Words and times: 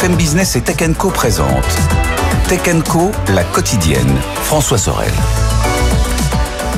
BFM 0.00 0.16
Business 0.16 0.56
et 0.56 0.62
Tech 0.62 0.76
Co 0.96 1.10
présente 1.10 1.66
Tech 2.48 2.62
Co, 2.88 3.10
la 3.34 3.44
quotidienne. 3.44 4.16
François 4.44 4.78
Sorel. 4.78 5.12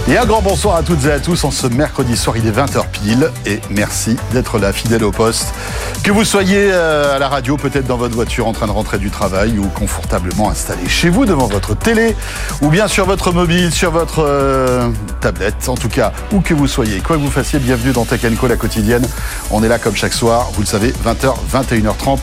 Et 0.09 0.19
un 0.19 0.27
grand 0.27 0.43
bonsoir 0.43 0.75
à 0.75 0.83
toutes 0.83 1.05
et 1.05 1.13
à 1.13 1.21
tous 1.21 1.45
en 1.45 1.53
ce 1.53 1.69
mercredi 1.69 2.17
soir, 2.17 2.37
il 2.37 2.45
est 2.49 2.51
20h 2.51 2.89
pile 2.91 3.31
et 3.47 3.61
merci 3.71 4.17
d'être 4.33 4.59
là, 4.59 4.73
fidèle 4.73 5.05
au 5.05 5.13
poste. 5.13 5.55
Que 6.03 6.11
vous 6.11 6.25
soyez 6.25 6.71
euh, 6.73 7.15
à 7.15 7.21
la 7.21 7.29
radio, 7.29 7.57
peut-être 7.57 7.87
dans 7.87 7.97
votre 7.97 8.17
voiture 8.17 8.49
en 8.49 8.53
train 8.53 8.67
de 8.67 8.73
rentrer 8.73 8.99
du 8.99 9.11
travail 9.11 9.61
ou 9.61 9.69
confortablement 9.69 10.51
installé 10.51 10.89
chez 10.89 11.09
vous 11.09 11.25
devant 11.25 11.47
votre 11.47 11.77
télé 11.77 12.17
ou 12.63 12.69
bien 12.69 12.89
sur 12.89 13.07
votre 13.07 13.33
mobile, 13.33 13.71
sur 13.73 13.93
votre 13.93 14.25
euh, 14.27 14.89
tablette, 15.21 15.69
en 15.69 15.77
tout 15.77 15.89
cas, 15.89 16.13
où 16.33 16.41
que 16.41 16.53
vous 16.53 16.67
soyez, 16.67 16.99
quoi 16.99 17.17
que 17.17 17.23
vous 17.23 17.31
fassiez, 17.31 17.61
bienvenue 17.61 17.93
dans 17.93 18.05
Tech 18.05 18.23
Co, 18.41 18.49
la 18.49 18.57
quotidienne. 18.57 19.07
On 19.53 19.63
est 19.63 19.69
là 19.69 19.79
comme 19.79 19.95
chaque 19.95 20.15
soir, 20.15 20.51
vous 20.55 20.63
le 20.63 20.67
savez, 20.67 20.93
20h, 21.07 21.33
21h30 21.53 22.19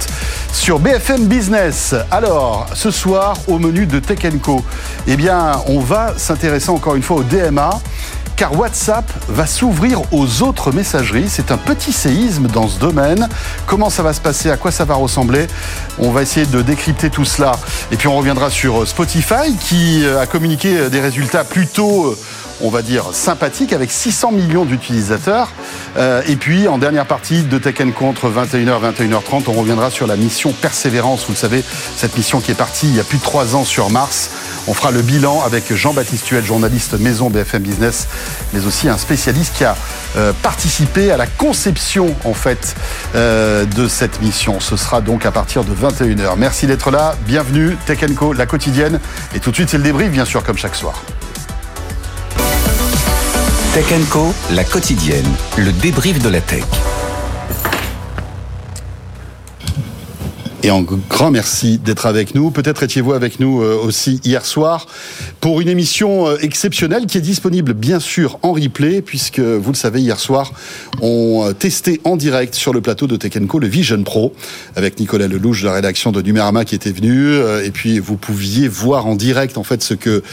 sur 0.51 0.79
BFM 0.79 1.27
Business. 1.27 1.95
Alors, 2.11 2.67
ce 2.73 2.91
soir, 2.91 3.37
au 3.47 3.57
menu 3.57 3.85
de 3.85 3.99
Tech 3.99 4.19
Co, 4.43 4.65
eh 5.07 5.15
bien, 5.15 5.53
on 5.67 5.79
va 5.79 6.13
s'intéresser 6.17 6.71
encore 6.71 6.95
une 6.95 7.03
fois 7.03 7.17
au 7.17 7.23
DMA 7.23 7.68
car 8.35 8.57
WhatsApp 8.57 9.05
va 9.27 9.45
s'ouvrir 9.45 10.01
aux 10.13 10.43
autres 10.43 10.71
messageries. 10.71 11.27
C'est 11.27 11.51
un 11.51 11.57
petit 11.57 11.91
séisme 11.91 12.47
dans 12.47 12.67
ce 12.67 12.79
domaine. 12.79 13.27
Comment 13.65 13.89
ça 13.89 14.01
va 14.01 14.13
se 14.13 14.21
passer? 14.21 14.49
À 14.49 14.55
quoi 14.55 14.71
ça 14.71 14.85
va 14.85 14.95
ressembler? 14.95 15.47
On 15.97 16.11
va 16.11 16.21
essayer 16.21 16.45
de 16.45 16.61
décrypter 16.61 17.09
tout 17.09 17.25
cela. 17.25 17.51
Et 17.91 17.97
puis 17.97 18.07
on 18.07 18.15
reviendra 18.15 18.49
sur 18.49 18.87
Spotify 18.87 19.55
qui 19.59 20.05
a 20.07 20.25
communiqué 20.25 20.89
des 20.89 21.01
résultats 21.01 21.43
plutôt 21.43 22.15
on 22.61 22.69
va 22.69 22.81
dire, 22.81 23.05
sympathiques 23.13 23.73
avec 23.73 23.91
600 23.91 24.31
millions 24.31 24.65
d'utilisateurs. 24.65 25.49
Euh, 25.97 26.21
et 26.27 26.35
puis, 26.35 26.67
en 26.67 26.77
dernière 26.77 27.05
partie 27.05 27.43
de 27.43 27.57
Tech 27.57 27.75
Contre, 27.97 28.29
21h, 28.29 28.93
21h30, 28.93 29.43
on 29.47 29.53
reviendra 29.53 29.89
sur 29.89 30.07
la 30.07 30.15
mission 30.15 30.51
Persévérance. 30.51 31.25
Vous 31.25 31.33
le 31.33 31.37
savez, 31.37 31.63
cette 31.95 32.17
mission 32.17 32.41
qui 32.41 32.51
est 32.51 32.55
partie 32.55 32.87
il 32.87 32.95
y 32.95 32.99
a 32.99 33.03
plus 33.03 33.17
de 33.17 33.23
trois 33.23 33.55
ans 33.55 33.63
sur 33.63 33.89
Mars. 33.89 34.31
On 34.69 34.75
fera 34.75 34.91
le 34.91 35.01
bilan 35.01 35.41
avec 35.43 35.73
Jean-Baptiste 35.73 36.27
Huel, 36.27 36.45
journaliste 36.45 36.93
maison 36.99 37.31
BFM 37.31 37.63
Business, 37.63 38.07
mais 38.53 38.67
aussi 38.67 38.87
un 38.87 38.99
spécialiste 38.99 39.55
qui 39.57 39.63
a 39.63 39.75
euh, 40.15 40.31
participé 40.43 41.11
à 41.11 41.17
la 41.17 41.25
conception 41.25 42.15
en 42.23 42.35
fait 42.35 42.75
euh, 43.15 43.65
de 43.65 43.87
cette 43.87 44.21
mission. 44.21 44.59
Ce 44.59 44.77
sera 44.77 45.01
donc 45.01 45.25
à 45.25 45.31
partir 45.31 45.63
de 45.63 45.73
21h. 45.73 46.35
Merci 46.37 46.67
d'être 46.67 46.91
là. 46.91 47.15
Bienvenue 47.25 47.77
Tech 47.87 47.97
Co, 48.15 48.31
la 48.31 48.45
quotidienne. 48.45 48.99
Et 49.33 49.39
tout 49.39 49.49
de 49.49 49.55
suite, 49.55 49.69
c'est 49.69 49.77
le 49.77 49.83
débrief, 49.83 50.11
bien 50.11 50.25
sûr, 50.25 50.43
comme 50.43 50.57
chaque 50.57 50.75
soir. 50.75 51.01
Tech 53.73 53.91
Co, 54.11 54.31
la 54.51 54.63
quotidienne, 54.63 55.25
le 55.57 55.71
débrief 55.71 56.19
de 56.19 56.29
la 56.29 56.41
tech. 56.41 56.63
Et 60.61 60.71
en 60.71 60.81
grand 60.81 61.31
merci 61.31 61.77
d'être 61.77 62.05
avec 62.05 62.35
nous. 62.35 62.51
Peut-être 62.51 62.83
étiez-vous 62.83 63.13
avec 63.13 63.39
nous 63.39 63.61
euh, 63.61 63.79
aussi 63.81 64.19
hier 64.25 64.45
soir 64.45 64.87
pour 65.39 65.61
une 65.61 65.69
émission 65.69 66.27
euh, 66.27 66.37
exceptionnelle 66.41 67.05
qui 67.05 67.17
est 67.17 67.21
disponible 67.21 67.73
bien 67.73 68.01
sûr 68.01 68.39
en 68.41 68.51
replay 68.51 69.01
puisque 69.01 69.39
vous 69.39 69.71
le 69.71 69.77
savez 69.77 70.01
hier 70.01 70.19
soir 70.19 70.51
on 71.01 71.45
euh, 71.47 71.53
testait 71.53 72.01
en 72.03 72.17
direct 72.17 72.55
sur 72.55 72.73
le 72.73 72.81
plateau 72.81 73.07
de 73.07 73.15
Tekenco 73.15 73.57
le 73.57 73.67
Vision 73.67 74.03
Pro 74.03 74.33
avec 74.75 74.99
Nicolas 74.99 75.29
Lelouch 75.29 75.61
de 75.61 75.67
la 75.67 75.73
rédaction 75.73 76.11
de 76.11 76.21
Numérama 76.21 76.65
qui 76.65 76.75
était 76.75 76.91
venu 76.91 77.35
et 77.63 77.71
puis 77.71 77.99
vous 77.99 78.17
pouviez 78.17 78.67
voir 78.67 79.07
en 79.07 79.15
direct 79.15 79.57
en 79.57 79.63
fait 79.63 79.81
ce 79.81 79.93
que 79.93 80.23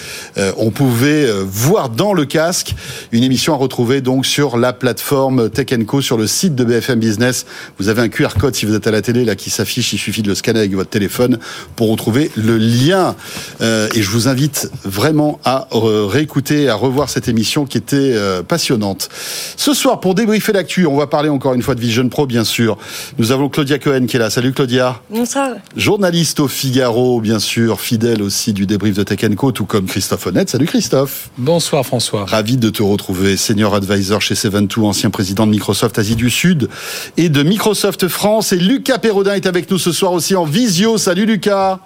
on 0.57 0.71
pouvait 0.71 1.27
voir 1.45 1.89
dans 1.89 2.13
le 2.13 2.25
casque. 2.25 2.75
Une 3.13 3.23
émission 3.23 3.55
à 3.55 3.57
retrouver 3.57 4.01
donc 4.01 4.27
sur 4.27 4.57
la 4.57 4.73
plateforme 4.73 5.51
Tekenco 5.51 6.01
sur 6.01 6.17
le 6.17 6.27
site 6.27 6.55
de 6.55 6.65
BFM 6.65 6.99
Business. 6.99 7.47
Vous 7.79 7.89
avez 7.89 8.03
un 8.03 8.09
QR 8.09 8.35
code 8.39 8.55
si 8.55 8.67
vous 8.67 8.75
êtes 8.75 8.87
à 8.87 8.91
la 8.91 9.03
télé 9.03 9.25
là 9.25 9.37
qui 9.37 9.51
s'affiche. 9.51 9.95
De 10.23 10.29
le 10.29 10.35
scanner 10.35 10.61
avec 10.61 10.75
votre 10.75 10.91
téléphone 10.91 11.39
pour 11.75 11.91
retrouver 11.91 12.31
le 12.37 12.59
lien. 12.59 13.17
Euh, 13.61 13.89
et 13.95 14.03
je 14.03 14.11
vous 14.11 14.29
invite 14.29 14.71
vraiment 14.85 15.41
à 15.45 15.69
réécouter, 15.73 16.69
à 16.69 16.75
revoir 16.75 17.09
cette 17.09 17.29
émission 17.29 17.67
qui 17.67 17.79
était 17.79 17.97
euh, 18.15 18.43
passionnante. 18.43 19.09
Ce 19.57 19.75
soir, 19.75 20.01
pour 20.01 20.15
débriefer 20.15 20.53
l'actu, 20.53 20.87
on 20.87 20.97
va 20.97 21.07
parler 21.07 21.29
encore 21.29 21.55
une 21.55 21.63
fois 21.63 21.75
de 21.75 21.81
Vision 21.81 22.09
Pro, 22.09 22.27
bien 22.27 22.45
sûr. 22.45 22.79
Nous 23.19 23.33
avons 23.33 23.49
Claudia 23.49 23.79
Cohen 23.79 24.07
qui 24.07 24.17
est 24.17 24.21
là. 24.21 24.31
Salut 24.31 24.53
Claudia. 24.53 25.01
Bonsoir. 25.11 25.51
Journaliste 25.77 26.41
au 26.41 26.49
Figaro, 26.49 27.21
bien 27.21 27.39
sûr, 27.39 27.81
fidèle 27.81 28.23
aussi 28.23 28.53
du 28.53 28.67
débrief 28.67 28.95
de 28.95 29.03
Tech 29.03 29.21
Co, 29.37 29.53
tout 29.53 29.67
comme 29.67 29.87
Christophe 29.87 30.27
Honnête. 30.27 30.51
Salut 30.51 30.67
Christophe. 30.67 31.31
Bonsoir 31.39 31.85
François. 31.85 32.25
Ravi 32.27 32.57
de 32.57 32.71
te 32.71 32.83
retrouver, 32.83 33.37
senior 33.37 33.75
advisor 33.75 34.21
chez 34.21 34.35
Seven2, 34.35 34.81
ancien 34.83 35.11
président 35.11 35.47
de 35.47 35.51
Microsoft 35.51 35.99
Asie 35.99 36.17
du 36.17 36.31
Sud 36.31 36.69
et 37.17 37.29
de 37.29 37.43
Microsoft 37.43 38.09
France. 38.09 38.53
Et 38.53 38.59
Lucas 38.59 38.99
Perrodin 38.99 39.35
est 39.35 39.47
avec 39.47 39.71
nous 39.71 39.79
ce 39.79 39.93
soir 39.93 40.06
aussi 40.13 40.35
en 40.37 40.45
visio. 40.45 40.99
Salut 40.99 41.27
Lucas. 41.27 41.81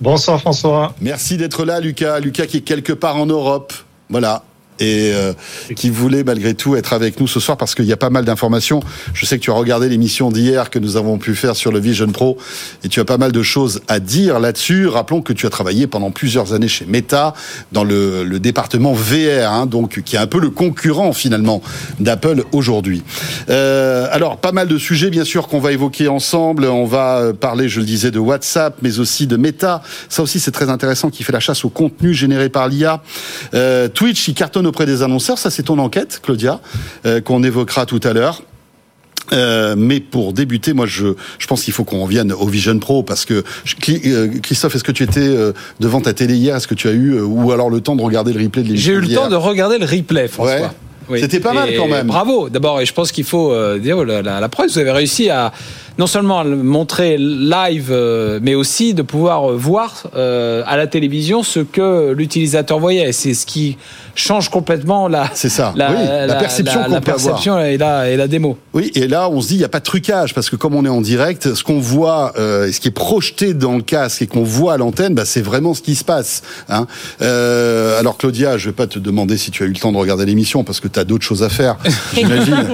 Bonsoir 0.00 0.40
François. 0.40 0.94
Merci 1.00 1.36
d'être 1.36 1.64
là 1.64 1.80
Lucas. 1.80 2.20
Lucas 2.20 2.46
qui 2.46 2.58
est 2.58 2.62
quelque 2.62 2.92
part 2.92 3.16
en 3.16 3.26
Europe. 3.26 3.72
Voilà, 4.08 4.42
et 4.80 5.12
euh, 5.12 5.32
qui 5.76 5.90
voulait 5.90 6.24
malgré 6.24 6.54
tout 6.54 6.74
être 6.74 6.92
avec 6.92 7.20
nous 7.20 7.28
ce 7.28 7.38
soir 7.38 7.56
parce 7.56 7.74
qu'il 7.74 7.84
y 7.84 7.92
a 7.92 7.96
pas 7.96 8.10
mal 8.10 8.24
d'informations. 8.24 8.80
Je 9.14 9.26
sais 9.26 9.38
que 9.38 9.42
tu 9.42 9.50
as 9.50 9.54
regardé 9.54 9.88
l'émission 9.88 10.30
d'hier 10.30 10.70
que 10.70 10.78
nous 10.78 10.96
avons 10.96 11.18
pu 11.18 11.34
faire 11.34 11.54
sur 11.54 11.70
le 11.70 11.78
Vision 11.78 12.08
Pro 12.08 12.38
et 12.82 12.88
tu 12.88 12.98
as 12.98 13.04
pas 13.04 13.18
mal 13.18 13.32
de 13.32 13.42
choses 13.42 13.82
à 13.88 14.00
dire 14.00 14.40
là-dessus. 14.40 14.86
Rappelons 14.86 15.20
que 15.20 15.32
tu 15.32 15.46
as 15.46 15.50
travaillé 15.50 15.86
pendant 15.86 16.10
plusieurs 16.10 16.54
années 16.54 16.68
chez 16.68 16.86
Meta 16.86 17.34
dans 17.72 17.84
le, 17.84 18.40
département 18.40 18.94
VR, 18.94 19.52
hein, 19.52 19.66
donc 19.66 20.00
qui 20.02 20.16
est 20.16 20.18
un 20.18 20.26
peu 20.26 20.40
le 20.40 20.48
concurrent 20.48 21.12
finalement 21.12 21.60
d'Apple 21.98 22.44
aujourd'hui. 22.52 23.02
Euh, 23.50 24.08
alors 24.12 24.38
pas 24.38 24.52
mal 24.52 24.66
de 24.66 24.78
sujets 24.78 25.10
bien 25.10 25.24
sûr 25.24 25.46
qu'on 25.46 25.60
va 25.60 25.72
évoquer 25.72 26.08
ensemble. 26.08 26.64
On 26.64 26.86
va 26.86 27.34
parler, 27.38 27.68
je 27.68 27.80
le 27.80 27.86
disais, 27.86 28.10
de 28.10 28.18
WhatsApp, 28.18 28.78
mais 28.80 28.98
aussi 28.98 29.26
de 29.26 29.36
Meta. 29.36 29.82
Ça 30.08 30.22
aussi 30.22 30.40
c'est 30.40 30.52
très 30.52 30.70
intéressant 30.70 31.10
qui 31.10 31.22
fait 31.22 31.32
la 31.32 31.40
chasse 31.40 31.66
au 31.66 31.68
contenu 31.68 32.14
généré 32.14 32.48
par 32.48 32.68
l'IA. 32.68 33.02
Euh, 33.52 33.88
Twitch, 33.88 34.24
qui 34.24 34.32
cartonne 34.32 34.66
auprès 34.70 34.86
des 34.86 35.02
annonceurs. 35.02 35.38
Ça, 35.38 35.50
c'est 35.50 35.64
ton 35.64 35.78
enquête, 35.78 36.20
Claudia, 36.22 36.60
euh, 37.04 37.20
qu'on 37.20 37.42
évoquera 37.42 37.86
tout 37.86 38.00
à 38.02 38.12
l'heure. 38.12 38.42
Euh, 39.32 39.76
mais 39.76 40.00
pour 40.00 40.32
débuter, 40.32 40.72
moi, 40.72 40.86
je, 40.86 41.08
je 41.38 41.46
pense 41.46 41.62
qu'il 41.62 41.72
faut 41.72 41.84
qu'on 41.84 42.02
revienne 42.02 42.32
au 42.32 42.46
Vision 42.46 42.76
Pro 42.78 43.04
parce 43.04 43.24
que 43.24 43.44
euh, 43.88 44.28
Christophe, 44.42 44.74
est-ce 44.74 44.82
que 44.82 44.90
tu 44.90 45.04
étais 45.04 45.30
devant 45.78 46.00
ta 46.00 46.12
télé 46.14 46.34
hier? 46.34 46.56
Est-ce 46.56 46.66
que 46.66 46.74
tu 46.74 46.88
as 46.88 46.92
eu 46.92 47.20
ou 47.20 47.52
alors 47.52 47.70
le 47.70 47.80
temps 47.80 47.94
de 47.94 48.02
regarder 48.02 48.32
le 48.32 48.42
replay 48.42 48.62
de 48.62 48.68
l'émission 48.68 48.92
J'ai 48.92 48.98
eu 48.98 49.00
le 49.00 49.14
temps 49.14 49.28
de 49.28 49.36
regarder 49.36 49.78
le 49.78 49.86
replay, 49.86 50.26
François. 50.26 50.74
C'était 51.16 51.40
pas 51.40 51.52
mal 51.52 51.70
quand 51.76 51.88
même. 51.88 52.06
Bravo. 52.06 52.48
D'abord, 52.48 52.80
et 52.80 52.86
je 52.86 52.92
pense 52.92 53.12
qu'il 53.12 53.24
faut 53.24 53.54
dire 53.78 54.04
la, 54.04 54.22
la, 54.22 54.40
la 54.40 54.48
preuve. 54.48 54.68
Vous 54.70 54.78
avez 54.78 54.92
réussi 54.92 55.28
à 55.28 55.52
non 55.98 56.06
seulement 56.06 56.44
montrer 56.44 57.16
live, 57.18 57.88
euh, 57.90 58.40
mais 58.42 58.54
aussi 58.54 58.94
de 58.94 59.02
pouvoir 59.02 59.48
voir 59.52 60.04
euh, 60.16 60.62
à 60.66 60.76
la 60.76 60.86
télévision 60.86 61.42
ce 61.42 61.60
que 61.60 62.12
l'utilisateur 62.12 62.78
voyait. 62.78 63.12
C'est 63.12 63.34
ce 63.34 63.46
qui 63.46 63.76
change 64.14 64.48
complètement 64.48 65.08
la, 65.08 65.30
c'est 65.34 65.48
ça. 65.48 65.72
La, 65.76 66.26
la, 66.26 66.34
perception, 66.36 66.80
la, 66.88 67.00
perception 67.00 67.58
et, 67.58 67.76
la, 67.78 68.10
et 68.10 68.16
la 68.16 68.28
démo. 68.28 68.58
Oui, 68.74 68.90
et 68.94 69.08
là, 69.08 69.28
on 69.28 69.40
se 69.40 69.48
dit, 69.48 69.54
il 69.54 69.58
n'y 69.58 69.64
a 69.64 69.68
pas 69.68 69.80
de 69.80 69.84
trucage, 69.84 70.34
parce 70.34 70.50
que 70.50 70.56
comme 70.56 70.74
on 70.74 70.84
est 70.84 70.90
en 70.90 71.00
direct, 71.00 71.54
ce 71.54 71.64
qu'on 71.64 71.80
voit, 71.80 72.32
euh, 72.38 72.70
ce 72.70 72.80
qui 72.80 72.88
est 72.88 72.92
projeté 72.92 73.54
dans 73.54 73.76
le 73.76 73.82
casque 73.82 74.22
et 74.22 74.26
qu'on 74.26 74.42
voit 74.42 74.74
à 74.74 74.76
l'antenne, 74.76 75.14
bah, 75.14 75.24
c'est 75.24 75.40
vraiment 75.40 75.74
ce 75.74 75.82
qui 75.82 75.94
se 75.94 76.04
passe. 76.04 76.42
Hein. 76.68 76.86
Euh, 77.22 77.98
alors, 77.98 78.16
Claudia, 78.16 78.58
je 78.58 78.66
ne 78.66 78.70
vais 78.70 78.76
pas 78.76 78.86
te 78.86 78.98
demander 78.98 79.36
si 79.36 79.50
tu 79.50 79.62
as 79.62 79.66
eu 79.66 79.70
le 79.70 79.76
temps 79.76 79.92
de 79.92 79.96
regarder 79.96 80.26
l'émission, 80.26 80.64
parce 80.64 80.80
que 80.80 80.88
tu 80.88 80.98
as 80.98 81.04
d'autres 81.04 81.24
choses 81.24 81.42
à 81.42 81.48
faire, 81.48 81.76
j'imagine. 82.14 82.68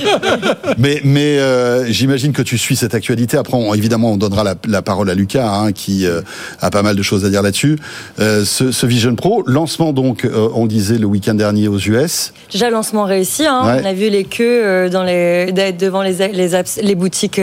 mais 0.78 1.00
mais 1.04 1.38
euh, 1.38 1.86
j'imagine 1.90 2.32
que 2.32 2.39
tu 2.42 2.58
suis 2.58 2.76
cette 2.76 2.94
actualité. 2.94 3.36
Après, 3.36 3.58
évidemment, 3.74 4.12
on 4.12 4.16
donnera 4.16 4.44
la, 4.66 4.82
parole 4.82 5.10
à 5.10 5.14
Lucas, 5.14 5.48
hein, 5.48 5.72
qui 5.72 6.06
euh, 6.06 6.22
a 6.60 6.70
pas 6.70 6.82
mal 6.82 6.96
de 6.96 7.02
choses 7.02 7.24
à 7.24 7.30
dire 7.30 7.42
là-dessus. 7.42 7.78
Euh, 8.20 8.44
ce, 8.44 8.86
Vision 8.86 9.14
Pro, 9.14 9.42
lancement 9.46 9.92
donc, 9.92 10.24
euh, 10.24 10.48
on 10.54 10.66
disait 10.66 10.98
le 10.98 11.06
week-end 11.06 11.34
dernier 11.34 11.68
aux 11.68 11.78
US. 11.78 12.32
Déjà 12.50 12.70
lancement 12.70 13.04
réussi. 13.04 13.46
Hein. 13.46 13.60
On 13.62 13.84
a 13.84 13.92
vu 13.92 14.08
les 14.08 14.24
queues 14.24 14.88
dans 14.90 15.04
les, 15.04 15.52
devant 15.72 16.02
les, 16.02 16.16
les, 16.32 16.94
boutiques, 16.94 17.40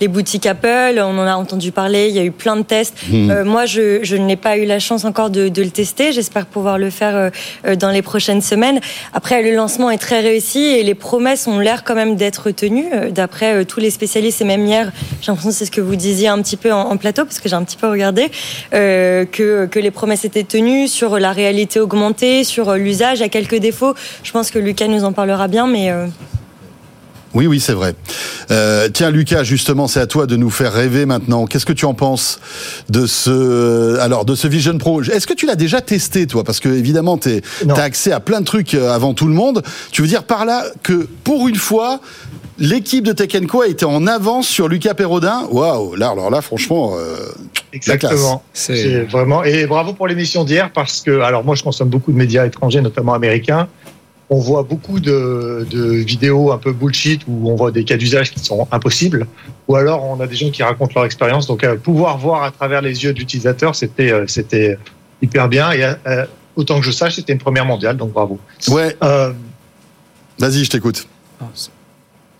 les 0.00 0.08
boutiques 0.08 0.46
Apple. 0.46 0.98
On 0.98 1.18
en 1.18 1.26
a 1.26 1.34
entendu 1.34 1.72
parler. 1.72 2.08
Il 2.08 2.14
y 2.14 2.18
a 2.18 2.24
eu 2.24 2.32
plein 2.32 2.56
de 2.56 2.62
tests. 2.62 2.94
Hmm. 3.10 3.42
moi, 3.44 3.66
je, 3.66 4.00
je 4.02 4.16
n'ai 4.16 4.36
pas 4.36 4.56
eu 4.56 4.64
la 4.64 4.78
chance 4.78 5.04
encore 5.04 5.30
de, 5.30 5.48
de 5.48 5.62
le 5.62 5.70
tester. 5.70 6.12
J'espère 6.12 6.46
pouvoir 6.46 6.78
le 6.78 6.90
faire 6.90 7.30
dans 7.78 7.90
les 7.90 8.02
prochaines 8.02 8.42
semaines. 8.42 8.80
Après, 9.12 9.42
le 9.42 9.54
lancement 9.54 9.90
est 9.90 9.98
très 9.98 10.20
réussi 10.20 10.58
et 10.58 10.82
les 10.82 10.94
promesses 10.94 11.46
ont 11.46 11.58
l'air 11.58 11.84
quand 11.84 11.94
même 11.94 12.16
d'être 12.16 12.50
tenues 12.50 12.90
d'après 13.10 13.64
tous 13.64 13.80
les 13.80 13.90
spécialistes 13.90 14.11
c'est 14.30 14.44
même 14.44 14.66
hier, 14.66 14.92
j'ai 15.20 15.28
l'impression 15.28 15.50
que 15.50 15.56
c'est 15.56 15.66
ce 15.66 15.70
que 15.70 15.80
vous 15.80 15.96
disiez 15.96 16.28
un 16.28 16.40
petit 16.42 16.56
peu 16.56 16.72
en, 16.72 16.96
plateau, 16.96 17.24
parce 17.24 17.40
que 17.40 17.48
j'ai 17.48 17.56
un 17.56 17.64
petit 17.64 17.76
peu 17.76 17.88
regardé, 17.88 18.30
euh, 18.74 19.24
que, 19.24 19.66
que 19.66 19.78
les 19.78 19.90
promesses 19.90 20.24
étaient 20.24 20.44
tenues 20.44 20.88
sur 20.88 21.18
la 21.18 21.32
réalité 21.32 21.80
augmentée, 21.80 22.44
sur 22.44 22.74
l'usage, 22.74 23.22
à 23.22 23.28
quelques 23.28 23.58
défauts. 23.58 23.94
Je 24.22 24.32
pense 24.32 24.50
que 24.50 24.58
Lucas 24.58 24.88
nous 24.88 25.04
en 25.04 25.12
parlera 25.12 25.48
bien, 25.48 25.66
mais... 25.66 25.90
Euh, 25.90 26.06
oui, 27.34 27.46
oui, 27.46 27.60
c'est 27.60 27.72
vrai. 27.72 27.94
Euh, 28.50 28.90
tiens, 28.92 29.10
Lucas, 29.10 29.42
justement, 29.42 29.88
c'est 29.88 30.00
à 30.00 30.06
toi 30.06 30.26
de 30.26 30.36
nous 30.36 30.50
faire 30.50 30.72
rêver 30.72 31.06
maintenant. 31.06 31.46
Qu'est-ce 31.46 31.64
que 31.64 31.72
tu 31.72 31.86
en 31.86 31.94
penses 31.94 32.40
de 32.90 33.06
ce, 33.06 33.98
alors, 34.00 34.26
de 34.26 34.34
ce 34.34 34.46
Vision 34.46 34.76
Pro? 34.76 35.02
Est-ce 35.02 35.26
que 35.26 35.32
tu 35.32 35.46
l'as 35.46 35.56
déjà 35.56 35.80
testé, 35.80 36.26
toi? 36.26 36.44
Parce 36.44 36.60
que 36.60 36.68
évidemment, 36.68 37.16
tu 37.16 37.40
as 37.70 37.82
accès 37.82 38.12
à 38.12 38.20
plein 38.20 38.40
de 38.40 38.44
trucs 38.44 38.74
avant 38.74 39.14
tout 39.14 39.26
le 39.26 39.32
monde. 39.32 39.62
Tu 39.92 40.02
veux 40.02 40.08
dire 40.08 40.24
par 40.24 40.44
là 40.44 40.64
que 40.82 41.08
pour 41.24 41.48
une 41.48 41.56
fois, 41.56 42.00
l'équipe 42.58 43.04
de 43.04 43.12
Tech 43.12 43.30
Co 43.46 43.62
a 43.62 43.68
été 43.68 43.84
en 43.84 44.06
avance 44.06 44.46
sur 44.46 44.68
Lucas 44.68 44.94
Perrodin. 44.94 45.46
Waouh, 45.50 45.94
là, 45.94 46.10
alors 46.10 46.30
là, 46.30 46.40
franchement. 46.40 46.94
Euh, 46.96 47.16
Exactement. 47.72 48.42
C'est 48.52 49.02
vraiment. 49.04 49.44
Et 49.44 49.66
bravo 49.66 49.94
pour 49.94 50.06
l'émission 50.06 50.44
d'hier 50.44 50.70
parce 50.72 51.00
que, 51.00 51.20
alors 51.20 51.44
moi, 51.44 51.54
je 51.54 51.62
consomme 51.62 51.88
beaucoup 51.88 52.12
de 52.12 52.16
médias 52.16 52.46
étrangers, 52.46 52.80
notamment 52.80 53.14
américains. 53.14 53.68
On 54.30 54.38
voit 54.38 54.62
beaucoup 54.62 54.98
de, 54.98 55.66
vidéos 56.04 56.52
un 56.52 56.58
peu 56.58 56.72
bullshit 56.72 57.22
où 57.28 57.50
on 57.50 57.54
voit 57.54 57.70
des 57.70 57.84
cas 57.84 57.98
d'usage 57.98 58.32
qui 58.32 58.40
sont 58.40 58.66
impossibles, 58.72 59.26
ou 59.68 59.76
alors 59.76 60.04
on 60.04 60.20
a 60.20 60.26
des 60.26 60.36
gens 60.36 60.50
qui 60.50 60.62
racontent 60.62 60.92
leur 60.94 61.04
expérience. 61.04 61.46
Donc, 61.46 61.64
euh, 61.64 61.76
pouvoir 61.76 62.16
voir 62.16 62.42
à 62.42 62.50
travers 62.50 62.80
les 62.80 63.04
yeux 63.04 63.12
d'utilisateurs, 63.12 63.74
c'était 63.74 64.10
euh, 64.10 64.24
c'était 64.26 64.78
hyper 65.20 65.48
bien. 65.48 65.72
Et 65.72 65.84
autant 66.56 66.80
que 66.80 66.86
je 66.86 66.90
sache, 66.90 67.16
c'était 67.16 67.32
une 67.32 67.38
première 67.38 67.66
mondiale, 67.66 67.96
donc 67.96 68.12
bravo. 68.12 68.38
Ouais. 68.68 68.96
Vas-y, 70.38 70.64
je 70.64 70.70
t'écoute. 70.70 71.06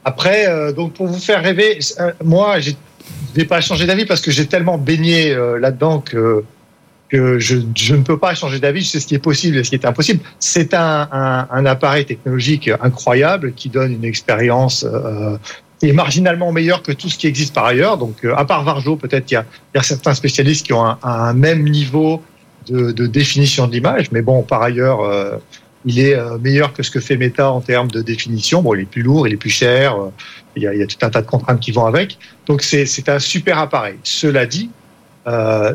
Après, 0.05 0.49
euh, 0.49 0.73
donc 0.73 0.95
pour 0.95 1.07
vous 1.07 1.19
faire 1.19 1.43
rêver, 1.43 1.79
euh, 2.01 2.13
moi, 2.25 2.59
je 2.61 2.73
n'ai 3.37 3.45
pas 3.45 3.61
changé 3.61 3.87
d'avis 3.87 4.05
parce 4.05 4.21
que 4.21 4.31
j'ai 4.31 4.47
tellement 4.47 4.79
baigné 4.79 5.33
euh, 5.33 5.59
là-dedans 5.59 6.01
que, 6.01 6.45
que 7.09 7.39
je, 7.39 7.57
ne 7.57 8.03
peux 8.03 8.19
pas 8.19 8.35
changer 8.35 8.59
d'avis. 8.59 8.83
Je 8.83 8.91
sais 8.91 9.01
ce 9.01 9.07
qui 9.07 9.15
est 9.15 9.21
possible 9.21 9.57
et 9.57 9.65
ce 9.65 9.71
qui 9.71 9.77
est 9.77 9.87
impossible. 9.87 10.21
C'est 10.41 10.75
un, 10.75 11.09
un, 11.13 11.47
un, 11.51 11.67
appareil 11.67 12.05
technologique 12.05 12.69
incroyable 12.81 13.53
qui 13.53 13.69
donne 13.69 13.93
une 13.93 14.05
expérience 14.05 14.85
euh, 14.85 15.37
qui 15.79 15.89
est 15.89 15.93
marginalement 15.93 16.51
meilleure 16.51 16.83
que 16.83 16.93
tout 16.93 17.09
ce 17.09 17.17
qui 17.17 17.29
existe 17.29 17.55
par 17.55 17.67
ailleurs. 17.67 17.97
Donc, 17.97 18.25
à 18.25 18.45
part 18.45 18.65
Varjo, 18.65 18.97
peut-être 18.97 19.31
il 19.31 19.35
y 19.35 19.77
y 19.77 19.79
a, 19.79 19.83
certains 19.83 20.15
spécialistes 20.15 20.67
qui 20.67 20.73
ont 20.73 20.85
un, 20.85 20.99
un 21.03 21.33
même 21.33 21.63
niveau 21.63 22.23
de, 22.69 22.93
de 22.93 23.07
définition 23.07 23.67
de 23.67 23.73
l'image, 23.73 24.11
mais 24.13 24.23
bon, 24.23 24.43
par 24.43 24.63
ailleurs 24.63 25.01
il 25.85 25.99
est 25.99 26.15
euh, 26.15 26.39
meilleur 26.39 26.73
que 26.73 26.83
ce 26.83 26.91
que 26.91 27.01
fait 27.01 27.17
Meta 27.17 27.51
en 27.51 27.61
termes 27.61 27.91
de 27.91 28.03
définition. 28.03 28.63
Bon, 28.63 28.75
il 28.75 28.83
est 28.83 28.91
plus 28.91 29.03
lourd, 29.03 29.27
il 29.27 29.35
est 29.35 29.39
plus 29.39 29.51
cher, 29.51 29.97
euh, 29.97 30.11
il 30.57 30.63
y 30.63 30.67
a, 30.67 30.75
il 30.75 30.81
y 30.81 30.83
a 30.83 30.87
tout 30.87 30.97
un 31.03 31.11
tas 31.11 31.23
de 31.23 31.27
contraintes 31.27 31.61
qui 31.61 31.73
vont 31.73 31.87
avec. 31.87 32.19
Donc 32.47 32.63
c'est 32.63 33.09
un 33.09 33.19
super 33.19 33.59
appareil. 33.59 33.97
Cela 34.03 34.47
dit, 34.47 34.71
euh, 35.27 35.75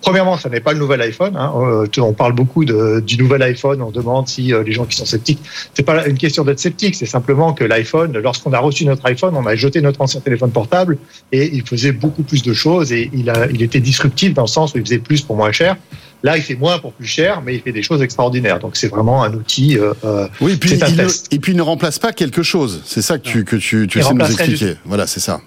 premièrement, 0.00 0.36
ça 0.36 0.48
n'est 0.48 0.60
pas 0.60 0.72
le 0.72 0.78
nouvel 0.78 1.00
iPhone. 1.02 1.36
Hein. 1.36 1.52
Euh, 1.56 1.86
on 1.98 2.12
parle 2.12 2.32
beaucoup 2.32 2.64
de, 2.64 3.00
du 3.00 3.16
nouvel 3.16 3.42
iPhone. 3.42 3.82
On 3.82 3.90
demande 3.90 4.28
si 4.28 4.52
les 4.64 4.72
gens 4.72 4.84
qui 4.84 4.96
sont 4.96 5.06
sceptiques. 5.06 5.40
C'est 5.74 5.84
pas 5.84 6.06
une 6.06 6.18
question 6.18 6.44
d'être 6.44 6.60
sceptique. 6.60 6.94
C'est 6.94 7.06
simplement 7.06 7.52
que 7.52 7.64
l'iPhone, 7.64 8.16
lorsqu'on 8.18 8.52
a 8.52 8.58
reçu 8.58 8.84
notre 8.84 9.06
iPhone, 9.06 9.34
on 9.36 9.46
a 9.46 9.54
jeté 9.54 9.80
notre 9.80 10.00
ancien 10.00 10.20
téléphone 10.20 10.50
portable 10.50 10.98
et 11.32 11.54
il 11.54 11.66
faisait 11.66 11.92
beaucoup 11.92 12.22
plus 12.22 12.42
de 12.42 12.52
choses 12.52 12.92
et 12.92 13.10
il, 13.12 13.30
a, 13.30 13.46
il 13.50 13.62
était 13.62 13.80
disruptif 13.80 14.34
dans 14.34 14.42
le 14.42 14.48
sens 14.48 14.74
où 14.74 14.78
il 14.78 14.84
faisait 14.84 14.98
plus 14.98 15.22
pour 15.22 15.36
moins 15.36 15.52
cher. 15.52 15.76
Là, 16.24 16.38
il 16.38 16.42
fait 16.42 16.54
moins 16.54 16.78
pour 16.78 16.94
plus 16.94 17.06
cher, 17.06 17.42
mais 17.44 17.54
il 17.54 17.60
fait 17.60 17.70
des 17.70 17.82
choses 17.82 18.00
extraordinaires. 18.00 18.58
Donc, 18.58 18.76
c'est 18.76 18.88
vraiment 18.88 19.22
un 19.22 19.34
outil. 19.34 19.78
Euh, 19.78 19.92
euh 20.04 20.26
oui, 20.40 20.52
et 20.52 20.56
puis, 20.56 20.70
il 20.70 20.96
ne, 20.96 21.06
et 21.30 21.38
puis 21.38 21.52
il 21.52 21.56
ne 21.56 21.62
remplace 21.62 21.98
pas 21.98 22.12
quelque 22.12 22.42
chose. 22.42 22.80
C'est 22.86 23.02
ça 23.02 23.18
que 23.18 23.28
tu, 23.28 23.44
que 23.44 23.56
tu, 23.56 23.86
tu 23.86 24.00
sais 24.00 24.14
nous 24.14 24.24
expliquer. 24.24 24.76
Voilà, 24.86 25.06
c'est 25.06 25.20
ça. 25.20 25.42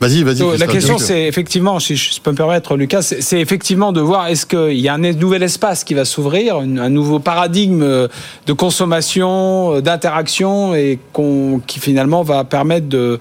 Vas-y, 0.00 0.24
vas-y. 0.24 0.58
La 0.58 0.66
question, 0.66 0.98
c'est 0.98 1.22
effectivement, 1.22 1.78
si 1.78 1.94
je 1.94 2.20
peux 2.20 2.32
me 2.32 2.36
permettre, 2.36 2.76
Lucas, 2.76 3.02
c'est 3.02 3.40
effectivement 3.40 3.92
de 3.92 4.00
voir 4.00 4.26
est-ce 4.26 4.44
qu'il 4.44 4.80
y 4.80 4.88
a 4.88 4.94
un 4.94 5.12
nouvel 5.12 5.44
espace 5.44 5.84
qui 5.84 5.94
va 5.94 6.04
s'ouvrir, 6.04 6.56
un 6.56 6.88
nouveau 6.88 7.20
paradigme 7.20 8.08
de 8.46 8.52
consommation, 8.52 9.80
d'interaction, 9.80 10.74
et 10.74 10.98
qui 11.68 11.78
finalement 11.78 12.24
va 12.24 12.42
permettre 12.42 12.88
de 12.88 13.20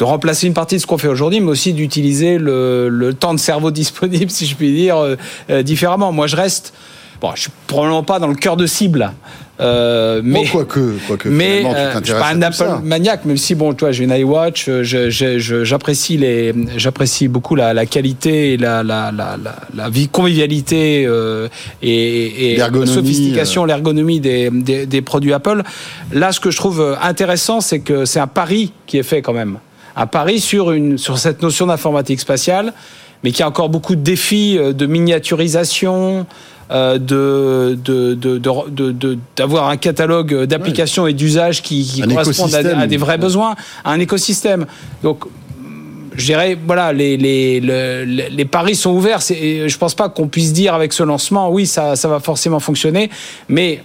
de 0.00 0.04
remplacer 0.04 0.46
une 0.46 0.54
partie 0.54 0.76
de 0.76 0.80
ce 0.80 0.86
qu'on 0.86 0.96
fait 0.96 1.08
aujourd'hui, 1.08 1.40
mais 1.40 1.50
aussi 1.50 1.74
d'utiliser 1.74 2.38
le, 2.38 3.12
temps 3.12 3.34
de 3.34 3.38
cerveau 3.38 3.70
disponible, 3.82 4.30
si 4.30 4.46
je 4.46 4.56
puis 4.56 4.72
dire, 4.72 4.96
euh, 4.96 5.16
euh, 5.50 5.62
différemment. 5.62 6.10
Moi, 6.10 6.26
je 6.26 6.36
reste. 6.36 6.72
Bon, 7.20 7.32
je 7.34 7.42
suis 7.42 7.50
probablement 7.66 8.02
pas 8.02 8.18
dans 8.18 8.28
le 8.28 8.34
cœur 8.34 8.56
de 8.56 8.66
cible. 8.66 9.12
Euh, 9.60 10.22
mais 10.24 10.46
quoi 10.46 10.64
que, 10.64 10.96
quoi 11.06 11.18
que 11.18 11.28
mais 11.28 11.62
euh, 11.66 11.92
je 12.00 12.04
suis 12.04 12.14
pas 12.14 12.28
un 12.28 12.40
Apple 12.40 12.82
maniaque, 12.82 13.26
même 13.26 13.36
si 13.36 13.54
bon, 13.54 13.74
toi, 13.74 13.92
j'ai 13.92 14.04
une 14.04 14.10
iWatch, 14.10 14.70
j'apprécie 14.80 16.16
les, 16.16 16.54
j'apprécie 16.78 17.28
beaucoup 17.28 17.56
la, 17.56 17.74
la, 17.74 17.84
qualité, 17.84 18.54
et 18.54 18.56
la, 18.56 18.82
la, 18.82 19.12
la, 19.12 19.36
la, 19.74 19.90
vie 19.90 20.08
convivialité 20.08 21.04
euh, 21.06 21.48
et, 21.82 22.54
et 22.54 22.56
la 22.56 22.70
sophistication, 22.86 23.66
l'ergonomie 23.66 24.20
des, 24.20 24.48
des, 24.50 24.86
des, 24.86 25.02
produits 25.02 25.34
Apple. 25.34 25.62
Là, 26.10 26.32
ce 26.32 26.40
que 26.40 26.50
je 26.50 26.56
trouve 26.56 26.96
intéressant, 27.02 27.60
c'est 27.60 27.80
que 27.80 28.06
c'est 28.06 28.20
un 28.20 28.26
pari 28.26 28.72
qui 28.86 28.96
est 28.96 29.02
fait 29.02 29.20
quand 29.20 29.34
même 29.34 29.58
à 29.96 30.06
Paris 30.06 30.40
sur, 30.40 30.72
une, 30.72 30.98
sur 30.98 31.18
cette 31.18 31.42
notion 31.42 31.66
d'informatique 31.66 32.20
spatiale, 32.20 32.72
mais 33.22 33.32
qui 33.32 33.42
a 33.42 33.48
encore 33.48 33.68
beaucoup 33.68 33.96
de 33.96 34.00
défis 34.00 34.56
euh, 34.58 34.72
de 34.72 34.86
miniaturisation, 34.86 36.26
euh, 36.70 36.98
de, 36.98 37.76
d'avoir 39.36 39.68
un 39.68 39.76
catalogue 39.76 40.44
d'applications 40.44 41.06
et 41.06 41.12
d'usages 41.12 41.62
qui, 41.62 41.84
qui 41.84 42.02
correspondent 42.02 42.54
à, 42.54 42.86
des 42.86 42.96
vrais 42.96 43.18
besoins, 43.18 43.56
à 43.84 43.92
un 43.92 44.00
écosystème. 44.00 44.66
Donc, 45.02 45.24
je 46.16 46.24
dirais, 46.24 46.56
voilà, 46.66 46.92
les, 46.92 47.16
les, 47.16 47.60
les, 47.60 48.30
les 48.30 48.44
paris 48.44 48.74
sont 48.74 48.90
ouverts. 48.90 49.20
Je 49.20 49.64
ne 49.64 49.78
pense 49.78 49.94
pas 49.94 50.08
qu'on 50.08 50.28
puisse 50.28 50.52
dire 50.52 50.74
avec 50.74 50.92
ce 50.92 51.02
lancement, 51.02 51.50
oui, 51.50 51.66
ça, 51.66 51.96
ça 51.96 52.08
va 52.08 52.20
forcément 52.20 52.60
fonctionner, 52.60 53.10
mais 53.48 53.82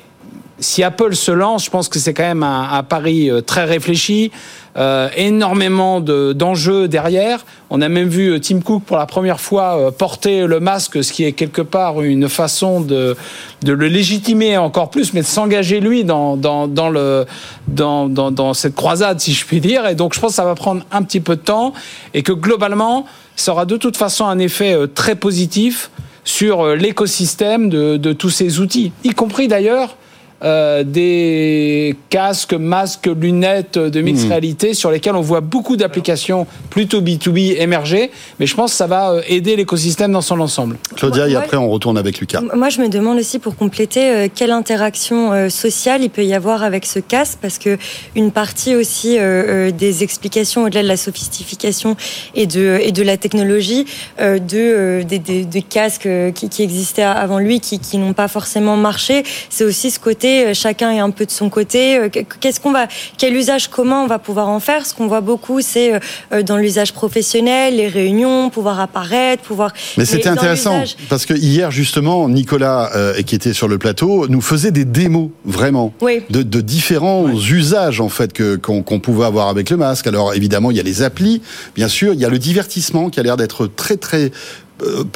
si 0.59 0.83
Apple 0.83 1.15
se 1.15 1.31
lance, 1.31 1.65
je 1.65 1.69
pense 1.69 1.89
que 1.89 1.99
c'est 1.99 2.13
quand 2.13 2.23
même 2.23 2.43
un, 2.43 2.69
un, 2.71 2.83
pari 2.83 3.29
euh, 3.29 3.41
très 3.41 3.65
réfléchi, 3.65 4.31
euh, 4.77 5.07
énormément 5.15 6.01
d'enjeux 6.01 6.89
derrière. 6.89 7.45
On 7.69 7.81
a 7.81 7.87
même 7.87 8.09
vu 8.09 8.33
euh, 8.33 8.39
Tim 8.39 8.59
Cook 8.59 8.83
pour 8.83 8.97
la 8.97 9.05
première 9.05 9.39
fois 9.39 9.77
euh, 9.77 9.91
porter 9.91 10.47
le 10.47 10.59
masque, 10.59 11.01
ce 11.01 11.13
qui 11.13 11.23
est 11.23 11.31
quelque 11.31 11.61
part 11.61 12.01
une 12.01 12.27
façon 12.27 12.81
de, 12.81 13.15
de 13.61 13.71
le 13.71 13.87
légitimer 13.87 14.57
encore 14.57 14.89
plus, 14.89 15.13
mais 15.13 15.21
de 15.21 15.25
s'engager 15.25 15.79
lui 15.79 16.03
dans, 16.03 16.35
dans, 16.35 16.67
dans, 16.67 16.89
le, 16.89 17.25
dans, 17.69 18.09
dans, 18.09 18.31
dans 18.31 18.53
cette 18.53 18.75
croisade, 18.75 19.21
si 19.21 19.31
je 19.31 19.45
puis 19.45 19.61
dire. 19.61 19.87
Et 19.87 19.95
donc 19.95 20.13
je 20.13 20.19
pense 20.19 20.31
que 20.31 20.35
ça 20.35 20.43
va 20.43 20.55
prendre 20.55 20.83
un 20.91 21.03
petit 21.03 21.21
peu 21.21 21.37
de 21.37 21.41
temps 21.41 21.71
et 22.13 22.21
que 22.21 22.33
globalement, 22.33 23.05
ça 23.37 23.53
aura 23.53 23.65
de 23.65 23.77
toute 23.77 23.95
façon 23.95 24.25
un 24.25 24.39
effet 24.39 24.75
très 24.93 25.15
positif 25.15 25.89
sur 26.25 26.75
l'écosystème 26.75 27.69
de, 27.69 27.95
de 27.95 28.11
tous 28.11 28.29
ces 28.29 28.59
outils, 28.59 28.91
y 29.05 29.11
compris 29.11 29.47
d'ailleurs 29.47 29.95
euh, 30.43 30.83
des 30.83 31.95
casques, 32.09 32.53
masques, 32.53 33.07
lunettes 33.07 33.77
de 33.77 34.01
mixed 34.01 34.25
hmm. 34.25 34.31
réalité 34.31 34.73
sur 34.73 34.91
lesquels 34.91 35.15
on 35.15 35.21
voit 35.21 35.39
beaucoup 35.39 35.77
d'applications 35.77 36.45
plutôt 36.69 37.01
B2B 37.01 37.61
émerger. 37.61 38.11
Mais 38.39 38.45
je 38.45 38.53
pense 38.53 38.71
que 38.71 38.77
ça 38.77 38.85
va 38.85 39.11
euh, 39.11 39.21
aider 39.29 39.55
l'écosystème 39.55 40.11
dans 40.11 40.21
son 40.21 40.41
ensemble. 40.41 40.77
Claudia, 40.97 41.29
et 41.29 41.35
après 41.37 41.55
on 41.55 41.69
retourne 41.69 41.97
avec 41.97 42.19
Lucas. 42.19 42.41
Moi, 42.53 42.67
je 42.67 42.81
me 42.81 42.89
demande 42.89 43.17
aussi 43.17 43.39
pour 43.39 43.55
compléter 43.55 44.11
euh, 44.11 44.27
quelle 44.33 44.51
interaction 44.51 45.49
sociale 45.49 46.03
il 46.03 46.09
peut 46.09 46.25
y 46.25 46.33
avoir 46.33 46.63
avec 46.63 46.85
ce 46.85 46.99
casque 46.99 47.37
parce 47.41 47.57
que 47.57 47.77
une 48.15 48.31
partie 48.31 48.75
aussi 48.75 49.17
des 49.17 50.03
explications 50.03 50.63
au-delà 50.63 50.83
de 50.83 50.87
la 50.87 50.97
sophistication 50.97 51.95
et 52.35 52.45
de, 52.45 52.79
et 52.81 52.91
de 52.91 53.03
la 53.03 53.17
technologie 53.17 53.85
de, 54.19 55.03
des, 55.03 55.61
casques 55.61 56.07
qui, 56.33 56.49
qui, 56.49 56.63
existaient 56.63 57.03
avant 57.03 57.39
lui 57.39 57.59
qui, 57.59 57.79
qui 57.79 57.97
n'ont 57.97 58.13
pas 58.13 58.27
forcément 58.27 58.77
marché, 58.77 59.23
c'est 59.49 59.63
aussi 59.63 59.91
ce 59.91 59.99
côté 59.99 60.24
euh, 60.25 60.53
chacun 60.53 60.91
est 60.91 60.99
un 60.99 61.09
peu 61.09 61.25
de 61.25 61.31
son 61.31 61.49
côté. 61.49 61.97
Euh, 61.97 62.09
qu'est-ce 62.09 62.59
qu'on 62.59 62.71
va, 62.71 62.87
quel 63.17 63.35
usage 63.35 63.69
commun 63.69 64.01
on 64.03 64.07
va 64.07 64.19
pouvoir 64.19 64.49
en 64.49 64.59
faire? 64.59 64.85
Ce 64.85 64.93
qu'on 64.93 65.07
voit 65.07 65.21
beaucoup, 65.21 65.61
c'est 65.61 65.93
euh, 65.93 66.43
dans 66.43 66.57
l'usage 66.57 66.93
professionnel, 66.93 67.77
les 67.77 67.87
réunions, 67.87 68.49
pouvoir 68.49 68.79
apparaître, 68.79 69.43
pouvoir. 69.43 69.73
Mais 69.97 70.05
c'était 70.05 70.29
intéressant 70.29 70.83
parce 71.09 71.25
que 71.25 71.33
hier 71.33 71.71
justement, 71.71 72.27
Nicolas, 72.29 72.91
qui 73.25 73.35
était 73.35 73.53
sur 73.53 73.67
le 73.67 73.77
plateau, 73.77 74.27
nous 74.27 74.41
faisait 74.41 74.71
des 74.71 74.85
démos 74.85 75.29
vraiment 75.45 75.93
de, 76.29 76.61
différents 76.61 77.29
usages 77.29 78.01
en 78.01 78.09
fait 78.09 78.33
que 78.33 78.55
qu'on 78.55 78.99
pouvait 78.99 79.25
avoir 79.25 79.47
avec 79.47 79.69
le 79.69 79.77
masque. 79.77 80.07
Alors 80.07 80.33
évidemment, 80.33 80.71
il 80.71 80.77
y 80.77 80.79
a 80.79 80.83
les 80.83 81.01
applis, 81.01 81.41
bien 81.75 81.87
sûr, 81.87 82.13
il 82.13 82.19
y 82.19 82.25
a 82.25 82.29
le 82.29 82.39
divertissement 82.39 83.09
qui 83.09 83.19
a 83.19 83.23
l'air 83.23 83.37
d'être 83.37 83.67
très 83.67 83.97
très 83.97 84.31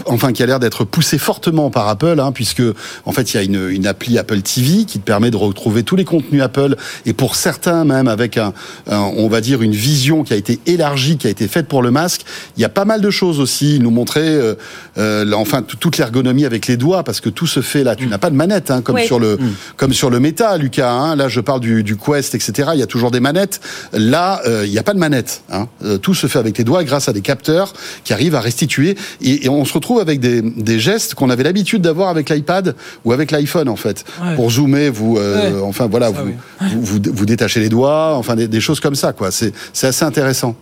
enfin 0.06 0.32
qui 0.32 0.44
a 0.44 0.46
l'air 0.46 0.60
d'être 0.60 0.86
poussé 0.86 1.18
fortement 1.18 1.70
par 1.70 1.88
Apple, 1.88 2.20
hein, 2.20 2.32
puisque 2.32 2.64
en 3.06 3.12
fait 3.12 3.34
il 3.34 3.38
y 3.38 3.40
a 3.40 3.44
une, 3.44 3.70
une, 3.70 3.88
appli 3.88 4.18
Apple 4.18 4.42
TV 4.42 4.86
qui 4.86 5.00
te 5.00 5.06
permet 5.06 5.32
de 5.32 5.38
retrouver 5.38 5.84
tous 5.84 5.96
les 5.96 6.06
contenus 6.06 6.42
Apple 6.42 6.76
et 7.06 7.14
pour 7.14 7.36
certains 7.36 7.86
même 7.86 8.08
avec 8.08 8.38
un, 8.38 8.54
on 8.88 9.28
va 9.28 9.42
dire 9.42 9.62
une 9.62 9.74
vision 9.74 10.24
qui 10.24 10.34
a 10.34 10.36
été 10.36 10.60
élargie, 10.66 11.18
qui 11.18 11.28
a 11.28 11.30
été 11.30 11.48
faite 11.48 11.68
pour 11.68 11.82
le 11.82 11.92
masque. 11.92 12.22
Il 12.58 12.62
y 12.62 12.66
a 12.66 12.70
pas 12.70 12.86
mal 12.86 13.02
de 13.02 13.10
choses 13.10 13.40
aussi. 13.40 13.76
Il 13.76 13.84
nous 13.84 13.92
montrer 13.92 14.28
euh, 14.28 14.56
euh 14.98 15.32
enfin 15.34 15.62
toute 15.62 15.98
l'ergonomie 15.98 16.46
avec 16.46 16.68
les 16.68 16.78
doigts 16.78 17.04
parce 17.04 17.22
que 17.22 17.30
tout 17.30 17.48
se 17.48 17.62
fait 17.62 17.84
là. 17.84 17.96
Tu 17.96 18.06
mm. 18.06 18.10
n'as 18.10 18.18
pas 18.18 18.30
de 18.30 18.36
manette 18.36 18.72
hein, 18.72 18.82
comme 18.82 19.00
sur 19.00 19.20
le 19.20 19.38
mm. 19.38 19.54
comme 19.78 19.94
sur 19.94 20.10
le 20.10 20.20
Meta, 20.20 20.58
Lucas. 20.58 20.92
Hein. 20.92 21.16
Là 21.16 21.28
je 21.28 21.40
parle 21.40 21.60
du, 21.60 21.84
du, 21.84 21.96
Quest, 21.98 22.36
etc. 22.36 22.70
Il 22.74 22.80
y 22.80 22.84
a 22.84 22.88
toujours 22.88 23.12
des 23.12 23.20
manettes. 23.20 23.62
Là 23.94 24.42
euh, 24.46 24.66
il 24.66 24.72
n'y 24.72 24.80
a 24.80 24.84
pas 24.84 24.94
de 24.94 25.00
manette. 25.00 25.44
Hein. 25.52 25.68
tout 26.02 26.14
se 26.14 26.28
fait 26.28 26.40
avec 26.40 26.58
les 26.58 26.64
doigts 26.64 26.84
grâce 26.84 27.10
à 27.10 27.14
des 27.14 27.22
capteurs 27.22 27.74
qui 28.04 28.14
arrivent 28.14 28.36
à 28.36 28.42
restituer 28.42 28.96
et 29.22 29.49
on 29.54 29.66
se 29.66 29.74
retrouve 29.74 30.00
avec 30.00 30.20
des, 30.20 30.42
des 30.42 30.80
gestes 30.80 31.16
qu'on 31.16 31.30
avait 31.30 31.44
l'habitude 31.44 31.82
d'avoir 31.82 32.10
avec 32.10 32.30
l'iPad 32.30 32.76
ou 33.06 33.12
avec 33.12 33.32
l'iPhone 33.32 33.70
en 33.70 33.76
fait. 33.76 34.06
Pour 34.36 34.52
zoomer, 34.52 34.90
vous, 34.90 35.18
euh, 35.18 35.62
enfin 35.62 35.88
voilà, 35.88 36.10
vous, 36.10 36.34
vous, 36.62 37.00
vous, 37.14 37.26
détachez 37.26 37.60
les 37.60 37.70
doigts, 37.70 38.16
enfin 38.16 38.36
des, 38.36 38.48
des 38.48 38.62
choses 38.62 38.80
comme 38.80 38.96
ça 38.96 39.14
quoi. 39.14 39.32
C'est 39.32 39.54
assez 39.74 40.06
intéressant. 40.06 40.56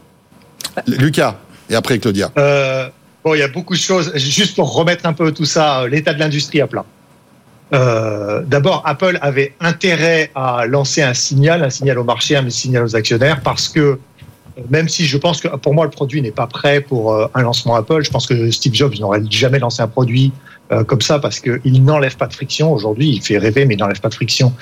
Lucas 0.88 1.36
et 1.70 1.76
après 1.76 2.00
Claudia. 2.00 2.32
Euh, 2.38 2.90
bon, 3.24 3.34
il 3.34 3.40
y 3.40 3.44
a 3.44 3.48
beaucoup 3.48 3.74
de 3.74 3.80
choses. 3.80 4.12
Juste 4.16 4.56
pour 4.56 4.74
remettre 4.74 5.06
un 5.06 5.14
peu 5.14 5.32
tout 5.32 5.46
ça, 5.46 5.88
l'état 5.88 6.14
de 6.14 6.20
l'industrie 6.20 6.62
à 6.62 6.68
plat. 6.68 6.86
Euh, 7.74 8.44
D'abord, 8.46 8.82
Apple 8.86 9.20
avait 9.22 9.54
intérêt 9.60 10.32
à 10.36 10.66
lancer 10.68 11.02
un 11.02 11.14
signal, 11.14 11.64
un 11.64 11.70
signal 11.70 12.00
au 12.00 12.04
marché, 12.04 12.36
un 12.36 12.50
signal 12.50 12.84
aux 12.84 12.96
actionnaires, 12.96 13.42
parce 13.42 13.68
que 13.68 14.00
même 14.70 14.90
si 14.90 15.06
je 15.06 15.18
pense 15.18 15.42
que 15.42 15.48
pour 15.58 15.74
moi 15.74 15.86
le 15.86 15.92
produit 15.92 16.22
n'est 16.22 16.32
pas 16.32 16.48
prêt 16.48 16.82
pour 16.82 17.14
euh, 17.14 17.28
un 17.36 17.42
lancement 17.42 17.76
Apple, 17.76 18.04
je 18.04 18.10
pense 18.10 18.28
que 18.28 18.50
Steve 18.52 18.74
Jobs 18.74 19.00
n'aurait 19.00 19.22
jamais 19.30 19.60
lancé 19.60 19.82
un 19.82 19.88
produit 19.88 20.32
euh, 20.72 20.84
comme 20.84 21.02
ça 21.02 21.20
parce 21.20 21.40
qu'il 21.40 21.84
n'enlève 21.84 22.18
pas 22.18 22.28
de 22.28 22.34
friction. 22.34 22.74
Aujourd'hui, 22.74 23.10
il 23.10 23.22
fait 23.22 23.38
rêver, 23.38 23.66
mais 23.66 23.76
il 23.76 23.78
n'enlève 23.78 24.02
pas 24.02 24.10
de 24.10 24.14
friction 24.14 24.54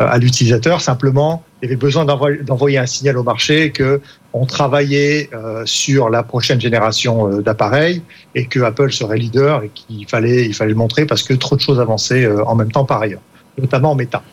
euh, 0.00 0.06
à 0.08 0.18
l'utilisateur. 0.18 0.80
Simplement, 0.80 1.42
il 1.62 1.66
avait 1.66 1.76
besoin 1.76 2.04
d'envoyer 2.04 2.78
un 2.78 2.86
signal 2.86 3.16
au 3.16 3.22
marché 3.22 3.70
que 3.70 4.00
on 4.32 4.46
travaillait 4.46 5.30
sur 5.64 6.10
la 6.10 6.24
prochaine 6.24 6.60
génération 6.60 7.40
d'appareils 7.40 8.02
et 8.34 8.46
que 8.46 8.58
Apple 8.60 8.90
serait 8.90 9.16
leader 9.16 9.62
et 9.62 9.70
qu'il 9.72 10.08
fallait, 10.08 10.44
il 10.44 10.52
fallait 10.52 10.72
le 10.72 10.76
montrer 10.76 11.06
parce 11.06 11.22
que 11.22 11.34
trop 11.34 11.54
de 11.54 11.60
choses 11.60 11.78
avançaient 11.78 12.26
en 12.26 12.56
même 12.56 12.72
temps 12.72 12.84
par 12.84 13.00
ailleurs, 13.00 13.20
notamment 13.56 13.92
en 13.92 13.94
méta. 13.94 14.24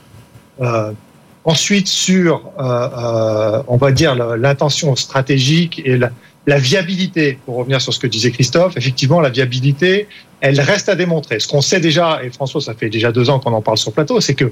Ensuite, 1.43 1.88
sur, 1.88 2.51
euh, 2.60 2.63
euh, 2.63 3.63
on 3.67 3.77
va 3.77 3.91
dire, 3.91 4.15
l'intention 4.15 4.95
stratégique 4.95 5.81
et 5.86 5.98
la, 5.98 6.57
viabilité, 6.60 7.39
pour 7.45 7.55
revenir 7.57 7.81
sur 7.81 7.93
ce 7.93 8.00
que 8.00 8.07
disait 8.07 8.31
Christophe, 8.31 8.77
effectivement, 8.77 9.21
la 9.21 9.29
viabilité, 9.29 10.07
elle 10.39 10.60
reste 10.60 10.89
à 10.89 10.95
démontrer. 10.95 11.39
Ce 11.39 11.48
qu'on 11.48 11.62
sait 11.62 11.79
déjà, 11.79 12.24
et 12.24 12.29
François, 12.29 12.62
ça 12.62 12.74
fait 12.74 12.89
déjà 12.89 13.12
deux 13.12 13.29
ans 13.29 13.39
qu'on 13.39 13.53
en 13.53 13.62
parle 13.62 13.77
sur 13.77 13.91
plateau, 13.91 14.21
c'est 14.21 14.36
que 14.36 14.51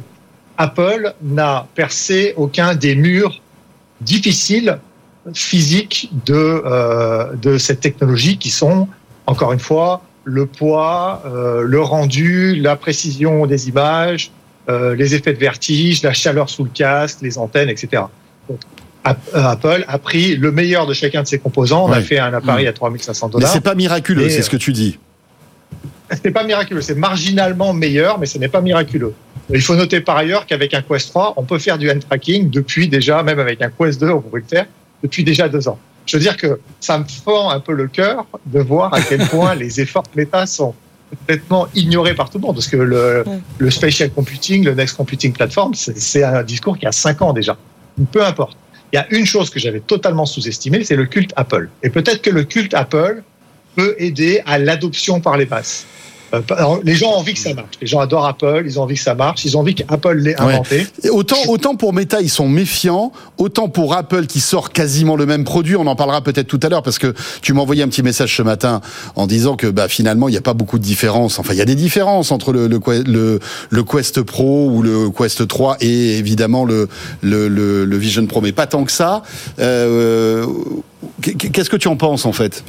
Apple 0.58 1.14
n'a 1.22 1.68
percé 1.76 2.34
aucun 2.38 2.76
des 2.76 2.96
murs 2.96 3.40
difficiles 4.02 4.80
physiques 5.34 6.10
de, 6.26 6.34
euh, 6.66 7.36
de 7.36 7.58
cette 7.58 7.82
technologie 7.82 8.38
qui 8.38 8.50
sont, 8.50 8.88
encore 9.26 9.54
une 9.54 9.60
fois, 9.60 10.02
le 10.24 10.46
poids, 10.46 11.24
euh, 11.26 11.62
le 11.62 11.82
rendu, 11.82 12.56
la 12.56 12.76
précision 12.76 13.46
des 13.46 13.70
images, 13.70 14.32
euh, 14.70 14.96
les 14.96 15.16
effets 15.16 15.34
de 15.34 15.40
vertige, 15.40 16.04
la 16.04 16.14
chaleur 16.14 16.50
sous 16.50 16.64
le 16.64 16.70
casque, 16.70 17.20
les 17.22 17.38
antennes, 17.38 17.70
etc. 17.70 18.04
Donc, 18.48 18.60
euh, 19.08 19.12
Apple 19.34 19.86
a 19.88 19.98
pris 19.98 20.36
le 20.36 20.52
meilleur 20.52 20.86
de 20.86 20.94
chacun 20.94 21.24
de 21.24 21.28
ses 21.28 21.40
composants. 21.40 21.86
On 21.86 21.92
a 21.92 22.02
fait 22.02 22.20
un 22.20 22.34
appareil 22.34 22.68
à 22.68 22.74
3500 22.74 23.30
dollars. 23.30 23.50
Mais 23.50 23.54
c'est 23.54 23.64
pas 23.64 23.76
miraculeux, 23.76 24.30
c'est 24.30 24.42
ce 24.42 24.50
que 24.50 24.58
tu 24.58 24.72
dis. 24.72 25.00
C'est 26.12 26.32
pas 26.32 26.44
miraculeux, 26.44 26.82
c'est 26.82 26.96
marginalement 26.96 27.74
meilleur, 27.74 28.20
mais 28.20 28.26
ce 28.26 28.38
n'est 28.38 28.48
pas 28.48 28.62
miraculeux. 28.62 29.14
Il 29.52 29.62
faut 29.62 29.76
noter 29.76 30.02
par 30.02 30.18
ailleurs 30.18 30.46
qu'avec 30.46 30.74
un 30.74 30.82
Quest 30.82 31.10
3, 31.10 31.34
on 31.38 31.44
peut 31.44 31.60
faire 31.60 31.78
du 31.78 31.90
hand 31.90 32.04
tracking 32.08 32.50
depuis 32.50 32.88
déjà, 32.88 33.24
même 33.24 33.40
avec 33.40 33.62
un 33.62 33.70
Quest 33.70 34.00
2, 34.00 34.10
on 34.10 34.22
pourrait 34.22 34.42
le 34.42 34.48
faire 34.48 34.66
depuis 35.02 35.24
déjà 35.24 35.50
deux 35.50 35.68
ans. 35.68 35.80
Je 36.06 36.18
veux 36.18 36.24
dire 36.24 36.38
que 36.38 36.60
ça 36.80 36.98
me 36.98 37.06
fend 37.06 37.50
un 37.50 37.60
peu 37.60 37.74
le 37.74 37.88
cœur 37.88 38.26
de 38.46 38.60
voir 38.60 38.94
à 38.94 39.02
quel 39.02 39.20
point 39.28 39.56
les 39.56 39.80
efforts 39.82 40.04
méta 40.16 40.46
sont 40.46 40.74
complètement 41.10 41.68
ignoré 41.76 42.14
par 42.14 42.30
tout 42.30 42.38
le 42.38 42.44
monde, 42.44 42.56
parce 42.56 42.68
que 42.68 42.78
le, 42.78 43.24
le 43.58 43.72
spatial 43.72 44.12
computing, 44.12 44.64
le 44.64 44.74
next 44.74 44.96
computing 44.96 45.34
platform, 45.34 45.74
c'est 45.74 46.24
un 46.24 46.44
discours 46.44 46.78
qui 46.78 46.86
a 46.86 46.92
cinq 46.92 47.22
ans 47.22 47.34
déjà. 47.34 47.58
Peu 48.12 48.24
importe. 48.24 48.58
Il 48.92 48.96
y 48.96 49.00
a 49.00 49.08
une 49.12 49.26
chose 49.26 49.50
que 49.50 49.60
j'avais 49.60 49.82
totalement 49.82 50.26
sous-estimée, 50.26 50.84
c'est 50.84 50.96
le 50.96 51.06
culte 51.06 51.32
Apple. 51.36 51.70
Et 51.84 51.90
peut-être 51.90 52.22
que 52.22 52.32
le 52.32 52.44
culte 52.44 52.74
Apple 52.74 53.24
peut 53.76 53.96
aider 54.00 54.42
à 54.46 54.58
l'adoption 54.58 55.22
par 55.22 55.38
les 55.38 55.46
masses. 55.46 55.86
Euh, 56.34 56.42
les 56.84 56.96
gens 56.96 57.12
ont 57.12 57.18
envie 57.18 57.34
que 57.34 57.40
ça 57.40 57.54
marche. 57.54 57.76
Les 57.82 57.88
gens 57.88 58.00
adorent 58.00 58.26
Apple, 58.26 58.64
ils 58.66 58.80
ont 58.80 58.84
envie 58.84 58.96
que 58.96 59.02
ça 59.02 59.16
marche, 59.16 59.46
ils 59.46 59.58
ont 59.58 59.62
envie 59.62 59.76
qu'Apple 59.76 60.18
l'ait 60.18 60.40
inventé. 60.40 60.88
autant, 61.10 61.38
autant 61.48 61.76
pour 61.76 61.94
Meta, 61.94 62.22
ils 62.22 62.30
sont 62.30 62.48
méfiants, 62.48 63.12
autant 63.38 63.70
pour 63.70 63.94
Apple 63.94 64.28
qui 64.28 64.40
sort 64.40 64.72
quasiment 64.72 65.16
le 65.16 65.26
même 65.26 65.44
produit, 65.44 65.76
on 65.76 65.88
en 65.88 65.96
parlera 65.96 66.22
peut-être 66.22 66.48
tout 66.48 66.60
à 66.64 66.70
l'heure 66.70 66.84
parce 66.84 67.00
que 67.00 67.14
tu 67.42 67.54
m'as 67.54 67.62
envoyé 67.62 67.84
un 67.84 67.88
petit 67.88 68.04
message 68.04 68.36
ce 68.36 68.42
matin 68.42 68.82
en 69.16 69.28
disant 69.28 69.56
que 69.56 69.68
bah, 69.68 69.88
finalement 69.88 70.28
il 70.28 70.32
n'y 70.32 70.38
a 70.38 70.42
pas 70.42 70.54
beaucoup 70.54 70.78
de 70.78 70.84
différences. 70.84 71.40
Enfin, 71.40 71.54
il 71.54 71.58
y 71.58 71.62
a 71.62 71.66
des 71.66 71.76
différences 71.76 72.32
entre 72.32 72.52
le, 72.52 72.68
le, 72.68 73.40
le, 73.70 73.84
Quest 73.84 74.22
Pro 74.22 74.70
ou 74.70 74.82
le 74.82 75.10
Quest 75.10 75.48
3 75.48 75.78
et 75.82 76.18
évidemment 76.18 76.66
le, 76.66 76.88
le, 77.22 77.48
le, 77.48 77.98
Vision 77.98 78.26
Pro, 78.28 78.42
mais 78.42 78.52
pas 78.52 78.68
tant 78.68 78.86
que 78.86 78.92
ça. 78.92 79.24
Euh, 79.60 80.46
Qu'est-ce 81.22 81.70
que 81.70 81.78
tu 81.78 81.88
en 81.88 81.98
penses 81.98 82.26
en 82.26 82.34
fait? 82.34 82.64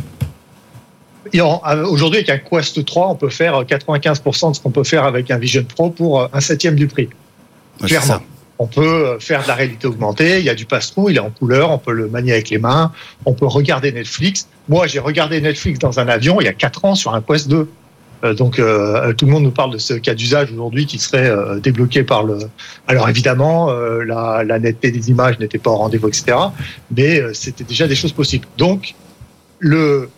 Aujourd'hui, 1.39 2.19
avec 2.19 2.31
un 2.31 2.39
Quest 2.39 2.85
3, 2.85 3.09
on 3.09 3.15
peut 3.15 3.31
faire 3.31 3.63
95% 3.63 4.51
de 4.51 4.57
ce 4.57 4.61
qu'on 4.61 4.71
peut 4.71 4.85
faire 4.85 5.05
avec 5.05 5.31
un 5.31 5.39
Vision 5.39 5.65
Pro 5.65 5.91
pour 5.91 6.21
euh, 6.21 6.27
un 6.33 6.41
septième 6.41 6.75
du 6.75 6.87
prix. 6.87 7.09
Clairement. 7.83 8.21
On 8.59 8.67
peut 8.67 8.83
euh, 8.83 9.19
faire 9.19 9.43
de 9.43 9.49
la 9.49 9.55
réalité 9.55 9.87
augmentée, 9.87 10.39
il 10.39 10.45
y 10.45 10.51
a 10.51 10.55
du 10.55 10.67
passe-trou, 10.67 11.09
il 11.09 11.17
est 11.17 11.21
en 11.21 11.31
couleur, 11.31 11.71
on 11.71 11.79
peut 11.79 11.93
le 11.93 12.09
manier 12.09 12.33
avec 12.33 12.51
les 12.51 12.59
mains, 12.59 12.93
on 13.25 13.33
peut 13.33 13.47
regarder 13.47 13.93
Netflix. 13.93 14.49
Moi, 14.69 14.87
j'ai 14.87 14.99
regardé 14.99 15.41
Netflix 15.41 15.79
dans 15.79 15.99
un 15.99 16.09
avion 16.09 16.41
il 16.41 16.45
y 16.45 16.49
a 16.49 16.53
4 16.53 16.85
ans 16.85 16.95
sur 16.95 17.15
un 17.15 17.23
Quest 17.23 17.49
2. 17.49 17.69
donc 18.37 18.57
tout 18.57 19.25
le 19.25 19.31
monde 19.31 19.45
nous 19.45 19.51
parle 19.51 19.73
de 19.73 19.79
ce 19.79 19.95
cas 19.95 20.15
d'usage 20.15 20.53
aujourd'hui 20.53 20.85
qui 20.85 20.99
serait 20.99 21.33
débloqué 21.63 22.03
par 22.03 22.23
le. 22.23 22.39
Alors 22.87 23.09
évidemment, 23.09 23.73
la, 23.73 24.45
la, 24.45 24.59
netteté 24.59 24.91
des 24.91 25.09
images 25.09 25.39
n'était 25.39 25.57
pas 25.57 25.71
au 25.71 25.77
rendez-vous, 25.77 26.09
etc. 26.09 26.37
Mais 26.95 27.23
c'était 27.33 27.65
déjà 27.65 27.89
des 27.89 27.95
choses 27.95 28.13
possibles. 28.13 28.47
Donc 28.59 28.95
le 29.59 30.11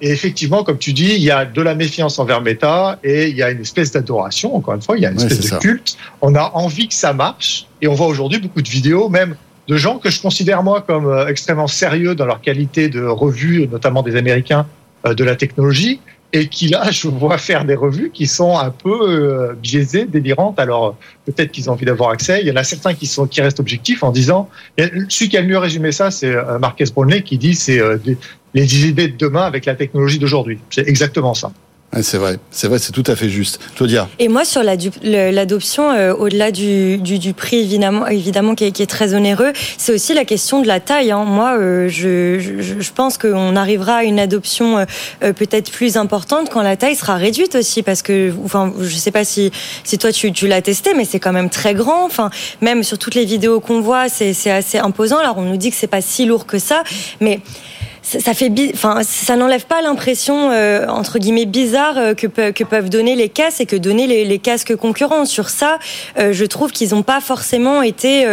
et 0.00 0.10
effectivement, 0.10 0.62
comme 0.62 0.78
tu 0.78 0.92
dis, 0.92 1.14
il 1.14 1.22
y 1.22 1.30
a 1.30 1.44
de 1.44 1.60
la 1.62 1.74
méfiance 1.74 2.18
envers 2.18 2.40
Meta 2.40 2.98
et 3.02 3.28
il 3.28 3.36
y 3.36 3.42
a 3.42 3.50
une 3.50 3.60
espèce 3.60 3.90
d'adoration, 3.90 4.54
encore 4.54 4.74
une 4.74 4.82
fois, 4.82 4.96
il 4.96 5.02
y 5.02 5.06
a 5.06 5.10
une 5.10 5.20
espèce 5.20 5.50
de 5.50 5.58
culte. 5.58 5.96
On 6.20 6.34
a 6.34 6.52
envie 6.54 6.88
que 6.88 6.94
ça 6.94 7.12
marche 7.12 7.66
et 7.82 7.88
on 7.88 7.94
voit 7.94 8.06
aujourd'hui 8.06 8.38
beaucoup 8.38 8.62
de 8.62 8.68
vidéos, 8.68 9.08
même 9.08 9.36
de 9.66 9.76
gens 9.76 9.98
que 9.98 10.08
je 10.08 10.20
considère 10.22 10.62
moi 10.62 10.82
comme 10.82 11.06
euh, 11.06 11.26
extrêmement 11.26 11.66
sérieux 11.66 12.14
dans 12.14 12.26
leur 12.26 12.40
qualité 12.40 12.88
de 12.88 13.04
revue, 13.04 13.66
notamment 13.66 14.02
des 14.02 14.16
Américains 14.16 14.66
euh, 15.04 15.14
de 15.14 15.24
la 15.24 15.36
technologie, 15.36 16.00
et 16.32 16.48
qui 16.48 16.68
là, 16.68 16.88
je 16.90 17.08
vois 17.08 17.36
faire 17.36 17.64
des 17.64 17.74
revues 17.74 18.10
qui 18.10 18.26
sont 18.28 18.56
un 18.56 18.70
peu 18.70 18.98
euh, 19.02 19.54
biaisées, 19.60 20.06
délirantes. 20.06 20.60
Alors 20.60 20.96
peut-être 21.26 21.50
qu'ils 21.50 21.68
ont 21.68 21.72
envie 21.72 21.86
d'avoir 21.86 22.10
accès. 22.10 22.40
Il 22.40 22.46
y 22.46 22.52
en 22.52 22.56
a 22.56 22.64
certains 22.64 22.94
qui 22.94 23.06
sont 23.06 23.26
qui 23.26 23.40
restent 23.40 23.60
objectifs 23.60 24.02
en 24.04 24.12
disant. 24.12 24.48
Celui 25.08 25.28
qui 25.28 25.36
a 25.36 25.40
le 25.40 25.48
mieux 25.48 25.58
résumé 25.58 25.92
ça, 25.92 26.10
c'est 26.10 26.34
Marquez 26.60 26.84
Brownlee 26.94 27.22
qui 27.22 27.36
dit 27.36 27.54
c'est 27.54 27.80
euh, 27.80 27.98
les 28.54 28.86
idées 28.86 29.08
de 29.08 29.16
demain 29.16 29.42
avec 29.42 29.64
la 29.66 29.74
technologie 29.74 30.18
d'aujourd'hui. 30.18 30.58
C'est 30.70 30.88
exactement 30.88 31.34
ça 31.34 31.52
c'est 32.02 32.18
vrai, 32.18 32.38
c'est 32.50 32.68
vrai, 32.68 32.78
c'est 32.78 32.92
tout 32.92 33.04
à 33.06 33.16
fait 33.16 33.28
juste. 33.28 33.58
Claudia. 33.74 34.08
Et 34.18 34.28
moi, 34.28 34.44
sur 34.44 34.62
l'adoption, 34.62 35.90
euh, 35.90 36.14
au-delà 36.14 36.52
du, 36.52 37.00
prix, 37.36 37.56
évidemment, 37.56 38.06
évidemment 38.06 38.54
qui, 38.54 38.64
est, 38.64 38.90
très 38.90 39.14
onéreux, 39.14 39.52
c'est 39.78 39.92
aussi 39.92 40.14
la 40.14 40.24
question 40.24 40.60
de 40.60 40.66
la 40.66 40.80
taille. 40.80 41.10
Hein. 41.10 41.24
Moi, 41.24 41.56
euh, 41.58 41.88
je, 41.88 42.90
pense 42.94 43.16
qu'on 43.18 43.56
arrivera 43.56 43.96
à 43.96 44.02
une 44.04 44.20
adoption 44.20 44.78
euh, 44.78 45.32
peut-être 45.32 45.70
plus 45.72 45.96
importante 45.96 46.50
quand 46.50 46.62
la 46.62 46.76
taille 46.76 46.94
sera 46.94 47.16
réduite 47.16 47.54
aussi, 47.54 47.82
parce 47.82 48.02
que, 48.02 48.32
enfin, 48.44 48.72
je 48.78 48.96
sais 48.96 49.10
pas 49.10 49.24
si, 49.24 49.50
si 49.82 49.98
toi 49.98 50.12
tu, 50.12 50.32
tu 50.32 50.46
l'as 50.46 50.62
testé, 50.62 50.94
mais 50.94 51.04
c'est 51.04 51.20
quand 51.20 51.32
même 51.32 51.50
très 51.50 51.74
grand. 51.74 52.04
Enfin, 52.04 52.30
même 52.60 52.82
sur 52.82 52.98
toutes 52.98 53.14
les 53.14 53.24
vidéos 53.24 53.60
qu'on 53.60 53.80
voit, 53.80 54.08
c'est 54.08 54.50
assez 54.50 54.78
imposant. 54.78 55.18
Alors, 55.18 55.38
on 55.38 55.42
nous 55.42 55.56
dit 55.56 55.70
que 55.70 55.76
c'est 55.76 55.86
pas 55.86 56.02
si 56.02 56.26
lourd 56.26 56.46
que 56.46 56.58
ça, 56.58 56.82
mais 57.20 57.40
ça 58.08 59.36
n'enlève 59.36 59.66
pas 59.66 59.82
l'impression 59.82 60.50
euh, 60.50 60.86
entre 60.88 61.18
guillemets 61.18 61.44
bizarre 61.44 61.98
euh, 61.98 62.14
que, 62.14 62.26
que, 62.26 62.64
peuvent 62.64 62.88
donner 62.88 63.16
les 63.16 63.28
casques 63.28 63.60
et 63.60 63.66
que 63.66 63.76
donner 63.76 64.06
les, 64.06 64.24
les 64.24 64.38
casques 64.38 64.74
concurrents. 64.76 65.26
Sur 65.26 65.50
ça, 65.50 65.78
euh, 66.18 66.32
je 66.32 66.44
trouve 66.46 66.72
qu'ils 66.72 66.90
n'ont 66.90 67.02
pas 67.02 67.20
forcément 67.20 67.82
été 67.82 68.26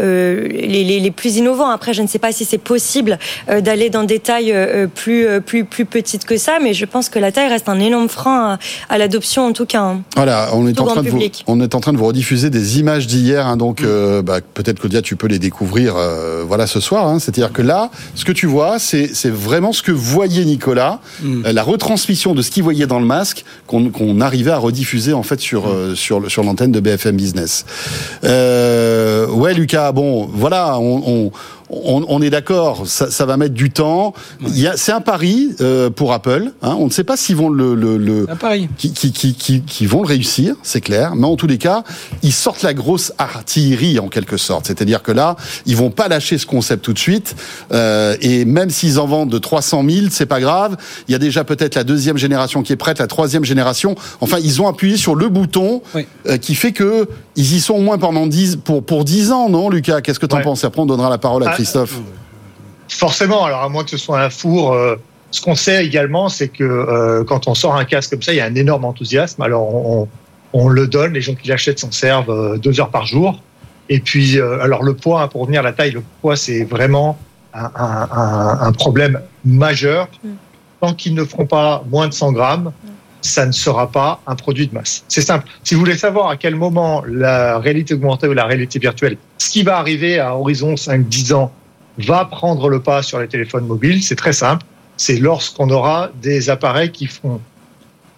euh, 0.00 0.48
les, 0.48 0.84
les, 0.84 1.00
les, 1.00 1.10
plus 1.10 1.36
innovants. 1.36 1.68
Après, 1.68 1.92
je 1.92 2.02
ne 2.02 2.06
sais 2.06 2.18
pas 2.18 2.32
si 2.32 2.44
c'est 2.44 2.58
possible 2.58 3.18
euh, 3.48 3.60
d'aller 3.60 3.90
dans 3.90 4.04
des 4.04 4.18
tailles 4.18 4.52
euh, 4.52 4.86
plus, 4.86 5.26
plus, 5.44 5.64
plus 5.64 5.84
petites 5.84 6.24
que 6.24 6.36
ça, 6.36 6.58
mais 6.62 6.74
je 6.74 6.84
pense 6.84 7.08
que 7.08 7.18
la 7.18 7.32
taille 7.32 7.48
reste 7.48 7.68
un 7.68 7.78
énorme 7.78 8.08
frein 8.08 8.58
à, 8.88 8.98
l'adoption, 8.98 9.46
en 9.46 9.52
tout 9.52 9.66
cas. 9.66 9.82
Hein. 9.82 10.02
Voilà, 10.16 10.50
on 10.54 10.66
est, 10.66 10.80
en 10.80 10.86
train 10.86 11.02
de 11.02 11.10
vous, 11.10 11.20
on 11.46 11.60
est 11.60 11.74
en 11.74 11.80
train 11.80 11.92
de 11.92 11.98
vous 11.98 12.06
rediffuser 12.06 12.50
des 12.50 12.78
images 12.78 13.06
d'hier, 13.06 13.46
hein, 13.46 13.56
donc 13.56 13.82
mm. 13.82 14.20
bah, 14.22 14.40
peut-être 14.54 14.80
Claudia, 14.80 15.02
tu 15.02 15.16
peux 15.16 15.26
les 15.26 15.38
découvrir 15.38 15.96
voilà, 16.46 16.66
ce 16.66 16.80
soir. 16.80 17.06
Hein. 17.06 17.18
C'est-à-dire 17.18 17.52
que 17.52 17.62
là, 17.62 17.90
ce 18.14 18.24
que 18.24 18.32
tu 18.32 18.46
vois, 18.46 18.78
c'est 18.78 19.10
vraiment 19.26 19.72
ce 19.72 19.82
que 19.82 19.92
voyait 19.92 20.44
Nicolas, 20.44 21.00
mm. 21.22 21.50
la 21.50 21.62
retransmission 21.62 22.34
de 22.34 22.42
ce 22.42 22.50
qu'il 22.50 22.62
voyait 22.62 22.86
dans 22.86 23.00
le 23.00 23.06
masque 23.06 23.44
qu'on 23.66 24.20
arrivait 24.20 24.50
à 24.50 24.58
rediffuser 24.58 25.12
en 25.12 25.22
fait 25.22 25.40
sur, 25.40 25.68
mm. 25.68 25.96
sur, 25.96 26.30
sur 26.30 26.42
l'antenne 26.42 26.72
de 26.72 26.80
BFM 26.80 27.16
Business. 27.16 27.64
ouais, 28.22 29.54
Lucas, 29.54 29.89
bon, 29.92 30.28
voilà, 30.32 30.78
on, 30.78 31.30
est 31.70 32.30
d'accord, 32.30 32.86
ça, 32.86 33.26
va 33.26 33.36
mettre 33.36 33.54
du 33.54 33.70
temps. 33.70 34.14
c'est 34.76 34.92
un 34.92 35.00
pari 35.00 35.54
euh, 35.60 35.90
pour 35.90 36.12
Apple. 36.12 36.52
Hein. 36.62 36.76
On 36.78 36.86
ne 36.86 36.90
sait 36.90 37.04
pas 37.04 37.16
s'ils 37.16 37.36
vont 37.36 37.48
le, 37.48 37.74
le, 37.74 38.26
un 38.28 38.36
pari. 38.36 38.68
Qui, 38.76 38.92
qui, 38.92 39.86
vont 39.86 40.02
le 40.02 40.08
réussir, 40.08 40.54
c'est 40.62 40.80
clair. 40.80 41.14
Mais 41.14 41.26
en 41.26 41.36
tous 41.36 41.46
les 41.46 41.58
cas, 41.58 41.84
ils 42.22 42.32
sortent 42.32 42.62
la 42.62 42.74
grosse 42.74 43.12
artillerie 43.18 43.98
en 43.98 44.08
quelque 44.08 44.36
sorte. 44.36 44.66
C'est-à-dire 44.66 45.02
que 45.02 45.12
là, 45.12 45.36
ils 45.66 45.76
vont 45.76 45.90
pas 45.90 46.08
lâcher 46.08 46.38
ce 46.38 46.46
concept 46.46 46.84
tout 46.84 46.92
de 46.92 46.98
suite. 46.98 47.34
Euh, 47.72 48.16
et 48.20 48.44
même 48.44 48.70
s'ils 48.70 48.98
en 48.98 49.06
vendent 49.06 49.30
de 49.30 49.38
300 49.38 49.84
000, 49.88 50.06
c'est 50.10 50.26
pas 50.26 50.40
grave. 50.40 50.76
Il 51.08 51.12
y 51.12 51.14
a 51.14 51.18
déjà 51.18 51.44
peut-être 51.44 51.74
la 51.74 51.84
deuxième 51.84 52.16
génération 52.16 52.62
qui 52.62 52.72
est 52.72 52.76
prête, 52.76 52.98
la 52.98 53.06
troisième 53.06 53.44
génération. 53.44 53.94
Enfin, 54.20 54.38
ils 54.42 54.60
ont 54.60 54.68
appuyé 54.68 54.96
sur 54.96 55.14
le 55.14 55.28
bouton 55.28 55.82
euh, 56.26 56.36
qui 56.38 56.54
fait 56.54 56.72
que 56.72 57.08
ils 57.36 57.54
y 57.54 57.60
sont 57.60 57.74
au 57.74 57.80
moins 57.80 57.98
pendant 57.98 58.26
10 58.26 58.58
pour 58.64 58.84
pour 58.84 59.04
10 59.04 59.32
ans, 59.32 59.48
non, 59.48 59.70
Lucas? 59.70 60.00
Qu'est-ce 60.00 60.18
que 60.18 60.26
tu 60.26 60.34
en 60.34 60.42
penses? 60.42 60.64
Après, 60.64 60.82
on 60.82 60.86
donnera 60.86 61.08
la 61.08 61.18
parole 61.18 61.44
à 61.44 61.52
ah, 61.52 61.59
Christophe. 61.62 61.98
Forcément, 62.88 63.44
alors 63.44 63.62
à 63.62 63.68
moins 63.68 63.84
que 63.84 63.90
ce 63.90 63.96
soit 63.96 64.20
un 64.20 64.30
four. 64.30 64.72
Euh, 64.72 64.96
ce 65.30 65.40
qu'on 65.40 65.54
sait 65.54 65.84
également, 65.84 66.28
c'est 66.28 66.48
que 66.48 66.64
euh, 66.64 67.22
quand 67.24 67.46
on 67.46 67.54
sort 67.54 67.76
un 67.76 67.84
casque 67.84 68.10
comme 68.10 68.22
ça, 68.22 68.32
il 68.32 68.36
y 68.36 68.40
a 68.40 68.46
un 68.46 68.54
énorme 68.54 68.84
enthousiasme. 68.84 69.42
Alors, 69.42 69.72
on, 69.72 70.08
on 70.52 70.68
le 70.68 70.88
donne, 70.88 71.12
les 71.12 71.20
gens 71.20 71.34
qui 71.34 71.48
l'achètent 71.48 71.78
s'en 71.78 71.92
servent 71.92 72.58
deux 72.58 72.80
heures 72.80 72.90
par 72.90 73.06
jour. 73.06 73.40
Et 73.88 74.00
puis, 74.00 74.40
alors 74.40 74.82
le 74.82 74.94
poids, 74.94 75.28
pour 75.28 75.42
revenir 75.42 75.60
à 75.60 75.62
la 75.64 75.72
taille, 75.72 75.92
le 75.92 76.02
poids, 76.20 76.36
c'est 76.36 76.64
vraiment 76.64 77.16
un, 77.54 78.72
problème 78.72 79.20
majeur. 79.44 80.08
Mm. 80.22 80.28
Tant 80.80 80.94
qu'ils 80.94 81.14
ne 81.14 81.24
feront 81.24 81.46
pas 81.46 81.84
moins 81.90 82.08
de 82.08 82.14
100 82.14 82.32
grammes, 82.32 82.72
ça 83.22 83.46
ne 83.46 83.52
sera 83.52 83.90
pas 83.90 84.20
un 84.26 84.34
produit 84.34 84.66
de 84.66 84.74
masse. 84.74 85.04
C'est 85.08 85.22
simple. 85.22 85.46
Si 85.64 85.74
vous 85.74 85.80
voulez 85.80 85.96
savoir 85.96 86.28
à 86.28 86.36
quel 86.36 86.54
moment 86.54 87.02
la 87.06 87.58
réalité 87.58 87.94
augmentée 87.94 88.28
ou 88.28 88.32
la 88.32 88.46
réalité 88.46 88.78
virtuelle, 88.78 89.16
ce 89.38 89.50
qui 89.50 89.62
va 89.62 89.78
arriver 89.78 90.18
à 90.18 90.36
horizon 90.36 90.74
5-10 90.74 91.34
ans, 91.34 91.52
va 91.98 92.24
prendre 92.24 92.68
le 92.68 92.80
pas 92.80 93.02
sur 93.02 93.18
les 93.18 93.28
téléphones 93.28 93.66
mobiles, 93.66 94.02
c'est 94.02 94.16
très 94.16 94.32
simple. 94.32 94.64
C'est 94.96 95.16
lorsqu'on 95.16 95.70
aura 95.70 96.10
des 96.22 96.50
appareils 96.50 96.90
qui 96.90 97.06
font 97.06 97.40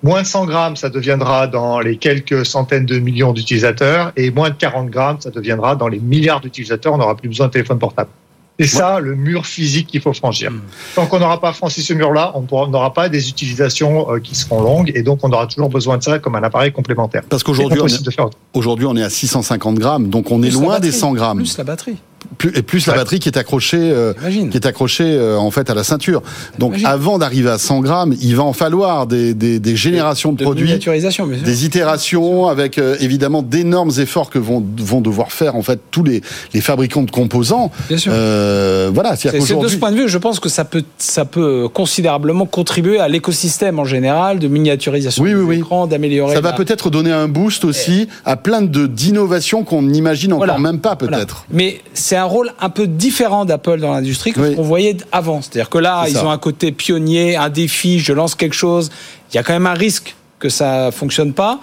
moins 0.03 0.23
de 0.23 0.27
100 0.27 0.47
grammes, 0.47 0.77
ça 0.77 0.89
deviendra 0.89 1.47
dans 1.47 1.79
les 1.81 1.97
quelques 1.97 2.45
centaines 2.45 2.87
de 2.87 2.99
millions 2.99 3.33
d'utilisateurs, 3.33 4.13
et 4.17 4.31
moins 4.31 4.51
de 4.51 4.57
40 4.57 4.91
grammes, 4.91 5.21
ça 5.21 5.31
deviendra 5.31 5.77
dans 5.77 5.89
les 5.89 6.01
milliards 6.01 6.41
d'utilisateurs. 6.41 6.95
On 6.95 6.99
n'aura 6.99 7.17
plus 7.17 7.29
besoin 7.29 7.47
de 7.47 7.53
téléphone 7.53 7.79
portable. 7.79 8.11
C'est 8.59 8.67
ça 8.67 9.01
le 9.01 9.15
mur 9.15 9.47
physique 9.47 9.89
qu'il 9.89 10.01
faut 10.01 10.13
franchir. 10.13 10.51
Hmm. 10.51 10.61
Tant 10.95 11.07
qu'on 11.07 11.19
n'aura 11.19 11.41
pas 11.41 11.53
franchi 11.53 11.83
ce 11.83 11.93
mur-là, 11.95 12.33
on 12.35 12.69
n'aura 12.69 12.93
pas 12.93 13.09
des 13.09 13.29
utilisations 13.29 14.13
euh, 14.13 14.19
qui 14.21 14.35
seront 14.35 14.63
longues 14.63 14.93
et 14.95 15.03
donc 15.03 15.21
on 15.23 15.33
aura 15.33 15.47
toujours 15.47 15.69
besoin 15.69 15.99
de 15.99 16.03
ça 16.03 16.19
comme 16.19 16.37
un 16.37 16.43
appareil 16.43 16.73
complémentaire. 16.73 17.23
Parce 17.29 17.43
qu'aujourd'hui, 17.43 17.81
on, 17.81 17.85
on, 17.85 18.97
est 18.97 19.03
à 19.03 19.11
650 19.11 19.79
grammes, 19.79 20.09
donc 20.09 20.31
on 20.31 20.43
est 20.43 20.51
loin 20.51 20.81
des 20.81 20.93
100 20.93 21.15
grammes. 21.15 21.39
Plus 21.39 21.59
la 21.59 21.65
batterie 21.65 21.97
plus, 22.39 22.53
et 22.57 22.63
plus 22.63 22.87
la 22.87 22.95
batterie 22.95 23.19
qui 23.19 23.29
est 23.29 23.39
accrochée, 23.39 23.79
euh, 23.79 24.13
qui 24.51 24.57
est 24.57 24.67
accrochée 24.67 25.05
euh, 25.05 25.37
en 25.37 25.51
fait 25.51 25.71
à 25.71 25.75
la 25.75 25.85
ceinture. 25.85 26.23
Donc 26.59 26.77
avant 26.85 27.19
d'arriver 27.19 27.51
à 27.51 27.59
100 27.59 27.81
grammes, 27.81 28.15
il 28.21 28.37
va 28.37 28.43
en 28.43 28.53
falloir 28.53 29.07
des, 29.07 29.35
des, 29.35 29.59
des 29.59 29.77
générations 29.77 30.33
de, 30.33 30.39
de 30.39 30.45
produits, 30.45 30.79
des 31.45 31.65
itérations 31.65 32.49
avec 32.49 32.79
euh, 32.79 32.97
évidemment 33.01 33.43
d'énormes 33.43 33.93
efforts 33.99 34.31
que 34.31 34.39
vont, 34.39 34.65
vont 34.79 35.01
devoir 35.01 35.33
faire 35.33 35.57
en 35.57 35.63
fait 35.63 35.81
tous 35.91 36.05
les, 36.05 36.23
les 36.55 36.61
fabricants 36.61 37.03
de 37.03 37.11
composants. 37.11 37.71
Bien 37.89 37.99
sûr. 37.99 38.13
Voilà. 38.13 39.17
C'est 39.17 39.33
de 39.33 39.69
ce 39.69 39.77
point 39.77 39.91
de 39.91 39.97
vue, 39.97 40.09
je 40.09 40.19
pense 40.19 40.41
que 40.41 40.49
ça 40.49 40.65
peut, 40.65 40.85
ça 40.99 41.25
peut 41.25 41.69
considérablement 41.73 42.47
contribuer 42.47 42.99
à 42.99 43.09
l'écosystème 43.09 43.79
en 43.79 43.85
général 43.85 44.39
de 44.39 44.49
miniaturisation 44.49 45.23
oui, 45.23 45.35
oui, 45.35 45.63
oui. 45.63 45.89
d'améliorer. 45.89 46.35
Ça 46.35 46.41
va 46.41 46.53
peut-être 46.53 46.91
donner 46.91 47.13
un 47.13 47.29
boost 47.29 47.65
aussi 47.65 48.09
à 48.25 48.37
plein 48.37 48.63
de 48.63 48.87
d'innovations 48.87 49.65
qu'on 49.65 49.83
n'imagine 49.83 50.33
encore 50.33 50.59
même 50.59 50.81
pas 50.81 50.97
peut-être. 50.97 51.47
Mais 51.51 51.81
c'est 51.95 52.17
un 52.23 52.27
rôle 52.27 52.53
un 52.61 52.71
peu 52.71 52.87
différent 52.87 53.45
d'Apple 53.45 53.81
dans 53.81 53.93
l'industrie 53.93 54.33
que 54.33 54.51
ce 54.51 54.57
qu'on 54.57 54.63
voyait 54.63 54.97
avant. 55.11 55.43
C'est-à-dire 55.43 55.69
que 55.69 55.79
là, 55.79 56.07
ils 56.09 56.19
ont 56.19 56.31
un 56.31 56.39
côté 56.39 56.73
pionnier, 56.73 57.37
un 57.37 57.51
défi, 57.51 57.99
je 57.99 58.13
lance 58.13 58.35
quelque 58.35 58.55
chose. 58.55 58.91
Il 59.31 59.37
y 59.37 59.39
a 59.39 59.43
quand 59.43 59.53
même 59.53 59.67
un 59.67 59.75
risque 59.75 60.15
que 60.39 60.49
ça 60.49 60.91
fonctionne 60.93 61.33
pas. 61.33 61.61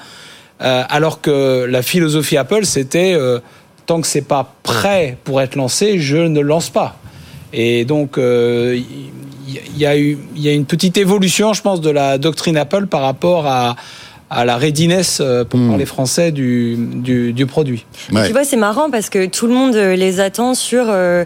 Euh, 0.62 0.84
alors 0.90 1.22
que 1.22 1.66
la 1.70 1.82
philosophie 1.82 2.36
Apple, 2.36 2.66
c'était 2.66 3.14
euh, 3.14 3.40
tant 3.86 4.02
que 4.02 4.08
c'est 4.08 4.28
pas 4.28 4.56
prêt 4.64 5.18
pour 5.24 5.42
être 5.42 5.56
lancé, 5.56 6.00
je 6.00 6.18
ne 6.18 6.42
lance 6.42 6.70
pas. 6.70 6.98
Et 7.54 7.86
donc, 7.86 8.18
euh, 8.18 8.80
il 9.48 9.78
y, 9.78 9.86
a 9.86 9.98
eu, 9.98 10.18
il 10.36 10.42
y 10.42 10.50
a 10.50 10.54
une 10.54 10.66
petite 10.66 10.98
évolution, 10.98 11.54
je 11.54 11.62
pense, 11.62 11.82
de 11.82 11.90
la 11.90 12.18
doctrine 12.18 12.58
Apple 12.58 12.88
par 12.88 13.02
rapport 13.02 13.48
à 13.48 13.76
à 14.30 14.46
la 14.46 14.58
readiness, 14.58 15.20
euh, 15.22 15.44
pour 15.44 15.60
hmm. 15.60 15.70
parler 15.70 15.86
français, 15.86 16.32
du, 16.32 16.76
du, 16.78 17.34
du 17.34 17.46
produit. 17.48 17.86
Tu 18.10 18.32
vois, 18.32 18.44
c'est 18.44 18.58
marrant 18.58 18.92
parce 18.92 19.10
que 19.10 19.26
tout 19.26 19.48
le 19.48 19.54
monde 19.54 19.76
euh, 19.76 19.96
les 19.96 20.20
attend 20.20 20.54
sur 20.54 20.86
euh, 20.88 21.26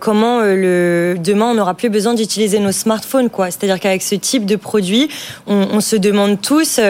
comment 0.00 0.40
le 0.40 1.16
demain 1.22 1.46
on 1.46 1.54
n'aura 1.54 1.74
plus 1.74 1.88
besoin 1.88 2.14
d'utiliser 2.14 2.58
nos 2.58 2.72
smartphones, 2.72 3.30
quoi. 3.30 3.50
C'est-à-dire 3.50 3.78
qu'avec 3.78 4.02
ce 4.02 4.14
type 4.14 4.44
de 4.44 4.56
produit, 4.56 5.08
on, 5.46 5.68
on 5.72 5.80
se 5.80 5.94
demande 5.94 6.40
tous, 6.40 6.80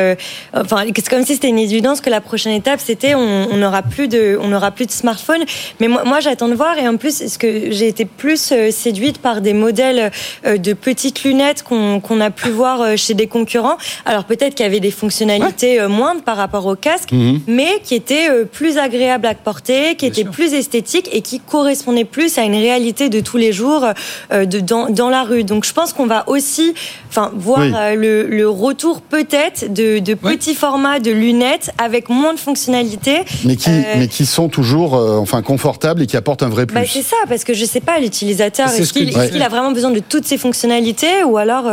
enfin, 0.54 0.84
c'est 0.94 1.08
comme 1.08 1.24
si 1.24 1.34
c'était 1.34 1.48
une 1.48 1.58
évidence 1.58 2.00
que 2.00 2.10
la 2.10 2.20
prochaine 2.20 2.52
étape 2.52 2.80
c'était 2.80 3.14
on 3.14 3.56
n'aura 3.56 3.82
plus 3.82 4.08
de, 4.08 4.38
on 4.40 4.48
n'aura 4.48 4.70
plus 4.70 4.86
de 4.86 4.90
smartphone. 4.90 5.42
Mais 5.80 5.88
moi, 5.88 6.04
moi 6.04 6.20
j'attends 6.20 6.48
de 6.48 6.54
voir 6.54 6.78
et 6.78 6.88
en 6.88 6.96
plus, 6.96 7.26
ce 7.26 7.38
que 7.38 7.70
j'ai 7.70 7.88
été 7.88 8.04
plus 8.04 8.52
séduite 8.70 9.18
par 9.18 9.40
des 9.40 9.52
modèles 9.52 10.10
de 10.44 10.72
petites 10.72 11.24
lunettes 11.24 11.62
qu'on 11.62 12.00
qu'on 12.00 12.20
a 12.20 12.30
pu 12.30 12.50
voir 12.50 12.96
chez 12.96 13.14
des 13.14 13.26
concurrents. 13.26 13.76
Alors 14.06 14.24
peut-être 14.24 14.54
qu'il 14.54 14.64
y 14.64 14.68
avait 14.68 14.80
des 14.80 14.90
fonctionnalités 14.90 15.41
était 15.48 15.80
euh, 15.80 15.88
moindre 15.88 16.22
par 16.22 16.36
rapport 16.36 16.66
au 16.66 16.76
casque, 16.76 17.12
mhm. 17.12 17.40
mais 17.46 17.80
qui 17.84 17.94
était 17.94 18.28
euh, 18.30 18.44
plus 18.44 18.78
agréable 18.78 19.26
à 19.26 19.34
porter, 19.34 19.96
qui 19.96 20.06
était 20.06 20.24
plus 20.24 20.54
esthétique 20.54 21.08
et 21.12 21.20
qui 21.20 21.40
correspondait 21.40 22.04
plus 22.04 22.38
à 22.38 22.42
une 22.42 22.54
réalité 22.54 23.08
de 23.08 23.20
tous 23.20 23.36
les 23.36 23.52
jours 23.52 23.86
euh, 24.32 24.44
de, 24.44 24.60
dans, 24.60 24.90
dans 24.90 25.10
la 25.10 25.22
rue. 25.22 25.44
Donc 25.44 25.64
je 25.64 25.72
pense 25.72 25.92
qu'on 25.92 26.06
va 26.06 26.28
aussi 26.28 26.74
enfin, 27.08 27.30
voir 27.34 27.60
le, 27.94 28.26
le, 28.26 28.48
retour 28.48 29.00
peut-être 29.00 29.72
de, 29.72 29.98
de 29.98 30.14
petits 30.14 30.54
formats 30.54 31.00
de 31.00 31.10
lunettes 31.10 31.70
avec 31.78 32.08
moins 32.08 32.34
de 32.34 32.38
fonctionnalités. 32.38 33.20
Mais 33.44 33.56
qui, 33.56 33.70
mais 33.96 34.08
qui 34.08 34.26
sont 34.26 34.48
toujours 34.48 34.94
enfin, 34.94 35.42
confortables 35.42 36.02
et 36.02 36.06
qui 36.06 36.16
apportent 36.16 36.42
un 36.42 36.48
vrai 36.48 36.66
plus. 36.66 36.74
Bah, 36.74 36.86
c'est 36.86 37.02
ça, 37.02 37.16
parce 37.28 37.44
que 37.44 37.54
je 37.54 37.64
sais 37.64 37.80
pas, 37.80 37.98
l'utilisateur, 37.98 38.68
est-ce 38.68 38.92
qu'il 38.92 39.42
a 39.42 39.48
vraiment 39.48 39.72
besoin 39.72 39.90
de 39.90 40.00
toutes 40.00 40.26
ces 40.26 40.38
fonctionnalités 40.38 41.24
ou 41.24 41.36
alors... 41.36 41.64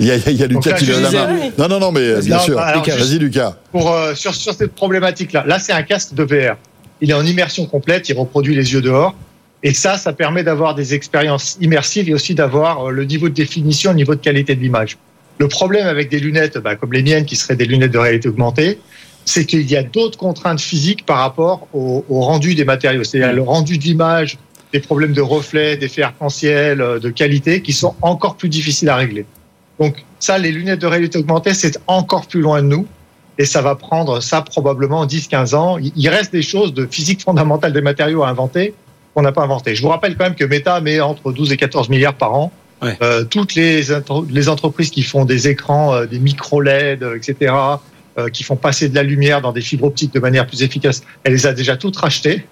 Il 0.00 0.06
y 0.06 0.10
a, 0.10 0.16
il 0.16 0.36
y 0.36 0.42
a 0.42 0.46
Lucas 0.46 0.72
qui 0.72 0.86
lève 0.86 1.00
la 1.00 1.10
main. 1.10 1.50
Non, 1.56 1.68
non, 1.68 1.78
non, 1.78 1.92
mais 1.92 2.20
bien 2.20 2.38
sûr. 2.38 2.56
Vas-y, 2.56 3.18
Lucas. 3.18 3.56
Pour, 3.70 3.90
euh, 3.90 4.14
sur, 4.14 4.34
sur 4.34 4.54
cette 4.54 4.74
problématique-là, 4.74 5.44
là, 5.46 5.58
c'est 5.58 5.72
un 5.72 5.82
casque 5.82 6.14
de 6.14 6.24
VR. 6.24 6.56
Il 7.00 7.10
est 7.10 7.14
en 7.14 7.24
immersion 7.24 7.66
complète, 7.66 8.08
il 8.08 8.16
reproduit 8.16 8.54
les 8.54 8.72
yeux 8.72 8.82
dehors. 8.82 9.14
Et 9.62 9.72
ça, 9.72 9.96
ça 9.96 10.12
permet 10.12 10.42
d'avoir 10.42 10.74
des 10.74 10.94
expériences 10.94 11.56
immersives 11.60 12.08
et 12.08 12.14
aussi 12.14 12.34
d'avoir 12.34 12.88
euh, 12.88 12.90
le 12.90 13.04
niveau 13.04 13.28
de 13.28 13.34
définition, 13.34 13.90
le 13.90 13.96
niveau 13.96 14.14
de 14.14 14.20
qualité 14.20 14.54
de 14.54 14.60
l'image. 14.60 14.98
Le 15.38 15.48
problème 15.48 15.86
avec 15.86 16.10
des 16.10 16.20
lunettes, 16.20 16.58
bah, 16.58 16.76
comme 16.76 16.92
les 16.92 17.02
miennes, 17.02 17.24
qui 17.24 17.34
seraient 17.34 17.56
des 17.56 17.64
lunettes 17.64 17.92
de 17.92 17.98
réalité 17.98 18.28
augmentée, 18.28 18.78
c'est 19.24 19.46
qu'il 19.46 19.68
y 19.70 19.76
a 19.76 19.82
d'autres 19.82 20.18
contraintes 20.18 20.60
physiques 20.60 21.06
par 21.06 21.18
rapport 21.18 21.66
au, 21.72 22.04
au 22.08 22.20
rendu 22.20 22.54
des 22.54 22.64
matériaux. 22.64 23.04
C'est-à-dire 23.04 23.34
le 23.34 23.42
rendu 23.42 23.78
de 23.78 23.84
l'image, 23.84 24.38
des 24.72 24.80
problèmes 24.80 25.12
de 25.12 25.22
reflet, 25.22 25.76
d'effet 25.76 26.02
arc-en-ciel, 26.02 26.80
euh, 26.80 26.98
de 26.98 27.08
qualité, 27.08 27.62
qui 27.62 27.72
sont 27.72 27.94
encore 28.02 28.36
plus 28.36 28.48
difficiles 28.48 28.88
à 28.88 28.96
régler. 28.96 29.24
Donc 29.80 30.04
ça, 30.20 30.38
les 30.38 30.52
lunettes 30.52 30.80
de 30.80 30.86
réalité 30.86 31.18
augmentée, 31.18 31.54
c'est 31.54 31.78
encore 31.86 32.26
plus 32.26 32.40
loin 32.40 32.62
de 32.62 32.68
nous. 32.68 32.86
Et 33.38 33.44
ça 33.44 33.62
va 33.62 33.74
prendre 33.74 34.20
ça 34.20 34.42
probablement 34.42 35.06
10-15 35.06 35.54
ans. 35.56 35.78
Il 35.78 36.08
reste 36.08 36.32
des 36.32 36.42
choses 36.42 36.72
de 36.72 36.86
physique 36.86 37.22
fondamentale 37.22 37.72
des 37.72 37.80
matériaux 37.80 38.22
à 38.22 38.28
inventer 38.28 38.74
qu'on 39.14 39.22
n'a 39.22 39.32
pas 39.32 39.42
inventé. 39.42 39.74
Je 39.74 39.82
vous 39.82 39.88
rappelle 39.88 40.16
quand 40.16 40.24
même 40.24 40.34
que 40.34 40.44
Meta 40.44 40.80
met 40.80 41.00
entre 41.00 41.32
12 41.32 41.52
et 41.52 41.56
14 41.56 41.88
milliards 41.88 42.14
par 42.14 42.34
an. 42.34 42.52
Euh, 43.02 43.24
toutes 43.24 43.54
les, 43.54 43.82
les 44.28 44.48
entreprises 44.50 44.90
qui 44.90 45.02
font 45.02 45.24
des 45.24 45.48
écrans, 45.48 45.94
euh, 45.94 46.06
des 46.06 46.18
micro-LED, 46.18 47.02
euh, 47.02 47.16
etc., 47.16 47.54
euh, 48.18 48.28
qui 48.28 48.42
font 48.44 48.56
passer 48.56 48.90
de 48.90 48.94
la 48.94 49.02
lumière 49.02 49.40
dans 49.40 49.52
des 49.52 49.62
fibres 49.62 49.86
optiques 49.86 50.12
de 50.12 50.20
manière 50.20 50.46
plus 50.46 50.62
efficace, 50.62 51.02
elle 51.22 51.32
les 51.32 51.46
a 51.46 51.54
déjà 51.54 51.78
toutes 51.78 51.96
rachetées. 51.96 52.44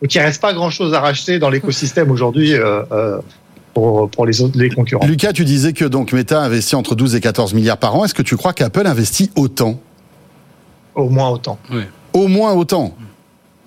Donc 0.00 0.14
il 0.14 0.18
ne 0.18 0.22
reste 0.22 0.40
pas 0.40 0.52
grand-chose 0.52 0.94
à 0.94 1.00
racheter 1.00 1.40
dans 1.40 1.50
l'écosystème 1.50 2.10
aujourd'hui 2.10 2.54
pour, 3.74 4.26
les 4.26 4.42
autres 4.42 4.58
les 4.58 4.70
concurrents. 4.70 5.06
Lucas, 5.06 5.32
tu 5.32 5.44
disais 5.44 5.72
que 5.72 5.84
donc 5.84 6.12
Meta 6.12 6.40
investit 6.40 6.74
entre 6.74 6.94
12 6.94 7.14
et 7.14 7.20
14 7.20 7.54
milliards 7.54 7.78
par 7.78 7.94
an. 7.94 8.04
Est-ce 8.04 8.14
que 8.14 8.22
tu 8.22 8.36
crois 8.36 8.52
qu'Apple 8.52 8.86
investit 8.86 9.30
autant? 9.36 9.80
Au 10.94 11.08
moins 11.08 11.30
autant. 11.30 11.58
Au 12.12 12.28
moins 12.28 12.52
autant? 12.52 12.94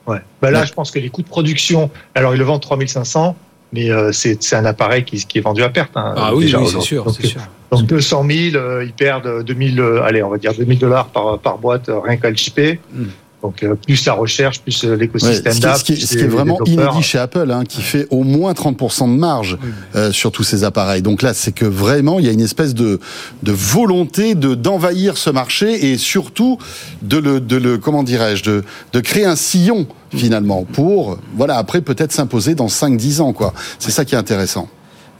Ouais. 0.05 0.19
Bah 0.41 0.51
là, 0.51 0.65
je 0.65 0.73
pense 0.73 0.91
que 0.91 0.99
les 0.99 1.09
coûts 1.09 1.21
de 1.21 1.27
production, 1.27 1.89
alors 2.13 2.35
ils 2.35 2.37
le 2.37 2.43
vendent 2.43 2.61
3500, 2.61 3.35
mais 3.71 3.89
euh, 3.89 4.11
c'est 4.11 4.53
un 4.53 4.65
appareil 4.65 5.03
qui, 5.05 5.25
qui, 5.25 5.37
est 5.37 5.41
vendu 5.41 5.63
à 5.63 5.69
perte. 5.69 5.91
Hein, 5.95 6.13
ah 6.17 6.35
oui, 6.35 6.51
c'est 6.51 6.81
sûr, 6.81 7.05
donc, 7.05 7.15
sûr. 7.15 7.41
Donc 7.71 7.85
200 7.85 8.25
000, 8.29 8.55
euh, 8.55 8.83
ils 8.85 8.93
perdent 8.93 9.43
2000, 9.43 9.79
euh, 9.79 10.03
allez, 10.03 10.21
on 10.21 10.29
va 10.29 10.37
dire 10.37 10.53
2000 10.53 10.77
dollars 10.77 11.07
par, 11.07 11.39
par 11.39 11.57
boîte 11.57 11.89
rien 11.89 12.17
qu'à 12.17 12.29
le 12.29 12.35
chipper. 12.35 12.79
Hmm. 12.93 13.05
Donc 13.43 13.62
euh, 13.62 13.75
plus 13.75 14.06
la 14.06 14.13
recherche, 14.13 14.62
plus 14.62 14.86
euh, 14.86 14.95
l'écosystème 14.95 15.60
d'app. 15.60 15.77
Ce, 15.77 15.84
qui, 15.84 15.97
ce 15.97 16.15
qui 16.15 16.23
est 16.23 16.27
vraiment 16.27 16.58
inédit 16.65 17.03
chez 17.03 17.19
Apple, 17.19 17.51
hein, 17.51 17.65
qui 17.67 17.82
fait 17.82 18.08
au 18.10 18.23
moins 18.23 18.53
30% 18.53 19.13
de 19.13 19.19
marge 19.19 19.58
euh, 19.95 20.13
sur 20.13 20.32
tous 20.32 20.43
ces 20.43 20.63
appareils. 20.63 21.01
Donc 21.01 21.21
là, 21.21 21.34
c'est 21.34 21.51
que 21.51 21.65
vraiment, 21.65 22.19
il 22.19 22.25
y 22.25 22.29
a 22.29 22.32
une 22.32 22.39
espèce 22.41 22.73
de, 22.73 23.01
de 23.43 23.51
volonté 23.51 24.36
de 24.36 24.56
d'envahir 24.56 25.17
ce 25.17 25.29
marché 25.29 25.91
et 25.91 25.97
surtout 25.97 26.58
de 27.01 27.17
le, 27.17 27.41
de 27.41 27.58
le 27.58 27.77
comment 27.77 28.03
dirais-je, 28.03 28.43
de, 28.43 28.63
de 28.93 28.99
créer 29.01 29.25
un 29.25 29.36
sillon 29.36 29.88
finalement 30.15 30.63
pour, 30.63 31.17
voilà, 31.36 31.58
après 31.58 31.82
peut-être 31.82 32.13
s'imposer 32.13 32.56
dans 32.56 32.67
5-10 32.67 33.19
ans. 33.19 33.34
quoi. 33.34 33.53
C'est 33.77 33.91
ça 33.91 34.06
qui 34.06 34.15
est 34.15 34.17
intéressant. 34.17 34.69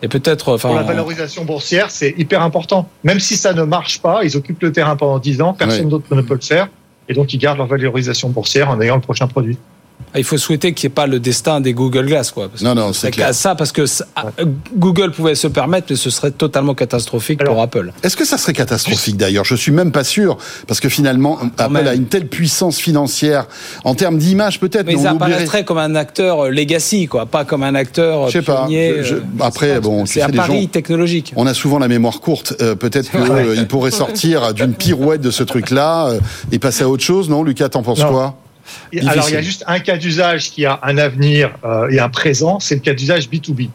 Et 0.02 0.08
peut-être, 0.08 0.54
enfin, 0.54 0.70
pour 0.70 0.78
la 0.78 0.84
valorisation 0.84 1.44
boursière, 1.44 1.90
c'est 1.90 2.14
hyper 2.18 2.42
important. 2.42 2.88
Même 3.04 3.20
si 3.20 3.36
ça 3.36 3.54
ne 3.54 3.64
marche 3.64 4.02
pas, 4.02 4.24
ils 4.24 4.38
occupent 4.38 4.62
le 4.62 4.72
terrain 4.72 4.96
pendant 4.96 5.20
10 5.20 5.42
ans, 5.42 5.54
personne 5.54 5.90
d'autre 5.90 6.14
ne 6.16 6.22
peut 6.22 6.36
le 6.36 6.42
faire 6.42 6.70
et 7.10 7.14
donc 7.14 7.34
ils 7.34 7.38
gardent 7.38 7.58
leur 7.58 7.68
valorisation 7.68 8.30
boursière 8.30 8.70
en 8.70 8.80
ayant 8.82 8.96
le 8.96 9.02
prochain 9.02 9.28
produit. 9.28 9.58
Ah, 10.14 10.20
il 10.20 10.24
faut 10.24 10.38
souhaiter 10.38 10.74
qu'il 10.74 10.88
n'y 10.88 10.94
ait 10.94 10.96
pas 10.96 11.08
le 11.08 11.20
destin 11.20 11.62
des 11.62 11.74
Google 11.74 12.06
Glass, 12.06 12.32
quoi. 12.32 12.50
non, 12.62 12.76
non, 12.76 12.94
c'est 12.94 13.12
clair. 13.12 13.34
Ça, 13.34 13.56
parce 13.56 13.72
que 13.72 13.86
Google 14.76 15.12
pouvait 15.12 15.36
se 15.36 15.48
permettre, 15.48 15.88
mais 15.90 15.96
ce 15.96 16.10
serait 16.10 16.32
totalement 16.32 16.74
catastrophique 16.74 17.44
pour 17.44 17.62
Apple. 17.62 17.92
Est-ce 18.04 18.18
que 18.18 18.26
ça 18.26 18.38
serait 18.38 18.54
catastrophique 18.54 19.18
d'ailleurs? 19.18 19.46
Je 19.46 19.56
suis 19.56 19.72
même 19.72 19.92
pas 19.92 20.04
sûr, 20.04 20.38
parce 20.68 20.80
que 20.80 20.90
finalement, 20.90 21.40
Apple 21.58 21.88
a 21.88 21.94
une 21.94 22.06
telle 22.06 22.28
puissance 22.28 22.78
financière 22.78 23.48
en 23.84 23.96
termes 23.96 24.18
d'image, 24.18 24.60
peut-être. 24.60 24.86
Mais, 24.86 24.96
mais 24.96 25.04
ça 25.04 25.12
apparaîtrait 25.12 25.66
comme 25.66 25.78
un 25.78 25.96
acteur 25.96 26.46
euh, 26.46 26.50
legacy, 26.50 27.08
quoi, 27.08 27.26
pas 27.26 27.46
comme 27.46 27.64
un 27.64 27.76
acteur. 27.76 28.28
Je 28.28 28.40
sais 28.40 28.42
pas. 28.42 28.68
Euh, 28.72 29.20
après, 29.40 29.80
bon, 29.80 30.06
c'est 30.06 30.22
un 30.22 30.30
pari 30.30 30.68
technologique. 30.68 31.34
On 31.36 31.48
a 31.48 31.54
souvent 31.54 31.80
la 31.80 31.88
mémoire 31.88 32.20
courte. 32.20 32.56
Euh, 32.62 32.76
peut-être 32.76 33.12
qu'il 33.56 33.68
pourrait 33.68 33.92
sortir 33.92 34.54
d'une 34.54 34.74
pirouette 34.74 35.22
de 35.22 35.32
ce 35.32 35.44
truc-là 35.44 36.14
et 36.52 36.60
passer 36.60 36.84
à 36.84 36.90
autre 36.90 37.04
chose, 37.04 37.30
non 37.30 37.44
Lucas, 37.44 37.70
t'en 37.70 37.84
penses 37.84 38.04
quoi? 38.04 38.36
Alors, 39.08 39.30
il 39.30 39.34
y 39.34 39.38
a 39.38 39.42
juste 39.42 39.64
un 39.68 39.80
cas 39.80 39.98
d'usage 39.98 40.52
qui 40.52 40.66
a 40.66 40.80
un 40.84 40.98
avenir 40.98 41.52
euh, 41.64 41.90
et 41.90 42.00
un 42.00 42.10
présent, 42.10 42.60
c'est 42.60 42.76
le 42.76 42.82
cas 42.82 42.94
d'usage 42.94 43.30
B2B, 43.30 43.70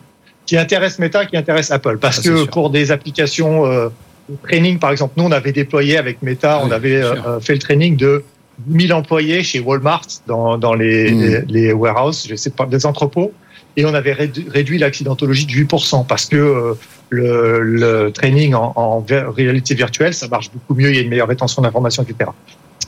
qui 0.47 0.57
intéresse 0.57 0.99
Meta, 0.99 1.27
qui 1.27 1.37
intéresse 1.37 1.71
Apple. 1.71 1.99
Parce 1.99 2.21
que 2.21 2.45
pour 2.47 2.71
des 2.71 2.91
applications 2.91 3.67
euh, 3.67 3.89
de 4.29 4.37
training, 4.43 4.79
par 4.79 4.91
exemple, 4.91 5.15
nous, 5.17 5.25
on 5.25 5.33
avait 5.33 5.53
déployé 5.53 5.99
avec 5.99 6.23
Meta, 6.23 6.61
on 6.65 6.71
avait 6.71 7.03
euh, 7.03 7.41
fait 7.41 7.55
le 7.55 7.59
training 7.59 7.97
de 7.97 8.25
1000 8.67 8.93
employés 8.93 9.43
chez 9.43 9.61
Walmart 9.61 10.07
dans, 10.27 10.59
dans 10.59 10.75
les, 10.75 11.13
hmm. 11.13 11.45
les, 11.49 11.73
warehouses, 11.73 12.27
je 12.29 12.35
sais 12.35 12.51
pas, 12.51 12.67
des 12.67 12.87
entrepôts, 12.87 13.33
et 13.77 13.85
on 13.85 13.95
avait 13.95 14.13
réduit 14.13 14.79
l'accidentologie 14.79 15.47
de 15.47 15.53
8% 15.53 16.05
parce 16.07 16.27
que 16.27 16.77
le, 17.11 17.61
le, 17.61 18.11
training 18.11 18.55
en, 18.55 18.73
en 18.75 19.05
réalité 19.31 19.75
virtuelle, 19.75 20.13
ça 20.13 20.27
marche 20.27 20.51
beaucoup 20.53 20.75
mieux, 20.75 20.91
il 20.91 20.97
y 20.97 20.99
a 20.99 21.03
une 21.03 21.09
meilleure 21.09 21.29
rétention 21.29 21.63
d'informations, 21.63 22.03
etc. 22.03 22.31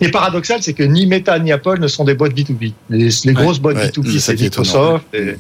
Ce 0.01 0.07
qui 0.07 0.09
est 0.09 0.13
paradoxal, 0.13 0.63
c'est 0.63 0.73
que 0.73 0.83
ni 0.83 1.07
Meta 1.07 1.39
ni 1.39 1.53
Apple 1.53 1.79
ne 1.79 1.87
sont 1.87 2.05
des 2.05 2.15
boîtes 2.15 2.33
B2B. 2.33 2.73
Les, 2.89 3.33
grosses 3.35 3.59
boîtes 3.59 3.77
B2B, 3.77 4.19
c'est 4.19 4.41
Microsoft. 4.41 5.05
Et, 5.13 5.37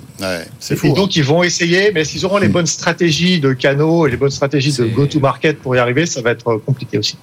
et 0.84 0.92
donc, 0.92 1.16
ils 1.16 1.24
vont 1.24 1.42
essayer, 1.42 1.92
mais 1.94 2.04
s'ils 2.04 2.26
auront 2.26 2.36
les 2.36 2.48
mm. 2.48 2.52
bonnes 2.52 2.66
stratégies 2.66 3.40
de 3.40 3.54
canaux 3.54 4.06
et 4.06 4.10
les 4.10 4.18
bonnes 4.18 4.30
stratégies 4.30 4.72
de 4.72 4.84
go-to-market 4.84 5.60
pour 5.60 5.74
y 5.76 5.78
arriver, 5.78 6.04
ça 6.04 6.20
va 6.20 6.32
être 6.32 6.60
compliqué 6.66 6.98
aussi. 6.98 7.16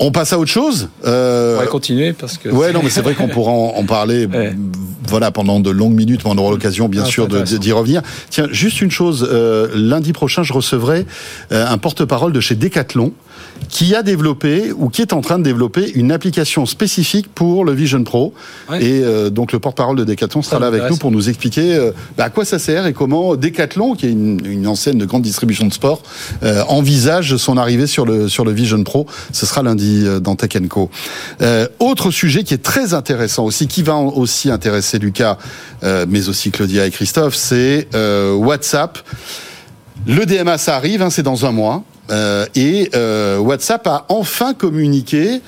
On 0.00 0.10
passe 0.10 0.32
à 0.32 0.38
autre 0.38 0.50
chose. 0.50 0.88
Euh... 1.04 1.58
On 1.58 1.60
va 1.60 1.66
continuer 1.66 2.12
parce 2.12 2.38
que. 2.38 2.48
Ouais, 2.48 2.72
non, 2.72 2.80
mais 2.82 2.90
c'est 2.90 3.02
vrai 3.02 3.14
qu'on 3.14 3.28
pourra 3.28 3.52
en, 3.52 3.84
parler. 3.84 4.26
Voilà, 5.08 5.32
pendant 5.32 5.58
de 5.58 5.70
longues 5.70 5.94
minutes, 5.94 6.20
mais 6.24 6.30
on 6.30 6.38
aura 6.38 6.52
l'occasion, 6.52 6.88
bien 6.88 7.04
sûr, 7.04 7.26
d'y 7.26 7.72
revenir. 7.72 8.00
Tiens, 8.28 8.46
juste 8.52 8.80
une 8.80 8.92
chose. 8.92 9.28
Euh, 9.28 9.66
lundi 9.74 10.12
prochain, 10.12 10.44
je 10.44 10.52
recevrai 10.52 11.04
euh, 11.50 11.66
un 11.66 11.78
porte-parole 11.78 12.32
de 12.32 12.38
chez 12.38 12.54
Decathlon 12.54 13.12
qui 13.70 13.94
a 13.94 14.02
développé 14.02 14.72
ou 14.72 14.88
qui 14.88 15.00
est 15.00 15.12
en 15.12 15.20
train 15.20 15.38
de 15.38 15.44
développer 15.44 15.90
une 15.94 16.12
application 16.12 16.66
spécifique 16.66 17.32
pour 17.32 17.64
le 17.64 17.72
Vision 17.72 18.02
Pro. 18.02 18.34
Et 18.80 19.00
euh, 19.02 19.30
donc 19.30 19.52
le 19.52 19.58
porte-parole 19.58 19.96
de 19.96 20.04
Decathlon 20.04 20.42
sera 20.42 20.58
là 20.58 20.66
avec 20.66 20.90
nous 20.90 20.96
pour 20.96 21.10
nous 21.10 21.28
expliquer 21.28 21.74
euh, 21.74 21.92
bah, 22.18 22.24
à 22.24 22.30
quoi 22.30 22.44
ça 22.44 22.58
sert 22.58 22.86
et 22.86 22.92
comment 22.92 23.36
Decathlon, 23.36 23.94
qui 23.94 24.06
est 24.06 24.10
une, 24.10 24.44
une 24.44 24.66
enseigne 24.66 24.98
de 24.98 25.04
grande 25.04 25.22
distribution 25.22 25.66
de 25.66 25.72
sport, 25.72 26.02
euh, 26.42 26.62
envisage 26.68 27.36
son 27.36 27.56
arrivée 27.56 27.86
sur 27.86 28.04
le 28.04 28.28
sur 28.28 28.44
le 28.44 28.52
Vision 28.52 28.82
Pro. 28.82 29.06
Ce 29.32 29.46
sera 29.46 29.62
lundi 29.62 30.04
dans 30.20 30.34
Tech 30.34 30.50
Co. 30.68 30.90
autre 31.78 32.10
sujet 32.10 32.42
qui 32.42 32.54
est 32.54 32.62
très 32.62 32.92
intéressant 32.92 33.44
aussi, 33.44 33.68
qui 33.68 33.82
va 33.82 33.96
aussi 33.96 34.50
intéresser 34.50 34.98
Lucas, 34.98 35.38
mais 35.82 36.28
aussi 36.28 36.50
Claudia 36.50 36.86
et 36.86 36.90
Christophe, 36.90 37.34
c'est 37.36 37.88
WhatsApp. 37.94 38.98
Le 40.06 40.24
DMA, 40.24 40.58
ça 40.58 40.76
arrive, 40.76 41.02
hein, 41.02 41.10
c'est 41.10 41.22
dans 41.22 41.46
un 41.46 41.52
mois. 41.52 41.84
Euh, 42.10 42.46
et 42.54 42.90
euh, 42.94 43.38
WhatsApp 43.38 43.86
a 43.86 44.04
enfin 44.08 44.54
communiqué 44.54 45.40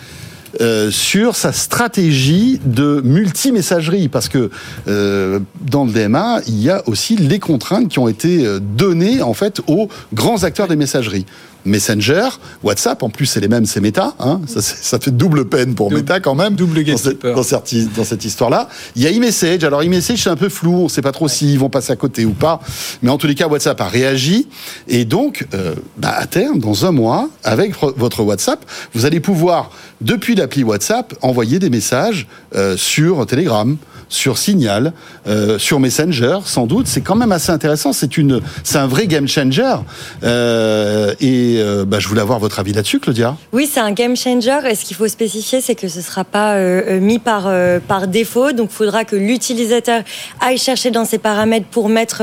euh, 0.60 0.90
sur 0.90 1.34
sa 1.34 1.52
stratégie 1.52 2.60
de 2.64 3.00
multi-messagerie, 3.04 4.08
parce 4.08 4.28
que 4.28 4.50
dans 4.86 5.84
le 5.84 5.92
DMA, 5.92 6.40
il 6.46 6.62
y 6.62 6.70
a 6.70 6.86
aussi 6.86 7.16
les 7.16 7.38
contraintes 7.38 7.88
qui 7.88 7.98
ont 7.98 8.08
été 8.08 8.46
données 8.60 9.22
en 9.22 9.34
fait 9.34 9.60
aux 9.66 9.88
grands 10.12 10.44
acteurs 10.44 10.68
des 10.68 10.76
messageries. 10.76 11.26
Messenger, 11.64 12.28
WhatsApp, 12.62 13.02
en 13.02 13.10
plus 13.10 13.26
c'est 13.26 13.40
les 13.40 13.48
mêmes, 13.48 13.66
c'est 13.66 13.80
Meta, 13.80 14.14
hein, 14.18 14.40
ça, 14.46 14.60
ça, 14.60 14.98
fait 14.98 15.16
double 15.16 15.48
peine 15.48 15.74
pour 15.74 15.92
Meta 15.92 16.20
quand 16.20 16.34
même. 16.34 16.54
Double 16.54 16.84
dans, 16.84 16.96
cette, 16.96 17.22
dans, 17.22 17.42
cette, 17.42 17.94
dans 17.94 18.04
cette 18.04 18.24
histoire-là. 18.24 18.68
Il 18.96 19.02
y 19.02 19.06
a 19.06 19.10
iMessage, 19.10 19.64
alors 19.64 19.82
iMessage 19.82 20.22
c'est 20.22 20.30
un 20.30 20.36
peu 20.36 20.48
flou, 20.48 20.74
on 20.74 20.84
ne 20.84 20.88
sait 20.88 21.02
pas 21.02 21.12
trop 21.12 21.28
s'ils 21.28 21.58
vont 21.58 21.70
passer 21.70 21.92
à 21.92 21.96
côté 21.96 22.24
ou 22.24 22.32
pas, 22.32 22.60
mais 23.02 23.10
en 23.10 23.18
tous 23.18 23.26
les 23.26 23.34
cas 23.34 23.48
WhatsApp 23.48 23.80
a 23.80 23.88
réagi, 23.88 24.48
et 24.88 25.04
donc 25.04 25.46
euh, 25.54 25.74
bah, 25.96 26.14
à 26.16 26.26
terme, 26.26 26.58
dans 26.58 26.86
un 26.86 26.92
mois, 26.92 27.28
avec 27.44 27.74
votre 27.96 28.22
WhatsApp, 28.22 28.64
vous 28.94 29.06
allez 29.06 29.20
pouvoir, 29.20 29.70
depuis 30.00 30.34
l'appli 30.34 30.64
WhatsApp, 30.64 31.14
envoyer 31.22 31.58
des 31.58 31.70
messages 31.70 32.26
euh, 32.54 32.76
sur 32.76 33.24
Telegram, 33.26 33.76
sur 34.12 34.38
Signal, 34.38 34.92
euh, 35.26 35.58
sur 35.58 35.80
Messenger, 35.80 36.38
sans 36.44 36.66
doute. 36.66 36.86
C'est 36.86 37.00
quand 37.00 37.16
même 37.16 37.32
assez 37.32 37.50
intéressant. 37.50 37.92
C'est 37.92 38.16
une, 38.18 38.40
c'est 38.62 38.78
un 38.78 38.86
vrai 38.86 39.06
game 39.06 39.26
changer. 39.26 39.74
Euh, 40.22 41.14
et 41.20 41.56
euh, 41.58 41.84
bah, 41.86 41.98
je 41.98 42.08
voulais 42.08 42.20
avoir 42.20 42.38
votre 42.38 42.60
avis 42.60 42.74
là-dessus, 42.74 43.00
Claudia. 43.00 43.36
Oui, 43.52 43.68
c'est 43.72 43.80
un 43.80 43.92
game 43.92 44.16
changer. 44.16 44.58
Et 44.70 44.74
ce 44.74 44.84
qu'il 44.84 44.96
faut 44.96 45.08
spécifier, 45.08 45.60
c'est 45.60 45.74
que 45.74 45.88
ce 45.88 45.98
ne 45.98 46.02
sera 46.02 46.24
pas 46.24 46.58
mis 47.00 47.18
par 47.18 47.50
par 47.88 48.06
défaut. 48.06 48.52
Donc, 48.52 48.68
il 48.70 48.76
faudra 48.76 49.04
que 49.04 49.16
l'utilisateur 49.16 50.02
aille 50.40 50.58
chercher 50.58 50.90
dans 50.90 51.04
ses 51.04 51.18
paramètres 51.18 51.66
pour 51.70 51.88
mettre, 51.88 52.22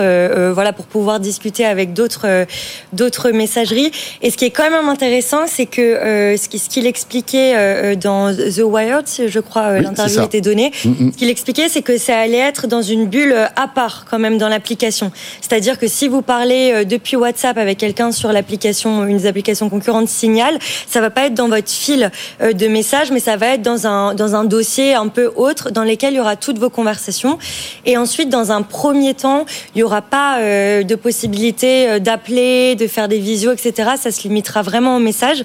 voilà, 0.54 0.74
pour 0.74 0.86
pouvoir 0.86 1.20
discuter 1.20 1.66
avec 1.66 1.94
d'autres 1.94 2.46
d'autres 2.94 3.32
messageries. 3.32 3.92
Et 4.22 4.30
ce 4.30 4.38
qui 4.38 4.46
est 4.46 4.52
quand 4.52 4.70
même 4.70 4.88
intéressant, 4.88 5.48
c'est 5.48 5.66
que 5.66 6.36
ce 6.38 6.70
qu'il 6.70 6.86
expliquait 6.86 7.96
dans 7.96 8.34
The 8.34 8.62
Wired, 8.64 9.06
je 9.28 9.40
crois, 9.40 9.80
l'interview 9.80 10.24
était 10.24 10.42
donnée. 10.42 10.72
Mm. 10.86 11.12
Ce 11.12 11.18
qu'il 11.18 11.30
expliquait, 11.30 11.68
c'est 11.70 11.79
que 11.82 11.98
ça 11.98 12.18
allait 12.18 12.38
être 12.38 12.68
dans 12.68 12.82
une 12.82 13.08
bulle 13.08 13.34
euh, 13.34 13.46
à 13.56 13.68
part 13.68 14.06
quand 14.10 14.20
même 14.20 14.38
dans 14.38 14.50
l'application. 14.50 15.12
C'est-à-dire 15.42 15.78
que 15.78 15.88
si 15.88 16.08
vous 16.08 16.22
parlez 16.22 16.72
euh, 16.74 16.84
depuis 16.84 17.16
WhatsApp 17.16 17.58
avec 17.58 17.78
quelqu'un 17.78 18.12
sur 18.12 18.32
l'application, 18.32 19.06
une 19.06 19.18
des 19.18 19.26
applications 19.26 19.70
concurrentes 19.70 20.10
Signal, 20.10 20.58
ça 20.88 21.02
va 21.02 21.10
pas 21.10 21.26
être 21.26 21.34
dans 21.34 21.50
votre 21.50 21.70
fil 21.70 22.12
euh, 22.42 22.54
de 22.54 22.68
messages, 22.68 23.12
mais 23.12 23.20
ça 23.20 23.38
va 23.38 23.48
être 23.48 23.62
dans 23.62 23.88
un 23.88 24.14
dans 24.14 24.36
un 24.36 24.44
dossier 24.44 24.94
un 24.94 25.08
peu 25.08 25.32
autre 25.36 25.72
dans 25.72 25.84
lequel 25.84 26.14
il 26.14 26.18
y 26.18 26.20
aura 26.20 26.36
toutes 26.36 26.60
vos 26.60 26.70
conversations. 26.70 27.38
Et 27.86 27.98
ensuite, 27.98 28.30
dans 28.30 28.52
un 28.52 28.62
premier 28.62 29.14
temps, 29.14 29.46
il 29.76 29.80
y 29.80 29.84
aura 29.84 30.02
pas 30.02 30.40
de 30.40 30.96
possibilité 30.96 32.00
d'appeler, 32.00 32.76
de 32.76 32.88
faire 32.88 33.08
des 33.08 33.20
visios, 33.20 33.52
etc. 33.52 33.92
Ça 33.98 34.12
se 34.12 34.24
limitera 34.24 34.62
vraiment 34.62 34.96
au 34.96 35.00
message. 35.00 35.44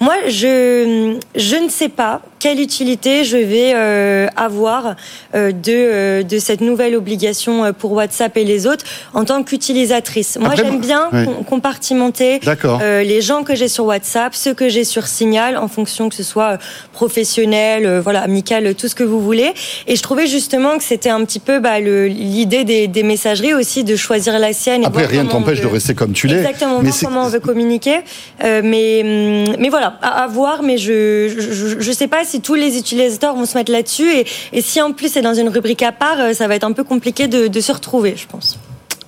Moi, 0.00 0.14
je, 0.28 1.18
je 1.34 1.56
ne 1.56 1.68
sais 1.68 1.88
pas 1.88 2.22
quelle 2.38 2.60
utilité 2.60 3.24
je 3.24 3.36
vais 3.36 3.72
euh, 3.74 4.28
avoir 4.36 4.94
euh, 5.34 5.50
de, 5.50 5.58
euh, 5.68 6.22
de 6.22 6.38
cette 6.38 6.60
nouvelle 6.60 6.94
obligation 6.94 7.72
pour 7.72 7.92
WhatsApp 7.92 8.36
et 8.36 8.44
les 8.44 8.66
autres 8.66 8.84
en 9.12 9.24
tant 9.24 9.42
qu'utilisatrice. 9.42 10.38
Moi, 10.40 10.54
j'aime 10.54 10.80
bien 10.80 11.10
compartimenter 11.48 12.40
les 12.78 13.20
gens 13.20 13.42
que 13.42 13.54
j'ai 13.54 13.68
sur 13.68 13.86
WhatsApp, 13.86 14.34
ceux 14.34 14.54
que 14.54 14.68
j'ai 14.68 14.84
sur 14.84 15.06
Signal, 15.06 15.56
en 15.56 15.68
fonction 15.68 16.08
que 16.08 16.14
ce 16.14 16.22
soit 16.22 16.58
professionnel, 16.92 17.98
voilà, 17.98 18.22
amical, 18.22 18.74
tout 18.74 18.88
ce 18.88 18.94
que 18.94 19.04
vous 19.04 19.20
voulez. 19.20 19.52
Et 19.86 19.96
je 19.96 20.02
trouvais 20.02 20.26
justement 20.26 20.78
que 20.78 20.84
c'était 20.84 21.10
un 21.10 21.24
petit 21.24 21.40
peu 21.40 21.58
bah, 21.58 21.80
l'idée 21.80 22.64
des, 22.64 22.88
des, 22.88 23.02
messageries 23.02 23.54
aussi 23.54 23.84
de 23.84 23.96
choisir 23.96 24.38
la 24.38 24.52
sienne. 24.52 24.84
Après, 24.84 25.06
rien 25.06 25.24
ne 25.24 25.28
t'empêche 25.28 25.60
de 25.60 25.66
rester 25.66 25.94
comme 25.94 26.12
tu 26.12 26.26
l'es. 26.26 26.38
Exactement, 26.38 26.80
mais 26.82 26.90
comment 27.02 27.24
on 27.24 27.28
veut 27.28 27.40
communiquer. 27.40 28.00
mais, 28.42 29.02
mais 29.58 29.68
voilà, 29.68 29.87
à, 30.02 30.26
voir, 30.26 30.62
mais 30.62 30.78
je 30.78 31.76
je, 31.78 31.92
sais 31.92 32.08
pas 32.08 32.24
si 32.24 32.40
tous 32.40 32.54
les 32.54 32.78
utilisateurs 32.78 33.34
vont 33.34 33.46
se 33.46 33.56
mettre 33.56 33.72
là-dessus 33.72 34.10
et, 34.10 34.26
et, 34.52 34.62
si 34.62 34.80
en 34.80 34.92
plus 34.92 35.12
c'est 35.12 35.22
dans 35.22 35.34
une 35.34 35.48
rubrique 35.48 35.82
à 35.82 35.92
part, 35.92 36.20
euh, 36.20 36.32
ça 36.32 36.48
va 36.48 36.54
être 36.54 36.64
un 36.64 36.72
peu 36.72 36.84
compliqué 36.84 37.28
de, 37.28 37.48
de 37.48 37.60
se 37.60 37.72
retrouver, 37.72 38.14
je 38.16 38.26
pense. 38.26 38.58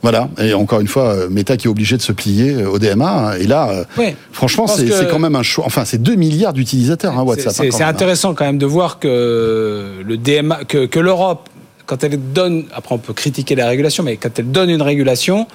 Voilà, 0.03 0.31
et 0.39 0.55
encore 0.55 0.81
une 0.81 0.89
fois, 0.89 1.11
euh, 1.11 1.29
Meta 1.29 1.59
qui 1.59 1.67
est 1.67 1.71
obligé 1.71 1.97
de 1.97 2.03
se 2.03 2.13
plier 2.13 2.53
euh, 2.53 2.71
au 2.71 2.79
DMA. 2.79 3.35
Et 3.39 3.47
là, 3.47 3.85
franchement, 4.33 4.67
c'est 4.67 5.09
quand 5.11 5.19
même 5.19 5.37
un 5.37 5.43
choix. 5.43 5.65
Enfin, 5.67 5.85
c'est 5.85 6.03
2 6.03 6.15
milliards 6.15 6.55
d'utilisateurs, 6.55 7.19
hein, 7.19 7.23
WhatsApp. 7.23 7.53
C'est 7.53 7.83
hein, 7.83 7.89
intéressant 7.89 8.35
quand 8.35 8.47
même 8.47 8.59
de 8.59 8.67
voir 8.67 8.99
que 8.99 10.03
le 10.05 10.17
DMA, 10.17 10.65
que, 10.65 10.87
que 10.87 10.99
l'Europe, 10.99 11.49
quand 11.87 12.03
elle 12.05 12.19
donne, 12.33 12.65
après 12.73 12.95
on 12.95 12.99
peut 12.99 13.13
critiquer 13.13 13.55
la 13.57 13.67
régulation, 13.67 14.03
mais 14.05 14.17
quand 14.17 14.39
elle 14.39 14.51
donne 14.51 14.71
une 14.71 14.83
régulation, 14.83 15.47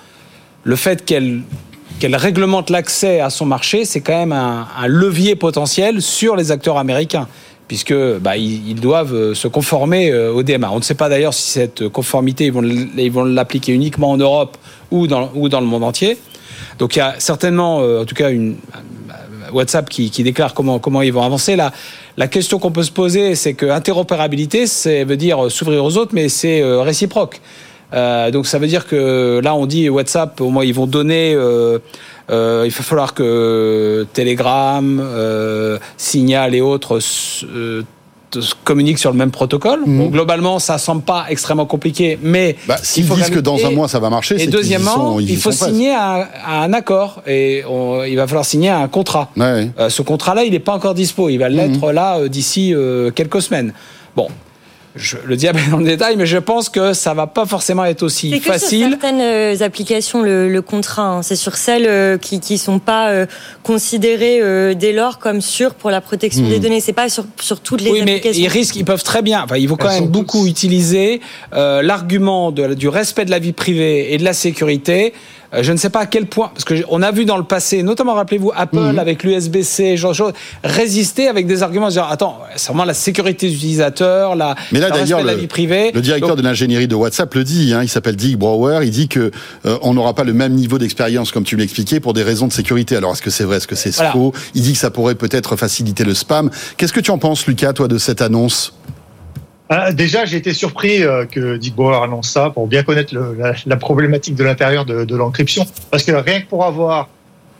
le 0.64 0.76
fait 0.76 1.06
qu'elle 1.06 1.42
qu'elle 2.00 2.16
réglemente 2.16 2.70
l'accès 2.70 3.20
à 3.20 3.30
son 3.30 3.46
marché, 3.46 3.86
c'est 3.86 4.02
quand 4.02 4.18
même 4.18 4.32
un, 4.32 4.66
levier 4.88 5.36
potentiel 5.36 6.02
sur 6.02 6.36
les 6.36 6.52
acteurs 6.52 6.78
américains 6.78 7.28
puisque 7.68 7.96
bah, 8.20 8.38
ils, 8.38 8.76
doivent 8.76 9.16
euh, 9.16 9.34
se 9.34 9.48
conformer 9.48 10.12
euh, 10.12 10.32
au 10.32 10.44
DMA. 10.44 10.70
On 10.72 10.78
ne 10.78 10.84
sait 10.84 10.94
pas 10.94 11.10
d'ailleurs 11.10 11.34
si 11.34 11.50
cette 11.50 11.90
conformité, 11.90 12.46
ils 12.46 13.12
vont, 13.12 13.24
l'appliquer 13.24 13.74
uniquement 13.74 14.12
en 14.12 14.18
Europe 14.18 14.56
ou 14.92 15.08
dans, 15.08 15.32
le 15.34 15.66
monde 15.66 15.84
entier. 15.84 16.20
Donc 16.78 16.96
il 16.96 17.00
y 17.00 17.02
a 17.02 17.16
certainement, 17.18 17.82
euh, 17.82 18.04
en 18.04 18.06
tout 18.06 18.14
cas, 18.14 18.30
une, 18.30 18.58
WhatsApp 19.52 19.90
qui, 19.90 20.10
déclare 20.24 20.54
comment, 20.54 21.02
ils 21.02 21.14
vont 21.14 21.24
avancer. 21.24 21.56
La, 21.56 21.72
la 22.18 22.28
question 22.28 22.60
qu'on 22.60 22.72
peut 22.72 22.84
se 22.84 22.92
poser, 22.92 23.36
c'est 23.36 23.54
que 23.54 23.66
interopérabilité, 23.68 24.68
ça 24.68 25.04
veut 25.04 25.18
dire 25.18 25.50
s'ouvrir 25.50 25.84
aux 25.84 25.98
autres, 25.98 26.12
mais 26.14 26.30
c'est 26.30 26.64
réciproque. 26.64 27.42
Euh, 27.94 28.32
donc 28.32 28.48
ça 28.48 28.58
veut 28.60 28.68
dire 28.68 28.88
que 28.88 29.40
là 29.44 29.54
on 29.56 29.66
dit 29.66 29.90
WhatsApp, 29.90 30.40
au 30.42 30.50
moins 30.50 30.66
ils 30.66 30.74
vont 30.74 30.88
donner. 30.88 31.34
Euh, 31.36 31.80
euh, 32.32 32.64
il 32.66 32.72
va 32.72 32.82
falloir 32.84 33.14
que 33.14 34.06
Telegram, 34.14 35.80
Signal 35.98 36.56
et 36.56 36.62
autres 36.62 37.00
communiquent 38.66 38.98
sur 39.00 39.12
le 39.12 39.18
même 39.18 39.32
protocole. 39.32 39.82
Mhm. 39.86 39.98
Bon, 39.98 40.06
globalement, 40.08 40.60
ça 40.60 40.78
semble 40.78 41.04
pas 41.04 41.26
extrêmement 41.30 41.66
compliqué, 41.66 42.20
mais 42.22 42.58
Bah, 42.68 42.76
s'ils 42.82 43.08
disent 43.08 43.30
que 43.30 43.40
dans 43.40 43.64
un 43.66 43.72
mois 43.72 43.88
ça 43.88 44.00
va 44.00 44.10
marcher, 44.10 44.36
Et 44.42 44.44
y 44.46 44.48
deuxièmement, 44.48 44.96
sont- 45.14 45.20
ils 45.22 45.32
il 45.32 45.38
faut 45.38 45.52
signer 45.54 45.94
un, 45.94 46.26
un 46.46 46.74
accord 46.74 47.22
et 47.28 47.64
on- 47.70 48.04
il 48.04 48.16
va 48.18 48.28
falloir 48.28 48.44
signer 48.46 48.70
un 48.72 48.88
contrat. 48.90 49.32
Ouais, 49.38 49.44
ouais. 49.44 49.70
Euh, 49.80 49.90
ce 49.90 50.02
contrat-là, 50.02 50.44
il 50.44 50.52
n'est 50.52 50.60
pas 50.60 50.74
encore 50.74 50.96
dispo. 50.96 51.30
Il 51.30 51.38
va 51.38 51.50
Mhm. 51.50 51.56
l'être 51.56 51.92
là 51.94 52.18
euh, 52.18 52.28
d'ici 52.28 52.74
euh, 52.74 53.10
quelques 53.12 53.42
semaines. 53.42 53.72
Bon, 54.18 54.28
je- 54.96 55.18
le 55.26 55.36
diable 55.36 55.60
est 55.66 55.70
dans 55.72 55.78
le 55.78 55.86
détail, 55.86 56.16
mais 56.18 56.26
je 56.26 56.38
pense 56.38 56.70
que 56.70 56.94
ça 56.94 57.14
va 57.14 57.28
pas 57.28 57.46
forcément 57.46 57.84
être 57.86 58.04
aussi 58.04 58.30
C'est 58.32 58.38
que 58.40 58.44
sur 58.46 58.54
facile. 58.54 58.90
certaines 58.92 59.22
euh, 59.22 59.56
applications 59.62 60.22
le, 60.22 60.48
le 60.50 60.62
contrat. 60.62 61.08
hein. 61.08 61.22
C'est 61.22 61.36
sur 61.36 61.56
celles 61.58 61.86
euh, 61.88 62.18
qui 62.18 62.40
qui 62.40 62.58
sont 62.58 62.80
pas 62.80 63.10
euh, 63.10 63.26
considérées 63.64 64.40
euh, 64.42 64.74
dès 64.74 64.94
lors 64.94 65.20
comme 65.20 65.42
sûres 65.42 65.74
pour 65.74 65.90
la 65.92 66.02
protection 66.02 66.48
des 66.48 66.60
données. 66.60 66.80
C'est 66.80 66.94
pas 66.94 67.10
sur 67.10 67.26
sur 67.42 67.60
toutes 67.60 67.82
les 67.82 67.92
Oui, 67.92 68.02
mais 68.06 68.14
applications. 68.16 68.42
ils 68.44 68.48
risquent, 68.48 68.76
ils 68.78 68.86
peuvent 68.86 69.04
très 69.04 69.22
bien. 69.22 69.44
Enfin, 69.44 69.58
ils 69.58 69.68
vont 69.68 69.76
quand 69.76 69.90
Elles 69.90 70.02
même 70.04 70.10
beaucoup 70.10 70.40
toutes- 70.42 70.50
utiliser 70.50 71.22
euh, 71.54 71.82
l'argument 71.82 72.52
de- 72.52 72.74
du 72.74 72.88
respect 72.88 73.26
de 73.26 73.32
la 73.32 73.40
vie 73.40 73.54
privée 73.54 74.14
et 74.14 74.18
de 74.18 74.24
la 74.24 74.34
sécurité. 74.34 75.14
Euh, 75.56 75.64
je 75.64 75.72
ne 75.72 75.78
sais 75.78 75.90
pas 75.90 76.02
à 76.02 76.06
quel 76.06 76.26
point, 76.28 76.50
parce 76.54 76.66
que 76.66 76.76
on 76.90 77.02
a 77.02 77.12
vu 77.12 77.26
dans 77.26 77.38
le 77.38 77.44
passé, 77.44 77.82
notamment 77.84 78.14
rappelez-vous 78.14 78.52
Apple 78.56 78.78
Mhm. 78.80 79.00
avec 79.00 79.24
l'USB-C, 79.24 79.98
genre 79.98 80.12
de 80.12 80.16
choses, 80.18 80.34
résister 80.64 81.28
avec 81.28 81.48
des 81.48 81.64
arguments, 81.64 81.90
dire 81.90 82.08
attends, 82.10 82.40
c'est 82.56 82.68
vraiment 82.68 82.86
la 82.86 82.94
sécurité 82.94 83.48
des 83.48 83.54
utilisateurs, 83.56 84.36
la, 84.36 84.56
Mais 84.72 84.80
là 84.80 84.90
d'ailleurs, 84.90 85.24
la 85.24 85.36
vie 85.36 85.48
privée. 85.48 85.92
le 85.94 86.02
directeur 86.02 86.30
Donc, 86.30 86.38
de 86.40 86.44
l'ingénierie 86.44 86.88
de 86.88 86.96
WhatsApp 86.96 87.34
le 87.34 87.44
dit. 87.44 87.74
hein, 87.74 87.82
il 87.84 87.90
s'appelle 87.90 88.16
Dick 88.16 88.38
Brower. 88.38 88.80
Il 88.84 88.92
dit 88.92 89.08
que 89.08 89.32
euh, 89.66 89.78
on 89.82 89.94
n'aura 89.94 90.14
pas 90.14 90.24
le 90.24 90.34
même 90.34 90.54
niveau 90.54 90.78
d'expérience 90.78 91.32
comme 91.32 91.44
tu 91.44 91.56
l'expliquais 91.56 92.00
pour 92.00 92.14
des 92.14 92.24
raisons 92.24 92.48
de 92.48 92.54
sécurité. 92.54 92.96
Alors 92.96 93.14
est-ce 93.14 93.22
que 93.22 93.30
c'est 93.30 93.44
vrai, 93.44 93.58
est-ce 93.58 93.68
que 93.68 93.76
c'est 93.76 93.94
Voilà. 93.96 94.12
faux? 94.12 94.34
Il 94.54 94.62
dit 94.62 94.74
que 94.74 94.80
ça 94.80 94.90
pourrait 94.92 95.16
peut-être 95.16 95.56
faciliter 95.56 96.04
le 96.04 96.14
spam. 96.14 96.50
Qu'est-ce 96.78 96.94
que 96.94 97.00
tu 97.00 97.12
en 97.12 97.18
penses, 97.18 97.46
Lucas, 97.48 97.74
toi, 97.74 97.88
de 97.88 97.98
cette 97.98 98.22
annonce? 98.22 98.74
Ah, 99.70 99.92
déjà, 99.92 100.26
j'ai 100.26 100.38
été 100.38 100.54
surpris 100.54 101.04
euh, 101.04 101.26
que 101.26 101.58
Dick 101.58 101.76
Bauer 101.76 102.04
annonce 102.04 102.30
ça 102.30 102.52
pour 102.52 102.68
bien 102.68 102.84
connaître 102.84 103.16
le- 103.16 103.36
la, 103.38 103.54
la 103.66 103.76
problématique 103.78 104.36
de 104.36 104.44
l'intérieur 104.44 104.86
de, 104.86 105.06
de 105.06 105.16
l'encryption. 105.16 105.66
Parce 105.90 106.04
que 106.04 106.12
rien 106.12 106.42
que 106.42 106.46
pour 106.48 106.66
avoir 106.66 107.10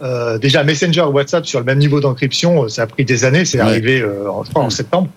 euh, 0.04 0.38
déjà 0.38 0.64
Messenger 0.64 1.02
ou 1.02 1.14
WhatsApp 1.14 1.46
sur 1.48 1.60
le 1.60 1.66
même 1.66 1.80
niveau 1.80 2.00
d'encryption, 2.02 2.66
euh, 2.66 2.68
ça 2.68 2.84
a 2.84 2.88
pris 2.88 3.06
des 3.06 3.26
années. 3.26 3.44
C'est 3.44 3.58
Ouais. 3.58 3.64
arrivé 3.64 4.02
euh, 4.02 4.30
en, 4.30 4.44
je 4.44 4.52
crois, 4.52 4.64
en 4.64 4.70
septembre. 4.70 5.08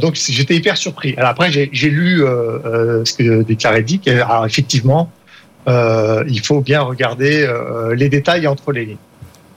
Donc 0.00 0.14
j'étais 0.14 0.54
hyper 0.54 0.76
surpris. 0.78 1.14
Alors 1.18 1.30
après, 1.30 1.50
j'ai 1.50 1.90
lu 1.90 2.20
ce 2.20 3.12
que 3.12 3.42
déclarait 3.42 3.82
Dick. 3.82 4.06
Et, 4.06 4.12
alors, 4.20 4.46
effectivement, 4.46 5.10
euh, 5.68 6.24
il 6.28 6.40
faut 6.40 6.60
bien 6.60 6.80
regarder 6.80 7.46
les 7.94 8.08
détails 8.08 8.46
entre 8.46 8.72
les 8.72 8.86
lignes. 8.86 8.96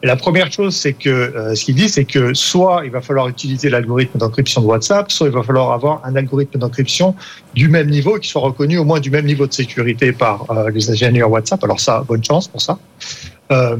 La 0.03 0.15
première 0.15 0.51
chose, 0.51 0.75
c'est 0.75 0.93
que 0.93 1.09
euh, 1.09 1.55
ce 1.55 1.65
qu'il 1.65 1.75
dit, 1.75 1.89
c'est 1.89 2.05
que 2.05 2.33
soit 2.35 2.83
il 2.85 2.91
va 2.91 3.01
falloir 3.01 3.27
utiliser 3.27 3.69
l'algorithme 3.69 4.19
d'encryption 4.19 4.61
de 4.61 4.67
WhatsApp, 4.67 5.11
soit 5.11 5.27
il 5.27 5.33
va 5.33 5.41
falloir 5.41 5.71
avoir 5.71 6.05
un 6.05 6.15
algorithme 6.15 6.59
d'encryption 6.59 7.15
du 7.55 7.67
même 7.67 7.89
niveau, 7.89 8.19
qui 8.19 8.27
soit 8.29 8.41
reconnu 8.41 8.77
au 8.77 8.83
moins 8.83 8.99
du 8.99 9.09
même 9.09 9.25
niveau 9.25 9.47
de 9.47 9.53
sécurité 9.53 10.11
par 10.11 10.45
euh, 10.51 10.69
les 10.69 10.91
ingénieurs 10.91 11.31
WhatsApp. 11.31 11.63
Alors 11.63 11.79
ça, 11.79 12.03
bonne 12.07 12.23
chance 12.23 12.47
pour 12.47 12.61
ça. 12.61 12.77
Euh, 13.51 13.75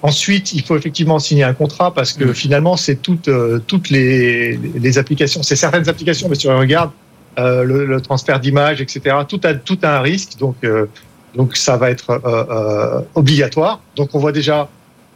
ensuite, 0.00 0.54
il 0.54 0.62
faut 0.62 0.76
effectivement 0.76 1.18
signer 1.18 1.44
un 1.44 1.52
contrat 1.52 1.92
parce 1.92 2.14
que 2.14 2.24
Mm. 2.24 2.34
finalement, 2.34 2.76
c'est 2.76 2.96
toutes 2.96 3.28
euh, 3.28 3.58
toutes 3.66 3.90
les, 3.90 4.56
les 4.56 4.98
applications, 4.98 5.42
c'est 5.42 5.56
certaines 5.56 5.88
applications, 5.90 6.28
mais 6.30 6.36
si 6.36 6.48
on 6.48 6.58
regarde 6.58 6.90
euh, 7.38 7.64
le, 7.64 7.84
le 7.84 8.00
transfert 8.00 8.40
d'images, 8.40 8.80
etc., 8.80 9.16
tout 9.28 9.40
a 9.44 9.52
tout 9.54 9.78
a 9.82 9.98
un 9.98 10.00
risque, 10.00 10.38
donc 10.38 10.56
euh, 10.64 10.86
donc 11.36 11.56
ça 11.56 11.76
va 11.76 11.90
être 11.90 12.10
euh, 12.10 12.18
euh, 12.24 13.00
obligatoire. 13.14 13.80
Donc 13.96 14.14
on 14.14 14.18
voit 14.18 14.32
déjà 14.32 14.68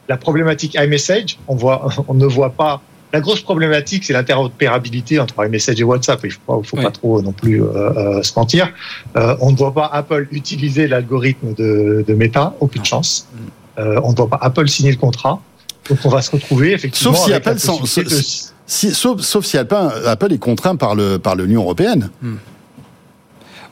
la 0.08 0.16
problématique 0.16 0.76
iMessage, 0.78 1.38
on 1.48 1.54
voit, 1.56 1.88
on 2.08 2.14
ne 2.14 2.26
voit 2.26 2.50
pas. 2.50 2.80
La 3.12 3.20
grosse 3.20 3.42
problématique, 3.42 4.02
c'est 4.04 4.12
l'interopérabilité 4.12 5.20
entre 5.20 5.34
iMessage 5.46 5.80
et 5.80 5.84
WhatsApp. 5.84 6.20
Il 6.24 6.32
faut 6.32 6.40
pas, 6.46 6.60
faut 6.68 6.76
Oui. 6.76 6.82
pas 6.82 6.90
trop 6.90 7.22
non 7.22 7.30
plus 7.32 7.62
euh, 7.62 7.68
euh, 7.72 8.22
se 8.24 8.32
mentir. 8.36 8.72
Euh, 9.16 9.36
on 9.40 9.52
ne 9.52 9.56
voit 9.56 9.72
pas 9.72 9.86
Apple 9.92 10.26
utiliser 10.32 10.88
l'algorithme 10.88 11.54
de, 11.54 12.04
de 12.06 12.14
Meta, 12.14 12.54
aucune 12.58 12.84
chance. 12.84 13.28
Euh, 13.78 14.00
on 14.02 14.10
ne 14.10 14.16
voit 14.16 14.28
pas 14.28 14.38
Apple 14.42 14.68
signer 14.68 14.90
le 14.90 14.96
contrat. 14.98 15.40
Donc 15.88 15.98
on 16.04 16.08
va 16.08 16.22
se 16.22 16.30
retrouver 16.32 16.72
effectivement. 16.72 17.14
Sauf 17.14 17.24
si 17.26 17.32
avec 17.32 17.44
la 17.44 17.50
Apple 17.52 17.60
s'en- 17.60 17.78
possibilité 17.78 18.16
de- 18.16 18.26
si, 18.66 18.94
sauf, 18.94 19.20
sauf 19.20 19.44
si 19.44 19.58
Apple, 19.58 19.76
Apple 20.06 20.32
est 20.32 20.38
contraint 20.38 20.74
par 20.74 20.94
le 20.96 21.18
par 21.18 21.36
l'Union 21.36 21.60
européenne. 21.62 22.10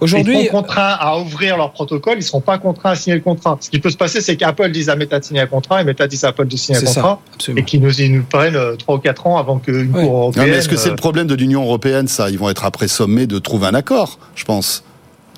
Aujourd'hui, 0.03 0.41
ils 0.41 0.47
seront 0.47 0.63
contraints 0.63 0.97
à 0.99 1.17
ouvrir 1.19 1.57
leur 1.57 1.73
protocole, 1.73 2.15
ils 2.19 2.23
seront 2.23 2.41
pas 2.41 2.59
contraints 2.59 2.91
à 2.91 2.95
signer 2.97 3.17
le 3.17 3.23
contrat. 3.23 3.57
Ce 3.61 3.71
qui 3.71 3.79
peut 3.79 3.91
se 3.91 3.97
passer, 3.97 4.21
c'est 4.21 4.37
qu'Apple 4.37 4.71
dise 4.71 4.89
à 4.89 4.97
Meta 4.97 5.19
de 5.21 5.25
signer 5.25 5.41
un 5.41 5.47
contrat 5.47 5.81
et 5.81 5.85
Meta 5.85 6.07
dise 6.07 6.25
à 6.25 6.29
Apple 6.29 6.47
de 6.49 6.57
signer 6.57 6.79
un 6.79 6.81
ça, 6.87 6.87
contrat 7.01 7.21
et 7.57 7.63
qu'ils 7.65 7.81
nous, 7.81 7.93
ils 8.01 8.13
nous 8.13 8.25
prennent 8.25 8.57
euh, 8.57 8.77
trois 8.77 8.97
ou 8.97 8.99
quatre 8.99 9.27
ans 9.27 9.39
avant 9.39 9.59
qu'une 9.59 9.77
Oui. 9.77 9.87
cour 9.93 10.03
Non, 10.03 10.19
européenne. 10.21 10.51
mais 10.51 10.57
est-ce 10.57 10.69
que 10.69 10.77
c'est 10.77 10.89
euh, 10.89 10.93
le 10.93 10.97
problème 10.97 11.27
de 11.27 11.35
l'Union 11.35 11.63
européenne, 11.63 12.09
ça? 12.09 12.31
Ils 12.31 12.39
vont 12.39 12.51
être 12.51 12.65
après 12.65 12.89
sommés 12.89 13.27
de 13.27 13.39
trouver 13.39 13.67
un 13.69 13.75
accord, 13.75 14.19
je 14.35 14.45
pense. 14.45 14.83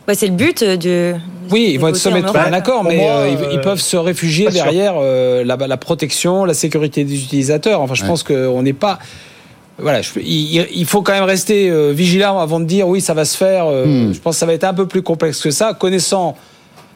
Ouais, 0.08 0.14
c'est 0.14 0.26
le 0.26 0.34
but 0.34 0.62
euh, 0.62 0.76
de. 0.76 1.14
Oui, 1.50 1.70
ils 1.74 1.78
vont 1.80 1.88
être 1.88 1.96
sommés 1.96 2.20
de 2.22 2.26
trouver 2.26 2.40
un 2.40 2.52
accord, 2.52 2.82
Pour 2.82 2.90
mais 2.90 2.96
moi, 2.98 3.10
euh, 3.10 3.28
ils, 3.30 3.44
euh, 3.44 3.50
ils 3.54 3.60
peuvent 3.60 3.80
se 3.80 3.96
réfugier 3.96 4.48
derrière 4.50 4.94
euh, 4.98 5.44
la, 5.44 5.56
la 5.56 5.76
protection, 5.76 6.44
la 6.44 6.52
sécurité 6.54 7.04
des 7.04 7.22
utilisateurs. 7.22 7.80
Enfin, 7.80 7.94
je 7.94 8.02
Ouais. 8.02 8.08
pense 8.08 8.22
qu'on 8.22 8.62
n'est 8.62 8.72
pas. 8.72 8.98
Voilà, 9.78 10.02
je- 10.02 10.10
il, 10.20 10.66
il 10.74 10.84
faut 10.86 11.02
quand 11.02 11.12
même 11.12 11.24
rester 11.24 11.68
euh, 11.68 11.90
vigilant 11.92 12.38
avant 12.38 12.60
de 12.60 12.64
dire 12.64 12.86
oui, 12.88 13.00
ça 13.00 13.12
va 13.14 13.24
se 13.24 13.36
faire. 13.36 13.66
euh, 13.66 13.84
Hmm. 13.86 14.14
Je 14.14 14.20
pense 14.20 14.36
que 14.36 14.40
ça 14.40 14.46
va 14.46 14.52
être 14.54 14.64
un 14.64 14.74
peu 14.74 14.86
plus 14.86 15.02
complexe 15.02 15.40
que 15.42 15.50
ça, 15.50 15.74
connaissant 15.74 16.36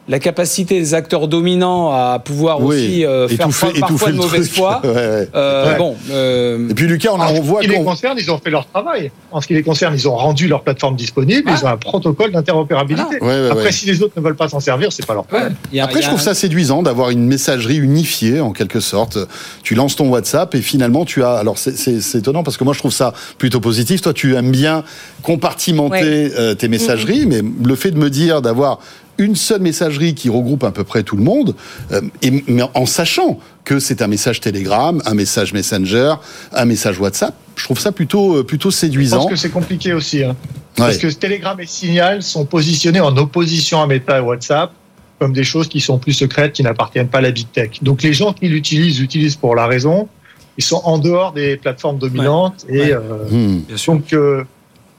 la 0.08 0.18
capacité 0.18 0.78
des 0.80 0.94
acteurs 0.94 1.28
dominants 1.28 1.90
à 1.92 2.18
pouvoir 2.18 2.62
aussi 2.62 3.04
euh, 3.04 3.28
faire 3.28 3.40
étouffer, 3.46 3.66
parfois 3.80 3.88
étouffer 3.88 4.12
de 4.12 4.16
mauvaise 4.16 4.48
foi. 4.50 4.80
Ouais, 4.84 4.90
ouais. 4.90 5.28
Euh, 5.34 5.72
Ouais. 5.72 5.76
Bon, 5.78 5.96
euh, 6.10 6.68
Et 6.70 6.74
puis 6.74 6.86
Lucas, 6.86 7.10
on, 7.12 7.20
a- 7.20 7.26
en 7.26 7.34
on 7.34 7.40
voit 7.42 7.60
ce 7.60 7.66
qui 7.66 7.72
les 7.72 7.78
qu'on- 7.78 7.84
concerne, 7.84 8.16
ils 8.18 8.30
ont 8.30 8.38
fait 8.38 8.50
leur 8.50 8.66
travail. 8.66 9.10
En 9.30 9.40
ce 9.40 9.46
qui 9.46 9.54
les 9.54 9.62
concerne, 9.62 9.94
ils 9.94 10.08
ont 10.08 10.16
rendu 10.16 10.48
leur 10.48 10.62
plateforme 10.62 10.96
disponible, 10.96 11.50
ils 11.54 11.64
ont 11.64 11.68
un 11.68 11.76
protocole 11.76 12.32
d'interopérabilité. 12.32 13.18
Ouais, 13.20 13.26
ouais, 13.26 13.48
Après, 13.50 13.64
ouais. 13.64 13.72
si 13.72 13.86
les 13.86 14.02
autres 14.02 14.14
ne 14.16 14.22
veulent 14.22 14.36
pas 14.36 14.48
s'en 14.48 14.60
servir, 14.60 14.92
c'est 14.92 15.04
pas 15.06 15.14
leur 15.14 15.24
problème. 15.24 15.54
a- 15.78 15.84
Après, 15.84 16.00
je 16.00 16.06
trouve 16.08 16.18
un- 16.20 16.22
ça 16.22 16.34
séduisant 16.34 16.82
d'avoir 16.82 17.10
une 17.10 17.26
messagerie 17.26 17.76
unifiée, 17.76 18.40
en 18.40 18.52
quelque 18.52 18.80
sorte. 18.80 19.18
Tu 19.62 19.74
lances 19.74 19.96
ton 19.96 20.08
WhatsApp 20.08 20.54
et 20.54 20.62
finalement, 20.62 21.04
tu 21.04 21.22
as. 21.22 21.32
Alors, 21.34 21.58
c'est- 21.58 22.16
étonnant 22.16 22.42
parce 22.42 22.56
que 22.56 22.64
moi, 22.64 22.72
je 22.72 22.78
trouve 22.78 22.92
ça 22.92 23.12
plutôt 23.36 23.60
positif. 23.60 24.00
Toi, 24.00 24.12
tu 24.14 24.34
aimes 24.36 24.50
bien 24.52 24.84
compartimenter 25.22 26.30
euh, 26.36 26.54
tes 26.54 26.68
messageries, 26.68 27.26
mais 27.26 27.40
le 27.64 27.74
fait 27.74 27.90
de 27.90 27.98
me 27.98 28.10
dire 28.10 28.42
d'avoir 28.42 28.78
une 29.18 29.36
seule 29.36 29.60
messagerie 29.60 30.14
qui 30.14 30.28
regroupe 30.30 30.64
à 30.64 30.70
peu 30.70 30.84
près 30.84 31.02
tout 31.02 31.16
le 31.16 31.22
monde, 31.22 31.54
euh, 31.92 32.00
et, 32.22 32.42
mais 32.46 32.62
en 32.74 32.86
sachant 32.86 33.38
que 33.64 33.78
c'est 33.80 34.00
un 34.02 34.06
message 34.06 34.40
Telegram, 34.40 35.00
un 35.04 35.14
message 35.14 35.52
Messenger, 35.52 36.14
un 36.52 36.64
message 36.64 36.98
WhatsApp, 37.00 37.34
je 37.56 37.64
trouve 37.64 37.78
ça 37.78 37.92
plutôt, 37.92 38.36
euh, 38.38 38.44
plutôt 38.44 38.70
Je 38.70 38.76
séduisant. 38.76 39.18
pense 39.22 39.30
que 39.30 39.36
c'est 39.36 39.50
compliqué 39.50 39.92
aussi. 39.92 40.22
hein. 40.24 40.36
Ouais. 40.78 40.84
Parce 40.86 40.98
que 40.98 41.08
Telegram 41.12 41.58
et 41.60 41.66
Signal 41.66 42.22
sont 42.22 42.44
positionnés 42.46 43.00
en 43.00 43.16
opposition 43.16 43.82
à 43.82 43.86
Meta 43.86 44.18
et 44.18 44.20
WhatsApp 44.22 44.70
comme 45.18 45.32
des 45.32 45.42
choses 45.42 45.66
qui 45.66 45.80
sont 45.80 45.98
plus 45.98 46.12
secrètes, 46.12 46.52
qui 46.52 46.62
n'appartiennent 46.62 47.08
pas 47.08 47.18
à 47.18 47.22
la 47.22 47.32
big 47.32 47.50
tech. 47.50 47.70
Donc 47.82 48.04
les 48.04 48.12
gens 48.12 48.32
qui 48.32 48.46
l'utilisent, 48.48 49.00
l'utilisent 49.00 49.34
pour 49.34 49.56
la 49.56 49.66
raison. 49.66 50.08
Ils 50.56 50.62
sont 50.62 50.80
en 50.84 50.98
dehors 50.98 51.32
des 51.32 51.56
plateformes 51.56 51.98
dominantes 51.98 52.64
et 52.68 52.78
Ouais. 52.78 52.92
euh. 52.92 53.58
Bien 53.66 53.76
sûr. 53.76 53.94
donc 53.94 54.12
euh, 54.12 54.44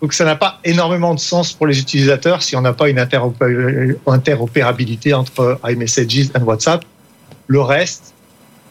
donc 0.01 0.13
ça 0.13 0.23
n'a 0.23 0.35
pas 0.35 0.59
énormément 0.63 1.13
de 1.13 1.19
sens 1.19 1.53
pour 1.53 1.67
les 1.67 1.79
utilisateurs 1.79 2.41
si 2.41 2.55
on 2.55 2.62
n'a 2.62 2.73
pas 2.73 2.89
une 2.89 2.99
interopé- 2.99 3.97
interopérabilité 4.07 5.13
entre 5.13 5.59
iMessages 5.65 6.17
et 6.17 6.41
WhatsApp. 6.41 6.85
Le 7.47 7.62
reste, 7.62 8.13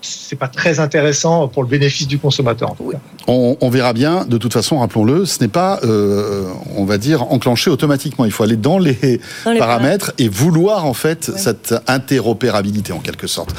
c'est 0.00 0.36
pas 0.36 0.48
très 0.48 0.80
intéressant 0.80 1.48
pour 1.48 1.62
le 1.62 1.68
bénéfice 1.68 2.06
du 2.06 2.18
consommateur. 2.18 2.70
en 2.70 2.74
tout 2.74 2.90
cas. 2.90 2.98
On, 3.26 3.56
on 3.60 3.68
verra 3.70 3.92
bien. 3.92 4.24
De 4.24 4.38
toute 4.38 4.52
façon, 4.52 4.78
rappelons-le, 4.78 5.24
ce 5.26 5.40
n'est 5.40 5.48
pas, 5.48 5.80
euh, 5.84 6.46
on 6.76 6.84
va 6.84 6.98
dire, 6.98 7.22
enclenché 7.32 7.70
automatiquement. 7.70 8.24
Il 8.24 8.30
faut 8.30 8.42
aller 8.44 8.56
dans 8.56 8.78
les, 8.78 9.20
Dans 9.44 9.52
les 9.52 9.58
paramètres 9.58 10.12
et 10.18 10.28
vouloir 10.28 10.84
en 10.86 10.94
fait 10.94 11.28
Ouais. 11.28 11.38
cette 11.38 11.74
interopérabilité 11.86 12.92
en 12.92 12.98
quelque 13.00 13.26
sorte. 13.26 13.50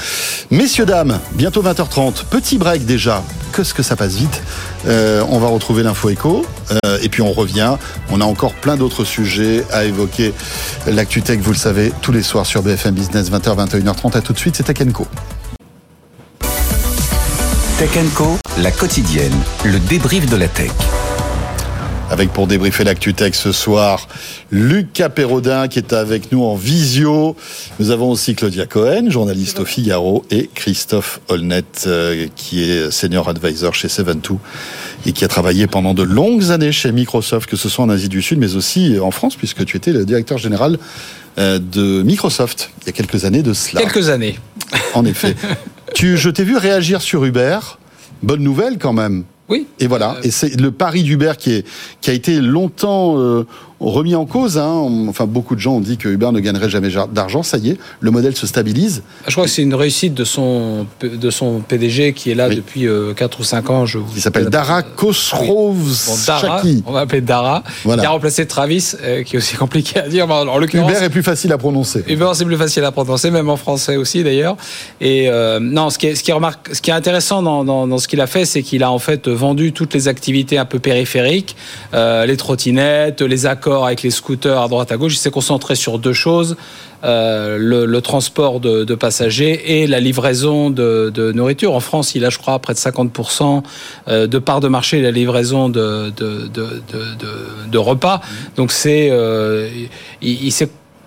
Messieurs 0.52 0.86
dames, 0.86 1.20
bientôt 1.34 1.62
20h30. 1.62 2.26
Petit 2.30 2.58
break 2.58 2.86
déjà. 2.86 3.24
Que 3.52 3.64
ce 3.64 3.74
que 3.74 3.84
ça 3.84 3.96
passe 3.96 4.14
vite. 4.16 4.42
Euh, 4.88 5.24
on 5.30 5.40
va 5.40 5.48
retrouver 5.48 5.84
l'info 5.84 6.10
écho 6.10 6.46
euh, 6.86 6.98
et 7.02 7.10
puis 7.10 7.22
on 7.22 7.32
revient. 7.34 7.76
On 8.12 8.22
a 8.22 8.26
encore 8.26 8.54
plein 8.54 8.78
d'autres 8.78 9.04
sujets 9.04 9.66
à 9.72 9.84
évoquer. 9.86 10.34
L'actu 10.88 11.22
tech, 11.22 11.40
vous 11.40 11.52
le 11.52 11.58
savez, 11.58 11.92
tous 12.02 12.12
les 12.12 12.24
soirs 12.24 12.46
sur 12.46 12.62
BFM 12.64 12.96
Business 12.96 13.30
20h 13.32 13.68
21h30. 13.68 14.16
À 14.18 14.22
tout 14.22 14.34
de 14.34 14.38
suite, 14.40 14.56
c'est 14.56 14.64
Tech 14.64 14.78
Co. 14.94 15.06
Tech 17.80 17.92
Co, 18.14 18.38
la 18.62 18.72
quotidienne, 18.72 19.32
le 19.64 19.80
débrief 19.80 20.30
de 20.30 20.36
la 20.36 20.50
tech. 20.50 20.70
Avec 22.12 22.34
pour 22.34 22.46
débriefer 22.46 22.84
l'actu 22.84 23.14
tech 23.14 23.36
ce 23.36 23.54
soir, 23.54 24.10
Lucas 24.52 25.08
Perrodin 25.08 25.70
qui 25.70 25.80
est 25.80 25.94
avec 25.94 26.34
nous 26.34 26.44
en 26.44 26.56
visio. 26.56 27.38
Nous 27.80 27.92
avons 27.92 28.12
aussi 28.12 28.36
Claudia 28.36 28.66
Cohen, 28.66 29.10
journaliste 29.10 29.62
au 29.62 29.66
Figaro, 29.66 30.26
et 30.30 30.50
Christophe 30.54 31.22
Holnet 31.30 31.64
euh, 31.88 32.28
qui 32.36 32.70
est 32.70 32.92
senior 32.92 33.30
advisor 33.30 33.74
chez 33.74 33.88
Seven2 33.88 34.36
et 35.06 35.14
qui 35.14 35.24
a 35.24 35.30
travaillé 35.30 35.66
pendant 35.66 35.94
de 35.94 36.04
longues 36.04 36.52
années 36.52 36.74
chez 36.74 36.92
Microsoft, 36.92 37.50
que 37.50 37.56
ce 37.56 37.70
soit 37.70 37.86
en 37.86 37.90
Asie 37.90 38.10
du 38.10 38.22
Sud, 38.22 38.40
mais 38.40 38.58
aussi 38.58 39.00
en 39.00 39.12
France, 39.12 39.38
puisque 39.38 39.64
tu 39.64 39.78
étais 39.78 39.94
le 39.94 40.04
directeur 40.04 40.38
général 40.38 40.78
euh, 41.38 41.60
de 41.60 42.04
Microsoft 42.04 42.72
il 42.82 42.88
y 42.88 42.90
a 42.90 42.92
quelques 42.92 43.24
années 43.24 43.42
de 43.42 43.54
cela. 43.54 43.80
Quelques 43.80 44.10
années. 44.10 44.38
En 44.96 45.06
effet. 45.06 45.38
tu, 45.94 46.18
je 46.18 46.30
t'ai 46.30 46.44
vu 46.44 46.58
réagir 46.58 47.02
sur 47.02 47.26
Uber. 47.26 47.60
Bonne 48.24 48.42
nouvelle 48.44 48.78
quand 48.78 48.94
même. 48.94 49.24
Oui. 49.48 49.68
Et 49.80 49.88
voilà. 49.88 50.18
Et 50.24 50.32
c'est 50.32 50.60
le 50.60 50.72
pari 50.72 51.04
d'Uber 51.04 51.34
qui, 51.38 51.54
est, 51.54 51.68
qui 52.02 52.10
a 52.10 52.14
été 52.14 52.40
longtemps 52.40 53.18
euh, 53.18 53.46
remis 53.80 54.16
en 54.16 54.26
cause. 54.26 54.58
Hein. 54.58 55.06
Enfin, 55.08 55.26
beaucoup 55.26 55.56
de 55.56 55.60
gens 55.60 55.76
ont 55.76 55.80
dit 55.80 55.98
que 55.98 56.10
Uber 56.10 56.32
ne 56.32 56.40
gagnerait 56.40 56.70
jamais 56.70 56.90
d'argent. 57.12 57.44
Ça 57.44 57.58
y 57.58 57.70
est, 57.70 57.78
le 58.02 58.12
modèle 58.12 58.36
se 58.36 58.48
stabilise. 58.48 59.04
Je 59.28 59.32
crois 59.32 59.46
que 59.46 59.50
c'est 59.50 59.62
une 59.62 59.74
réussite 59.74 60.14
de 60.14 60.24
son, 60.24 60.86
de 61.02 61.30
son 61.30 61.62
PDG 61.62 62.14
qui 62.14 62.32
est 62.32 62.36
là 62.36 62.50
depuis 62.50 62.82
4 62.82 62.88
euh, 62.88 63.14
ou 63.40 63.44
5 63.44 63.70
ans. 63.70 63.86
Je 63.86 64.00
Il 64.16 64.22
s'appelle 64.22 64.50
Dara 64.50 64.84
Khosrowshahi. 64.84 66.84
on 66.86 66.92
va 66.92 67.02
appeler 67.02 67.22
Dara. 67.22 67.64
Voilà. 67.84 68.04
Il 68.04 68.06
a 68.06 68.10
remplacé 68.10 68.46
Travis, 68.46 68.94
euh, 69.04 69.24
qui 69.24 69.36
est 69.36 69.40
aussi 69.40 69.56
compliqué 69.56 70.00
à 70.00 70.08
dire. 70.08 70.30
En 70.30 70.62
Uber 70.62 70.94
est 71.02 71.10
plus 71.10 71.24
facile 71.24 71.52
à 71.54 71.58
prononcer. 71.58 72.04
Uber, 72.08 72.32
c'est 72.34 72.46
plus 72.46 72.58
facile 72.58 72.84
à 72.84 72.92
prononcer, 72.92 73.32
même 73.32 73.50
en 73.50 73.58
français 73.58 73.96
aussi 73.96 74.24
d'ailleurs. 74.24 74.58
Et 75.00 75.30
euh, 75.30 75.60
non, 75.60 75.90
ce 75.90 75.98
qui 75.98 76.08
est, 76.08 76.16
ce 76.16 76.24
qui 76.24 76.32
est, 76.32 76.34
remarque, 76.34 76.70
ce 76.74 76.82
qui 76.82 76.90
est 76.90 76.94
intéressant 76.94 77.42
dans, 77.42 77.64
dans, 77.64 77.88
dans 77.88 77.98
ce 77.98 78.08
qu'il 78.08 78.22
a 78.22 78.28
fait, 78.28 78.46
c'est 78.46 78.62
qu'il 78.62 78.84
a 78.84 78.92
en 78.92 79.00
fait 79.00 79.28
vendu 79.28 79.72
toutes 79.72 79.94
les 79.94 80.08
activités 80.08 80.58
un 80.58 80.66
peu 80.66 80.80
périphériques, 80.80 81.56
les 81.94 82.38
trottinettes, 82.38 83.22
les 83.22 83.46
accords 83.46 83.69
avec 83.74 84.04
les 84.04 84.12
scooters 84.12 84.62
à 84.62 84.68
droite 84.68 84.92
à 84.92 84.98
gauche. 84.98 85.14
Il 85.14 85.20
s'est 85.20 85.32
concentré 85.32 85.76
sur 85.76 86.00
deux 86.00 86.14
choses. 86.14 86.58
Euh, 87.06 87.58
le, 87.58 88.02
transport 88.02 88.60
de, 88.60 88.96
passagers 88.96 89.82
et 89.82 89.88
la 89.88 90.02
livraison 90.02 90.70
de, 90.70 91.32
nourriture. 91.34 91.74
En 91.74 91.80
France, 91.80 92.14
il 92.16 92.26
a, 92.26 92.30
je 92.30 92.38
crois, 92.38 92.60
près 92.60 92.74
de 92.74 92.80
50% 92.80 93.64
euh, 94.08 94.28
de 94.28 94.38
part 94.38 94.60
de 94.60 94.68
marché 94.68 95.02
la 95.02 95.12
livraison 95.12 95.70
de, 95.70 96.12
repas. 97.78 98.22
Donc 98.58 98.72
c'est, 98.72 99.10
euh, 99.12 99.70
il, 100.22 100.44
il 100.44 100.52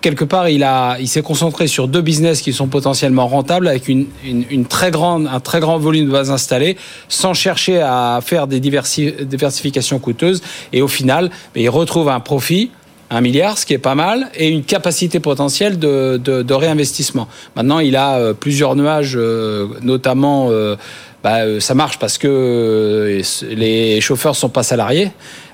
quelque 0.03 0.25
part, 0.25 0.51
il, 0.51 0.69
il 1.01 1.09
s'est 1.09 1.23
concentré 1.23 1.67
sur 1.67 1.88
deux 1.88 2.03
business 2.03 2.43
qui 2.43 2.53
sont 2.53 2.67
potentiellement 2.67 3.27
rentables 3.27 3.69
avec 3.69 3.88
une, 3.88 4.07
une, 4.23 4.67
très 4.67 4.91
grande, 4.91 5.27
un 5.33 5.41
très 5.41 5.61
grand 5.61 5.79
volume 5.79 6.07
de 6.07 6.12
bases 6.12 6.31
installées, 6.31 6.77
sans 7.09 7.33
chercher 7.33 7.81
à 7.81 8.21
faire 8.23 8.47
des 8.47 8.61
diversifications 8.61 9.99
coûteuses. 9.99 10.43
Et 10.75 10.83
au 10.83 10.88
final, 10.88 11.31
il 11.55 11.71
retrouve 11.71 12.11
un 12.11 12.21
profit 12.21 12.71
un 13.12 13.21
milliard, 13.21 13.59
ce 13.59 13.67
qui 13.67 13.75
est 13.75 13.79
pas 13.79 13.95
mal, 13.95 14.31
et 14.35 14.49
une 14.49 14.65
capacité 14.65 15.21
potentielle 15.21 15.79
de, 15.79 16.17
de, 16.17 16.55
réinvestissement. 16.55 17.29
Maintenant, 17.57 17.79
il 17.79 17.95
a 17.95 18.17
euh, 18.17 18.33
plusieurs 18.33 18.75
nuages, 18.75 19.17
euh, 19.17 19.69
notamment, 19.83 20.49
euh, 20.51 20.77
bah, 21.23 21.61
ça 21.61 21.75
marche 21.75 21.99
parce 21.99 22.17
que 22.17 23.21
les 23.51 24.01
chauffeurs 24.01 24.35
sont 24.35 24.49
pas 24.49 24.62
salariés. 24.62 25.11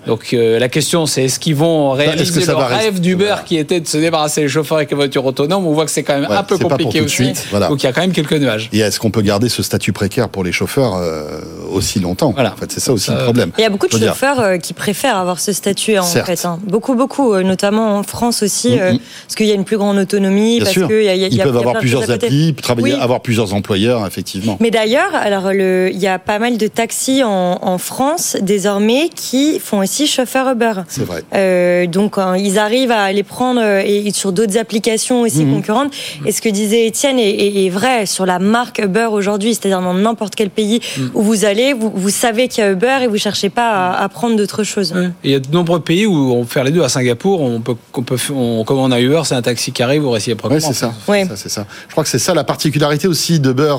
Donc 0.07 0.33
euh, 0.33 0.59
la 0.59 0.69
question, 0.69 1.07
c'est 1.07 1.25
est-ce 1.25 1.39
qu'ils 1.39 1.55
vont 1.55 1.93
réaliser 1.93 2.45
leur 2.47 2.69
rêve 2.69 3.01
d'Uber 3.01 3.37
qui 3.45 3.57
était 3.57 3.81
de 3.81 3.87
se 3.87 3.99
débarrasser 3.99 4.43
des 4.43 4.49
chauffeurs 4.49 4.79
avec 4.79 4.91
les 4.91 4.97
voitures 4.97 5.25
autonomes 5.25 5.67
On 5.67 5.73
voit 5.73 5.85
que 5.85 5.91
c'est 5.91 6.03
quand 6.03 6.19
même 6.19 6.31
un 6.31 6.43
peu 6.43 6.59
compliqué 6.59 7.01
aussi. 7.01 7.33
Donc 7.53 7.83
il 7.83 7.87
y 7.87 7.89
a 7.89 7.93
quand 7.93 8.01
même 8.01 8.13
quelques 8.13 8.35
nuages. 8.35 8.69
Et 8.73 8.79
est-ce 8.81 8.99
qu'on 9.01 9.11
peut 9.11 9.23
garder 9.23 9.49
ce 9.49 9.63
statut 9.63 9.93
précaire 9.93 10.29
pour 10.29 10.45
les 10.45 10.53
chauffeurs 10.53 10.97
euh, 10.97 11.41
aussi 11.71 12.01
longtemps 12.01 12.35
En 12.37 12.57
fait, 12.57 12.73
c'est 12.73 12.81
ça 12.81 12.93
aussi 12.93 13.11
le 13.11 13.19
problème. 13.19 13.51
Il 13.59 13.63
y 13.63 13.65
a 13.65 13.71
beaucoup 13.71 13.89
de 13.89 13.99
chauffeurs 13.99 14.41
euh, 14.41 14.57
qui 14.59 14.73
préfèrent 14.73 15.17
avoir 15.17 15.41
ce 15.41 15.53
statut 15.53 15.99
en 15.99 16.05
fait. 16.05 16.45
Hein. 16.45 16.59
Beaucoup, 16.65 16.95
beaucoup, 16.95 17.37
notamment 17.37 17.99
en 17.99 18.03
France 18.03 18.43
aussi, 18.43 18.77
mm-hmm. 18.77 19.01
parce 19.27 19.35
qu'il 19.37 19.47
y 19.47 19.51
a 19.51 19.55
une 19.55 19.65
plus 19.65 19.77
grande 19.77 19.99
autonomie. 19.99 20.59
parce 20.61 20.73
sûr. 20.73 20.89
Ils 20.91 21.43
peuvent 21.43 21.57
avoir 21.57 21.79
plusieurs 21.79 22.11
applis, 22.11 22.55
travailler, 22.55 22.95
avoir 22.95 23.21
plusieurs 23.21 23.55
employeurs, 23.55 24.07
effectivement. 24.07 24.57
Mais 24.61 24.71
d'ailleurs, 24.71 25.15
alors 25.15 25.53
le, 25.53 25.91
il 25.93 25.99
y 25.99 26.07
a 26.07 26.19
pas 26.19 26.39
mal 26.39 26.57
de 26.57 26.67
taxis 26.67 27.23
en, 27.23 27.59
en 27.63 27.79
France 27.79 28.37
désormais 28.41 29.11
qui 29.15 29.59
font 29.59 29.83
aussi 29.89 30.07
chauffeurs 30.07 30.51
Uber. 30.53 30.73
C'est 30.89 31.05
vrai. 31.05 31.25
Euh, 31.35 31.87
donc 31.87 32.19
hein, 32.19 32.37
ils 32.37 32.59
arrivent 32.59 32.91
à 32.91 33.11
les 33.11 33.23
prendre 33.23 33.61
euh, 33.63 33.83
et, 33.83 34.11
sur 34.13 34.33
d'autres 34.33 34.59
applications 34.59 35.23
aussi 35.23 35.45
mhm. 35.45 35.55
concurrentes. 35.55 35.93
Et 36.27 36.33
ce 36.33 36.43
que 36.43 36.51
disait 36.51 36.87
Étienne 36.87 37.19
est, 37.19 37.71
vrai 37.71 38.05
sur 38.07 38.27
la 38.27 38.39
marque 38.39 38.81
Uber 38.81 39.09
aujourd'hui, 39.11 39.55
c'est-à-dire 39.55 39.81
dans 39.81 39.95
n'importe 39.95 40.35
quel 40.35 40.51
pays 40.51 40.81
mhm. 40.99 41.11
où 41.15 41.23
vous 41.23 41.45
allez, 41.47 41.73
vous, 41.73 42.11
savez 42.11 42.49
qu'il 42.49 42.63
y 42.63 42.67
a 42.67 42.71
Uber 42.71 42.99
et 43.03 43.07
vous 43.07 43.17
cherchez 43.17 43.49
pas 43.49 43.93
à, 43.93 44.09
prendre 44.09 44.37
d'autres 44.37 44.63
choses. 44.63 44.95
il 45.25 45.31
y 45.31 45.35
a 45.35 45.41
de 45.41 45.51
nombreux 45.51 45.81
pays 45.81 46.07
où 46.07 46.33
on 46.33 46.43
peut 46.43 46.53
faire 46.53 46.65
les 46.65 46.71
deux. 46.71 46.83
À 46.83 46.89
Singapour, 46.89 47.41
on 47.41 47.61
peut, 47.61 47.77
on 47.95 48.03
peut 48.03 48.17
on, 48.35 48.65
comme 48.65 48.79
on 48.79 48.91
a 48.91 49.01
Uber, 49.01 49.23
c'est 49.25 49.35
un 49.35 49.43
taxi 49.43 49.73
qui 49.73 49.83
arrive, 49.83 50.03
vous 50.03 50.11
réciproquement. 50.11 50.59
Oui, 50.59 50.63
c'est 50.63 50.75
ça. 50.75 50.93
c'est 51.37 51.49
ça. 51.49 51.67
Je 51.87 51.93
crois 51.93 52.05
que 52.05 52.11
c'est 52.11 52.19
ça 52.19 52.35
la 52.35 52.45
particularité 52.45 53.09
aussi 53.09 53.41
de 53.41 53.51
Uber, 53.51 53.77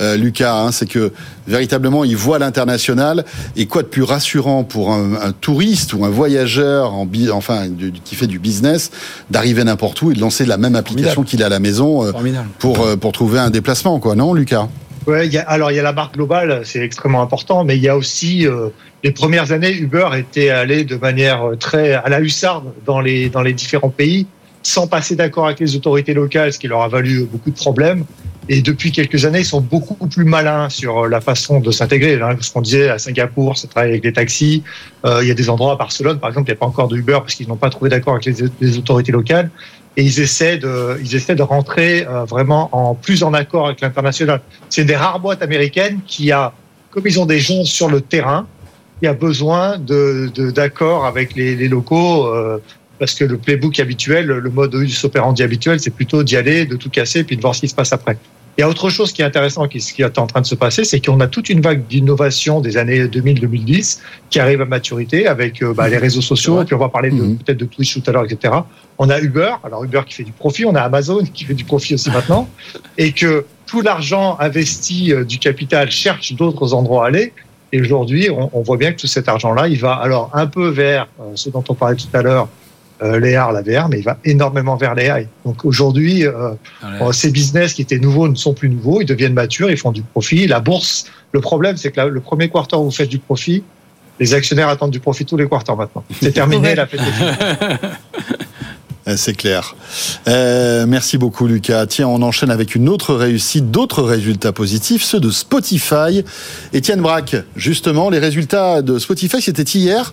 euh, 0.00 0.16
Lucas, 0.16 0.54
hein, 0.54 0.72
c'est 0.72 0.86
que 0.86 1.12
véritablement, 1.46 2.04
il 2.04 2.16
voit 2.16 2.38
l'international. 2.38 3.24
Et 3.56 3.66
quoi 3.66 3.82
de 3.82 3.88
plus 3.88 4.02
rassurant 4.02 4.64
pour 4.64 4.92
un, 4.92 5.14
un 5.14 5.32
touriste 5.32 5.92
ou 5.94 6.04
un 6.04 6.10
voyageur 6.10 6.92
en 6.92 7.08
enfin 7.32 7.68
qui 8.04 8.14
fait 8.14 8.26
du 8.26 8.38
business 8.38 8.90
d'arriver 9.30 9.64
n'importe 9.64 10.00
où 10.02 10.10
et 10.10 10.14
de 10.14 10.20
lancer 10.20 10.44
la 10.46 10.56
même 10.56 10.74
application 10.74 11.22
qu'il 11.22 11.42
a 11.42 11.46
à 11.46 11.48
la 11.48 11.60
maison 11.60 12.04
euh, 12.04 12.12
pour 12.58 12.80
euh, 12.80 12.96
pour 12.96 13.12
trouver 13.12 13.38
un 13.38 13.50
déplacement 13.50 13.98
quoi 14.00 14.14
non 14.14 14.34
Lucas? 14.34 14.68
Ouais, 15.06 15.28
y 15.28 15.36
a, 15.36 15.42
alors 15.42 15.70
il 15.70 15.76
y 15.76 15.78
a 15.78 15.82
la 15.82 15.92
marque 15.92 16.14
globale, 16.14 16.62
c'est 16.64 16.80
extrêmement 16.80 17.20
important, 17.20 17.62
mais 17.62 17.76
il 17.76 17.82
y 17.82 17.88
a 17.88 17.96
aussi 17.96 18.46
euh, 18.46 18.68
les 19.02 19.10
premières 19.10 19.52
années, 19.52 19.72
Uber 19.72 20.08
était 20.16 20.48
allé 20.48 20.84
de 20.84 20.96
manière 20.96 21.42
très 21.60 21.92
à 21.92 22.08
la 22.08 22.20
hussarde 22.20 22.72
dans 22.86 23.00
les 23.00 23.28
dans 23.28 23.42
les 23.42 23.52
différents 23.52 23.90
pays, 23.90 24.26
sans 24.64 24.86
passer 24.86 25.14
d'accord 25.14 25.46
avec 25.46 25.60
les 25.60 25.76
autorités 25.76 26.14
locales, 26.14 26.52
ce 26.52 26.58
qui 26.58 26.68
leur 26.68 26.82
a 26.82 26.88
valu 26.88 27.24
beaucoup 27.30 27.50
de 27.50 27.54
problèmes. 27.54 28.04
Et 28.48 28.60
depuis 28.60 28.92
quelques 28.92 29.24
années, 29.24 29.40
ils 29.40 29.44
sont 29.44 29.60
beaucoup 29.60 29.94
plus 30.06 30.24
malins 30.24 30.68
sur 30.68 31.06
la 31.06 31.20
façon 31.20 31.60
de 31.60 31.70
s'intégrer. 31.70 32.18
Ce 32.40 32.50
qu'on 32.50 32.62
disait 32.62 32.88
à 32.88 32.98
Singapour, 32.98 33.56
ça 33.56 33.68
travaille 33.68 33.90
avec 33.90 34.04
les 34.04 34.12
taxis. 34.12 34.62
Euh, 35.04 35.20
il 35.22 35.28
y 35.28 35.30
a 35.30 35.34
des 35.34 35.48
endroits 35.48 35.72
à 35.72 35.76
Barcelone, 35.76 36.18
par 36.18 36.30
exemple, 36.30 36.48
il 36.48 36.52
n'y 36.52 36.56
a 36.56 36.60
pas 36.60 36.66
encore 36.66 36.88
de 36.88 36.96
Uber 36.96 37.18
parce 37.20 37.34
qu'ils 37.34 37.48
n'ont 37.48 37.56
pas 37.56 37.70
trouvé 37.70 37.90
d'accord 37.90 38.14
avec 38.14 38.26
les, 38.60 38.78
autorités 38.78 39.12
locales. 39.12 39.50
Et 39.96 40.02
ils 40.02 40.20
essaient 40.20 40.58
de, 40.58 40.98
ils 41.02 41.14
essaient 41.14 41.36
de 41.36 41.42
rentrer 41.42 42.06
euh, 42.06 42.24
vraiment 42.24 42.68
en 42.72 42.94
plus 42.94 43.22
en 43.22 43.32
accord 43.32 43.66
avec 43.66 43.80
l'international. 43.80 44.40
C'est 44.68 44.84
des 44.84 44.96
rares 44.96 45.20
boîtes 45.20 45.42
américaines 45.42 46.00
qui 46.06 46.32
a, 46.32 46.52
comme 46.90 47.06
ils 47.06 47.20
ont 47.20 47.26
des 47.26 47.38
gens 47.38 47.64
sur 47.64 47.88
le 47.88 48.00
terrain, 48.00 48.46
qui 49.00 49.06
a 49.06 49.14
besoin 49.14 49.78
de 49.78 50.50
d'accord 50.50 51.06
avec 51.06 51.34
les, 51.34 51.54
les 51.54 51.68
locaux. 51.68 52.26
Euh, 52.26 52.58
parce 52.98 53.14
que 53.14 53.24
le 53.24 53.38
playbook 53.38 53.78
habituel, 53.80 54.26
le 54.26 54.50
mode 54.50 54.74
operandi 55.02 55.42
habituel, 55.42 55.80
c'est 55.80 55.90
plutôt 55.90 56.22
d'y 56.22 56.36
aller, 56.36 56.64
de 56.64 56.76
tout 56.76 56.90
casser, 56.90 57.24
puis 57.24 57.36
de 57.36 57.42
voir 57.42 57.54
ce 57.54 57.60
qui 57.60 57.68
se 57.68 57.74
passe 57.74 57.92
après. 57.92 58.16
Il 58.56 58.60
y 58.60 58.64
a 58.64 58.68
autre 58.68 58.88
chose 58.88 59.12
qui 59.12 59.22
est 59.22 59.24
intéressant, 59.24 59.66
qui, 59.66 59.78
qui 59.78 60.02
est 60.02 60.18
en 60.18 60.28
train 60.28 60.40
de 60.40 60.46
se 60.46 60.54
passer, 60.54 60.84
c'est 60.84 61.04
qu'on 61.04 61.18
a 61.18 61.26
toute 61.26 61.48
une 61.48 61.60
vague 61.60 61.86
d'innovation 61.88 62.60
des 62.60 62.76
années 62.76 63.06
2000-2010 63.06 63.98
qui 64.30 64.38
arrive 64.38 64.60
à 64.60 64.64
maturité 64.64 65.26
avec 65.26 65.60
euh, 65.60 65.74
bah, 65.74 65.88
les 65.88 65.98
réseaux 65.98 66.20
sociaux, 66.20 66.62
et 66.62 66.64
puis 66.64 66.74
on 66.74 66.78
va 66.78 66.88
parler 66.88 67.10
mhm. 67.10 67.38
peut-être 67.38 67.58
de 67.58 67.64
Twitch 67.64 68.00
tout 68.00 68.08
à 68.08 68.12
l'heure, 68.12 68.24
etc. 68.24 68.54
On 68.98 69.10
a 69.10 69.18
Uber, 69.18 69.54
alors 69.64 69.82
Uber 69.82 70.02
qui 70.06 70.14
fait 70.14 70.22
du 70.22 70.30
profit, 70.30 70.64
on 70.66 70.74
a 70.76 70.82
Amazon 70.82 71.24
qui 71.34 71.44
fait 71.44 71.54
du 71.54 71.64
profit 71.64 71.94
aussi 71.94 72.10
maintenant, 72.10 72.48
et 72.96 73.10
que 73.10 73.44
tout 73.66 73.80
l'argent 73.80 74.36
investi 74.38 75.12
euh, 75.12 75.24
du 75.24 75.38
capital 75.38 75.90
cherche 75.90 76.32
d'autres 76.34 76.74
endroits 76.74 77.06
à 77.06 77.08
aller. 77.08 77.32
Et 77.72 77.80
aujourd'hui, 77.80 78.28
on, 78.30 78.60
voit 78.60 78.76
bien 78.76 78.92
que 78.92 79.00
tout 79.00 79.08
cet 79.08 79.28
argent-là, 79.28 79.66
il 79.66 79.80
va 79.80 79.94
alors 79.94 80.30
un 80.32 80.46
peu 80.46 80.68
vers 80.68 81.08
euh, 81.20 81.32
ce 81.34 81.50
dont 81.50 81.64
on 81.68 81.74
parlait 81.74 81.96
tout 81.96 82.06
à 82.12 82.22
l'heure, 82.22 82.48
euh, 83.02 83.18
l'AR, 83.18 83.52
la 83.52 83.62
VR, 83.62 83.88
mais 83.88 83.98
il 83.98 84.04
va 84.04 84.18
énormément 84.24 84.76
vers 84.76 84.94
l'AI. 84.94 85.26
Donc 85.44 85.64
aujourd'hui, 85.64 86.24
euh, 86.26 86.50
euh, 86.84 87.12
ces 87.12 87.30
business 87.30 87.74
qui 87.74 87.82
étaient 87.82 87.98
nouveaux 87.98 88.28
ne 88.28 88.36
sont 88.36 88.54
plus 88.54 88.68
nouveaux, 88.68 89.00
ils 89.00 89.06
deviennent 89.06 89.34
matures, 89.34 89.70
ils 89.70 89.76
font 89.76 89.92
du 89.92 90.02
profit. 90.02 90.46
La 90.46 90.60
bourse, 90.60 91.06
le 91.32 91.40
problème, 91.40 91.76
c'est 91.76 91.90
que 91.90 92.00
le 92.00 92.20
premier 92.20 92.48
quarter 92.48 92.76
où 92.76 92.84
vous 92.84 92.90
faites 92.90 93.08
du 93.08 93.18
profit, 93.18 93.64
les 94.20 94.34
actionnaires 94.34 94.68
attendent 94.68 94.92
du 94.92 95.00
profit 95.00 95.24
tous 95.24 95.36
les 95.36 95.48
quarters 95.48 95.76
maintenant. 95.76 96.04
C'est 96.20 96.32
terminé, 96.34 96.74
la 96.74 96.86
fête 96.86 97.00
c'est 99.16 99.36
clair. 99.36 99.76
Euh, 100.28 100.86
merci 100.88 101.18
beaucoup, 101.18 101.46
Lucas. 101.46 101.86
Tiens, 101.86 102.08
on 102.08 102.22
enchaîne 102.22 102.50
avec 102.50 102.74
une 102.74 102.88
autre 102.88 103.14
réussite, 103.14 103.70
d'autres 103.70 104.02
résultats 104.02 104.52
positifs, 104.52 105.02
ceux 105.02 105.20
de 105.20 105.30
Spotify. 105.30 106.24
Étienne 106.72 107.02
Braque, 107.02 107.36
justement, 107.54 108.08
les 108.08 108.18
résultats 108.18 108.80
de 108.80 108.98
Spotify, 108.98 109.42
c'était 109.42 109.62
hier, 109.62 110.12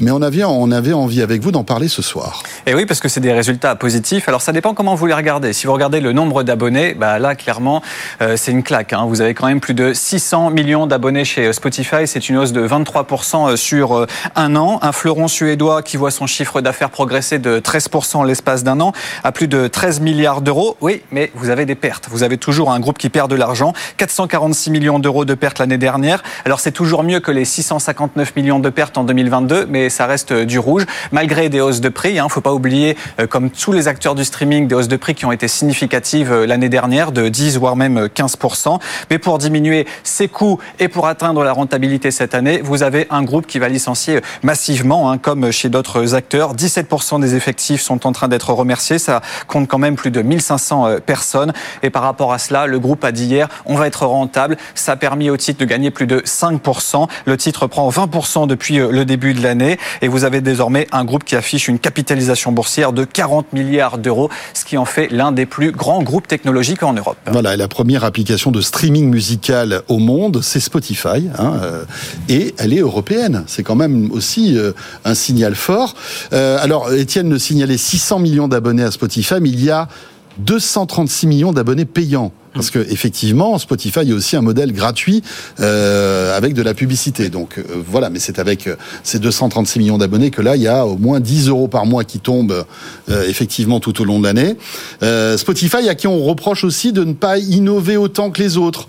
mais 0.00 0.10
on 0.10 0.22
avait, 0.22 0.42
envie 0.92 1.22
avec 1.22 1.42
vous 1.42 1.52
d'en 1.52 1.62
parler 1.62 1.86
ce 1.86 2.02
soir. 2.02 2.42
Et 2.66 2.74
oui, 2.74 2.84
parce 2.84 3.00
que 3.00 3.08
c'est 3.08 3.20
des 3.20 3.32
résultats 3.32 3.76
positifs. 3.76 4.28
Alors, 4.28 4.42
ça 4.42 4.52
dépend 4.52 4.74
comment 4.74 4.96
vous 4.96 5.06
les 5.06 5.14
regardez. 5.14 5.52
Si 5.52 5.66
vous 5.66 5.72
regardez 5.72 6.00
le 6.00 6.12
nombre 6.12 6.42
d'abonnés, 6.42 6.94
bah 6.94 7.20
là, 7.20 7.36
clairement, 7.36 7.82
euh, 8.20 8.36
c'est 8.36 8.50
une 8.50 8.64
claque. 8.64 8.92
Hein. 8.92 9.06
Vous 9.08 9.20
avez 9.20 9.34
quand 9.34 9.46
même 9.46 9.60
plus 9.60 9.74
de 9.74 9.92
600 9.92 10.50
millions 10.50 10.88
d'abonnés 10.88 11.24
chez 11.24 11.52
Spotify. 11.52 12.06
C'est 12.06 12.28
une 12.28 12.38
hausse 12.38 12.52
de 12.52 12.66
23% 12.66 13.56
sur 13.56 14.06
un 14.34 14.56
an. 14.56 14.80
Un 14.82 14.92
fleuron 14.92 15.28
suédois 15.28 15.82
qui 15.82 15.96
voit 15.96 16.10
son 16.10 16.26
chiffre 16.26 16.60
d'affaires 16.60 16.90
progresser 16.90 17.38
de 17.38 17.60
13% 17.60 18.26
l'espace 18.32 18.64
d'un 18.64 18.80
an 18.80 18.92
à 19.24 19.30
plus 19.30 19.46
de 19.46 19.68
13 19.68 20.00
milliards 20.00 20.40
d'euros. 20.40 20.78
Oui, 20.80 21.02
mais 21.10 21.30
vous 21.34 21.50
avez 21.50 21.66
des 21.66 21.74
pertes. 21.74 22.08
Vous 22.10 22.22
avez 22.22 22.38
toujours 22.38 22.72
un 22.72 22.80
groupe 22.80 22.96
qui 22.96 23.10
perd 23.10 23.30
de 23.30 23.36
l'argent. 23.36 23.74
446 23.98 24.70
millions 24.70 24.98
d'euros 24.98 25.26
de 25.26 25.34
pertes 25.34 25.58
l'année 25.58 25.76
dernière. 25.76 26.22
Alors 26.46 26.60
c'est 26.60 26.72
toujours 26.72 27.02
mieux 27.02 27.20
que 27.20 27.30
les 27.30 27.44
659 27.44 28.34
millions 28.34 28.58
de 28.58 28.70
pertes 28.70 28.96
en 28.96 29.04
2022, 29.04 29.66
mais 29.66 29.90
ça 29.90 30.06
reste 30.06 30.32
du 30.32 30.58
rouge, 30.58 30.86
malgré 31.10 31.50
des 31.50 31.60
hausses 31.60 31.82
de 31.82 31.90
prix. 31.90 32.12
Il 32.12 32.18
hein. 32.20 32.24
ne 32.24 32.30
faut 32.30 32.40
pas 32.40 32.54
oublier, 32.54 32.96
euh, 33.20 33.26
comme 33.26 33.50
tous 33.50 33.72
les 33.72 33.86
acteurs 33.86 34.14
du 34.14 34.24
streaming, 34.24 34.66
des 34.66 34.74
hausses 34.74 34.88
de 34.88 34.96
prix 34.96 35.14
qui 35.14 35.26
ont 35.26 35.32
été 35.32 35.46
significatives 35.46 36.32
euh, 36.32 36.46
l'année 36.46 36.70
dernière, 36.70 37.12
de 37.12 37.28
10 37.28 37.58
voire 37.58 37.76
même 37.76 38.06
15%. 38.06 38.78
Mais 39.10 39.18
pour 39.18 39.36
diminuer 39.36 39.86
ses 40.04 40.28
coûts 40.28 40.58
et 40.78 40.88
pour 40.88 41.06
atteindre 41.06 41.44
la 41.44 41.52
rentabilité 41.52 42.10
cette 42.10 42.34
année, 42.34 42.62
vous 42.64 42.82
avez 42.82 43.06
un 43.10 43.22
groupe 43.22 43.46
qui 43.46 43.58
va 43.58 43.68
licencier 43.68 44.20
massivement, 44.42 45.10
hein, 45.10 45.18
comme 45.18 45.50
chez 45.50 45.68
d'autres 45.68 46.14
acteurs. 46.14 46.54
17% 46.54 47.20
des 47.20 47.34
effectifs 47.34 47.82
sont 47.82 48.06
en 48.06 48.12
train 48.12 48.21
d'être 48.28 48.52
remerciés. 48.52 48.98
Ça 48.98 49.20
compte 49.46 49.68
quand 49.68 49.78
même 49.78 49.96
plus 49.96 50.10
de 50.10 50.22
1500 50.22 51.00
personnes. 51.04 51.52
Et 51.82 51.90
par 51.90 52.02
rapport 52.02 52.32
à 52.32 52.38
cela, 52.38 52.66
le 52.66 52.78
groupe 52.78 53.04
a 53.04 53.12
dit 53.12 53.26
hier, 53.26 53.48
on 53.66 53.76
va 53.76 53.86
être 53.86 54.06
rentable. 54.06 54.56
Ça 54.74 54.92
a 54.92 54.96
permis 54.96 55.30
au 55.30 55.36
titre 55.36 55.60
de 55.60 55.64
gagner 55.64 55.90
plus 55.90 56.06
de 56.06 56.20
5%. 56.20 57.08
Le 57.26 57.36
titre 57.36 57.66
prend 57.66 57.88
20% 57.88 58.46
depuis 58.46 58.78
le 58.78 59.04
début 59.04 59.34
de 59.34 59.42
l'année. 59.42 59.78
Et 60.00 60.08
vous 60.08 60.24
avez 60.24 60.40
désormais 60.40 60.86
un 60.92 61.04
groupe 61.04 61.24
qui 61.24 61.36
affiche 61.36 61.68
une 61.68 61.78
capitalisation 61.78 62.52
boursière 62.52 62.92
de 62.92 63.04
40 63.04 63.52
milliards 63.52 63.98
d'euros, 63.98 64.30
ce 64.54 64.64
qui 64.64 64.78
en 64.78 64.84
fait 64.84 65.08
l'un 65.10 65.32
des 65.32 65.46
plus 65.46 65.72
grands 65.72 66.02
groupes 66.02 66.28
technologiques 66.28 66.82
en 66.82 66.92
Europe. 66.92 67.16
Voilà, 67.26 67.56
la 67.56 67.68
première 67.68 68.04
application 68.04 68.50
de 68.50 68.60
streaming 68.60 69.10
musical 69.10 69.82
au 69.88 69.98
monde, 69.98 70.40
c'est 70.42 70.60
Spotify. 70.60 71.28
Hein, 71.38 71.60
euh, 71.62 71.84
et 72.28 72.54
elle 72.58 72.72
est 72.72 72.80
européenne. 72.80 73.44
C'est 73.46 73.62
quand 73.62 73.74
même 73.74 74.10
aussi 74.12 74.56
euh, 74.56 74.72
un 75.04 75.14
signal 75.14 75.54
fort. 75.54 75.94
Euh, 76.32 76.58
alors, 76.60 76.92
Étienne 76.92 77.28
nous 77.28 77.38
signalait 77.38 77.76
600 77.76 78.11
millions 78.18 78.48
d'abonnés 78.48 78.82
à 78.84 78.90
Spotify, 78.90 79.36
il 79.50 79.62
y 79.62 79.70
a 79.70 79.88
236 80.38 81.26
millions 81.26 81.52
d'abonnés 81.52 81.84
payants. 81.84 82.32
Parce 82.54 82.70
que 82.70 82.78
effectivement, 82.90 83.58
Spotify 83.58 84.00
est 84.00 84.12
aussi 84.12 84.36
un 84.36 84.42
modèle 84.42 84.72
gratuit 84.72 85.22
euh, 85.60 86.36
avec 86.36 86.52
de 86.52 86.60
la 86.60 86.74
publicité. 86.74 87.30
Donc 87.30 87.56
euh, 87.56 87.62
voilà, 87.86 88.10
mais 88.10 88.18
c'est 88.18 88.38
avec 88.38 88.66
euh, 88.66 88.76
ces 89.02 89.18
236 89.18 89.78
millions 89.78 89.96
d'abonnés 89.96 90.30
que 90.30 90.42
là, 90.42 90.56
il 90.56 90.62
y 90.62 90.68
a 90.68 90.86
au 90.86 90.98
moins 90.98 91.20
10 91.20 91.48
euros 91.48 91.68
par 91.68 91.86
mois 91.86 92.04
qui 92.04 92.18
tombent 92.18 92.66
euh, 93.10 93.26
effectivement 93.26 93.80
tout 93.80 94.02
au 94.02 94.04
long 94.04 94.18
de 94.18 94.24
l'année. 94.24 94.56
Euh, 95.02 95.38
Spotify, 95.38 95.88
à 95.88 95.94
qui 95.94 96.06
on 96.06 96.22
reproche 96.22 96.64
aussi 96.64 96.92
de 96.92 97.04
ne 97.04 97.14
pas 97.14 97.38
innover 97.38 97.96
autant 97.96 98.30
que 98.30 98.42
les 98.42 98.56
autres. 98.58 98.88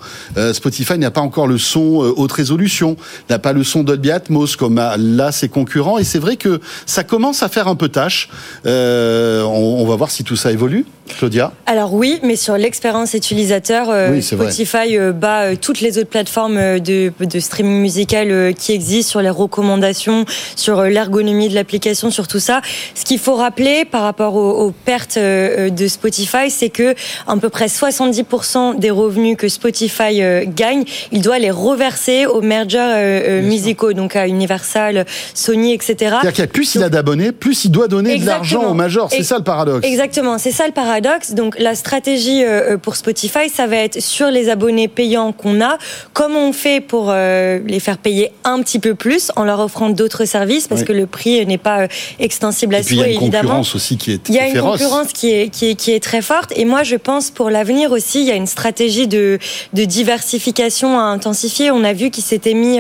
Spotify 0.53 0.97
n'a 0.97 1.11
pas 1.11 1.22
encore 1.22 1.47
le 1.47 1.57
son 1.57 2.14
haute 2.18 2.32
résolution, 2.32 2.97
n'a 3.30 3.39
pas 3.39 3.53
le 3.53 3.64
son 3.64 3.84
Dolby 3.84 4.11
Atmos 4.11 4.55
comme 4.57 4.76
là 4.76 5.32
ses 5.32 5.47
concurrents. 5.47 5.97
Et 5.97 6.03
c'est 6.03 6.20
vrai 6.20 6.36
que 6.36 6.59
ça 6.86 7.03
commence 7.03 7.43
à 7.43 7.49
faire 7.49 7.68
un 7.68 7.76
peu 7.76 7.89
tâche. 7.89 8.30
On, 8.66 9.78
on 9.80 9.86
va 9.86 9.95
voir 9.95 10.11
si 10.11 10.24
tout 10.24 10.36
ça 10.36 10.51
évolue. 10.51 10.86
Claudia? 11.18 11.51
Alors 11.66 11.93
oui, 11.93 12.20
mais 12.24 12.36
sur 12.36 12.57
l'expérience 12.57 13.14
utilisateur, 13.14 13.53
euh, 13.89 14.22
Spotify 14.22 14.97
euh, 14.97 15.12
bat 15.12 15.41
euh, 15.41 15.56
toutes 15.60 15.82
les 15.82 15.97
autres 15.97 16.10
plateformes 16.10 16.80
de, 16.80 17.12
streaming 17.39 17.82
musical 17.82 18.54
qui 18.54 18.72
existent 18.72 19.12
sur 19.12 19.22
les 19.22 19.30
recommandations, 19.30 20.26
sur 20.56 20.84
l'ergonomie 20.84 21.49
de 21.49 21.56
l'application, 21.56 22.12
sur 22.12 22.28
tout 22.28 22.39
ça. 22.39 22.62
Ce 22.95 23.04
qu'il 23.04 23.20
faut 23.20 23.36
rappeler 23.36 23.86
par 23.86 24.04
rapport 24.04 24.36
aux, 24.36 24.72
pertes 24.72 25.18
de 25.18 25.88
Spotify, 25.88 26.49
c'est 26.49 26.70
que 26.70 26.95
à 27.28 27.36
peu 27.38 27.49
près 27.49 27.68
70% 27.68 28.80
des 28.80 28.91
revenus 28.91 29.38
que 29.38 29.47
Spotify 29.47 30.22
gagne, 30.47 30.84
il 31.12 31.22
doit 31.22 31.39
les 31.39 31.51
reverser 31.51 32.26
aux 32.26 32.41
mergers 32.41 33.41
musicaux, 33.43 33.93
donc 33.93 34.16
à 34.16 34.28
Universal, 34.28 35.06
Sony, 35.34 35.74
etc. 35.74 36.18
C'est-à-dire 36.22 36.47
plus 36.47 36.76
il 36.76 36.84
a 36.84 36.89
d'abonnés, 36.89 37.32
plus 37.32 37.66
il 37.66 37.72
doit 37.72 37.88
donner 37.88 38.18
de 38.18 38.26
l'argent 38.26 38.64
aux 38.64 38.74
majors. 38.74 39.10
C'est 39.12 39.24
ça 39.24 39.38
le 39.38 39.43
paradoxe. 39.43 39.86
Exactement, 39.86 40.38
c'est 40.38 40.51
ça 40.51 40.66
le 40.68 40.74
paradoxe 40.74 41.34
donc 41.34 41.60
la 41.60 41.76
stratégie 41.76 42.43
pour 42.82 42.95
Spotify, 42.95 43.43
ça 43.50 43.68
va 43.68 43.78
être 43.78 44.02
sur 44.02 44.28
les 44.28 44.50
abonnés 44.50 44.88
payants 44.88 45.32
qu'on 45.32 45.62
a, 45.62 45.78
comment 46.14 46.48
on 46.48 46.54
fait 46.54 46.82
pour 46.82 47.08
euh, 47.10 47.60
les 47.66 47.80
faire 47.80 47.98
payer 47.98 48.32
un 48.44 48.62
petit 48.62 48.80
peu 48.80 48.96
plus 48.96 49.32
en 49.36 49.44
leur 49.44 49.60
offrant 49.60 49.89
d'autres 49.89 50.26
services 50.26 50.68
parce 50.68 50.84
que 50.84 50.94
le 50.94 51.08
prix 51.08 51.46
n'est 51.46 51.58
pas 51.58 51.88
extensible 52.20 52.76
à 52.76 52.84
soi 52.84 53.08
évidemment. 53.08 53.14
Il 53.18 53.24
y 53.24 53.26
a 53.26 53.30
une 53.30 53.34
concurrence 53.34 53.76
aussi 53.76 53.98
qui 53.98 54.12
est 54.12 54.30
Il 54.30 54.36
y 54.36 54.39
a 54.39 54.48
une 54.48 54.62
concurrence 54.62 55.14
qui 55.14 55.32
est, 55.32 55.50
qui 55.50 55.70
est, 55.70 55.76
qui 55.76 55.91
est 55.91 56.04
très 56.04 56.22
forte 56.22 56.52
et 56.56 56.66
moi 56.66 56.84
je 56.84 56.96
pense 56.96 57.32
pour 57.32 57.50
l'avenir 57.50 57.91
aussi 57.91 58.22
il 58.22 58.28
y 58.28 58.32
a 58.32 58.36
une 58.36 58.48
stratégie 58.48 59.08
de, 59.08 59.39
de 59.74 59.86
diversification 59.86 61.00
à 61.00 61.04
intensifier. 61.04 61.72
On 61.72 61.84
a 61.84 61.94
vu 61.94 62.10
qu'il 62.10 62.24
s'était 62.24 62.54
mis 62.54 62.80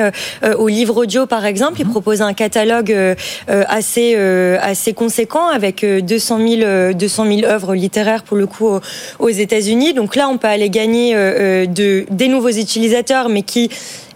au 0.57 0.67
livre 0.67 0.97
audio 0.97 1.25
par 1.25 1.45
exemple, 1.45 1.79
il 1.79 1.85
mhm. 1.85 1.91
proposait 1.91 2.23
un 2.23 2.33
catalogue 2.33 2.95
assez 3.47 4.15
assez 4.15 4.93
conséquent 4.93 5.47
avec 5.47 5.85
200 5.85 6.39
000 6.47 6.93
200 6.93 7.25
000 7.25 7.51
œuvres 7.51 7.75
littéraires 7.75 8.23
pour 8.23 8.37
le 8.37 8.47
coup 8.47 8.69
aux 9.19 9.29
États-Unis. 9.29 9.93
Donc 9.93 10.15
là, 10.15 10.29
on 10.29 10.37
peut 10.37 10.47
aller 10.53 10.69
gagner 10.69 11.15
euh, 11.15 11.17
euh, 11.19 11.65
de, 11.65 12.05
des 12.09 12.27
nouveaux 12.27 12.49
utilisateurs, 12.49 13.29
mais 13.29 13.41
qui 13.41 13.69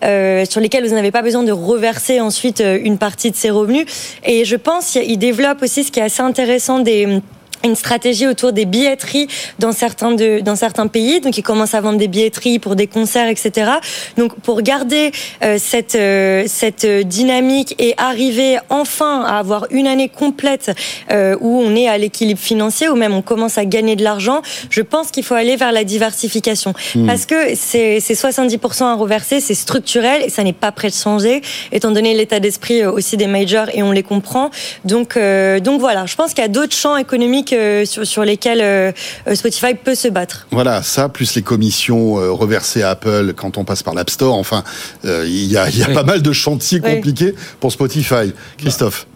euh, 0.03 0.45
sur 0.45 0.61
lesquels 0.61 0.87
vous 0.87 0.93
n'avez 0.93 1.11
pas 1.11 1.21
besoin 1.21 1.43
de 1.43 1.51
reverser 1.51 2.21
ensuite 2.21 2.63
une 2.83 2.97
partie 2.97 3.31
de 3.31 3.35
ces 3.35 3.49
revenus. 3.49 3.85
Et 4.23 4.45
je 4.45 4.55
pense 4.55 4.91
qu'il 4.91 5.17
développe 5.17 5.61
aussi 5.63 5.83
ce 5.83 5.91
qui 5.91 5.99
est 5.99 6.03
assez 6.03 6.21
intéressant 6.21 6.79
des 6.79 7.21
une 7.67 7.75
stratégie 7.75 8.27
autour 8.27 8.53
des 8.53 8.65
billetteries 8.65 9.27
dans 9.59 9.71
certains 9.71 10.11
de, 10.11 10.39
dans 10.39 10.55
certains 10.55 10.87
pays. 10.87 11.21
Donc, 11.21 11.37
ils 11.37 11.43
commencent 11.43 11.73
à 11.73 11.81
vendre 11.81 11.97
des 11.97 12.07
billetteries 12.07 12.59
pour 12.59 12.75
des 12.75 12.87
concerts, 12.87 13.27
etc. 13.27 13.71
Donc, 14.17 14.39
pour 14.41 14.61
garder 14.61 15.11
euh, 15.43 15.57
cette 15.59 15.95
euh, 15.95 16.43
cette 16.47 16.85
dynamique 16.85 17.75
et 17.79 17.93
arriver 17.97 18.57
enfin 18.69 19.23
à 19.23 19.37
avoir 19.39 19.67
une 19.71 19.87
année 19.87 20.09
complète 20.09 20.71
euh, 21.11 21.35
où 21.39 21.61
on 21.61 21.75
est 21.75 21.87
à 21.87 21.97
l'équilibre 21.97 22.39
financier, 22.39 22.89
ou 22.89 22.95
même 22.95 23.13
on 23.13 23.21
commence 23.21 23.57
à 23.57 23.65
gagner 23.65 23.95
de 23.95 24.03
l'argent, 24.03 24.41
je 24.69 24.81
pense 24.81 25.11
qu'il 25.11 25.23
faut 25.23 25.35
aller 25.35 25.55
vers 25.55 25.71
la 25.71 25.83
diversification 25.83 26.73
hmm. 26.95 27.05
parce 27.05 27.25
que 27.25 27.55
c'est 27.55 27.99
70% 27.99 28.83
à 28.83 28.95
reverser, 28.95 29.39
c'est 29.39 29.53
structurel 29.53 30.23
et 30.23 30.29
ça 30.29 30.43
n'est 30.43 30.53
pas 30.53 30.71
prêt 30.71 30.89
de 30.89 30.93
changer, 30.93 31.41
étant 31.71 31.91
donné 31.91 32.13
l'état 32.13 32.39
d'esprit 32.39 32.85
aussi 32.85 33.17
des 33.17 33.27
majors 33.27 33.67
et 33.73 33.83
on 33.83 33.91
les 33.91 34.03
comprend. 34.03 34.49
Donc 34.85 35.17
donc 35.17 35.79
voilà, 35.79 36.05
je 36.05 36.15
pense 36.15 36.33
qu'il 36.33 36.41
y 36.41 36.45
a 36.45 36.49
d'autres 36.49 36.75
champs 36.75 36.97
économiques 36.97 37.53
euh, 37.57 37.85
sur, 37.85 38.23
lesquels 38.23 38.61
euh, 38.61 38.91
Spotify 39.33 39.73
peut 39.73 39.95
se 39.95 40.07
battre. 40.07 40.47
Voilà, 40.51 40.83
ça, 40.83 41.09
plus 41.09 41.35
les 41.35 41.41
commissions 41.41 42.19
euh, 42.19 42.31
reversées 42.31 42.83
à 42.83 42.91
Apple 42.91 43.33
quand 43.35 43.57
on 43.57 43.63
passe 43.63 43.83
par 43.83 43.93
l'App 43.93 44.09
Store. 44.09 44.35
Enfin, 44.35 44.63
il 45.03 45.45
y 45.45 45.57
a, 45.57 45.67
pas 45.93 46.03
mal 46.03 46.21
de 46.21 46.31
chantiers 46.31 46.79
compliqués 46.79 47.35
pour 47.59 47.71
Spotify. 47.71 48.33
Christophe 48.57 49.07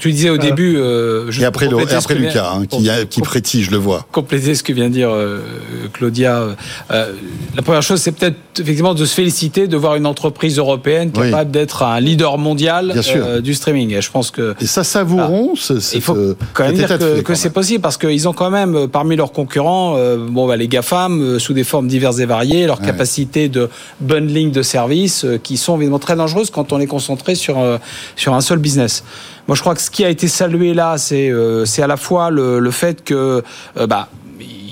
tu 0.00 0.10
disais 0.12 0.30
au 0.30 0.38
début. 0.38 0.76
Euh, 0.78 1.30
et 1.38 1.44
après, 1.44 1.68
après 1.92 2.14
Lucas, 2.14 2.52
hein, 2.54 2.64
qui, 2.66 2.88
qui 3.08 3.20
prétise, 3.20 3.66
je 3.66 3.70
le 3.70 3.76
vois. 3.76 4.06
Compléter 4.10 4.54
ce 4.54 4.62
que 4.62 4.72
vient 4.72 4.88
de 4.88 4.94
dire 4.94 5.10
euh, 5.12 5.40
Claudia. 5.92 6.56
Euh, 6.90 7.12
la 7.54 7.62
première 7.62 7.82
chose, 7.82 8.00
c'est 8.00 8.12
peut-être 8.12 8.36
effectivement 8.58 8.94
de 8.94 9.04
se 9.04 9.14
féliciter 9.14 9.68
de 9.68 9.76
voir 9.76 9.96
une 9.96 10.06
entreprise 10.06 10.58
européenne 10.58 11.12
capable 11.12 11.50
d'être 11.50 11.82
un 11.82 12.00
leader 12.00 12.38
mondial 12.38 12.94
euh, 13.14 13.40
du 13.42 13.52
streaming. 13.52 13.94
Et 13.94 14.00
je 14.00 14.10
pense 14.10 14.30
que. 14.30 14.54
Et 14.60 14.66
ça 14.66 14.84
savourons. 14.84 15.52
Ah, 15.68 15.74
il 15.92 16.00
faut 16.00 16.16
quand 16.54 16.64
même 16.64 16.74
dire 16.74 16.98
que, 17.22 17.34
c'est 17.34 17.50
possible 17.50 17.82
parce 17.82 17.98
qu'ils 17.98 18.26
ont 18.26 18.32
quand 18.32 18.50
même 18.50 18.88
parmi 18.88 19.16
leurs 19.16 19.32
concurrents, 19.32 19.96
bon, 20.16 20.46
bah, 20.46 20.56
les 20.56 20.68
GAFAM 20.68 21.38
sous 21.38 21.52
des 21.52 21.64
formes 21.64 21.88
diverses 21.88 22.18
et 22.20 22.26
variées, 22.26 22.66
leur 22.66 22.80
capacité 22.80 23.48
de 23.48 23.68
bundling 24.00 24.50
de 24.50 24.62
services 24.62 25.26
qui 25.42 25.58
sont 25.58 25.76
évidemment 25.76 25.98
très 25.98 26.16
dangereuses 26.16 26.50
quand 26.50 26.72
on 26.72 26.80
est 26.80 26.86
concentré 26.86 27.34
sur 27.34 27.58
sur 28.16 28.34
un 28.34 28.40
seul 28.40 28.58
business. 28.58 29.04
Moi, 29.50 29.56
je 29.56 29.62
crois 29.62 29.74
que 29.74 29.80
ce 29.80 29.90
qui 29.90 30.04
a 30.04 30.08
été 30.08 30.28
salué 30.28 30.74
là, 30.74 30.96
c'est 30.96 31.28
euh, 31.28 31.64
à 31.78 31.86
la 31.88 31.96
fois 31.96 32.30
le, 32.30 32.60
le 32.60 32.70
fait 32.70 33.02
que 33.02 33.42
euh, 33.76 33.86
bah, 33.88 34.08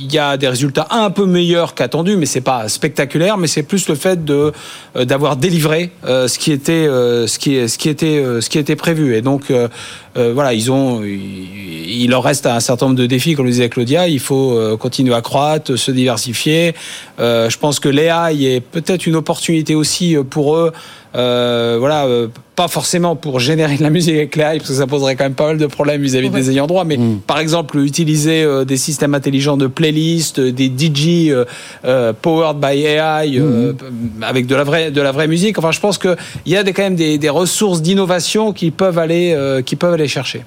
il 0.01 0.13
y 0.13 0.19
a 0.19 0.37
des 0.37 0.49
résultats 0.49 0.87
un 0.91 1.11
peu 1.11 1.27
meilleurs 1.27 1.75
qu'attendus, 1.75 2.17
mais 2.17 2.27
c'est 2.27 2.41
pas 2.41 2.69
spectaculaire. 2.69 3.37
Mais 3.37 3.47
c'est 3.47 3.63
plus 3.63 3.89
le 3.89 3.95
fait 3.95 4.25
de 4.25 4.53
euh, 4.97 5.05
d'avoir 5.05 5.37
délivré 5.37 5.91
euh, 6.07 6.29
ce 6.29 6.39
qui 6.39 6.53
était 6.53 6.73
euh, 6.73 7.27
ce 7.27 7.39
qui 7.39 7.69
ce 7.69 7.79
qui 7.79 7.89
était 7.89 8.23
ce 8.41 8.49
qui 8.49 8.59
était 8.59 8.77
prévu. 8.77 9.17
Et 9.17 9.23
donc 9.23 9.53
voilà, 10.15 10.53
ils 10.53 10.73
ont 10.73 11.03
il 11.05 12.09
leur 12.11 12.25
reste 12.25 12.47
un 12.47 12.59
certain 12.59 12.87
nombre 12.87 12.99
de 12.99 13.07
défis, 13.07 13.35
comme 13.35 13.45
le 13.45 13.53
disait 13.53 13.69
Claudia. 13.69 14.09
Il 14.09 14.19
faut 14.19 14.77
continuer 14.77 15.15
à 15.15 15.21
croître, 15.21 15.79
se 15.79 15.93
diversifier. 15.93 16.75
je 17.19 17.57
pense 17.57 17.79
que 17.79 17.89
l'AI 17.89 18.45
est 18.45 18.61
peut-être 18.61 19.07
une 19.07 19.15
opportunité 19.15 19.77
aussi 19.77 20.17
pour 20.29 20.57
eux. 20.57 20.73
voilà, 21.15 22.09
pas 22.57 22.67
forcément 22.67 23.15
pour 23.15 23.39
générer 23.39 23.77
de 23.77 23.83
la 23.85 23.91
musique 23.91 24.17
avec 24.17 24.35
l'AI, 24.35 24.59
parce 24.59 24.71
que 24.71 24.75
ça 24.75 24.89
poserait 24.89 25.15
quand 25.15 25.25
même 25.25 25.35
pas 25.35 25.47
mal 25.47 25.59
de 25.59 25.67
problèmes 25.67 26.03
vis-à-vis 26.03 26.31
des 26.31 26.51
ayants 26.51 26.67
droit, 26.67 26.85
mais 26.85 26.97
mm. 26.97 27.21
par 27.25 27.39
exemple 27.39 27.79
utiliser 27.79 28.45
des 28.67 28.77
systèmes 28.77 29.15
intelligents 29.15 29.57
de 29.57 29.69
des 29.93 30.69
DJ 30.69 31.31
euh, 31.31 31.45
euh, 31.85 32.13
powered 32.13 32.59
by 32.59 32.85
AI 32.85 33.39
euh, 33.39 33.73
mm-hmm. 33.73 34.23
avec 34.23 34.47
de 34.47 34.55
la 34.55 34.65
vraie 34.65 34.91
de 34.91 35.01
la 35.01 35.13
vraie 35.13 35.29
musique. 35.29 35.59
Enfin, 35.59 35.73
je 35.73 35.81
pense 35.81 35.99
qu'il 35.99 36.17
y 36.47 36.57
a 36.57 36.63
des, 36.63 36.73
quand 36.73 36.83
même 36.83 36.97
des, 36.97 37.29
ressources 37.29 37.83
d'innovation 37.83 38.53
qui 38.53 38.71
peuvent 38.71 38.99
aller 38.99 39.63
qui 39.65 39.77
peuvent 39.77 39.95
aller 39.95 40.09
chercher. 40.09 40.45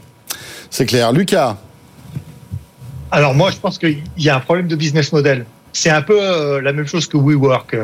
C'est 0.69 0.85
clair, 0.85 1.11
Lucas. 1.11 1.57
Alors 3.11 3.33
moi, 3.33 3.51
je 3.51 3.57
pense 3.57 3.77
qu'il 3.77 4.01
y 4.17 4.29
a 4.29 4.35
un 4.37 4.39
problème 4.39 4.67
de 4.67 4.75
business 4.75 5.11
model. 5.11 5.45
C'est 5.73 5.89
un 5.89 6.01
peu 6.01 6.59
la 6.59 6.73
même 6.73 6.87
chose 6.87 7.07
que 7.07 7.17
WeWork. 7.17 7.75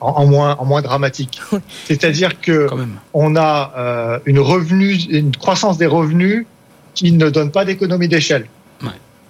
en, 0.00 0.26
moins 0.26 0.56
en 0.58 0.64
moins 0.64 0.82
dramatique. 0.82 1.40
C'est-à-dire 1.84 2.40
que 2.40 2.68
on 3.12 3.36
a 3.36 4.20
une 4.26 4.40
revenu, 4.40 4.94
une 5.10 5.34
croissance 5.36 5.78
des 5.78 5.86
revenus 5.86 6.46
qui 6.94 7.12
ne 7.12 7.30
donne 7.30 7.50
pas 7.50 7.64
d'économie 7.64 8.08
d'échelle. 8.08 8.46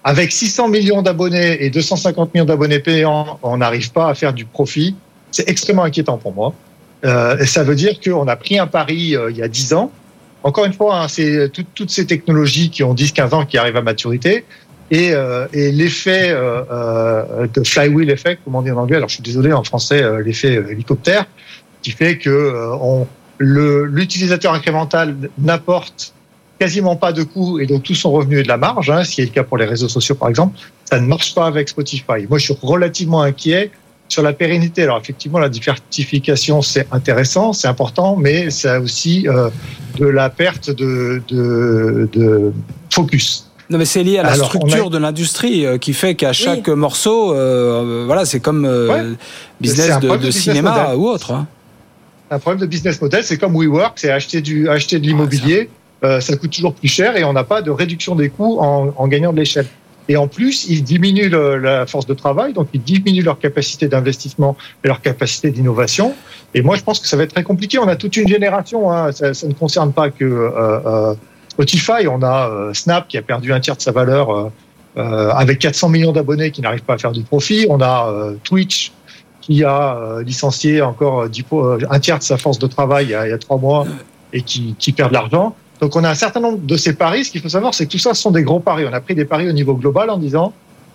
Avec 0.05 0.32
600 0.32 0.68
millions 0.68 1.03
d'abonnés 1.03 1.64
et 1.64 1.70
250 1.70 2.34
millions 2.34 2.44
d'abonnés 2.44 2.80
payants, 2.80 3.38
on 3.42 3.59
n'arrive 3.59 3.92
pas 3.92 4.09
à 4.09 4.14
faire 4.14 4.32
du 4.32 4.44
profit. 4.44 4.96
C'est 5.30 5.48
extrêmement 5.48 5.84
inquiétant 5.84 6.18
pour 6.18 6.34
moi. 6.34 6.55
Euh, 7.05 7.44
ça 7.44 7.62
veut 7.64 7.74
dire 7.74 8.00
qu'on 8.00 8.26
a 8.28 8.36
pris 8.36 8.59
un 8.59 8.66
pari 8.66 9.16
euh, 9.16 9.30
il 9.30 9.36
y 9.36 9.42
a 9.42 9.48
10 9.48 9.74
ans. 9.74 9.90
Encore 10.44 10.64
une 10.64 10.72
fois, 10.72 11.03
hein, 11.03 11.09
c'est 11.09 11.50
toutes 11.53 11.90
ces 11.90 12.07
technologies 12.07 12.70
qui 12.70 12.82
ont 12.82 12.94
10-15 12.94 13.34
ans 13.34 13.46
qui 13.46 13.59
arrivent 13.59 13.76
à 13.76 13.82
maturité. 13.82 14.44
Et, 14.92 15.14
euh, 15.14 15.46
et 15.55 15.72
l'effet 15.72 16.30
euh, 16.30 16.62
euh, 16.70 17.46
de 17.46 17.64
flywheel 17.64 18.11
effect, 18.11 18.42
comme 18.44 18.57
on 18.57 18.61
dit 18.62 18.70
en 18.70 18.76
anglais, 18.76 18.96
alors 18.96 19.09
je 19.09 19.14
suis 19.14 19.22
désolé 19.22 19.50
en 19.50 19.64
français, 19.64 20.03
euh, 20.03 20.22
l'effet 20.22 20.53
hélicoptère, 20.68 21.24
qui 21.80 21.92
fait 21.92 22.18
que 22.18 22.55
on, 22.78 23.07
l'utilisateur 23.38 24.53
incrémental 24.53 25.16
n'apporte 25.38 26.12
quasiment 26.62 26.94
pas 26.94 27.12
de 27.12 27.24
coûts 27.24 27.58
et 27.58 27.66
donc 27.66 27.82
tout 27.82 27.96
son 27.96 28.12
revenu 28.12 28.38
est 28.38 28.44
de 28.44 28.48
la 28.48 28.56
marge, 28.56 28.88
hein, 28.88 29.02
ce 29.02 29.16
qui 29.16 29.20
est 29.20 29.24
le 29.24 29.32
cas 29.32 29.42
pour 29.42 29.58
les 29.58 29.64
réseaux 29.64 29.88
sociaux 29.88 30.14
par 30.14 30.28
exemple, 30.28 30.56
ça 30.88 31.00
ne 31.00 31.06
marche 31.08 31.34
pas 31.34 31.46
avec 31.46 31.68
Spotify. 31.68 32.20
Moi, 32.28 32.38
je 32.38 32.44
suis 32.44 32.56
relativement 32.62 33.20
inquiet 33.22 33.72
sur 34.08 34.22
la 34.22 34.32
pérennité. 34.32 34.84
Alors 34.84 34.98
effectivement, 34.98 35.40
la 35.40 35.48
diversification, 35.48 36.62
c'est 36.62 36.86
intéressant, 36.92 37.52
c'est 37.52 37.66
important, 37.66 38.14
mais 38.14 38.50
c'est 38.50 38.76
aussi 38.76 39.26
euh, 39.26 39.50
de 39.98 40.06
la 40.06 40.30
perte 40.30 40.70
de, 40.70 41.20
de, 41.26 42.08
de 42.12 42.52
focus. 42.90 43.50
Non, 43.68 43.78
mais 43.78 43.84
c'est 43.84 44.04
lié 44.04 44.18
à 44.18 44.22
la 44.22 44.36
structure 44.36 44.88
de 44.88 44.98
l'industrie 44.98 45.66
euh, 45.66 45.78
qui 45.78 45.94
fait 45.94 46.14
qu'à 46.14 46.32
chaque 46.32 46.68
morceau, 46.68 47.34
euh, 47.34 48.04
voilà, 48.06 48.24
c'est 48.24 48.38
comme 48.38 48.62
business, 49.60 49.98
de, 49.98 50.30
cinéma 50.30 50.94
ou 50.94 51.08
autre. 51.08 51.32
Hein. 51.32 51.48
Un 52.30 52.38
problème 52.38 52.60
de 52.60 52.66
business 52.66 53.02
model, 53.02 53.24
c'est 53.24 53.36
comme 53.36 53.56
WeWork, 53.56 53.98
c'est 53.98 54.12
acheter 54.12 54.40
du 54.40 54.68
acheter 54.68 55.00
de 55.00 55.06
l'immobilier, 55.06 55.68
ça 56.03 56.36
coûte 56.36 56.50
toujours 56.50 56.74
plus 56.74 56.88
cher 56.88 57.16
et 57.16 57.22
on 57.22 57.32
n'a 57.32 57.44
pas 57.44 57.62
de 57.62 57.70
réduction 57.70 58.16
des 58.16 58.28
coûts 58.28 58.59
en, 58.61 58.92
en 58.96 59.09
gagnant 59.09 59.32
de 59.32 59.38
l'échelle. 59.38 59.66
Et 60.09 60.16
en 60.16 60.26
plus, 60.26 60.66
ils 60.68 60.82
diminuent 60.82 61.30
la 61.30 61.86
force 61.86 62.07
de 62.07 62.14
travail, 62.14 62.53
donc 62.53 62.68
ils 62.72 62.82
diminuent 62.82 63.24
leur 63.24 63.38
capacité 63.38 63.88
d'investissement 63.88 64.57
et 64.84 64.88
leur 64.88 65.00
capacité 65.00 65.50
d'innovation. 65.50 66.14
Et 66.55 66.62
moi, 66.62 66.76
je 66.76 66.82
pense 66.82 66.98
que 67.00 67.07
ça 67.07 67.16
va 67.16 67.22
être 67.22 67.32
très 67.32 67.44
compliqué. 67.44 67.78
On 67.78 67.88
a 67.88 67.96
toute 67.96 68.16
une 68.16 68.28
génération, 68.28 68.90
hein. 68.90 69.12
ça, 69.12 69.32
ça, 69.32 69.46
ne 69.46 69.55
concerne 69.55 69.92
pas 69.92 70.11
que 70.11 70.24
euh, 70.24 70.50
euh 70.86 71.14
Spotify. 71.48 72.09
On 72.09 72.22
a 72.22 72.48
euh, 72.48 72.72
Snap 72.72 73.09
qui 73.09 73.18
a 73.18 73.22
perdu 73.22 73.53
un 73.53 73.61
tiers 73.61 73.76
de 73.76 73.82
sa 73.82 73.92
valeur 73.92 74.30
euh, 74.30 74.50
euh 74.96 75.30
avec 75.30 75.59
400 75.59 75.90
millions 75.90 76.12
d'abonnés 76.12 76.50
qui 76.50 76.62
n'arrivent 76.62 76.82
pas 76.82 76.94
à 76.94 76.98
faire 76.98 77.12
du 77.12 77.22
profit. 77.22 77.66
On 77.68 77.80
a 77.82 78.32
Twitch 78.42 78.92
qui 79.42 79.62
a 79.62 80.20
licencié 80.24 80.80
encore 80.80 81.26
un 81.90 82.00
tiers 82.00 82.18
de 82.18 82.22
sa 82.22 82.38
force 82.38 82.59
de 82.59 82.66
travail 82.66 83.07
il 83.07 83.11
y 83.11 83.14
a, 83.14 83.26
il 83.26 83.30
y 83.30 83.34
a 83.34 83.38
trois 83.38 83.59
mois 83.59 83.86
et 84.32 84.40
qui, 84.42 84.74
qui 84.78 84.92
perd 84.92 85.11
de 85.11 85.14
l'argent. 85.14 85.55
Donc 85.82 85.96
on 85.96 86.04
a 86.04 86.10
un 86.10 86.14
certain 86.14 86.38
nombre 86.38 86.58
de 86.58 86.76
ces 86.76 86.94
paris. 86.94 87.24
Ce 87.24 87.32
qu'il 87.32 87.40
faut 87.40 87.48
savoir, 87.48 87.74
c'est 87.74 87.86
que 87.86 87.90
tout 87.90 87.98
ça, 87.98 88.14
ce 88.14 88.22
sont 88.22 88.30
des 88.30 88.44
gros 88.44 88.60
paris. 88.60 88.84
On 88.88 88.92
a 88.92 89.00
pris 89.00 89.16
des 89.16 89.24
paris 89.24 89.48
au 89.48 89.52
niveau 89.52 89.74
global 89.74 90.10
en 90.10 90.16
disant, 90.16 90.52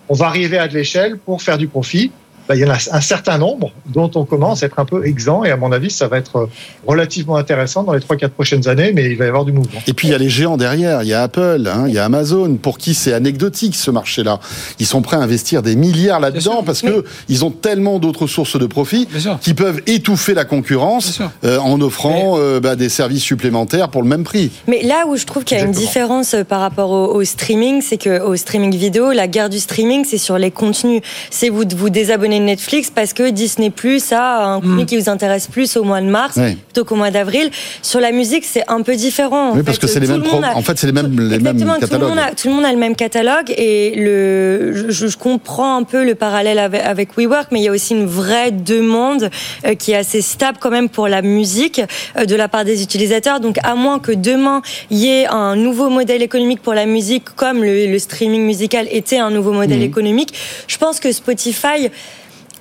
on 0.08 0.14
va 0.14 0.26
arriver 0.28 0.56
à 0.56 0.66
de 0.66 0.72
l'échelle 0.72 1.18
pour 1.18 1.42
faire 1.42 1.58
du 1.58 1.68
profit. 1.68 2.10
Bah, 2.48 2.56
il 2.56 2.60
y 2.60 2.64
en 2.64 2.70
a 2.70 2.78
un 2.92 3.00
certain 3.00 3.38
nombre 3.38 3.72
dont 3.86 4.10
on 4.14 4.24
commence 4.24 4.62
à 4.62 4.66
être 4.66 4.78
un 4.78 4.84
peu 4.84 5.06
exempt. 5.06 5.44
Et 5.44 5.50
à 5.50 5.56
mon 5.56 5.72
avis, 5.72 5.90
ça 5.90 6.08
va 6.08 6.18
être 6.18 6.48
relativement 6.86 7.36
intéressant 7.36 7.82
dans 7.82 7.92
les 7.92 8.00
3-4 8.00 8.28
prochaines 8.30 8.68
années, 8.68 8.92
mais 8.94 9.10
il 9.10 9.16
va 9.16 9.26
y 9.26 9.28
avoir 9.28 9.44
du 9.44 9.52
mouvement. 9.52 9.80
Et 9.86 9.92
puis 9.92 10.08
il 10.08 10.10
y 10.12 10.14
a 10.14 10.18
les 10.18 10.30
géants 10.30 10.56
derrière. 10.56 11.02
Il 11.02 11.08
y 11.08 11.14
a 11.14 11.22
Apple, 11.22 11.68
hein, 11.70 11.84
il 11.86 11.94
y 11.94 11.98
a 11.98 12.04
Amazon, 12.04 12.56
pour 12.56 12.78
qui 12.78 12.94
c'est 12.94 13.12
anecdotique 13.12 13.74
ce 13.74 13.90
marché-là? 13.90 14.40
Ils 14.78 14.86
sont 14.86 15.02
prêts 15.02 15.16
à 15.16 15.20
investir 15.20 15.62
des 15.62 15.76
milliards 15.76 16.20
là-dedans 16.20 16.62
parce 16.64 16.82
que 16.82 17.04
ils 17.28 17.44
ont 17.44 17.50
tellement 17.50 17.98
d'autres 17.98 18.26
sources 18.26 18.58
de 18.58 18.66
profit 18.66 19.08
qui 19.40 19.54
peuvent 19.54 19.82
étouffer 19.86 20.34
la 20.34 20.44
concurrence 20.44 21.20
euh, 21.44 21.58
en 21.58 21.80
offrant 21.80 22.36
euh, 22.38 22.60
bah, 22.60 22.76
des 22.76 22.88
services 22.88 23.22
supplémentaires 23.22 23.88
pour 23.90 24.02
le 24.02 24.08
même 24.08 24.24
prix. 24.24 24.50
Mais 24.66 24.82
là 24.82 25.04
où 25.06 25.16
je 25.16 25.26
trouve 25.26 25.44
qu'il 25.44 25.58
y 25.58 25.60
a 25.60 25.64
une 25.64 25.72
différence 25.72 26.34
euh, 26.34 26.44
par 26.44 26.60
rapport 26.60 26.90
au, 26.90 27.24
streaming, 27.24 27.82
c'est 27.82 27.98
que 27.98 28.20
au 28.22 28.36
streaming 28.36 28.74
vidéo, 28.74 29.12
la 29.12 29.28
guerre 29.28 29.50
du 29.50 29.58
streaming, 29.58 30.04
c'est 30.04 30.18
sur 30.18 30.38
les 30.38 30.50
contenus. 30.50 31.02
C'est 31.30 31.48
vous 31.48 31.64
vous 31.76 31.90
désabonner 31.90 32.37
Netflix 32.40 32.90
parce 32.94 33.12
que 33.12 33.30
Disney 33.30 33.70
Plus 33.70 34.12
a 34.12 34.44
un 34.44 34.60
contenu 34.60 34.82
mm. 34.82 34.86
qui 34.86 34.96
vous 34.96 35.08
intéresse 35.08 35.46
plus 35.46 35.76
au 35.76 35.84
mois 35.84 36.00
de 36.00 36.06
mars 36.06 36.38
plutôt 36.38 36.84
qu'au 36.84 36.96
mois 36.96 37.10
d'avril. 37.10 37.50
Sur 37.82 38.00
la 38.00 38.12
musique, 38.12 38.44
c'est 38.44 38.64
un 38.68 38.82
peu 38.82 38.96
différent. 38.96 39.52
oui, 39.54 39.62
parce 39.62 39.78
que 39.78 39.86
c'est 39.86 40.00
les 40.00 40.06
mêmes. 40.06 40.22
En 40.54 40.62
fait, 40.62 40.78
c'est 40.78 40.86
les 40.86 40.92
mêmes, 40.92 41.18
les 41.18 41.38
mêmes 41.38 41.56
catalogues. 41.78 41.88
Tout 41.88 41.98
le, 41.98 42.08
monde 42.08 42.18
a, 42.18 42.34
tout 42.34 42.48
le 42.48 42.54
monde 42.54 42.64
a 42.64 42.72
le 42.72 42.78
même 42.78 42.96
catalogue 42.96 43.50
et 43.56 43.94
le. 43.96 44.90
Je, 44.90 45.16
comprends 45.18 45.76
un 45.76 45.82
peu 45.82 46.04
le 46.04 46.14
parallèle 46.14 46.58
avec, 46.58 46.82
avec, 46.82 47.16
WeWork, 47.16 47.48
mais 47.50 47.60
il 47.60 47.64
y 47.64 47.68
a 47.68 47.72
aussi 47.72 47.94
une 47.94 48.06
vraie 48.06 48.52
demande 48.52 49.30
euh, 49.66 49.74
qui 49.74 49.92
est 49.92 49.96
assez 49.96 50.22
stable 50.22 50.58
quand 50.60 50.70
même 50.70 50.88
pour 50.88 51.08
la 51.08 51.22
musique 51.22 51.80
euh, 52.16 52.24
de 52.24 52.36
la 52.36 52.48
part 52.48 52.64
des 52.64 52.82
utilisateurs. 52.82 53.40
Donc, 53.40 53.56
à 53.64 53.74
moins 53.74 53.98
que 53.98 54.12
demain 54.12 54.62
il 54.90 54.98
y 54.98 55.08
ait 55.08 55.26
un 55.26 55.56
nouveau 55.56 55.88
modèle 55.88 56.22
économique 56.22 56.62
pour 56.62 56.74
la 56.74 56.86
musique, 56.86 57.24
comme 57.36 57.62
le, 57.62 57.98
streaming 57.98 58.42
musical 58.42 58.86
était 58.90 59.18
un 59.18 59.30
nouveau 59.30 59.52
modèle 59.52 59.80
mm. 59.80 59.82
économique, 59.82 60.34
je 60.66 60.76
pense 60.78 61.00
que 61.00 61.10
Spotify 61.12 61.90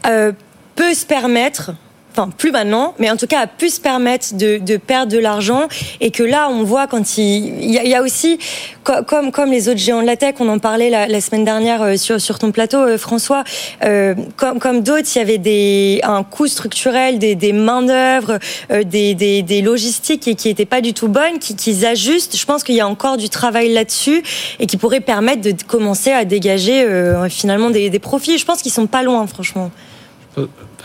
euh, 0.05 0.31
peut 0.75 0.93
se 0.93 1.05
permettre 1.05 1.71
enfin 2.17 2.29
plus 2.35 2.51
maintenant, 2.51 2.95
mais 2.99 3.09
en 3.11 3.17
tout 3.17 3.27
cas 3.27 3.41
a 3.41 3.47
pu 3.47 3.69
se 3.69 3.79
permettre 3.79 4.35
de, 4.35 4.77
perdre 4.77 5.11
de 5.11 5.19
l'argent 5.19 5.67
et 6.01 6.11
que 6.11 6.23
là 6.23 6.49
on 6.49 6.63
voit 6.63 6.87
quand 6.87 7.17
il, 7.17 7.63
il 7.63 7.71
y, 7.71 7.95
a, 7.95 8.01
aussi 8.01 8.39
comme 8.83 9.31
comme 9.31 9.51
les 9.51 9.69
autres 9.69 9.79
géants 9.79 10.01
de 10.01 10.07
la 10.07 10.17
tech, 10.17 10.35
on 10.39 10.49
en 10.49 10.59
parlait 10.59 10.89
la, 10.89 11.21
semaine 11.21 11.45
dernière 11.45 11.81
euh, 11.81 11.97
sur 11.97 12.19
sur 12.19 12.39
ton 12.39 12.51
plateau, 12.51 12.77
euh, 12.77 12.97
François, 12.97 13.43
euh, 13.83 14.15
comme 14.35 14.59
comme 14.59 14.81
d'autres, 14.81 15.07
il 15.15 15.19
y 15.19 15.21
avait 15.21 15.37
des 15.37 15.99
un 16.03 16.23
coût 16.23 16.47
structurel, 16.47 17.19
des, 17.19 17.35
des 17.35 17.53
main 17.53 17.81
d'œuvre, 17.81 18.39
des, 18.69 19.13
des, 19.13 19.61
logistiques 19.61 20.21
qui 20.21 20.35
qui 20.35 20.49
étaient 20.49 20.65
pas 20.65 20.81
du 20.81 20.93
tout 20.93 21.07
bonnes, 21.07 21.39
qui 21.39 21.55
qu'ils 21.55 21.85
ajustent. 21.85 22.37
Je 22.37 22.45
pense 22.45 22.63
qu'il 22.63 22.75
y 22.75 22.81
a 22.81 22.87
encore 22.87 23.17
du 23.17 23.29
travail 23.29 23.73
là-dessus 23.73 24.23
et 24.59 24.65
qui 24.65 24.77
pourrait 24.77 25.01
permettre 25.01 25.41
de 25.41 25.53
commencer 25.67 26.11
à 26.11 26.25
dégager 26.25 26.85
finalement 27.29 27.69
des, 27.69 27.89
des 27.89 27.99
profits. 27.99 28.37
Je 28.37 28.45
pense 28.45 28.61
qu'ils 28.61 28.71
sont 28.71 28.87
pas 28.87 29.03
loin, 29.03 29.25
franchement. 29.27 29.71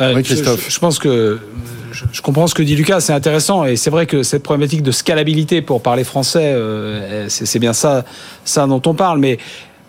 Euh, 0.01 0.14
oui, 0.14 0.22
Christophe. 0.22 0.66
Je, 0.68 0.78
pense 0.78 0.99
que 0.99 1.38
je, 1.93 2.22
comprends 2.22 2.47
ce 2.47 2.55
que 2.55 2.62
dit 2.62 2.76
Lucas, 2.76 3.01
c'est 3.01 3.12
intéressant 3.12 3.64
et 3.64 3.76
c'est 3.76 3.90
vrai 3.90 4.07
que 4.07 4.22
cette 4.22 4.43
problématique 4.43 4.82
de 4.82 4.90
scalabilité, 4.90 5.62
pour 5.62 5.82
parler 5.82 6.05
français, 6.05 6.53
euh, 6.55 7.26
c'est 7.28 7.59
bien 7.59 7.72
ça, 7.72 8.05
ça 8.45 8.66
dont 8.66 8.82
on 8.86 8.95
parle, 8.95 9.18
mais. 9.18 9.38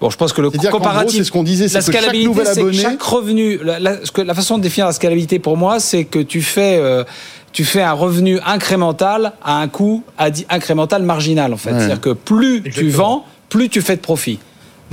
Bon, 0.02 0.10
je 0.10 0.18
pense 0.18 0.34
que 0.34 0.42
le 0.42 0.50
comparatif, 0.50 1.20
c'est 1.20 1.24
ce 1.24 1.32
qu'on 1.32 1.44
disait, 1.44 1.70
c'est 1.70 1.80
que 1.80 1.94
chaque 1.94 2.14
nouvel 2.14 2.46
abonné, 2.46 2.78
chaque 2.78 3.02
revenu, 3.02 3.58
la, 3.64 3.80
la, 3.80 4.34
façon 4.34 4.58
de 4.58 4.64
définir 4.64 4.86
la 4.86 4.92
scalabilité 4.92 5.40
pour 5.40 5.56
moi, 5.56 5.80
c'est 5.80 6.04
que 6.04 6.20
tu 6.20 6.42
fais, 6.42 6.78
euh, 6.78 7.06
tu 7.54 7.64
fais 7.64 7.82
un 7.82 7.94
revenu 7.94 8.38
incrémental 8.46 9.32
à 9.42 9.62
un 9.62 9.70
coût 9.70 10.04
incrémental 10.50 11.04
marginal 11.04 11.54
en 11.54 11.58
fait. 11.58 11.70
C'est-à-dire 11.70 12.02
que 12.02 12.10
plus 12.10 12.64
tu 12.64 12.90
vends, 12.90 13.24
plus 13.48 13.70
tu 13.70 13.82
fais 13.82 13.96
de 13.96 14.02
profit. 14.02 14.40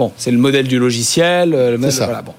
Bon, 0.01 0.13
c'est 0.17 0.31
le 0.31 0.39
modèle 0.39 0.67
du 0.67 0.79
logiciel. 0.79 1.53
Euh, 1.53 1.77
voilà, 1.79 2.23
bon, 2.23 2.33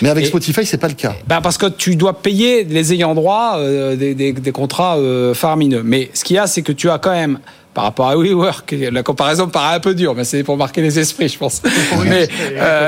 Mais 0.00 0.08
avec 0.08 0.24
Spotify, 0.24 0.64
c'est 0.64 0.78
pas 0.78 0.88
le 0.88 0.94
cas. 0.94 1.12
Ben 1.26 1.42
parce 1.42 1.58
que 1.58 1.66
tu 1.66 1.94
dois 1.94 2.22
payer 2.22 2.64
les 2.64 2.94
ayants 2.94 3.14
droit 3.14 3.56
euh, 3.58 3.96
des, 3.96 4.14
des, 4.14 4.32
des, 4.32 4.50
contrats 4.50 4.96
euh, 4.96 5.34
faramineux. 5.34 5.82
Mais 5.84 6.08
ce 6.14 6.24
qu'il 6.24 6.36
y 6.36 6.38
a, 6.38 6.46
c'est 6.46 6.62
que 6.62 6.72
tu 6.72 6.88
as 6.88 6.96
quand 6.96 7.10
même 7.10 7.38
par 7.74 7.84
rapport 7.84 8.08
à 8.08 8.16
WeWork, 8.16 8.74
la 8.90 9.02
comparaison 9.02 9.46
paraît 9.46 9.74
un 9.76 9.80
peu 9.80 9.94
dure, 9.94 10.14
mais 10.14 10.24
c'est 10.24 10.42
pour 10.42 10.56
marquer 10.56 10.80
les 10.80 10.98
esprits, 10.98 11.28
je 11.28 11.36
pense. 11.36 11.60
mais 12.06 12.28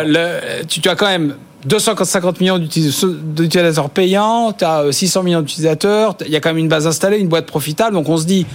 le, 0.06 0.64
tu, 0.64 0.80
tu, 0.80 0.88
as 0.88 0.94
quand 0.94 1.08
même 1.08 1.36
250 1.66 2.40
millions 2.40 2.58
d'utilisateurs 2.58 3.90
payants, 3.90 4.54
tu 4.54 4.64
as 4.64 4.90
600 4.90 5.22
millions 5.22 5.42
d'utilisateurs, 5.42 6.16
il 6.24 6.32
y 6.32 6.36
a 6.36 6.40
quand 6.40 6.48
même 6.48 6.56
une 6.56 6.68
base 6.68 6.86
installée, 6.86 7.18
une 7.18 7.28
boîte 7.28 7.44
profitable, 7.44 7.94
donc 7.94 8.08
on 8.08 8.16
se 8.16 8.24
dit 8.24 8.46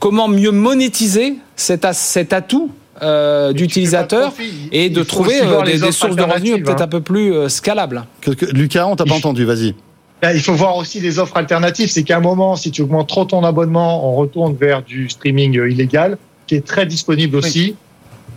comment 0.00 0.26
mieux 0.26 0.50
monétiser 0.50 1.36
cet, 1.54 1.86
cet 1.92 2.32
atout 2.32 2.72
euh, 3.02 3.52
d'utilisateurs 3.52 4.32
et 4.70 4.88
de 4.88 5.02
trouver 5.02 5.40
euh, 5.42 5.62
des, 5.64 5.90
sources 5.90 6.14
de 6.14 6.22
revenus 6.22 6.62
peut-être 6.62 6.80
hein. 6.80 6.84
un 6.84 6.88
peu 6.88 7.00
plus 7.00 7.32
euh, 7.32 7.48
scalables. 7.48 8.04
Lucas, 8.52 8.86
on 8.86 8.94
t'a 8.94 9.04
pas 9.04 9.16
entendu, 9.16 9.44
vas-y. 9.44 9.74
Ben, 10.22 10.30
il 10.32 10.40
faut 10.40 10.52
voir 10.54 10.76
aussi 10.76 11.00
des 11.00 11.18
offres 11.18 11.36
alternatives. 11.36 11.90
C'est 11.90 12.04
qu'à 12.04 12.18
un 12.18 12.20
moment, 12.20 12.54
si 12.54 12.70
tu 12.70 12.82
augmentes 12.82 13.08
trop 13.08 13.24
ton 13.24 13.42
abonnement, 13.42 14.08
on 14.08 14.14
retourne 14.14 14.54
vers 14.54 14.82
du 14.82 15.08
streaming 15.08 15.54
illégal, 15.54 16.18
qui 16.46 16.54
est 16.54 16.64
très 16.64 16.86
disponible 16.86 17.34
aussi. 17.36 17.74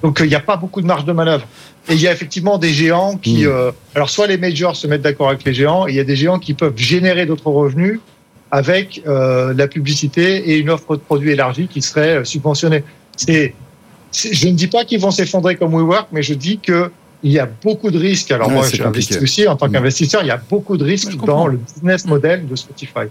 Donc 0.02 0.18
il 0.22 0.28
n'y 0.28 0.34
a 0.34 0.40
pas 0.40 0.58
beaucoup 0.58 0.82
de 0.82 0.88
marge 0.88 1.06
de 1.06 1.14
manœuvre. 1.14 1.46
Et 1.88 1.94
il 1.94 2.02
y 2.02 2.08
a 2.08 2.12
effectivement 2.12 2.58
des 2.58 2.74
géants 2.74 3.16
qui, 3.16 3.46
hmm. 3.46 3.72
alors 3.94 4.10
soit 4.10 4.26
les 4.26 4.38
majors 4.38 4.76
se 4.76 4.88
mettent 4.88 5.04
d'accord 5.04 5.30
avec 5.30 5.44
les 5.44 5.54
géants, 5.54 5.88
et 5.88 5.92
il 5.92 5.96
y 5.98 6.00
a 6.00 6.04
des 6.04 6.16
géants 6.16 6.40
qui 6.40 6.56
peuvent 6.56 6.78
générer 6.78 7.28
d'autres 7.28 7.52
revenus 7.52 8.00
avec 8.50 9.04
la 9.06 9.68
publicité 9.68 10.50
et 10.50 10.58
une 10.58 10.72
offre 10.72 10.96
de 10.96 11.02
produits 11.02 11.32
élargie 11.32 11.68
qui 11.68 11.84
serait 11.84 12.26
subventionnée. 12.26 12.84
C'est 13.16 13.54
je 14.14 14.48
ne 14.48 14.54
dis 14.54 14.68
pas 14.68 14.86
qu'ils 14.86 15.00
vont 15.00 15.12
s'effondrer 15.12 15.56
comme 15.56 15.74
WeWork, 15.74 16.08
mais 16.12 16.24
je 16.24 16.34
dis 16.34 16.60
que 16.60 16.92
il 17.24 17.32
y 17.32 17.40
a 17.40 17.48
beaucoup 17.64 17.90
de 17.90 17.98
risques. 17.98 18.32
Alors 18.32 18.52
moi, 18.52 18.66
j'ai 18.72 18.84
investi 18.84 19.18
aussi 19.18 19.48
en 19.48 19.56
tant 19.56 19.68
mm. 19.68 19.72
qu'investisseur. 19.72 20.22
Il 20.22 20.28
y 20.28 20.32
a 20.32 20.40
beaucoup 20.50 20.78
de 20.78 20.84
risques 20.84 21.18
dans 21.26 21.48
le 21.48 21.58
business 21.58 22.06
model 22.06 22.48
de 22.48 22.56
Spotify. 22.56 23.08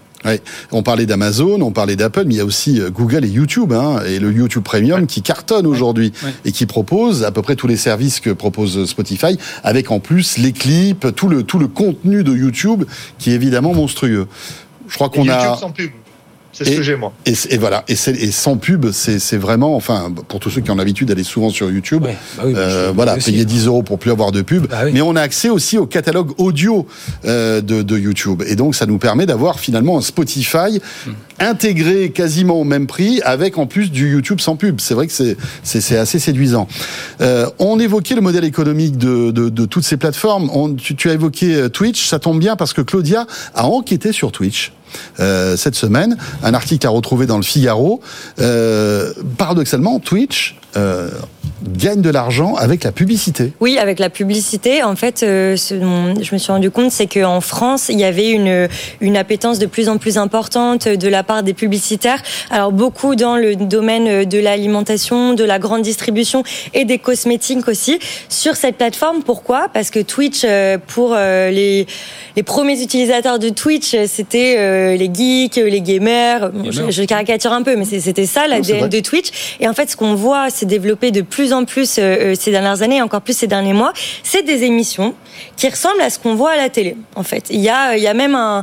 On 0.70 0.82
parlait 0.82 1.06
d'Amazon, 1.06 1.60
on 1.60 1.72
parlait 1.72 1.96
d'Apple, 1.96 2.24
mais 2.26 2.34
il 2.34 2.38
y 2.38 2.40
a 2.40 2.44
aussi 2.44 2.80
euh, 2.80 2.90
Google 2.90 3.24
et 3.24 3.28
YouTube, 3.28 3.72
hein, 3.72 4.00
et 4.06 4.18
le 4.18 4.32
YouTube 4.32 4.62
Premium 4.62 5.06
qui 5.06 5.22
cartonne 5.22 5.66
aujourd'hui 5.66 6.12
et 6.44 6.52
qui 6.52 6.66
propose 6.66 7.24
à 7.24 7.32
peu 7.32 7.42
près 7.42 7.56
tous 7.56 7.66
les 7.66 7.76
services 7.76 8.20
que 8.20 8.30
propose 8.30 8.86
Spotify, 8.86 9.38
avec 9.64 9.90
en 9.90 9.98
plus 9.98 10.38
les 10.38 10.52
clips, 10.52 11.14
tout 11.14 11.28
le 11.28 11.42
tout 11.42 11.58
le 11.58 11.68
contenu 11.68 12.22
de 12.22 12.34
YouTube 12.34 12.84
qui 13.18 13.32
est 13.32 13.34
évidemment 13.34 13.74
monstrueux. 13.74 14.28
Je 14.88 14.94
crois 14.94 15.08
qu'on 15.08 15.28
a. 15.28 15.56
Sans 15.56 15.70
pub. 15.70 15.90
C'est 16.56 16.64
ce 16.64 16.76
que 16.76 16.82
j'ai 16.82 16.96
moi. 16.96 17.12
Et, 17.26 17.58
voilà, 17.58 17.84
et, 17.86 17.92
et, 17.92 18.30
sans 18.30 18.56
pub, 18.56 18.90
c'est 18.90 19.36
vraiment, 19.36 19.76
enfin, 19.76 20.12
pour 20.28 20.40
tous 20.40 20.50
ceux 20.50 20.62
qui 20.62 20.70
ont 20.70 20.76
l'habitude 20.76 21.08
d'aller 21.08 21.22
souvent 21.22 21.50
sur 21.50 21.70
YouTube, 21.70 22.04
bah 22.04 22.42
euh, 22.44 22.92
voilà, 22.94 23.16
payer 23.16 23.44
10 23.44 23.66
euros 23.66 23.82
pour 23.82 23.98
plus 23.98 24.10
avoir 24.10 24.32
de 24.32 24.40
pub. 24.40 24.66
Bah 24.66 24.84
mais 24.90 25.02
on 25.02 25.16
a 25.16 25.20
accès 25.20 25.50
aussi 25.50 25.76
au 25.76 25.86
catalogue 25.86 26.32
audio 26.38 26.86
euh, 27.26 27.60
de, 27.60 27.82
de, 27.82 27.98
YouTube, 27.98 28.42
et 28.46 28.56
donc 28.56 28.74
ça 28.74 28.86
nous 28.86 28.96
permet 28.96 29.26
d'avoir 29.26 29.60
finalement 29.60 29.98
un 29.98 30.00
Spotify 30.00 30.80
hmm. 31.06 31.10
intégré 31.40 32.10
quasiment 32.10 32.54
au 32.60 32.64
même 32.64 32.86
prix, 32.86 33.20
avec 33.22 33.58
en 33.58 33.66
plus 33.66 33.90
du 33.90 34.12
YouTube 34.12 34.40
sans 34.40 34.56
pub. 34.56 34.80
C'est 34.80 34.94
vrai 34.94 35.06
que 35.08 35.12
c'est 35.62 35.98
assez 35.98 36.18
séduisant. 36.18 36.68
Euh, 37.20 37.46
on 37.58 37.78
évoquait 37.78 38.14
le 38.14 38.22
modèle 38.22 38.44
économique 38.44 38.96
de, 38.96 39.30
de, 39.30 39.50
de 39.50 39.64
toutes 39.66 39.84
ces 39.84 39.98
plateformes. 39.98 40.48
On, 40.54 40.74
tu, 40.74 40.94
tu 40.96 41.10
as 41.10 41.12
évoqué 41.12 41.68
Twitch, 41.70 42.06
ça 42.06 42.18
tombe 42.18 42.38
bien 42.38 42.56
parce 42.56 42.72
que 42.72 42.80
Claudia 42.80 43.26
a 43.54 43.66
enquêté 43.66 44.12
sur 44.12 44.32
Twitch. 44.32 44.72
Cette 45.18 45.74
semaine, 45.74 46.16
un 46.42 46.54
article 46.54 46.86
à 46.86 46.90
retrouver 46.90 47.26
dans 47.26 47.36
le 47.36 47.42
Figaro. 47.42 48.00
paradoxalement, 49.36 49.98
Twitch 49.98 50.56
gagne 51.62 52.02
de 52.02 52.10
l'argent 52.10 52.54
avec 52.54 52.84
la 52.84 52.92
publicité. 52.92 53.52
Oui, 53.60 53.78
avec 53.78 53.98
la 53.98 54.10
publicité. 54.10 54.82
En 54.82 54.96
fait, 54.96 55.22
euh, 55.22 55.56
ce 55.56 55.74
dont 55.74 56.14
je 56.20 56.34
me 56.34 56.38
suis 56.38 56.52
rendu 56.52 56.70
compte, 56.70 56.90
c'est 56.90 57.06
qu'en 57.06 57.40
France, 57.40 57.86
il 57.88 57.98
y 57.98 58.04
avait 58.04 58.30
une, 58.30 58.68
une 59.00 59.16
appétence 59.16 59.58
de 59.58 59.66
plus 59.66 59.88
en 59.88 59.98
plus 59.98 60.18
importante 60.18 60.88
de 60.88 61.08
la 61.08 61.22
part 61.22 61.42
des 61.42 61.54
publicitaires. 61.54 62.22
Alors 62.50 62.72
beaucoup 62.72 63.16
dans 63.16 63.36
le 63.36 63.56
domaine 63.56 64.24
de 64.24 64.38
l'alimentation, 64.38 65.32
de 65.34 65.44
la 65.44 65.58
grande 65.58 65.82
distribution 65.82 66.42
et 66.74 66.84
des 66.84 66.98
cosmétiques 66.98 67.68
aussi 67.68 67.98
sur 68.28 68.56
cette 68.56 68.76
plateforme. 68.76 69.22
Pourquoi? 69.22 69.68
Parce 69.72 69.90
que 69.90 70.00
Twitch, 70.00 70.42
euh, 70.44 70.78
pour 70.86 71.14
euh, 71.14 71.50
les, 71.50 71.86
les 72.36 72.42
premiers 72.42 72.82
utilisateurs 72.82 73.38
de 73.38 73.48
Twitch, 73.48 73.96
c'était 74.06 74.96
les 74.96 75.10
geeks, 75.12 75.56
les 75.56 75.80
gamers. 75.80 76.50
Je, 76.70 77.04
caricature 77.04 77.52
un 77.52 77.62
peu, 77.62 77.76
mais 77.76 77.84
c'était 77.84 78.26
ça 78.26 78.46
l'ADN 78.46 78.88
de 78.88 79.00
Twitch. 79.00 79.56
Et 79.60 79.68
en 79.68 79.74
fait, 79.74 79.90
ce 79.90 79.96
qu'on 79.96 80.14
voit 80.14 80.50
s'est 80.50 80.66
développé 80.66 81.10
de 81.10 81.22
plus 81.22 81.45
en 81.52 81.64
plus 81.64 81.98
euh, 81.98 82.02
euh, 82.32 82.34
ces 82.38 82.50
dernières 82.50 82.82
années, 82.82 82.96
et 82.96 83.02
encore 83.02 83.20
plus 83.20 83.36
ces 83.36 83.46
derniers 83.46 83.72
mois, 83.72 83.92
c'est 84.22 84.42
des 84.42 84.64
émissions 84.64 85.14
qui 85.56 85.68
ressemblent 85.68 86.00
à 86.00 86.10
ce 86.10 86.18
qu'on 86.18 86.34
voit 86.34 86.52
à 86.52 86.56
la 86.56 86.70
télé. 86.70 86.96
En 87.14 87.22
fait, 87.22 87.48
il 87.50 87.60
y 87.60 87.68
a, 87.68 87.96
il 87.96 88.02
y 88.02 88.06
a 88.06 88.14
même 88.14 88.34
un, 88.34 88.62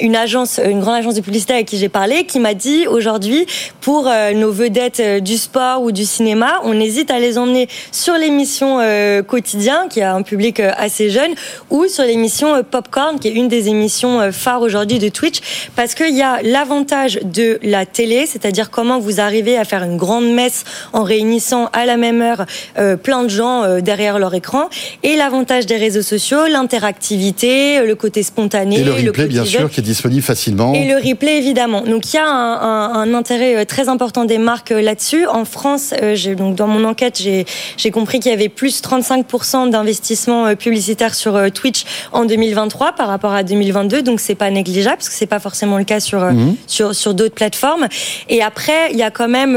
une 0.00 0.16
agence, 0.16 0.58
une 0.64 0.80
grande 0.80 0.96
agence 0.96 1.14
de 1.14 1.20
publicité 1.20 1.52
avec 1.52 1.66
qui 1.66 1.76
j'ai 1.76 1.88
parlé, 1.88 2.24
qui 2.24 2.40
m'a 2.40 2.54
dit 2.54 2.86
aujourd'hui, 2.86 3.46
pour 3.80 4.08
euh, 4.08 4.32
nos 4.32 4.50
vedettes 4.50 5.22
du 5.22 5.36
sport 5.36 5.82
ou 5.82 5.92
du 5.92 6.04
cinéma, 6.04 6.60
on 6.64 6.80
hésite 6.80 7.10
à 7.10 7.18
les 7.18 7.36
emmener 7.36 7.68
sur 7.92 8.14
l'émission 8.14 8.80
quotidien, 9.26 9.88
qui 9.88 10.00
a 10.00 10.14
un 10.14 10.22
public 10.22 10.60
assez 10.60 11.10
jeune, 11.10 11.34
ou 11.70 11.86
sur 11.88 12.04
l'émission 12.04 12.62
Popcorn, 12.62 13.18
qui 13.18 13.28
est 13.28 13.32
une 13.32 13.48
des 13.48 13.68
émissions 13.68 14.32
phares 14.32 14.62
aujourd'hui 14.62 14.98
de 14.98 15.08
Twitch, 15.08 15.40
parce 15.76 15.94
qu'il 15.94 16.16
y 16.16 16.22
a 16.22 16.40
l'avantage 16.42 17.20
de 17.22 17.58
la 17.62 17.86
télé, 17.86 18.26
c'est-à-dire 18.26 18.70
comment 18.70 18.98
vous 18.98 19.20
arrivez 19.20 19.58
à 19.58 19.64
faire 19.64 19.82
une 19.82 19.96
grande 19.96 20.32
messe 20.32 20.64
en 20.92 21.02
réunissant 21.02 21.43
à 21.72 21.86
la 21.86 21.96
même 21.96 22.22
heure 22.22 22.46
euh, 22.78 22.96
plein 22.96 23.22
de 23.22 23.28
gens 23.28 23.62
euh, 23.62 23.80
derrière 23.80 24.18
leur 24.18 24.34
écran. 24.34 24.68
Et 25.02 25.16
l'avantage 25.16 25.66
des 25.66 25.76
réseaux 25.76 26.02
sociaux, 26.02 26.46
l'interactivité, 26.50 27.78
euh, 27.78 27.86
le 27.86 27.94
côté 27.94 28.22
spontané. 28.22 28.80
Et 28.80 28.84
le 28.84 28.92
replay, 28.92 29.26
bien 29.26 29.44
sûr, 29.44 29.70
qui 29.70 29.80
est 29.80 29.82
disponible 29.82 30.22
facilement. 30.22 30.74
Et 30.74 30.86
le 30.86 30.96
replay, 30.96 31.38
évidemment. 31.38 31.82
Donc 31.82 32.12
il 32.12 32.16
y 32.16 32.18
a 32.18 32.26
un, 32.26 32.94
un, 32.94 33.14
intérêt 33.14 33.64
très 33.66 33.88
important 33.88 34.24
des 34.24 34.38
marques 34.38 34.70
là-dessus. 34.70 35.26
En 35.26 35.44
France, 35.44 35.94
donc 36.36 36.56
dans 36.56 36.66
mon 36.66 36.84
enquête, 36.84 37.20
j'ai 37.20 37.90
compris 37.90 38.20
qu'il 38.20 38.30
y 38.30 38.34
avait 38.34 38.48
plus 38.48 38.82
35% 38.82 39.70
d'investissement 39.70 40.54
publicitaire 40.56 41.14
sur 41.14 41.52
Twitch 41.52 41.84
en 42.12 42.24
2023 42.24 42.92
par 42.92 43.08
rapport 43.08 43.32
à 43.32 43.42
2022. 43.42 44.02
Donc 44.02 44.20
c'est 44.20 44.34
pas 44.34 44.50
négligeable 44.50 44.96
parce 44.96 45.08
que 45.08 45.14
c'est 45.14 45.26
pas 45.26 45.40
forcément 45.40 45.78
le 45.78 45.84
cas 45.84 46.00
sur 46.00 46.20
mhm. 46.20 46.56
sur 46.66 46.94
sur 46.94 47.14
d'autres 47.14 47.34
plateformes. 47.34 47.88
Et 48.28 48.42
après, 48.42 48.90
il 48.92 48.98
y 48.98 49.02
a 49.02 49.10
quand 49.10 49.28
même 49.28 49.54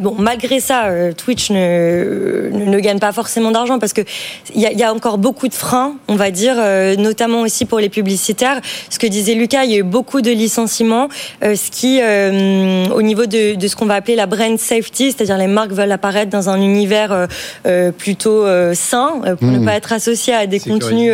bon 0.00 0.16
malgré 0.18 0.60
ça, 0.60 0.88
Twitch 1.18 1.50
ne, 1.50 2.48
ne, 2.52 2.80
gagne 2.80 2.98
pas 2.98 3.12
forcément 3.12 3.50
d'argent 3.50 3.78
parce 3.78 3.92
que 3.92 4.00
il 4.54 4.62
y, 4.62 4.82
a, 4.82 4.94
encore 4.94 5.18
beaucoup 5.18 5.48
de 5.48 5.54
freins, 5.54 5.94
on 6.08 6.16
va 6.16 6.30
dire, 6.30 6.54
euh, 6.56 6.96
notamment 6.96 7.42
aussi 7.42 7.66
pour 7.66 7.80
les 7.80 7.88
publicitaires. 7.88 8.60
Ce 8.88 8.98
que 8.98 9.06
disait 9.06 9.34
Lucas, 9.34 9.64
il 9.64 9.72
y 9.72 9.74
a 9.74 9.78
eu 9.78 9.82
beaucoup 9.82 10.22
de 10.22 10.30
licenciements, 10.30 11.08
euh, 11.44 11.54
ce 11.56 11.70
qui, 11.70 12.00
euh, 12.00 12.86
au 12.86 13.02
niveau 13.02 13.26
de, 13.26 13.56
de 13.56 13.68
ce 13.68 13.76
qu'on 13.76 13.84
va 13.84 13.96
appeler 13.96 14.16
la 14.16 14.26
brand 14.26 14.58
safety, 14.58 15.12
c'est-à-dire 15.12 15.36
les 15.36 15.46
marques 15.46 15.72
veulent 15.72 15.92
apparaître 15.92 16.30
dans 16.30 16.48
un 16.48 16.60
univers 16.60 17.26
plutôt 17.98 18.46
sain 18.74 19.20
pour 19.38 19.48
ne 19.48 19.58
mmh. 19.58 19.64
pas 19.64 19.74
être 19.74 19.92
associé 19.92 20.32
à 20.32 20.46
des 20.46 20.60
contenus 20.60 21.12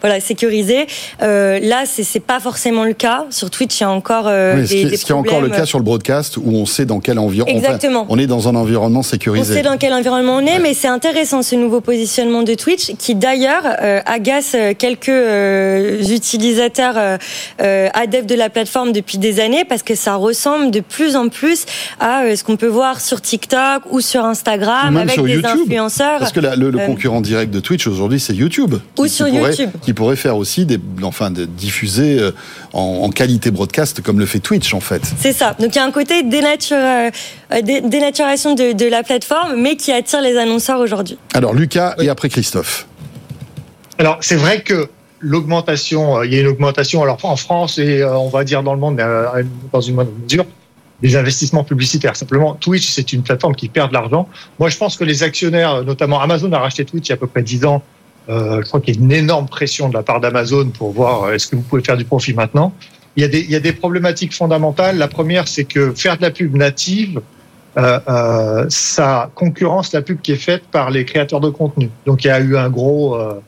voilà 0.00 0.20
sécurisés. 0.20 0.86
là, 1.20 1.84
c'est 1.86 2.20
pas 2.20 2.40
forcément 2.40 2.84
le 2.84 2.92
cas. 2.92 3.24
Sur 3.30 3.50
Twitch, 3.50 3.80
il 3.80 3.82
y 3.82 3.86
a 3.86 3.90
encore 3.90 4.24
des, 4.24 4.66
ce 4.66 4.74
qui, 4.74 4.96
ce 4.98 5.04
qui 5.04 5.12
est 5.12 5.14
encore 5.14 5.40
le 5.40 5.48
cas 5.48 5.64
sur 5.64 5.78
le 5.78 5.84
broadcast 5.84 6.36
où 6.36 6.50
on 6.50 6.66
sait 6.66 6.86
dans 6.86 7.00
quel 7.00 7.18
environnement. 7.18 7.56
Exactement. 7.56 8.06
on 8.08 8.18
est 8.18 8.26
dans 8.26 8.48
un 8.48 8.56
environnement 8.56 9.02
sécurisé. 9.02 9.43
On 9.50 9.54
sait 9.54 9.62
dans 9.62 9.76
quel 9.76 9.92
environnement 9.92 10.36
on 10.36 10.46
est, 10.46 10.58
mais 10.58 10.74
c'est 10.74 10.88
intéressant 10.88 11.42
ce 11.42 11.54
nouveau 11.54 11.80
positionnement 11.80 12.42
de 12.42 12.54
Twitch 12.54 12.94
qui 12.98 13.14
d'ailleurs 13.14 13.62
euh, 13.82 14.00
agace 14.06 14.54
euh, 14.54 14.72
quelques 14.76 15.08
euh, 15.08 16.02
utilisateurs 16.02 17.18
adeptes 17.58 18.28
de 18.28 18.34
la 18.34 18.50
plateforme 18.50 18.92
depuis 18.92 19.18
des 19.18 19.40
années 19.40 19.64
parce 19.64 19.82
que 19.82 19.94
ça 19.94 20.14
ressemble 20.16 20.70
de 20.70 20.80
plus 20.80 21.16
en 21.16 21.28
plus 21.28 21.66
à 22.00 22.36
ce 22.36 22.42
qu'on 22.44 22.56
peut 22.56 22.68
voir 22.68 23.00
sur 23.00 23.20
TikTok 23.20 23.82
ou 23.90 24.00
sur 24.00 24.24
Instagram 24.24 24.96
avec 24.96 25.22
des 25.22 25.44
influenceurs. 25.44 26.18
Parce 26.18 26.32
que 26.32 26.40
le, 26.40 26.86
concurrent 26.86 27.20
direct 27.20 27.52
de 27.52 27.60
Twitch 27.60 27.86
aujourd'hui 27.86 28.20
c'est 28.20 28.34
YouTube. 28.34 28.74
Ou 28.98 29.06
sur 29.06 29.28
YouTube. 29.28 29.70
Qui 29.82 29.92
pourrait 29.92 30.16
faire 30.16 30.36
aussi 30.36 30.64
des, 30.64 30.78
enfin, 31.02 31.30
de 31.30 31.44
diffuser 31.44 32.18
en, 32.74 33.08
qualité 33.10 33.50
broadcast 33.50 34.02
comme 34.02 34.18
le 34.18 34.26
fait 34.26 34.40
Twitch 34.40 34.74
en 34.74 34.80
fait. 34.80 35.02
C'est 35.18 35.32
ça. 35.32 35.54
Donc 35.58 35.74
il 35.74 35.76
y 35.76 35.78
a 35.78 35.84
un 35.84 35.92
côté 35.92 36.22
dénature, 36.22 36.76
dénaturation 37.62 38.54
de, 38.54 38.72
de 38.72 38.86
la 38.86 39.02
plateforme, 39.02 39.60
mais 39.60 39.76
qui 39.76 39.92
attire 39.92 40.20
les 40.20 40.36
annonceurs 40.36 40.80
aujourd'hui. 40.80 41.16
Alors 41.34 41.54
Lucas 41.54 41.94
et 42.00 42.08
après 42.08 42.28
Christophe. 42.28 42.86
Alors 43.98 44.18
c'est 44.20 44.36
vrai 44.36 44.62
que 44.62 44.88
l'augmentation, 45.24 46.18
euh, 46.18 46.26
il 46.26 46.34
y 46.34 46.36
a 46.36 46.40
une 46.40 46.46
augmentation 46.46 47.02
alors 47.02 47.18
en 47.24 47.36
France 47.36 47.78
et 47.78 48.02
euh, 48.02 48.16
on 48.16 48.28
va 48.28 48.44
dire 48.44 48.62
dans 48.62 48.74
le 48.74 48.80
monde, 48.80 49.00
euh, 49.00 49.42
dans 49.72 49.80
une 49.80 49.94
moindre 49.94 50.12
mesure, 50.22 50.44
des 51.02 51.16
investissements 51.16 51.64
publicitaires. 51.64 52.14
Simplement, 52.14 52.54
Twitch, 52.54 52.88
c'est 52.88 53.12
une 53.12 53.22
plateforme 53.22 53.54
qui 53.54 53.68
perd 53.68 53.88
de 53.88 53.94
l'argent. 53.94 54.28
Moi, 54.58 54.68
je 54.68 54.76
pense 54.76 54.96
que 54.96 55.04
les 55.04 55.22
actionnaires, 55.22 55.82
notamment 55.82 56.20
Amazon 56.20 56.52
a 56.52 56.58
racheté 56.58 56.84
Twitch 56.84 57.08
il 57.08 57.10
y 57.10 57.12
a 57.12 57.14
à 57.14 57.18
peu 57.18 57.26
près 57.26 57.42
10 57.42 57.64
ans. 57.64 57.82
Je 58.28 58.62
crois 58.62 58.80
qu'il 58.80 58.96
y 58.96 58.98
a 58.98 59.00
une 59.02 59.12
énorme 59.12 59.46
pression 59.46 59.88
de 59.88 59.94
la 59.94 60.02
part 60.02 60.20
d'Amazon 60.20 60.70
pour 60.70 60.92
voir 60.92 61.32
est-ce 61.32 61.46
que 61.46 61.56
vous 61.56 61.62
pouvez 61.62 61.82
faire 61.82 61.96
du 61.96 62.04
profit 62.04 62.32
maintenant. 62.32 62.72
Il 63.16 63.22
y, 63.22 63.24
a 63.24 63.28
des, 63.28 63.40
il 63.40 63.50
y 63.50 63.54
a 63.54 63.60
des 63.60 63.72
problématiques 63.72 64.34
fondamentales. 64.34 64.98
La 64.98 65.08
première, 65.08 65.46
c'est 65.46 65.64
que 65.64 65.92
faire 65.94 66.16
de 66.16 66.22
la 66.22 66.30
pub 66.32 66.56
native, 66.56 67.20
euh, 67.76 67.98
euh, 68.08 68.66
ça 68.68 69.30
concurrence 69.34 69.92
la 69.92 70.02
pub 70.02 70.20
qui 70.20 70.32
est 70.32 70.36
faite 70.36 70.64
par 70.70 70.90
les 70.90 71.04
créateurs 71.04 71.40
de 71.40 71.48
contenu. 71.48 71.90
Donc 72.06 72.24
il 72.24 72.28
y 72.28 72.30
a 72.30 72.40
eu 72.40 72.56
un 72.56 72.70
gros, 72.70 73.16
euh, 73.16 73.40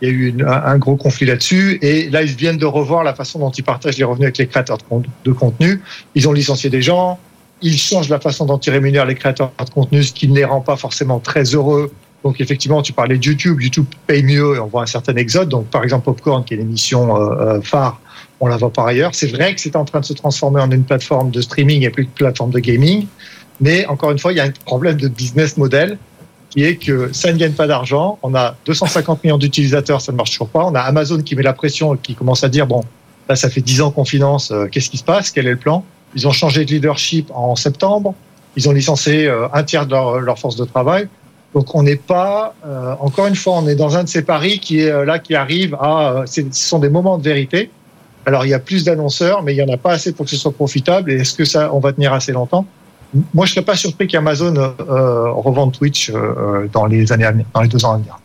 il 0.00 0.08
y 0.08 0.10
a 0.10 0.14
eu 0.14 0.34
un, 0.46 0.78
gros 0.78 0.96
conflit 0.96 1.26
là-dessus. 1.26 1.78
Et 1.82 2.10
là, 2.10 2.22
ils 2.22 2.34
viennent 2.34 2.58
de 2.58 2.66
revoir 2.66 3.04
la 3.04 3.14
façon 3.14 3.38
dont 3.38 3.50
ils 3.50 3.64
partagent 3.64 3.98
les 3.98 4.04
revenus 4.04 4.26
avec 4.26 4.38
les 4.38 4.46
créateurs 4.46 4.78
de 5.24 5.32
contenu. 5.32 5.80
Ils 6.14 6.28
ont 6.28 6.32
licencié 6.32 6.70
des 6.70 6.82
gens. 6.82 7.18
Ils 7.62 7.78
changent 7.78 8.08
la 8.08 8.18
façon 8.18 8.44
dont 8.44 8.58
ils 8.58 8.70
rémunèrent 8.70 9.06
les 9.06 9.14
créateurs 9.14 9.52
de 9.58 9.70
contenu, 9.70 10.02
ce 10.02 10.12
qui 10.12 10.26
ne 10.28 10.34
les 10.34 10.44
rend 10.44 10.60
pas 10.60 10.76
forcément 10.76 11.20
très 11.20 11.44
heureux. 11.54 11.92
Donc 12.24 12.40
effectivement, 12.40 12.82
tu 12.82 12.92
parlais 12.92 13.18
de 13.18 13.24
YouTube. 13.24 13.60
YouTube 13.60 13.86
paye 14.06 14.22
mieux 14.22 14.56
et 14.56 14.58
on 14.58 14.66
voit 14.66 14.82
un 14.82 14.86
certain 14.86 15.14
exode. 15.16 15.48
Donc 15.48 15.66
par 15.66 15.82
exemple, 15.82 16.04
Popcorn, 16.04 16.44
qui 16.44 16.54
est 16.54 16.56
l'émission 16.56 17.16
euh, 17.16 17.60
phare, 17.60 18.00
on 18.40 18.46
la 18.46 18.56
voit 18.56 18.72
par 18.72 18.86
ailleurs. 18.86 19.14
C'est 19.14 19.28
vrai 19.28 19.54
que 19.54 19.60
c'est 19.60 19.76
en 19.76 19.84
train 19.84 20.00
de 20.00 20.04
se 20.04 20.12
transformer 20.12 20.60
en 20.60 20.70
une 20.70 20.84
plateforme 20.84 21.30
de 21.30 21.40
streaming 21.40 21.82
et 21.82 21.90
plus 21.90 22.04
une 22.04 22.10
plateforme 22.10 22.50
de 22.50 22.58
gaming. 22.58 23.06
Mais 23.60 23.86
encore 23.86 24.10
une 24.10 24.18
fois, 24.18 24.32
il 24.32 24.36
y 24.36 24.40
a 24.40 24.44
un 24.44 24.52
problème 24.64 24.96
de 24.96 25.08
business 25.08 25.56
model 25.56 25.98
qui 26.50 26.64
est 26.64 26.76
que 26.76 27.12
ça 27.12 27.32
ne 27.32 27.38
gagne 27.38 27.52
pas 27.52 27.66
d'argent. 27.66 28.18
On 28.22 28.34
a 28.34 28.56
250 28.66 29.24
millions 29.24 29.38
d'utilisateurs, 29.38 30.00
ça 30.00 30.12
ne 30.12 30.16
marche 30.16 30.32
toujours 30.32 30.48
pas. 30.48 30.64
On 30.64 30.74
a 30.74 30.80
Amazon 30.80 31.22
qui 31.22 31.34
met 31.34 31.42
la 31.42 31.54
pression, 31.54 31.96
qui 31.96 32.14
commence 32.14 32.44
à 32.44 32.48
dire 32.48 32.66
bon, 32.66 32.82
là 33.28 33.36
ça 33.36 33.48
fait 33.48 33.62
10 33.62 33.80
ans 33.80 33.90
qu'on 33.90 34.04
finance, 34.04 34.50
euh, 34.50 34.66
qu'est-ce 34.66 34.90
qui 34.90 34.98
se 34.98 35.04
passe? 35.04 35.30
Quel 35.30 35.46
est 35.46 35.52
le 35.52 35.56
plan? 35.56 35.84
Ils 36.14 36.28
ont 36.28 36.32
changé 36.32 36.64
de 36.64 36.70
leadership 36.70 37.30
en 37.34 37.56
septembre. 37.56 38.14
Ils 38.56 38.68
ont 38.68 38.72
licencié 38.72 39.26
euh, 39.28 39.48
un 39.54 39.62
tiers 39.62 39.86
de 39.86 39.92
leur, 39.92 40.38
force 40.38 40.56
de 40.56 40.64
travail. 40.64 41.08
Donc 41.54 41.74
on 41.74 41.82
n'est 41.82 41.96
pas, 41.96 42.54
euh, 42.66 42.94
encore 43.00 43.26
une 43.26 43.36
fois, 43.36 43.54
on 43.58 43.68
est 43.68 43.74
dans 43.74 43.96
un 43.96 44.04
de 44.04 44.08
ces 44.08 44.22
paris 44.22 44.58
qui 44.58 44.80
est 44.80 45.04
là 45.04 45.18
qui 45.18 45.34
arrive 45.34 45.74
à, 45.74 46.24
ce 46.26 46.42
sont 46.52 46.78
des 46.78 46.88
moments 46.88 47.18
de 47.18 47.24
vérité. 47.24 47.70
Alors 48.24 48.46
il 48.46 48.50
y 48.50 48.54
a 48.54 48.58
plus 48.58 48.84
d'annonceurs, 48.84 49.42
mais 49.42 49.54
il 49.54 49.58
y 49.58 49.62
en 49.62 49.72
a 49.72 49.76
pas 49.76 49.92
assez 49.92 50.12
pour 50.12 50.24
que 50.24 50.30
ce 50.30 50.36
soit 50.36 50.52
profitable. 50.52 51.10
Et 51.10 51.16
est-ce 51.16 51.34
que 51.34 51.44
ça, 51.44 51.72
on 51.74 51.80
va 51.80 51.92
tenir 51.92 52.12
assez 52.12 52.32
longtemps? 52.32 52.66
Moi, 53.34 53.44
je 53.44 53.52
serais 53.52 53.64
pas 53.64 53.76
surpris 53.76 54.06
qu'Amazon 54.06 54.54
euh, 54.56 55.30
revende 55.32 55.72
Twitch 55.72 56.10
euh, 56.10 56.66
dans 56.72 56.86
les 56.86 57.12
années 57.12 57.26
à 57.26 57.32
venir, 57.32 57.44
dans 57.52 57.60
les 57.60 57.68
deux 57.68 57.84
ans 57.84 57.92
à 57.92 57.96
venir. 57.98 58.18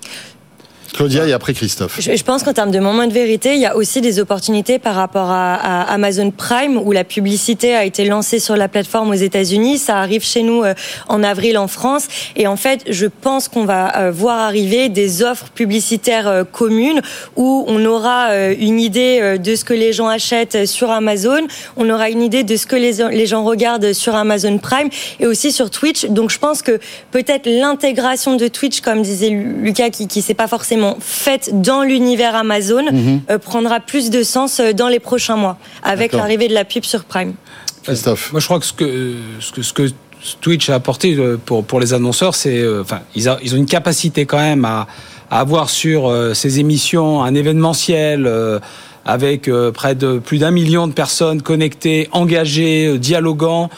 Claudia 0.93 1.27
et 1.27 1.33
après 1.33 1.53
Christophe. 1.53 1.99
Je, 1.99 2.23
pense 2.23 2.43
qu'en 2.43 2.53
termes 2.53 2.71
de 2.71 2.79
moment 2.79 3.07
de 3.07 3.13
vérité, 3.13 3.53
il 3.53 3.59
y 3.59 3.65
a 3.65 3.75
aussi 3.75 4.01
des 4.01 4.19
opportunités 4.19 4.79
par 4.79 4.95
rapport 4.95 5.29
à, 5.29 5.81
Amazon 5.83 6.31
Prime 6.31 6.77
où 6.77 6.91
la 6.91 7.03
publicité 7.03 7.75
a 7.75 7.83
été 7.83 8.05
lancée 8.05 8.39
sur 8.39 8.55
la 8.55 8.67
plateforme 8.67 9.09
aux 9.11 9.13
États-Unis. 9.13 9.77
Ça 9.77 9.97
arrive 9.97 10.23
chez 10.23 10.43
nous 10.43 10.63
euh, 10.63 10.73
en 11.07 11.23
avril 11.23 11.57
en 11.57 11.67
France. 11.67 12.07
Et 12.35 12.47
en 12.47 12.55
fait, 12.55 12.81
je 12.89 13.05
pense 13.05 13.47
qu'on 13.47 13.65
va 13.65 13.97
euh, 13.97 14.11
voir 14.11 14.39
arriver 14.39 14.89
des 14.89 15.23
offres 15.23 15.49
publicitaires 15.49 16.27
euh, 16.27 16.43
communes 16.43 17.01
où 17.35 17.65
on 17.67 17.85
aura 17.85 18.35
une 18.53 18.79
idée 18.79 19.37
de 19.37 19.55
ce 19.55 19.63
que 19.65 19.73
les 19.73 19.93
gens 19.93 20.07
achètent 20.07 20.65
sur 20.65 20.91
Amazon. 20.91 21.47
On 21.75 21.89
aura 21.89 22.09
une 22.09 22.21
idée 22.21 22.43
de 22.43 22.55
ce 22.55 22.65
que 22.65 22.75
les, 22.75 23.25
gens 23.25 23.43
regardent 23.43 23.93
sur 23.93 24.15
Amazon 24.15 24.57
Prime 24.57 24.89
et 25.19 25.27
aussi 25.27 25.51
sur 25.51 25.69
Twitch. 25.69 26.05
Donc 26.05 26.29
je 26.29 26.39
pense 26.39 26.61
que 26.61 26.79
peut-être 27.11 27.47
l'intégration 27.47 28.35
de 28.35 28.47
Twitch, 28.47 28.81
comme 28.81 29.01
disait 29.01 29.29
Lucas, 29.29 29.89
qui 29.89 30.07
ne 30.15 30.21
sait 30.21 30.33
pas 30.33 30.47
forcément 30.47 30.76
faite 30.99 31.61
dans 31.61 31.83
l'univers 31.83 32.35
Amazon 32.35 32.83
mhm. 32.91 33.21
euh, 33.29 33.37
prendra 33.37 33.79
plus 33.79 34.09
de 34.09 34.23
sens 34.23 34.59
euh, 34.59 34.73
dans 34.73 34.87
les 34.87 34.99
prochains 34.99 35.35
mois 35.35 35.57
avec 35.83 36.13
l'arrivée 36.13 36.47
de 36.47 36.53
la 36.53 36.65
pub 36.65 36.83
sur 36.83 37.03
Prime. 37.03 37.33
Christophe. 37.83 38.31
Moi, 38.31 38.41
je 38.41 38.45
crois 38.45 38.59
que 38.59 38.65
ce 38.65 38.73
que, 38.73 39.13
ce 39.39 39.51
que, 39.51 39.61
ce 39.61 39.73
que 39.73 39.89
Twitch 40.41 40.69
a 40.69 40.75
apporté 40.75 41.15
euh, 41.15 41.37
pour, 41.43 41.63
pour 41.63 41.79
les 41.79 41.93
annonceurs, 41.93 42.35
c'est, 42.35 42.63
enfin, 42.79 43.01
ils, 43.15 43.29
ils, 43.43 43.53
ont 43.53 43.57
une 43.57 43.65
capacité 43.65 44.25
quand 44.25 44.39
même 44.39 44.65
à, 44.65 44.87
à 45.31 45.39
avoir 45.39 45.69
sur 45.69 46.13
ces 46.33 46.59
émissions 46.59 47.21
un 47.21 47.35
événementiel 47.35 48.31
avec 49.05 49.49
près 49.73 49.93
de 49.93 50.19
plus 50.19 50.37
d'un 50.37 50.51
million 50.51 50.87
de 50.87 50.93
personnes 50.93 51.41
connectées, 51.41 52.07
engagées, 52.13 52.97
dialoguant. 52.97 53.69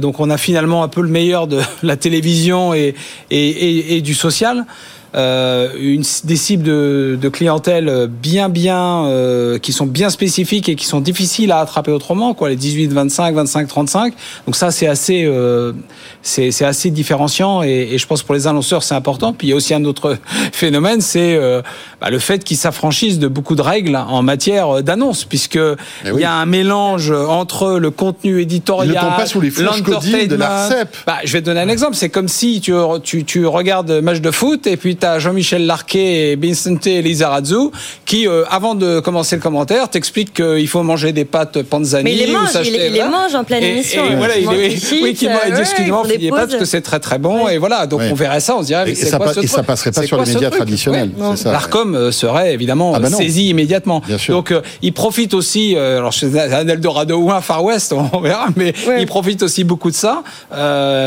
donc 0.00 0.20
on 0.20 0.30
a 0.30 0.38
finalement 0.38 0.84
un 0.84 0.88
peu 0.88 1.02
le 1.02 1.08
meilleur 1.08 1.48
de 1.48 1.60
la 1.82 1.96
télévision 1.96 2.74
et, 2.74 2.94
et, 3.30 3.96
et 3.96 4.00
du 4.02 4.14
social 4.14 4.66
euh, 5.14 5.70
une, 5.80 6.04
des 6.24 6.36
cibles 6.36 6.62
de, 6.62 7.18
de, 7.20 7.28
clientèle 7.30 8.08
bien 8.10 8.50
bien 8.50 9.06
euh, 9.06 9.58
qui 9.58 9.72
sont 9.72 9.86
bien 9.86 10.10
spécifiques 10.10 10.68
et 10.68 10.76
qui 10.76 10.84
sont 10.84 11.00
difficiles 11.00 11.50
à 11.50 11.60
attraper 11.60 11.90
autrement 11.90 12.34
quoi 12.34 12.50
les 12.50 12.56
18 12.56 12.92
25 12.92 13.34
25 13.34 13.68
35 13.68 14.14
donc 14.44 14.54
ça 14.54 14.70
c'est 14.70 14.86
assez 14.86 15.24
euh, 15.24 15.72
c'est 16.20 16.64
assez 16.64 16.90
différenciant 16.90 17.62
et, 17.62 17.88
et, 17.92 17.98
je 17.98 18.06
pense 18.06 18.22
pour 18.22 18.34
les 18.34 18.46
annonceurs 18.46 18.82
c'est 18.82 18.94
important. 18.94 19.32
Puis 19.32 19.46
il 19.46 19.50
y 19.50 19.52
a 19.54 19.56
aussi 19.56 19.72
un 19.72 19.84
autre 19.86 20.18
phénomène 20.52 21.00
c'est 21.00 21.36
euh, 21.36 21.62
bah, 22.02 22.10
le 22.10 22.18
fait 22.18 22.44
qu'ils 22.44 22.58
s'affranchissent 22.58 23.18
de 23.18 23.28
beaucoup 23.28 23.54
de 23.54 23.62
règles 23.62 23.96
en 23.96 24.22
matière 24.22 24.82
d'annonce 24.82 25.24
puisque 25.24 25.56
eh 25.56 26.10
il 26.12 26.20
y 26.20 26.24
a 26.24 26.34
un 26.34 26.46
mélange 26.46 27.10
entre 27.10 27.78
le 27.78 27.90
contenu 27.90 28.42
éditorial 28.42 28.94
ne 28.94 29.16
pas 29.16 29.26
sous 29.26 29.40
les 29.40 29.50
de 29.50 30.36
l'ARCEP 30.36 30.94
bah, 31.06 31.16
je 31.24 31.32
vais 31.32 31.40
te 31.40 31.46
donner 31.46 31.60
un 31.60 31.68
exemple. 31.68 31.94
C'est 31.94 32.10
comme 32.10 32.28
si 32.28 32.60
tu, 32.60 32.72
tu, 33.02 33.24
tu 33.24 33.46
regardes 33.46 33.90
match 34.02 34.20
de 34.20 34.30
foot 34.30 34.66
et 34.66 34.76
puis 34.76 34.97
tu 35.00 35.06
Jean-Michel 35.18 35.66
Larquet 35.66 36.32
et 36.32 36.36
Vincente 36.36 36.86
Lizarazu 36.86 37.70
qui, 38.04 38.26
euh, 38.26 38.44
avant 38.50 38.74
de 38.74 39.00
commencer 39.00 39.36
le 39.36 39.42
commentaire, 39.42 39.88
t'expliquent 39.90 40.34
qu'il 40.34 40.68
faut 40.68 40.82
manger 40.82 41.12
des 41.12 41.24
pâtes 41.24 41.62
panzani. 41.62 42.04
Mais 42.04 42.14
il 42.14 42.26
les 42.26 42.32
mange, 42.32 42.48
il, 42.64 42.72
les 42.72 43.04
mange 43.04 43.34
en 43.34 43.44
pleine 43.44 43.62
émission. 43.62 44.04
Et, 44.10 44.16
voilà, 44.16 44.38
il, 44.38 44.48
oui, 44.48 45.14
qu'il 45.14 45.28
dit 45.28 45.60
excusez-moi, 45.60 46.06
des 46.06 46.30
pâtes 46.30 46.48
parce 46.48 46.56
que 46.56 46.64
c'est 46.64 46.80
très 46.80 47.00
très 47.00 47.18
bon. 47.18 47.48
Et 47.48 47.58
voilà, 47.58 47.86
donc 47.86 48.00
on 48.10 48.14
verrait 48.14 48.40
ça, 48.40 48.56
on 48.56 48.62
se 48.62 48.66
dirait, 48.66 48.86
mais 48.86 48.94
c'est 48.94 49.16
quoi 49.16 49.32
ce 49.34 49.40
Et 49.40 49.46
ça 49.46 49.62
passerait 49.62 49.92
pas 49.92 50.02
sur 50.02 50.22
les 50.22 50.32
médias 50.32 50.50
traditionnels. 50.50 51.10
L'ARCOM 51.44 51.94
euh, 51.94 52.12
serait 52.12 52.54
évidemment 52.54 52.92
ah 52.94 53.00
bah 53.00 53.10
saisi 53.10 53.48
immédiatement. 53.48 54.02
Donc 54.28 54.50
euh, 54.50 54.62
il 54.82 54.92
profite 54.92 55.34
aussi, 55.34 55.76
alors 55.76 56.12
chez 56.12 56.38
un 56.38 56.66
Eldorado 56.68 57.18
ou 57.18 57.30
un 57.30 57.40
Far 57.40 57.64
West, 57.64 57.92
on 58.12 58.20
verra, 58.20 58.46
mais 58.56 58.72
il 58.98 59.06
profite 59.06 59.42
aussi 59.42 59.64
beaucoup 59.64 59.90
de 59.90 59.96
ça. 59.96 60.22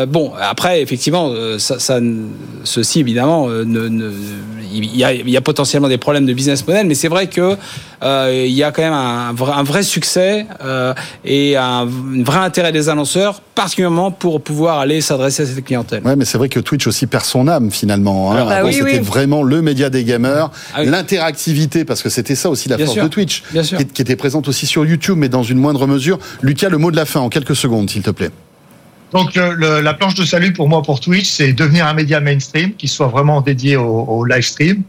Bon, 0.07 0.31
après, 0.39 0.81
effectivement, 0.81 1.31
ceci 1.57 2.99
évidemment 2.99 3.47
ne 3.47 3.80
il 3.89 4.95
y, 4.95 5.37
a, 5.37 5.41
potentiellement 5.41 5.87
des 5.87 5.97
problèmes 5.97 6.25
de 6.25 6.33
business 6.33 6.65
model, 6.67 6.87
mais 6.87 6.95
c'est 6.95 7.07
vrai 7.07 7.27
que 7.27 7.57
euh, 8.03 8.45
il 8.45 8.53
y 8.53 8.63
a 8.63 8.71
quand 8.71 8.81
même 8.81 8.93
un, 8.93 9.63
vrai, 9.63 9.83
succès 9.83 10.45
euh, 10.63 10.93
et 11.25 11.57
un, 11.57 11.85
vrai 11.85 12.39
intérêt 12.39 12.71
des 12.71 12.89
annonceurs, 12.89 13.41
particulièrement 13.55 14.11
pour 14.11 14.41
pouvoir 14.41 14.79
aller 14.79 15.01
s'adresser 15.01 15.43
à 15.43 15.45
cette 15.45 15.63
clientèle. 15.63 16.01
Ouais, 16.03 16.15
mais 16.15 16.25
c'est 16.25 16.37
vrai 16.37 16.49
que 16.49 16.59
Twitch 16.59 16.87
aussi 16.87 17.07
perd 17.07 17.25
son 17.25 17.47
âme 17.47 17.71
finalement. 17.71 18.31
Hein. 18.31 18.45
Bah 18.45 18.71
c'était 18.71 18.99
vraiment 18.99 19.43
le 19.43 19.61
média 19.61 19.89
des 19.89 20.03
gamers, 20.03 20.51
ah 20.73 20.83
l'interactivité, 20.83 21.85
parce 21.85 22.01
que 22.01 22.09
c'était 22.09 22.35
ça 22.35 22.49
aussi 22.49 22.69
la 22.69 22.77
force 22.77 22.95
de 22.95 23.07
Twitch, 23.07 23.43
qui, 23.51 23.85
qui 23.85 24.01
était 24.01 24.15
présente 24.15 24.47
aussi 24.47 24.65
sur 24.65 24.85
YouTube, 24.85 25.17
mais 25.17 25.29
dans 25.29 25.43
une 25.43 25.57
moindre 25.57 25.87
mesure. 25.87 26.19
Lucas, 26.41 26.69
le 26.69 26.77
mot 26.77 26.91
de 26.91 26.95
la 26.95 27.05
fin 27.05 27.19
en 27.19 27.29
quelques 27.29 27.55
secondes, 27.55 27.89
s'il 27.89 28.03
te 28.03 28.11
plaît. 28.11 28.31
Donc 29.11 29.35
la 29.35 29.93
planche 29.93 30.15
de 30.15 30.25
salut 30.25 30.53
pour 30.53 30.69
moi 30.69 30.81
pour 30.81 30.99
Twitch, 30.99 31.29
c'est 31.29 31.53
devenir 31.53 31.85
un 31.85 31.93
média 31.93 32.19
mainstream 32.19 32.73
qui 32.73 32.87
soit 32.87 33.07
vraiment 33.07 33.41
dédié 33.41 33.75
au, 33.75 34.23
live 34.25 34.43
stream. 34.43 34.83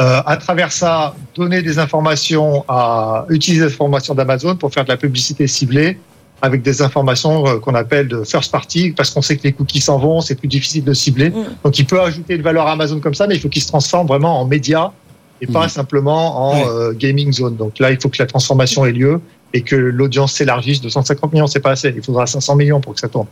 Euh, 0.00 0.22
à 0.24 0.36
travers 0.36 0.70
ça, 0.70 1.16
donner 1.34 1.60
des 1.60 1.80
informations, 1.80 2.64
à 2.68 3.26
utiliser 3.30 3.64
les 3.64 3.72
informations 3.72 4.14
d'Amazon 4.14 4.54
pour 4.54 4.72
faire 4.72 4.84
de 4.84 4.90
la 4.90 4.96
publicité 4.96 5.48
ciblée 5.48 5.98
avec 6.40 6.62
des 6.62 6.82
informations 6.82 7.46
euh, 7.48 7.58
qu'on 7.58 7.74
appelle 7.74 8.06
de 8.06 8.22
first 8.22 8.52
party 8.52 8.92
parce 8.92 9.10
qu'on 9.10 9.22
sait 9.22 9.36
que 9.36 9.42
les 9.42 9.52
cookies 9.52 9.80
s'en 9.80 9.98
vont, 9.98 10.20
c'est 10.20 10.36
plus 10.36 10.46
difficile 10.46 10.84
de 10.84 10.92
cibler. 10.92 11.30
Mm. 11.30 11.46
Donc 11.64 11.78
il 11.80 11.84
peut 11.84 12.00
ajouter 12.00 12.36
une 12.36 12.42
valeur 12.42 12.68
à 12.68 12.72
Amazon 12.72 13.00
comme 13.00 13.14
ça, 13.14 13.26
mais 13.26 13.34
il 13.34 13.40
faut 13.40 13.48
qu'il 13.48 13.60
se 13.60 13.66
transforme 13.66 14.06
vraiment 14.06 14.40
en 14.40 14.44
média 14.44 14.92
et 15.40 15.48
pas 15.48 15.66
mm. 15.66 15.70
simplement 15.70 16.52
en 16.52 16.68
euh, 16.68 16.92
gaming 16.92 17.32
zone. 17.32 17.56
Donc 17.56 17.80
là, 17.80 17.90
il 17.90 18.00
faut 18.00 18.08
que 18.08 18.18
la 18.20 18.26
transformation 18.26 18.86
ait 18.86 18.92
lieu 18.92 19.20
et 19.52 19.62
que 19.62 19.74
l'audience 19.74 20.34
s'élargisse. 20.34 20.80
250 20.80 21.32
millions, 21.32 21.48
c'est 21.48 21.58
pas 21.60 21.72
assez. 21.72 21.92
Il 21.94 22.04
faudra 22.04 22.26
500 22.26 22.54
millions 22.54 22.80
pour 22.80 22.94
que 22.94 23.00
ça 23.00 23.08
tourne. 23.08 23.26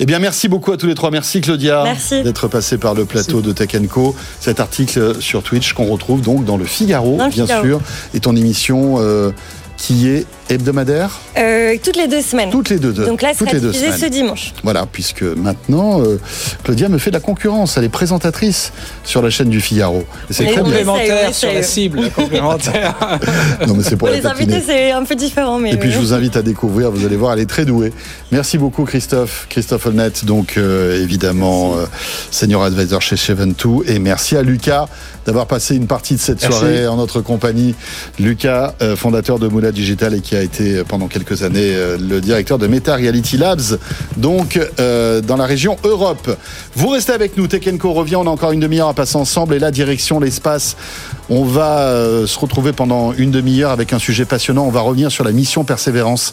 Eh 0.00 0.06
bien, 0.06 0.20
merci 0.20 0.48
beaucoup 0.48 0.70
à 0.70 0.76
tous 0.76 0.86
les 0.86 0.94
trois. 0.94 1.10
Merci 1.10 1.40
Claudia 1.40 1.84
d'être 2.10 2.46
passé 2.46 2.78
par 2.78 2.94
le 2.94 3.04
plateau 3.04 3.40
de 3.40 3.52
Tech 3.52 3.70
Co. 3.88 4.14
Cet 4.38 4.60
article 4.60 5.20
sur 5.20 5.42
Twitch 5.42 5.72
qu'on 5.72 5.86
retrouve 5.86 6.22
donc 6.22 6.44
dans 6.44 6.56
le 6.56 6.64
Figaro, 6.64 7.18
bien 7.30 7.46
sûr, 7.46 7.80
et 8.14 8.20
ton 8.20 8.36
émission 8.36 8.96
euh, 8.98 9.32
qui 9.78 10.08
est 10.08 10.26
hebdomadaire 10.50 11.18
euh, 11.38 11.76
Toutes 11.82 11.96
les 11.96 12.08
deux 12.08 12.20
semaines. 12.20 12.50
Toutes 12.50 12.68
les 12.68 12.78
deux. 12.78 12.92
Donc 12.92 13.22
là, 13.22 13.32
toutes 13.36 13.52
les 13.52 13.60
deux 13.60 13.72
ce 13.72 14.06
dimanche. 14.06 14.52
Voilà, 14.64 14.86
puisque 14.90 15.22
maintenant, 15.22 16.02
euh, 16.02 16.18
Claudia 16.64 16.88
me 16.88 16.98
fait 16.98 17.10
de 17.10 17.16
la 17.16 17.20
concurrence. 17.20 17.76
Elle 17.78 17.84
est 17.84 17.88
présentatrice 17.88 18.72
sur 19.04 19.22
la 19.22 19.30
chaîne 19.30 19.48
du 19.48 19.60
Figaro. 19.60 20.04
C'est 20.30 20.44
très 20.46 20.60
complémentaire 20.60 21.34
sur 21.34 21.52
la 21.52 21.62
cible. 21.62 22.10
complémentaire. 22.10 22.94
non, 23.66 23.74
mais 23.74 23.84
c'est 23.84 23.96
pour, 23.96 24.08
les 24.08 24.26
invités, 24.26 24.62
c'est 24.66 24.90
un 24.90 25.04
peu 25.04 25.14
différent. 25.14 25.58
Mais 25.58 25.72
Et 25.72 25.76
puis, 25.76 25.92
je 25.92 25.98
vous 25.98 26.12
invite 26.12 26.36
à 26.36 26.42
découvrir. 26.42 26.90
Vous 26.90 27.06
allez 27.06 27.16
voir, 27.16 27.32
elle 27.34 27.40
est 27.40 27.46
très 27.46 27.64
douée. 27.64 27.92
Merci 28.32 28.58
beaucoup, 28.58 28.84
Christophe. 28.84 29.46
Christophe 29.48 29.86
Olnet, 29.86 30.10
donc 30.24 30.56
euh, 30.56 31.02
évidemment, 31.02 31.74
senior 32.30 32.64
advisor 32.64 33.00
chez 33.00 33.16
Cheventou. 33.16 33.84
Et 33.86 34.00
merci 34.00 34.36
à 34.36 34.42
Lucas 34.42 34.86
d'avoir 35.28 35.46
passé 35.46 35.76
une 35.76 35.86
partie 35.86 36.14
de 36.14 36.20
cette 36.20 36.40
soirée 36.40 36.86
en 36.86 36.96
notre 36.96 37.20
compagnie. 37.20 37.74
Lucas, 38.18 38.74
fondateur 38.96 39.38
de 39.38 39.46
Moula 39.46 39.72
Digital 39.72 40.14
et 40.14 40.22
qui 40.22 40.34
a 40.34 40.40
été 40.40 40.82
pendant 40.84 41.06
quelques 41.06 41.42
années 41.42 41.74
euh, 41.74 41.98
le 41.98 42.22
directeur 42.22 42.56
de 42.56 42.66
Meta 42.66 42.96
Reality 42.96 43.36
Labs, 43.36 43.78
donc 44.16 44.58
euh, 44.80 45.20
dans 45.20 45.36
la 45.36 45.44
région 45.44 45.76
Europe. 45.84 46.34
Vous 46.74 46.88
restez 46.88 47.12
avec 47.12 47.36
nous, 47.36 47.46
Tech 47.46 47.62
revient, 47.82 48.16
on 48.16 48.26
a 48.26 48.30
encore 48.30 48.52
une 48.52 48.60
demi-heure 48.60 48.88
à 48.88 48.94
passer 48.94 49.16
ensemble 49.16 49.54
et 49.54 49.58
la 49.58 49.70
direction 49.70 50.18
l'espace. 50.18 50.76
On 51.30 51.44
va 51.44 51.80
euh, 51.80 52.26
se 52.26 52.38
retrouver 52.38 52.72
pendant 52.72 53.12
une 53.12 53.30
demi-heure 53.30 53.70
avec 53.70 53.92
un 53.92 53.98
sujet 53.98 54.24
passionnant. 54.24 54.64
On 54.64 54.70
va 54.70 54.80
revenir 54.80 55.10
sur 55.10 55.24
la 55.24 55.32
mission 55.32 55.64
Persévérance 55.64 56.32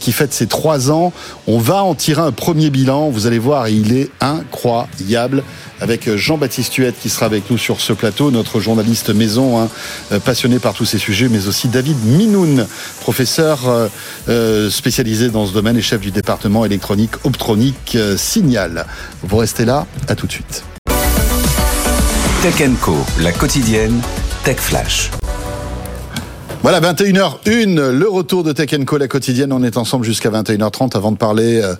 qui 0.00 0.12
fête 0.12 0.32
ses 0.32 0.46
trois 0.46 0.90
ans. 0.90 1.12
On 1.46 1.58
va 1.58 1.82
en 1.82 1.94
tirer 1.94 2.22
un 2.22 2.32
premier 2.32 2.70
bilan. 2.70 3.10
Vous 3.10 3.26
allez 3.26 3.38
voir, 3.38 3.68
il 3.68 3.96
est 3.96 4.10
incroyable 4.20 5.42
avec 5.80 6.14
Jean-Baptiste 6.16 6.74
Huette 6.74 6.94
qui 7.00 7.10
sera 7.10 7.26
avec 7.26 7.50
nous 7.50 7.58
sur 7.58 7.80
ce 7.80 7.92
plateau, 7.92 8.30
notre 8.30 8.60
journaliste 8.60 9.10
maison, 9.10 9.60
hein, 9.60 9.68
euh, 10.12 10.18
passionné 10.18 10.58
par 10.58 10.74
tous 10.74 10.84
ces 10.84 10.98
sujets, 10.98 11.28
mais 11.28 11.46
aussi 11.46 11.68
David 11.68 11.96
Minoun, 12.04 12.66
professeur 13.00 13.68
euh, 13.68 13.88
euh, 14.28 14.70
spécialisé 14.70 15.28
dans 15.28 15.46
ce 15.46 15.52
domaine 15.52 15.76
et 15.76 15.82
chef 15.82 16.00
du 16.00 16.10
département 16.10 16.64
électronique 16.64 17.12
Optronique 17.24 17.98
Signal. 18.16 18.86
Vous 19.22 19.36
restez 19.36 19.64
là, 19.64 19.86
à 20.08 20.14
tout 20.14 20.26
de 20.26 20.32
suite. 20.32 20.64
Tech 22.42 22.70
Co, 22.80 22.96
la 23.20 23.32
quotidienne, 23.32 24.00
Tech 24.44 24.60
Flash. 24.60 25.23
Voilà, 26.64 26.80
21h01, 26.80 27.90
le 27.90 28.08
retour 28.08 28.42
de 28.42 28.50
Tech 28.52 28.70
Co, 28.86 28.96
la 28.96 29.06
quotidienne. 29.06 29.52
On 29.52 29.62
est 29.62 29.76
ensemble 29.76 30.06
jusqu'à 30.06 30.30
21h30 30.30 30.96
avant 30.96 31.12
de 31.12 31.18
parler 31.18 31.60
euh, 31.62 31.74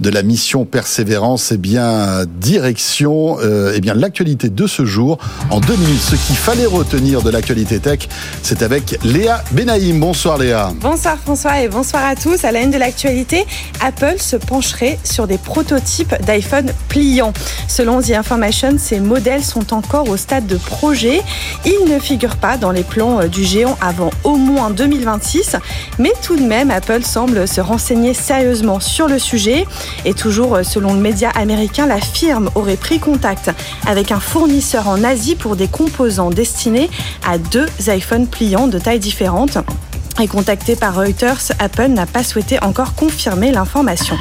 de 0.00 0.08
la 0.08 0.22
mission 0.22 0.64
Persévérance. 0.64 1.52
Eh 1.52 1.58
bien, 1.58 2.24
direction, 2.40 3.36
euh, 3.42 3.74
eh 3.76 3.82
bien, 3.82 3.92
l'actualité 3.92 4.48
de 4.48 4.66
ce 4.66 4.86
jour. 4.86 5.18
En 5.50 5.60
deux 5.60 5.76
minutes, 5.76 6.00
ce 6.00 6.16
qu'il 6.16 6.36
fallait 6.36 6.64
retenir 6.64 7.20
de 7.20 7.28
l'actualité 7.28 7.80
tech, 7.80 8.08
c'est 8.42 8.62
avec 8.62 8.98
Léa 9.04 9.44
Benaïm. 9.52 10.00
Bonsoir 10.00 10.38
Léa. 10.38 10.72
Bonsoir 10.80 11.18
François 11.18 11.60
et 11.60 11.68
bonsoir 11.68 12.06
à 12.06 12.16
tous. 12.16 12.42
À 12.42 12.50
la 12.50 12.60
haine 12.60 12.70
de 12.70 12.78
l'actualité, 12.78 13.44
Apple 13.82 14.16
se 14.20 14.36
pencherait 14.36 14.98
sur 15.04 15.26
des 15.26 15.36
prototypes 15.36 16.14
d'iPhone 16.24 16.72
pliants. 16.88 17.34
Selon 17.68 18.00
The 18.00 18.12
Information, 18.12 18.76
ces 18.78 19.00
modèles 19.00 19.44
sont 19.44 19.74
encore 19.74 20.08
au 20.08 20.16
stade 20.16 20.46
de 20.46 20.56
projet. 20.56 21.20
Ils 21.66 21.92
ne 21.92 21.98
figurent 21.98 22.38
pas 22.38 22.56
dans 22.56 22.70
les 22.70 22.84
plans 22.84 23.20
euh, 23.20 23.26
du 23.26 23.44
géant 23.44 23.76
avant 23.82 24.08
au 24.30 24.36
moins 24.36 24.70
2026. 24.70 25.56
Mais 25.98 26.12
tout 26.22 26.36
de 26.36 26.42
même, 26.42 26.70
Apple 26.70 27.02
semble 27.02 27.48
se 27.48 27.60
renseigner 27.60 28.14
sérieusement 28.14 28.80
sur 28.80 29.08
le 29.08 29.18
sujet. 29.18 29.66
Et 30.04 30.14
toujours 30.14 30.58
selon 30.62 30.94
le 30.94 31.00
média 31.00 31.30
américain, 31.30 31.86
la 31.86 32.00
firme 32.00 32.50
aurait 32.54 32.76
pris 32.76 32.98
contact 32.98 33.50
avec 33.86 34.12
un 34.12 34.20
fournisseur 34.20 34.88
en 34.88 35.02
Asie 35.04 35.34
pour 35.34 35.56
des 35.56 35.68
composants 35.68 36.30
destinés 36.30 36.90
à 37.26 37.38
deux 37.38 37.66
iPhones 37.88 38.26
pliants 38.26 38.68
de 38.68 38.78
tailles 38.78 39.00
différentes. 39.00 39.58
Et 40.20 40.28
contacté 40.28 40.76
par 40.76 40.94
Reuters, 40.96 41.52
Apple 41.58 41.88
n'a 41.88 42.04
pas 42.04 42.22
souhaité 42.22 42.62
encore 42.62 42.94
confirmer 42.94 43.52
l'information. 43.52 44.18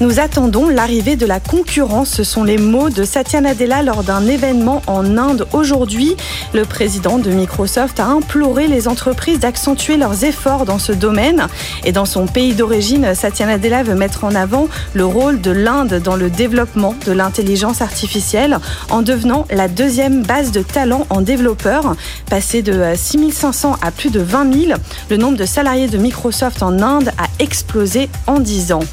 Nous 0.00 0.20
attendons 0.20 0.68
l'arrivée 0.68 1.16
de 1.16 1.26
la 1.26 1.40
concurrence. 1.40 2.10
Ce 2.10 2.22
sont 2.22 2.44
les 2.44 2.56
mots 2.56 2.88
de 2.88 3.02
Satya 3.02 3.40
Nadella 3.40 3.82
lors 3.82 4.04
d'un 4.04 4.28
événement 4.28 4.80
en 4.86 5.16
Inde 5.16 5.48
aujourd'hui. 5.52 6.16
Le 6.54 6.64
président 6.64 7.18
de 7.18 7.30
Microsoft 7.30 7.98
a 7.98 8.06
imploré 8.06 8.68
les 8.68 8.86
entreprises 8.86 9.40
d'accentuer 9.40 9.96
leurs 9.96 10.22
efforts 10.22 10.66
dans 10.66 10.78
ce 10.78 10.92
domaine. 10.92 11.48
Et 11.84 11.90
dans 11.90 12.04
son 12.04 12.26
pays 12.26 12.54
d'origine, 12.54 13.12
Satya 13.16 13.46
Nadella 13.46 13.82
veut 13.82 13.96
mettre 13.96 14.22
en 14.22 14.36
avant 14.36 14.68
le 14.94 15.04
rôle 15.04 15.40
de 15.40 15.50
l'Inde 15.50 16.00
dans 16.00 16.14
le 16.14 16.30
développement 16.30 16.94
de 17.04 17.10
l'intelligence 17.10 17.82
artificielle 17.82 18.58
en 18.90 19.02
devenant 19.02 19.46
la 19.50 19.66
deuxième 19.66 20.22
base 20.22 20.52
de 20.52 20.62
talents 20.62 21.08
en 21.10 21.22
développeurs. 21.22 21.96
Passé 22.30 22.62
de 22.62 22.84
6500 22.94 23.78
à 23.82 23.90
plus 23.90 24.10
de 24.10 24.20
20 24.20 24.54
000, 24.66 24.72
le 25.10 25.16
nombre 25.16 25.38
de 25.38 25.46
salariés 25.46 25.88
de 25.88 25.98
Microsoft 25.98 26.62
en 26.62 26.80
Inde 26.82 27.12
a 27.18 27.28
explosé 27.38 28.08
en 28.26 28.40
10 28.40 28.72
ans. 28.72 28.84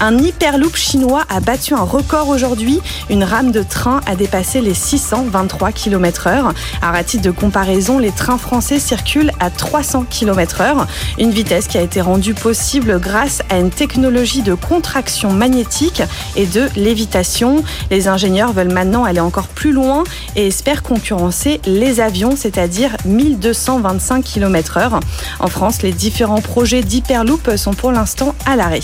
Un 0.00 0.16
hyperloop 0.18 0.76
chinois 0.76 1.24
a 1.28 1.40
battu 1.40 1.74
un 1.74 1.82
record 1.82 2.28
aujourd'hui. 2.28 2.80
Une 3.10 3.22
rame 3.22 3.52
de 3.52 3.62
train 3.62 4.00
a 4.06 4.16
dépassé 4.16 4.60
les 4.60 4.74
623 4.74 5.72
km 5.72 6.26
heure. 6.26 6.54
À 6.80 7.04
titre 7.04 7.24
de 7.24 7.30
comparaison, 7.30 7.98
les 7.98 8.10
trains 8.10 8.38
français 8.38 8.78
circulent 8.78 9.32
à 9.40 9.50
300 9.50 10.06
km 10.08 10.60
heure. 10.62 10.86
Une 11.18 11.30
vitesse 11.30 11.66
qui 11.66 11.76
a 11.76 11.82
été 11.82 12.00
rendue 12.00 12.34
possible 12.34 12.98
grâce 12.98 13.42
à 13.50 13.58
une 13.58 13.70
technologie 13.70 14.42
de 14.42 14.54
contraction 14.54 15.32
magnétique 15.32 16.02
et 16.36 16.46
de 16.46 16.68
lévitation. 16.76 17.62
Les 17.90 18.08
ingénieurs 18.08 18.52
veulent 18.52 18.72
maintenant 18.72 19.04
aller 19.04 19.20
encore 19.20 19.48
plus 19.48 19.72
loin 19.72 20.04
et 20.36 20.46
espèrent 20.46 20.82
concurrencer 20.82 21.60
les 21.66 22.00
avions, 22.00 22.36
c'est-à-dire 22.36 22.96
1225 23.04 24.24
km 24.24 24.78
heure. 24.78 25.00
En 25.40 25.48
France, 25.48 25.82
les 25.82 25.92
différents 25.92 26.40
projets 26.40 26.82
d'Hyperloop 26.82 27.56
sont 27.56 27.74
pour 27.74 27.92
l'instant 27.92 28.34
à 28.46 28.56
l'arrêt. 28.56 28.80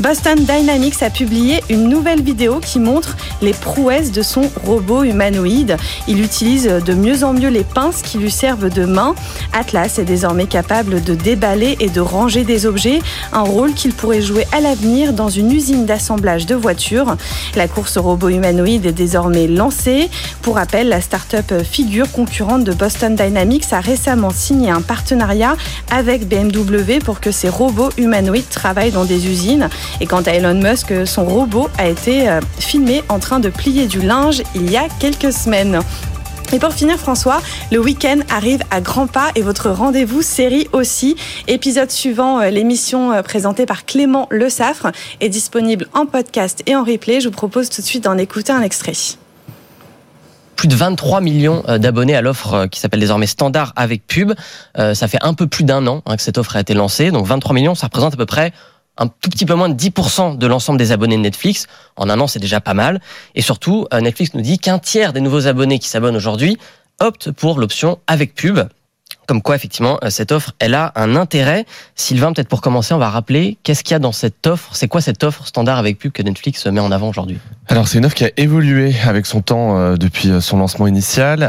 Boston 0.00 0.36
Dynamics 0.36 1.02
a 1.02 1.10
publié 1.10 1.62
une 1.68 1.88
nouvelle 1.88 2.22
vidéo 2.22 2.60
qui 2.60 2.80
montre 2.80 3.16
les 3.42 3.52
prouesses 3.52 4.10
de 4.10 4.22
son 4.22 4.50
robot 4.64 5.04
humanoïde. 5.04 5.76
Il 6.08 6.22
utilise 6.22 6.64
de 6.64 6.94
mieux 6.94 7.24
en 7.24 7.32
mieux 7.34 7.50
les 7.50 7.62
pinces 7.62 8.02
qui 8.02 8.18
lui 8.18 8.30
servent 8.30 8.70
de 8.70 8.84
main. 8.84 9.14
Atlas 9.52 9.98
est 9.98 10.04
désormais 10.04 10.46
capable 10.46 11.02
de 11.02 11.14
déballer 11.14 11.76
et 11.78 11.90
de 11.90 12.00
ranger 12.00 12.44
des 12.44 12.64
objets, 12.64 13.00
un 13.32 13.42
rôle 13.42 13.74
qu'il 13.74 13.92
pourrait 13.92 14.22
jouer 14.22 14.46
à 14.52 14.60
l'avenir 14.60 15.12
dans 15.12 15.28
une 15.28 15.52
usine 15.52 15.84
d'assemblage 15.84 16.46
de 16.46 16.54
voitures. 16.54 17.16
La 17.54 17.68
course 17.68 17.96
au 17.96 18.02
robot 18.02 18.30
humanoïde 18.30 18.86
est 18.86 18.92
désormais 18.92 19.46
lancée. 19.46 20.10
Pour 20.40 20.56
rappel, 20.56 20.88
la 20.88 21.00
start-up 21.00 21.52
Figure, 21.62 22.10
concurrente 22.10 22.64
de 22.64 22.72
Boston 22.72 23.14
Dynamics, 23.14 23.72
a 23.72 23.80
récemment 23.80 24.30
signé 24.30 24.70
un 24.70 24.80
partenariat 24.80 25.56
avec 25.90 26.26
BMW 26.26 26.98
pour 27.04 27.20
que 27.20 27.30
ces 27.30 27.48
robots 27.48 27.90
humanoïdes 27.98 28.48
travaillent 28.48 28.90
dans 28.90 29.04
des 29.04 29.26
usines. 29.26 29.68
Et 30.00 30.06
quant 30.06 30.22
à 30.22 30.32
Elon 30.32 30.54
Musk, 30.54 30.92
son 31.06 31.24
robot 31.24 31.68
a 31.78 31.88
été 31.88 32.28
euh, 32.28 32.40
filmé 32.58 33.02
en 33.08 33.18
train 33.18 33.40
de 33.40 33.48
plier 33.48 33.86
du 33.86 34.00
linge 34.00 34.42
il 34.54 34.70
y 34.70 34.76
a 34.76 34.88
quelques 34.98 35.32
semaines. 35.32 35.80
Et 36.52 36.58
pour 36.58 36.72
finir, 36.72 36.98
François, 36.98 37.40
le 37.70 37.78
week-end 37.78 38.18
arrive 38.28 38.62
à 38.70 38.82
grands 38.82 39.06
pas 39.06 39.30
et 39.34 39.42
votre 39.42 39.70
rendez-vous 39.70 40.20
série 40.20 40.68
aussi. 40.72 41.16
Épisode 41.48 41.90
suivant, 41.90 42.40
euh, 42.40 42.50
l'émission 42.50 43.12
euh, 43.12 43.22
présentée 43.22 43.64
par 43.64 43.86
Clément 43.86 44.26
Le 44.30 44.50
Saffre 44.50 44.92
est 45.20 45.30
disponible 45.30 45.86
en 45.94 46.04
podcast 46.04 46.62
et 46.66 46.76
en 46.76 46.84
replay. 46.84 47.20
Je 47.20 47.28
vous 47.28 47.34
propose 47.34 47.70
tout 47.70 47.80
de 47.80 47.86
suite 47.86 48.04
d'en 48.04 48.18
écouter 48.18 48.52
un 48.52 48.62
extrait 48.62 48.92
plus 50.56 50.68
de 50.68 50.76
23 50.76 51.20
millions 51.20 51.64
d'abonnés 51.78 52.14
à 52.14 52.20
l'offre 52.20 52.66
qui 52.66 52.78
s'appelle 52.78 53.00
désormais 53.00 53.26
Standard 53.26 53.72
avec 53.74 54.06
pub. 54.06 54.32
ça 54.76 55.08
fait 55.08 55.18
un 55.20 55.34
peu 55.34 55.48
plus 55.48 55.64
d'un 55.64 55.84
an 55.88 56.02
hein, 56.06 56.16
que 56.16 56.22
cette 56.22 56.38
offre 56.38 56.54
a 56.54 56.60
été 56.60 56.72
lancée. 56.72 57.10
Donc 57.10 57.26
23 57.26 57.52
millions, 57.52 57.74
ça 57.74 57.86
représente 57.86 58.14
à 58.14 58.16
peu 58.16 58.26
près 58.26 58.52
un 58.98 59.08
tout 59.08 59.30
petit 59.30 59.46
peu 59.46 59.54
moins 59.54 59.68
de 59.68 59.74
10% 59.74 60.36
de 60.36 60.46
l'ensemble 60.46 60.78
des 60.78 60.92
abonnés 60.92 61.16
de 61.16 61.22
Netflix. 61.22 61.66
En 61.96 62.10
un 62.10 62.20
an, 62.20 62.26
c'est 62.26 62.38
déjà 62.38 62.60
pas 62.60 62.74
mal. 62.74 63.00
Et 63.34 63.42
surtout, 63.42 63.86
euh, 63.92 64.00
Netflix 64.00 64.34
nous 64.34 64.42
dit 64.42 64.58
qu'un 64.58 64.78
tiers 64.78 65.12
des 65.12 65.20
nouveaux 65.20 65.46
abonnés 65.46 65.78
qui 65.78 65.88
s'abonnent 65.88 66.16
aujourd'hui 66.16 66.58
optent 67.00 67.30
pour 67.30 67.58
l'option 67.58 67.98
avec 68.06 68.34
pub. 68.34 68.60
Comme 69.26 69.40
quoi, 69.40 69.54
effectivement, 69.54 69.98
euh, 70.02 70.10
cette 70.10 70.32
offre, 70.32 70.52
elle 70.58 70.74
a 70.74 70.92
un 70.96 71.14
intérêt. 71.14 71.64
Sylvain, 71.94 72.32
peut-être 72.32 72.48
pour 72.48 72.60
commencer, 72.60 72.92
on 72.92 72.98
va 72.98 73.08
rappeler 73.08 73.56
qu'est-ce 73.62 73.84
qu'il 73.84 73.92
y 73.92 73.94
a 73.94 74.00
dans 74.00 74.12
cette 74.12 74.46
offre? 74.46 74.74
C'est 74.74 74.88
quoi 74.88 75.00
cette 75.00 75.22
offre 75.22 75.46
standard 75.46 75.78
avec 75.78 75.98
pub 75.98 76.10
que 76.10 76.22
Netflix 76.22 76.66
met 76.66 76.80
en 76.80 76.90
avant 76.90 77.08
aujourd'hui? 77.08 77.38
Alors, 77.68 77.86
c'est 77.86 77.98
une 77.98 78.04
offre 78.04 78.16
qui 78.16 78.24
a 78.24 78.30
évolué 78.36 78.94
avec 79.06 79.26
son 79.26 79.40
temps 79.40 79.78
euh, 79.78 79.96
depuis 79.96 80.30
euh, 80.30 80.40
son 80.40 80.58
lancement 80.58 80.88
initial. 80.88 81.40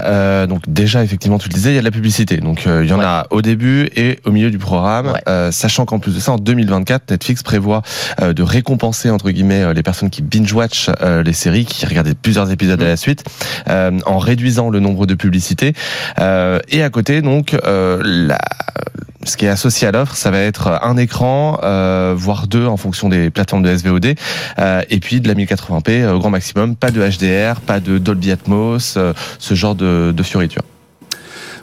donc 0.47 0.61
déjà, 0.67 1.03
effectivement, 1.03 1.39
tu 1.39 1.49
le 1.49 1.53
disais, 1.53 1.71
il 1.71 1.75
y 1.75 1.77
a 1.77 1.81
de 1.81 1.85
la 1.85 1.91
publicité. 1.91 2.37
Donc 2.37 2.65
il 2.65 2.87
y 2.87 2.93
en 2.93 2.99
a 2.99 3.25
au 3.31 3.41
début 3.41 3.89
et 3.95 4.19
au 4.25 4.31
milieu 4.31 4.51
du 4.51 4.57
programme. 4.57 5.13
sachant 5.51 5.85
qu'en 5.85 5.99
plus 5.99 6.13
de 6.15 6.19
ça, 6.19 6.33
en 6.33 6.37
2024, 6.37 7.09
Netflix 7.11 7.43
prévoit 7.43 7.81
de 8.21 8.43
récompenser 8.43 9.09
entre 9.09 9.29
guillemets 9.31 9.73
les 9.73 9.83
personnes 9.83 10.09
qui 10.09 10.21
binge-watch 10.21 10.89
les 11.01 11.33
séries, 11.33 11.65
qui 11.65 11.85
regardent 11.85 12.13
plusieurs 12.13 12.51
épisodes 12.51 12.81
à 12.81 12.87
la 12.87 12.97
suite, 12.97 13.23
en 13.67 14.17
réduisant 14.17 14.69
le 14.69 14.79
nombre 14.79 15.05
de 15.05 15.15
publicités. 15.15 15.73
et 16.17 16.83
à 16.83 16.89
côté, 16.89 17.21
donc 17.21 17.55
euh, 17.73 18.29
ce 19.25 19.37
qui 19.37 19.45
est 19.45 19.49
associé 19.49 19.87
à 19.87 19.91
l'offre, 19.91 20.15
ça 20.15 20.31
va 20.31 20.39
être 20.39 20.79
un 20.81 20.97
écran, 20.97 21.59
euh, 21.63 22.13
voire 22.15 22.47
deux 22.47 22.65
en 22.65 22.77
fonction 22.77 23.09
des 23.09 23.29
plateformes 23.29 23.63
de 23.63 23.75
SVOD, 23.75 24.15
euh, 24.59 24.81
et 24.89 24.99
puis 24.99 25.21
de 25.21 25.27
la 25.27 25.33
1080p 25.33 26.07
au 26.09 26.19
grand 26.19 26.29
maximum, 26.29 26.75
pas 26.75 26.91
de 26.91 27.01
HDR, 27.01 27.61
pas 27.61 27.79
de 27.79 27.97
Dolby 27.97 28.31
Atmos, 28.31 28.97
ce 29.39 29.53
genre 29.53 29.75
de, 29.75 30.13
de. 30.15 30.23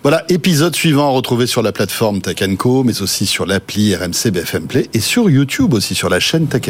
Voilà, 0.02 0.24
épisode 0.30 0.74
suivant 0.74 1.12
retrouvé 1.12 1.46
sur 1.46 1.62
la 1.62 1.72
plateforme 1.72 2.22
Tech 2.22 2.36
mais 2.40 3.02
aussi 3.02 3.26
sur 3.26 3.44
l'appli 3.44 3.94
RMC 3.94 4.30
BFM 4.32 4.66
Play 4.66 4.88
et 4.94 5.00
sur 5.00 5.28
YouTube 5.28 5.74
aussi 5.74 5.94
sur 5.94 6.08
la 6.08 6.20
chaîne 6.20 6.46
Tech 6.46 6.62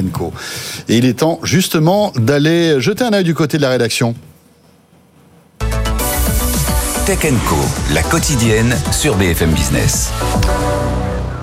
Et 0.88 0.98
il 0.98 1.04
est 1.04 1.20
temps 1.20 1.38
justement 1.44 2.12
d'aller 2.16 2.80
jeter 2.80 3.04
un 3.04 3.12
œil 3.12 3.22
du 3.22 3.34
côté 3.34 3.56
de 3.56 3.62
la 3.62 3.70
rédaction. 3.70 4.16
Tech 7.06 7.20
Co, 7.48 7.56
la 7.94 8.02
quotidienne 8.02 8.76
sur 8.92 9.16
BFM 9.16 9.50
Business. 9.52 10.10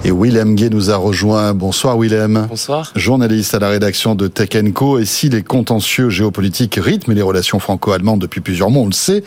Et 0.06 0.12
Willem 0.12 0.56
Gay 0.56 0.70
nous 0.70 0.92
a 0.92 0.98
rejoint. 0.98 1.54
Bonsoir 1.56 1.98
Willem. 1.98 2.46
Bonsoir. 2.48 2.92
Journaliste 2.96 3.56
à 3.56 3.60
la 3.60 3.70
rédaction 3.70 4.14
de 4.14 4.28
Tech 4.28 4.50
Co. 4.74 5.00
Et 5.00 5.06
si 5.06 5.30
les 5.30 5.42
contentieux 5.42 6.10
géopolitiques 6.10 6.80
rythment 6.80 7.16
les 7.16 7.24
relations 7.24 7.60
franco-allemandes 7.60 8.20
depuis 8.20 8.40
plusieurs 8.40 8.70
mois, 8.70 8.84
on 8.84 8.88
le 8.88 8.92
sait, 8.92 9.24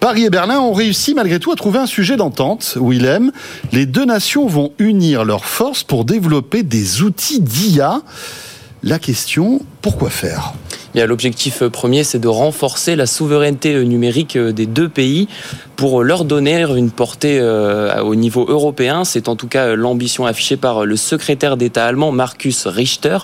Paris 0.00 0.24
et 0.24 0.30
Berlin 0.30 0.58
ont 0.58 0.72
réussi 0.72 1.14
malgré 1.14 1.38
tout 1.38 1.52
à 1.52 1.56
trouver 1.56 1.78
un 1.78 1.86
sujet 1.86 2.16
d'entente. 2.16 2.76
Willem, 2.80 3.30
les 3.70 3.86
deux 3.86 4.04
nations 4.04 4.46
vont 4.46 4.72
unir 4.78 5.24
leurs 5.24 5.44
forces 5.44 5.84
pour 5.84 6.04
développer 6.04 6.64
des 6.64 7.02
outils 7.02 7.40
d'IA. 7.40 8.02
La 8.82 8.98
question, 8.98 9.60
pourquoi 9.80 10.10
faire? 10.10 10.54
L'objectif 10.94 11.62
premier, 11.64 12.02
c'est 12.02 12.18
de 12.18 12.28
renforcer 12.28 12.96
la 12.96 13.06
souveraineté 13.06 13.84
numérique 13.84 14.36
des 14.36 14.66
deux 14.66 14.88
pays 14.88 15.28
pour 15.76 16.02
leur 16.02 16.24
donner 16.24 16.62
une 16.62 16.90
portée 16.90 17.38
euh, 17.40 18.02
au 18.02 18.16
niveau 18.16 18.44
européen. 18.48 19.04
C'est 19.04 19.28
en 19.28 19.36
tout 19.36 19.46
cas 19.46 19.76
l'ambition 19.76 20.26
affichée 20.26 20.56
par 20.56 20.84
le 20.84 20.96
secrétaire 20.96 21.56
d'État 21.56 21.86
allemand 21.86 22.10
Markus 22.10 22.66
Richter. 22.66 23.18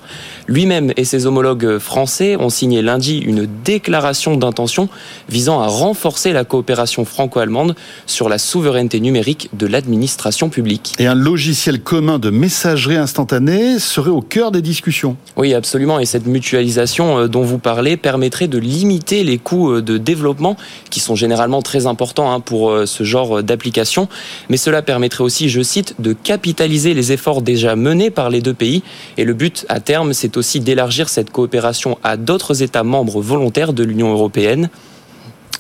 Lui-même 0.47 0.93
et 0.97 1.05
ses 1.05 1.27
homologues 1.27 1.79
français 1.79 2.37
ont 2.37 2.51
signé 2.51 2.81
lundi 2.81 3.19
une 3.19 3.49
déclaration 3.65 4.37
d'intention 4.37 4.89
visant 5.29 5.61
à 5.61 5.67
renforcer 5.67 6.33
la 6.33 6.45
coopération 6.45 7.05
franco-allemande 7.05 7.75
sur 8.07 8.29
la 8.29 8.39
souveraineté 8.39 9.01
numérique 9.01 9.51
de 9.53 9.67
l'administration 9.67 10.49
publique. 10.49 10.93
Et 11.01 11.09
un 11.09 11.17
logiciel 11.17 11.81
commun 11.81 12.21
de 12.21 12.31
messagerie 12.31 12.99
instantanée 12.99 13.81
serait 13.81 14.11
au 14.11 14.23
cœur 14.23 14.53
des 14.53 14.63
discussions. 14.63 15.17
Oui, 15.37 15.55
absolument. 15.55 15.99
Et 15.99 16.07
cette 16.07 16.27
euh, 16.57 17.29
dont 17.29 17.43
vous 17.43 17.59
parlez 17.59 17.97
permettrait 17.97 18.49
de 18.49 18.59
limiter 18.59 19.25
les 19.25 19.39
coûts 19.39 19.73
euh, 19.73 19.83
de 19.83 19.99
développement 19.99 20.57
qui 20.91 21.01
sont 21.01 21.17
généralement 21.17 21.63
très 21.63 21.87
importants 21.87 22.33
hein, 22.33 22.41
pour 22.41 22.71
euh, 22.71 22.87
ce 22.87 23.03
genre 23.03 23.43
d'application, 23.43 24.09
mais 24.49 24.57
cela 24.57 24.83
permettrait 24.83 25.25
aussi, 25.25 25.49
je 25.49 25.63
cite, 25.63 25.95
de 25.99 26.13
capitaliser 26.13 26.95
les 26.95 27.13
efforts 27.13 27.43
déjà 27.43 27.77
menés 27.77 28.11
par 28.11 28.31
les 28.31 28.41
deux 28.41 28.55
pays. 28.55 28.83
Et 29.17 29.25
le 29.25 29.35
but 29.35 29.67
à 29.69 29.81
terme, 29.81 30.13
c'est 30.13 30.37
aussi 30.37 30.61
d'élargir 30.61 31.09
cette 31.09 31.31
coopération 31.31 31.99
à 32.03 32.17
d'autres 32.17 32.63
États 32.63 32.85
membres 32.85 33.21
volontaires 33.21 33.73
de 33.73 33.83
l'Union 33.83 34.13
européenne. 34.13 34.71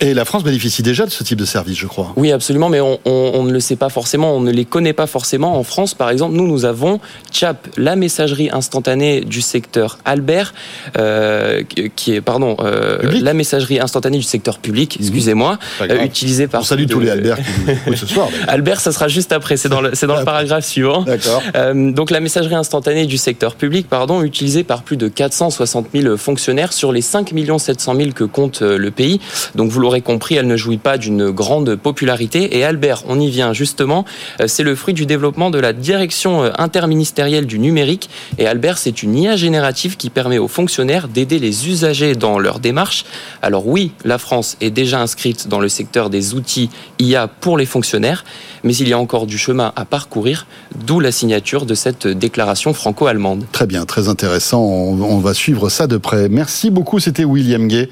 Et 0.00 0.12
la 0.12 0.24
France 0.24 0.42
bénéficie 0.42 0.82
déjà 0.82 1.06
de 1.06 1.10
ce 1.10 1.22
type 1.22 1.38
de 1.38 1.44
service, 1.44 1.78
je 1.78 1.86
crois. 1.86 2.12
Oui, 2.16 2.32
absolument, 2.32 2.68
mais 2.68 2.80
on, 2.80 3.44
ne 3.44 3.52
le 3.52 3.60
sait 3.60 3.76
pas 3.76 3.88
forcément, 3.88 4.34
on 4.34 4.40
ne 4.40 4.50
les 4.50 4.64
connaît 4.64 4.92
pas 4.92 5.06
forcément. 5.06 5.56
En 5.56 5.62
France, 5.62 5.94
par 5.94 6.10
exemple, 6.10 6.34
nous, 6.34 6.46
nous 6.46 6.64
avons 6.64 7.00
CHAP, 7.30 7.68
la 7.76 7.94
messagerie 7.94 8.50
instantanée 8.52 9.20
du 9.20 9.40
secteur 9.40 9.98
Albert, 10.04 10.52
euh, 10.98 11.62
qui 11.94 12.14
est, 12.14 12.20
pardon, 12.20 12.56
euh, 12.60 12.98
la 13.20 13.34
messagerie 13.34 13.78
instantanée 13.78 14.18
du 14.18 14.24
secteur 14.24 14.58
public, 14.58 14.98
mhm. 14.98 15.06
excusez-moi, 15.06 15.58
euh, 15.82 16.04
utilisée 16.04 16.48
par... 16.48 16.62
On 16.62 16.64
salue 16.64 16.86
tous 16.86 17.00
les 17.00 17.10
Albert 17.10 17.38
qui 17.38 17.42
nous 17.86 17.96
ce 17.96 18.06
soir. 18.06 18.28
Albert, 18.48 18.80
ça 18.80 18.90
sera 18.90 19.08
juste 19.08 19.32
après, 19.32 19.56
c'est 19.56 19.68
dans 19.68 19.80
le, 19.80 19.90
c'est 19.94 20.06
dans 20.06 20.18
le 20.18 20.24
paragraphe 20.24 20.64
suivant. 20.64 21.02
D'accord. 21.02 21.42
donc 21.74 22.10
la 22.10 22.20
messagerie 22.20 22.54
instantanée 22.54 23.06
du 23.06 23.18
secteur 23.18 23.54
public, 23.54 23.88
pardon, 23.88 24.22
utilisée 24.22 24.64
par 24.64 24.82
plus 24.82 24.96
de 24.96 25.08
460 25.08 25.88
000 25.94 26.16
fonctionnaires 26.16 26.72
sur 26.72 26.90
les 26.90 27.02
5 27.02 27.32
700 27.58 27.96
000 27.96 28.10
que 28.12 28.24
compte 28.24 28.62
le 28.62 28.90
pays. 28.90 29.20
Donc 29.54 29.70
vous 29.70 29.83
l'aurez 29.84 30.00
compris, 30.00 30.36
elle 30.36 30.46
ne 30.46 30.56
jouit 30.56 30.78
pas 30.78 30.96
d'une 30.96 31.30
grande 31.30 31.76
popularité. 31.76 32.56
Et 32.56 32.64
Albert, 32.64 33.02
on 33.06 33.20
y 33.20 33.28
vient 33.28 33.52
justement, 33.52 34.06
euh, 34.40 34.46
c'est 34.46 34.62
le 34.62 34.74
fruit 34.74 34.94
du 34.94 35.04
développement 35.04 35.50
de 35.50 35.58
la 35.58 35.74
direction 35.74 36.42
euh, 36.42 36.50
interministérielle 36.56 37.44
du 37.44 37.58
numérique. 37.58 38.08
Et 38.38 38.46
Albert, 38.46 38.78
c'est 38.78 39.02
une 39.02 39.14
IA 39.14 39.36
générative 39.36 39.98
qui 39.98 40.08
permet 40.08 40.38
aux 40.38 40.48
fonctionnaires 40.48 41.06
d'aider 41.08 41.38
les 41.38 41.68
usagers 41.68 42.14
dans 42.14 42.38
leur 42.38 42.60
démarche. 42.60 43.04
Alors 43.42 43.66
oui, 43.66 43.92
la 44.06 44.16
France 44.16 44.56
est 44.62 44.70
déjà 44.70 45.00
inscrite 45.00 45.48
dans 45.48 45.60
le 45.60 45.68
secteur 45.68 46.08
des 46.08 46.32
outils 46.32 46.70
IA 46.98 47.28
pour 47.28 47.58
les 47.58 47.66
fonctionnaires, 47.66 48.24
mais 48.62 48.74
il 48.74 48.88
y 48.88 48.94
a 48.94 48.98
encore 48.98 49.26
du 49.26 49.36
chemin 49.36 49.74
à 49.76 49.84
parcourir, 49.84 50.46
d'où 50.86 50.98
la 50.98 51.12
signature 51.12 51.66
de 51.66 51.74
cette 51.74 52.06
déclaration 52.06 52.72
franco-allemande. 52.72 53.44
Très 53.52 53.66
bien, 53.66 53.84
très 53.84 54.08
intéressant. 54.08 54.62
On 54.62 55.18
va 55.18 55.34
suivre 55.34 55.68
ça 55.68 55.86
de 55.86 55.98
près. 55.98 56.30
Merci 56.30 56.70
beaucoup, 56.70 57.00
c'était 57.00 57.24
William 57.24 57.68
Gay 57.68 57.90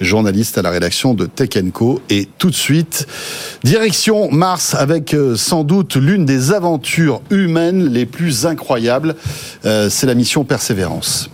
journaliste 0.00 0.58
à 0.58 0.62
la 0.62 0.70
rédaction 0.70 1.14
de 1.14 1.26
Tech 1.26 1.50
Co. 1.72 2.00
Et 2.10 2.28
tout 2.38 2.50
de 2.50 2.54
suite, 2.54 3.06
direction 3.64 4.30
Mars 4.30 4.74
avec 4.74 5.14
euh, 5.14 5.36
sans 5.36 5.64
doute 5.64 5.96
l'une 5.96 6.24
des 6.24 6.52
aventures 6.52 7.20
humaines 7.30 7.88
les 7.88 8.06
plus 8.06 8.46
incroyables. 8.46 9.16
Euh, 9.64 9.88
c'est 9.90 10.06
la 10.06 10.14
mission 10.14 10.44
Persévérance. 10.44 11.30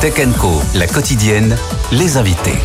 Tech 0.00 0.14
Co, 0.38 0.60
la 0.74 0.86
quotidienne, 0.86 1.56
les 1.92 2.16
invités. 2.16 2.58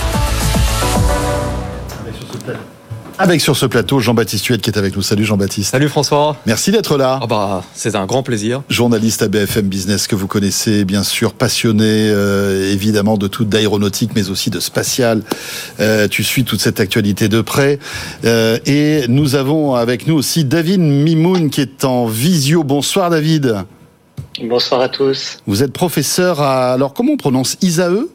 Avec 3.21 3.39
sur 3.39 3.55
ce 3.55 3.67
plateau 3.67 3.99
Jean-Baptiste 3.99 4.47
Huette 4.47 4.63
qui 4.63 4.71
est 4.71 4.79
avec 4.79 4.95
nous. 4.95 5.03
Salut 5.03 5.25
Jean-Baptiste. 5.25 5.69
Salut 5.69 5.89
François. 5.89 6.37
Merci 6.47 6.71
d'être 6.71 6.97
là. 6.97 7.19
Oh 7.21 7.27
bah, 7.27 7.63
c'est 7.75 7.95
un 7.95 8.07
grand 8.07 8.23
plaisir. 8.23 8.63
Journaliste 8.67 9.21
à 9.21 9.27
BFM 9.27 9.67
Business 9.67 10.07
que 10.07 10.15
vous 10.15 10.25
connaissez 10.25 10.85
bien 10.85 11.03
sûr, 11.03 11.33
passionné 11.33 12.09
euh, 12.09 12.73
évidemment 12.73 13.19
de 13.19 13.27
tout 13.27 13.45
d'aéronautique 13.45 14.13
mais 14.15 14.31
aussi 14.31 14.49
de 14.49 14.59
spatial. 14.59 15.21
Euh, 15.79 16.07
tu 16.07 16.23
suis 16.23 16.45
toute 16.45 16.61
cette 16.61 16.79
actualité 16.79 17.29
de 17.29 17.41
près. 17.41 17.77
Euh, 18.25 18.57
et 18.65 19.03
nous 19.07 19.35
avons 19.35 19.75
avec 19.75 20.07
nous 20.07 20.15
aussi 20.15 20.43
David 20.43 20.79
Mimoun 20.79 21.51
qui 21.51 21.61
est 21.61 21.85
en 21.85 22.07
visio. 22.07 22.63
Bonsoir 22.63 23.11
David. 23.11 23.65
Bonsoir 24.41 24.81
à 24.81 24.89
tous. 24.89 25.37
Vous 25.45 25.61
êtes 25.61 25.73
professeur 25.73 26.41
à, 26.41 26.73
alors 26.73 26.95
comment 26.95 27.11
on 27.11 27.17
prononce? 27.17 27.55
ISAE 27.61 28.07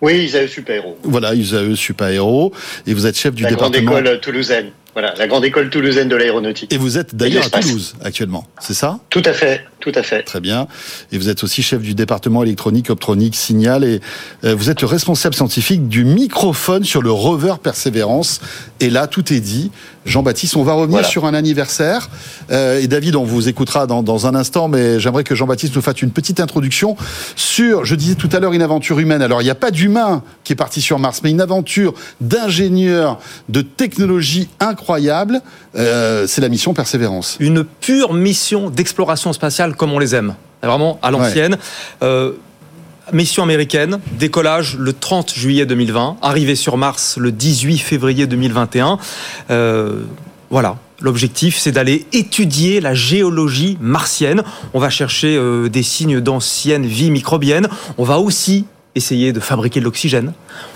oui, 0.00 0.24
Isae 0.24 0.48
Super 0.48 0.76
Héros. 0.76 0.98
Voilà, 1.02 1.34
Isae 1.34 1.74
Super 1.74 2.08
Héros. 2.08 2.52
Et 2.86 2.94
vous 2.94 3.06
êtes 3.06 3.16
chef 3.16 3.34
du 3.34 3.42
la 3.42 3.50
département. 3.50 3.92
Grande 3.92 4.06
école 4.06 4.20
toulousaine. 4.20 4.70
Voilà, 4.92 5.12
la 5.18 5.26
grande 5.26 5.44
école 5.44 5.70
toulousaine 5.70 6.08
de 6.08 6.14
l'aéronautique. 6.14 6.72
Et 6.72 6.76
vous 6.76 6.98
êtes 6.98 7.16
d'ailleurs 7.16 7.46
à 7.52 7.60
Toulouse 7.60 7.96
actuellement, 8.04 8.46
c'est 8.60 8.74
ça? 8.74 9.00
Tout 9.10 9.22
à 9.24 9.32
fait, 9.32 9.64
tout 9.84 9.92
à 9.94 10.02
fait. 10.02 10.22
Très 10.22 10.40
bien. 10.40 10.66
Et 11.12 11.18
vous 11.18 11.28
êtes 11.28 11.44
aussi 11.44 11.62
chef 11.62 11.82
du 11.82 11.94
département 11.94 12.42
électronique, 12.42 12.88
optronique, 12.88 13.36
signal, 13.36 13.84
et 13.84 14.00
euh, 14.44 14.54
vous 14.54 14.70
êtes 14.70 14.80
le 14.80 14.86
responsable 14.86 15.34
scientifique 15.34 15.88
du 15.88 16.04
microphone 16.04 16.84
sur 16.84 17.02
le 17.02 17.10
rover 17.10 17.54
Persévérance. 17.62 18.40
Et 18.80 18.88
là, 18.88 19.06
tout 19.06 19.32
est 19.32 19.40
dit. 19.40 19.70
Jean-Baptiste, 20.06 20.56
on 20.56 20.64
va 20.64 20.74
revenir 20.74 20.96
Voilà. 20.96 21.08
sur 21.08 21.24
un 21.24 21.32
anniversaire. 21.32 22.10
Euh, 22.50 22.78
et 22.80 22.88
David, 22.88 23.16
on 23.16 23.24
vous 23.24 23.48
écoutera 23.48 23.86
dans, 23.86 24.02
dans 24.02 24.26
un 24.26 24.34
instant, 24.34 24.68
mais 24.68 25.00
j'aimerais 25.00 25.24
que 25.24 25.34
Jean-Baptiste 25.34 25.74
nous 25.76 25.80
fasse 25.82 26.02
une 26.02 26.10
petite 26.10 26.40
introduction 26.40 26.96
sur, 27.36 27.84
je 27.86 27.94
disais 27.94 28.14
tout 28.14 28.28
à 28.32 28.40
l'heure, 28.40 28.52
une 28.52 28.60
aventure 28.62 28.98
humaine. 28.98 29.22
Alors, 29.22 29.40
il 29.40 29.44
n'y 29.44 29.50
a 29.50 29.54
pas 29.54 29.70
d'humain 29.70 30.22
qui 30.44 30.52
est 30.52 30.56
parti 30.56 30.82
sur 30.82 30.98
Mars, 30.98 31.20
mais 31.24 31.30
une 31.30 31.40
aventure 31.40 31.94
d'ingénieurs, 32.20 33.18
de 33.48 33.62
technologie 33.62 34.48
incroyable. 34.60 35.40
Euh, 35.76 36.26
c'est 36.26 36.40
la 36.42 36.48
mission 36.50 36.74
Persévérance. 36.74 37.36
Une 37.40 37.64
pure 37.64 38.12
mission 38.12 38.70
d'exploration 38.70 39.32
spatiale 39.32 39.73
comme 39.76 39.92
on 39.92 39.98
les 39.98 40.14
aime. 40.14 40.34
Vraiment 40.62 40.98
à 41.02 41.10
l'ancienne. 41.10 41.58
Euh, 42.02 42.32
mission 43.12 43.42
américaine, 43.42 44.00
décollage 44.12 44.76
le 44.78 44.92
30 44.92 45.34
juillet 45.34 45.66
2020, 45.66 46.16
arrivée 46.22 46.54
sur 46.54 46.76
Mars 46.76 47.16
le 47.18 47.32
18 47.32 47.78
février 47.78 48.26
2021. 48.26 48.98
Euh, 49.50 50.00
voilà. 50.50 50.76
L'objectif, 51.00 51.58
c'est 51.58 51.72
d'aller 51.72 52.06
étudier 52.12 52.80
la 52.80 52.94
géologie 52.94 53.76
martienne. 53.80 54.42
On 54.72 54.78
va 54.78 54.90
chercher 54.90 55.36
euh, 55.36 55.68
des 55.68 55.82
signes 55.82 56.20
d'ancienne 56.20 56.86
vie 56.86 57.10
microbienne. 57.10 57.68
On 57.98 58.04
va 58.04 58.18
aussi 58.18 58.64
essayer 58.94 59.32
de 59.32 59.40
fabriquer 59.40 59.80
de 59.80 59.84
l'oxygène. 59.84 60.32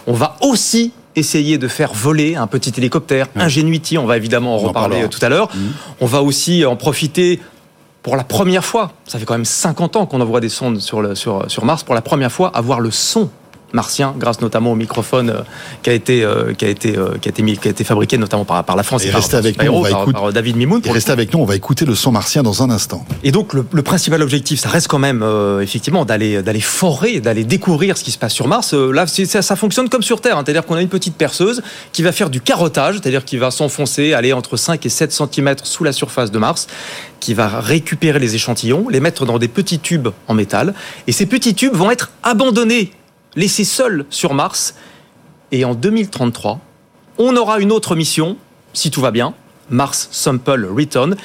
On 0.07 0.13
va 0.13 0.37
aussi 0.43 0.93
essayer 1.17 1.57
de 1.57 1.69
faire 1.69 1.93
voler 1.95 2.35
un 2.37 2.47
petit 2.47 2.73
hélicoptère, 2.77 3.29
Ingenuity. 3.37 3.97
On 3.97 4.07
va 4.07 4.17
évidemment 4.17 4.57
en 4.57 4.59
reparler 4.59 5.09
tout 5.09 5.25
à 5.25 5.29
l'heure. 5.29 5.49
On 6.01 6.07
va 6.07 6.23
aussi 6.23 6.65
en 6.65 6.77
profiter 6.77 7.41
pour 8.03 8.17
la 8.17 8.25
première 8.25 8.65
fois. 8.65 8.93
Ça 9.07 9.19
fait 9.19 9.25
quand 9.25 9.35
même 9.35 9.45
50 9.45 9.97
ans 9.97 10.07
qu'on 10.07 10.21
envoie 10.21 10.41
des 10.41 10.49
sondes 10.49 10.81
sur, 10.81 11.65
Mars. 11.65 11.83
Pour 11.83 11.95
la 11.95 12.03
première 12.03 12.33
fois, 12.33 12.51
avoir 12.55 12.81
le 12.81 12.91
son 12.91 13.31
martien, 13.73 14.15
grâce 14.19 14.41
notamment 14.41 14.73
au 14.73 14.75
microphone 14.75 15.31
euh, 15.31 15.41
qui 15.83 15.91
a 15.91 15.93
été 15.93 16.25
euh, 16.25 16.53
qui 16.55 16.65
a 16.65 16.69
été 16.69 16.97
euh, 16.97 17.17
qui 17.21 17.29
a 17.29 17.31
été 17.31 17.43
mis, 17.43 17.57
qui 17.59 17.69
a 17.69 17.71
été 17.71 17.85
fabriqué 17.85 18.17
notamment 18.19 18.45
par, 18.45 18.65
par 18.65 18.77
la 18.77 18.83
France 18.83 19.05
Et 19.05 19.09
et, 19.09 19.11
par, 19.13 19.23
avec 19.35 19.57
par 19.57 19.67
nous, 19.67 19.73
on 19.73 19.83
va 19.83 19.91
par- 19.91 20.07
par 20.13 20.33
David 20.33 20.57
Mimoun. 20.57 20.81
Et 20.85 20.91
restez 20.91 21.13
avec 21.13 21.33
nous, 21.33 21.41
on 21.41 21.45
va 21.45 21.57
écouter 21.57 21.85
le 21.85 21.95
son 21.95 22.11
martien 22.13 22.43
dans 22.43 22.63
un 22.63 22.71
instant. 22.71 23.05
et 23.25 23.31
donc 23.31 23.53
le, 23.53 23.65
le 23.71 23.83
principal 23.83 24.23
objectif, 24.23 24.61
ça 24.61 24.69
reste 24.69 24.89
quand 24.89 24.99
même 24.99 25.23
euh, 25.23 25.61
effectivement 25.61 26.05
d'aller 26.05 26.43
d'aller 26.43 26.61
forer, 26.61 27.21
d'aller 27.21 27.45
découvrir 27.45 27.97
ce 27.99 28.05
qui 28.05 28.11
se 28.11 28.19
passe 28.19 28.33
sur 28.33 28.49
Mars. 28.49 28.75
Euh, 28.75 28.91
là, 28.93 29.07
ça, 29.07 29.43
ça 29.43 29.57
fonctionne 29.57 29.89
comme 29.89 30.03
sur 30.03 30.21
Terre, 30.21 30.39
hein. 30.39 30.43
c'est-à-dire 30.45 30.65
qu'on 30.65 30.75
a 30.77 30.83
une 30.83 30.89
petite 30.89 31.17
perceuse 31.17 31.63
qui 31.93 32.03
va 32.03 32.13
faire 32.13 32.31
du 32.31 32.41
carottage, 32.41 32.97
c'est-à-dire 32.97 33.25
qui 33.25 33.37
va 33.37 33.51
s'enfoncer, 33.51 34.13
aller 34.15 34.33
entre 34.33 34.57
5 34.57 34.85
et 34.85 34.89
7 34.89 35.13
cm 35.13 35.57
sous 35.63 35.85
la 35.85 35.93
surface 35.93 36.31
de 36.31 36.39
Mars, 36.39 36.67
qui 37.21 37.35
va 37.35 37.49
récupérer 37.61 38.19
les 38.19 38.35
échantillons, 38.35 38.89
les 38.89 39.01
mettre 39.01 39.27
dans 39.27 39.39
des 39.39 39.49
petits 39.49 39.79
tubes 39.79 40.09
en 40.29 40.35
métal, 40.35 40.75
et 41.07 41.13
ces 41.13 41.27
petits 41.27 41.55
tubes 41.55 41.75
vont 41.75 41.91
être 41.91 42.11
abandonnés, 42.23 42.93
laissés 43.37 43.65
seuls 43.65 44.05
sur 44.11 44.35
Mars. 44.35 44.75
Et 45.53 45.65
en 45.65 45.75
2033, 45.75 46.61
on 47.19 47.37
aura 47.37 47.61
une 47.61 47.73
autre 47.73 47.97
mission, 47.97 48.37
si 48.73 48.91
tout 48.91 49.01
va 49.01 49.11
bien, 49.11 49.35
Mars 49.71 50.09
Sample 50.13 50.69
Return. 50.75 51.17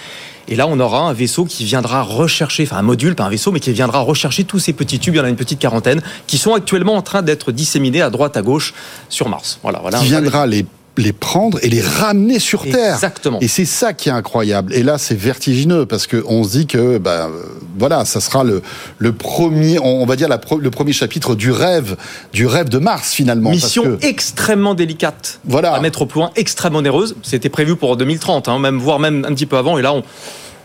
Et 0.47 0.55
là, 0.55 0.67
on 0.67 0.79
aura 0.79 1.01
un 1.01 1.13
vaisseau 1.13 1.45
qui 1.45 1.63
viendra 1.63 2.01
rechercher, 2.01 2.63
enfin 2.63 2.77
un 2.77 2.81
module, 2.81 3.15
pas 3.15 3.23
un 3.23 3.29
vaisseau, 3.29 3.51
mais 3.51 3.59
qui 3.59 3.71
viendra 3.71 3.99
rechercher 3.99 4.43
tous 4.43 4.59
ces 4.59 4.73
petits 4.73 4.99
tubes, 4.99 5.15
il 5.15 5.17
y 5.17 5.21
en 5.21 5.23
a 5.23 5.29
une 5.29 5.37
petite 5.37 5.59
quarantaine, 5.59 6.01
qui 6.27 6.37
sont 6.37 6.53
actuellement 6.53 6.95
en 6.95 7.01
train 7.01 7.21
d'être 7.21 7.51
disséminés 7.51 8.01
à 8.01 8.09
droite, 8.09 8.35
à 8.35 8.41
gauche 8.41 8.73
sur 9.07 9.29
Mars. 9.29 9.59
Voilà, 9.63 9.79
voilà. 9.79 9.99
qui 9.99 10.05
viendra 10.05 10.45
les, 10.45 10.65
les 10.97 11.11
prendre 11.13 11.57
et 11.63 11.69
les 11.69 11.81
ramener 11.81 12.37
sur 12.39 12.63
Terre. 12.63 12.93
Exactement. 12.95 13.39
Et 13.41 13.47
c'est 13.47 13.65
ça 13.65 13.93
qui 13.93 14.09
est 14.09 14.11
incroyable. 14.11 14.73
Et 14.75 14.83
là, 14.83 14.97
c'est 14.99 15.15
vertigineux 15.17 15.85
parce 15.87 16.05
que 16.05 16.23
on 16.27 16.43
se 16.43 16.51
dit 16.57 16.67
que, 16.67 16.99
bah, 16.99 17.29
euh, 17.31 17.43
voilà, 17.79 18.05
ça 18.05 18.21
sera 18.21 18.43
le, 18.43 18.61
le 18.99 19.11
premier, 19.11 19.79
on 19.79 20.05
va 20.05 20.15
dire 20.15 20.27
la 20.29 20.39
le 20.59 20.69
premier 20.69 20.93
chapitre 20.93 21.33
du 21.35 21.51
rêve, 21.51 21.95
du 22.31 22.45
rêve 22.45 22.69
de 22.69 22.77
Mars 22.77 23.11
finalement. 23.13 23.49
parce 23.49 23.63
Mission 23.63 23.83
que- 23.97 24.05
extrêmement 24.05 24.75
délicate 24.75 25.39
Voilà. 25.45 25.73
à 25.73 25.79
mettre 25.79 26.03
au 26.03 26.05
point, 26.05 26.29
extrêmement 26.35 26.79
onéreuse. 26.79 27.15
C'était 27.23 27.49
prévu 27.49 27.75
pour 27.75 27.97
2030, 27.97 28.47
hein, 28.47 28.59
même 28.59 28.77
voire 28.77 28.99
même 28.99 29.25
un 29.27 29.33
petit 29.33 29.47
peu 29.47 29.57
avant. 29.57 29.77
Et 29.79 29.81
là, 29.81 29.93
on 29.93 30.03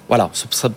voilà, 0.09 0.31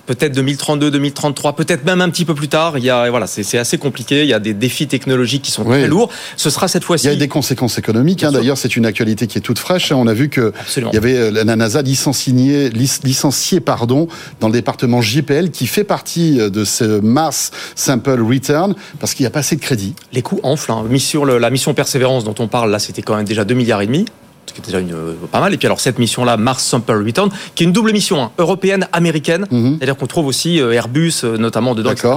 peut-être 0.05 0.33
2032, 0.35 0.91
2033, 0.91 1.55
peut-être 1.55 1.85
même 1.85 2.01
un 2.01 2.09
petit 2.09 2.25
peu 2.25 2.35
plus 2.35 2.49
tard. 2.49 2.77
Il 2.77 2.83
y 2.83 2.89
a 2.89 3.09
voilà, 3.09 3.27
c'est 3.27 3.57
assez 3.57 3.77
compliqué. 3.77 4.23
Il 4.23 4.27
y 4.27 4.33
a 4.33 4.39
des 4.39 4.53
défis 4.53 4.87
technologiques 4.87 5.41
qui 5.43 5.51
sont 5.51 5.63
Oui. 5.63 5.79
très 5.79 5.87
lourds. 5.87 6.09
Ce 6.35 6.49
sera 6.49 6.67
cette 6.67 6.83
il 6.83 6.85
fois-ci. 6.85 7.07
y 7.07 7.09
a 7.09 7.15
des 7.15 7.27
conséquences 7.27 7.77
économiques. 7.77 8.23
hein. 8.23 8.31
D'ailleurs, 8.31 8.57
c'est 8.57 8.75
une 8.75 8.85
actualité 8.85 9.27
qui 9.27 9.37
est 9.37 9.41
toute 9.41 9.59
fraîche. 9.59 9.91
hein. 9.91 9.95
On 9.97 10.07
a 10.07 10.13
vu 10.13 10.29
que 10.29 10.51
Absolument. 10.59 10.91
il 10.91 10.95
y 10.95 10.97
avait 10.97 11.15
euh, 11.17 11.31
la 11.31 11.55
NASA 11.55 11.81
licencié, 11.81 12.69
lic- 12.69 13.03
licencié 13.03 13.59
pardon, 13.61 14.07
dans 14.39 14.47
le 14.47 14.53
département 14.53 15.01
JPL 15.01 15.51
qui 15.51 15.65
fait 15.67 15.83
partie 15.85 16.39
euh, 16.41 16.49
de 16.49 16.65
ce 16.65 16.99
Mars 16.99 17.51
Sample 17.75 18.21
Return 18.21 18.75
parce 18.99 19.13
qu'il 19.13 19.23
n'y 19.23 19.27
a 19.27 19.31
pas 19.31 19.39
assez 19.39 19.55
de 19.55 19.61
crédit. 19.61 19.95
Les 20.11 20.21
coûts 20.21 20.39
enflent. 20.43 20.71
hein. 20.71 20.83
Mis 20.89 20.99
sur 20.99 21.23
le- 21.25 21.37
la 21.37 21.49
mission 21.49 21.73
Persévérance 21.73 22.23
dont 22.25 22.35
on 22.39 22.47
parle 22.47 22.69
là, 22.69 22.79
c'était 22.79 23.01
quand 23.01 23.15
même 23.15 23.25
déjà 23.25 23.45
2 23.45 23.53
milliards 23.55 23.81
et 23.81 23.85
demi. 23.87 24.05
Ce 24.51 24.55
qui 24.55 24.59
était 24.61 24.71
déjà 24.71 24.79
une, 24.81 24.93
euh, 24.93 25.13
pas 25.31 25.39
mal. 25.39 25.53
Et 25.53 25.57
puis 25.57 25.65
alors 25.65 25.79
cette 25.79 25.97
mission-là, 25.97 26.35
Mars 26.37 26.63
Sample 26.65 27.03
Return, 27.05 27.29
qui 27.55 27.63
est 27.63 27.67
une 27.67 27.71
double 27.71 27.93
mission, 27.93 28.21
hein, 28.21 28.31
européenne, 28.37 28.87
américaine. 28.91 29.45
Mhm. 29.49 29.77
C'est-à-dire 29.77 29.95
qu'on 29.95 30.07
trouve 30.07 30.27
aussi 30.27 30.59
euh, 30.59 30.71
Airbus, 30.73 31.13
euh, 31.23 31.37
notamment 31.37 31.73
dedans, 31.73 31.91
etc. 31.91 32.09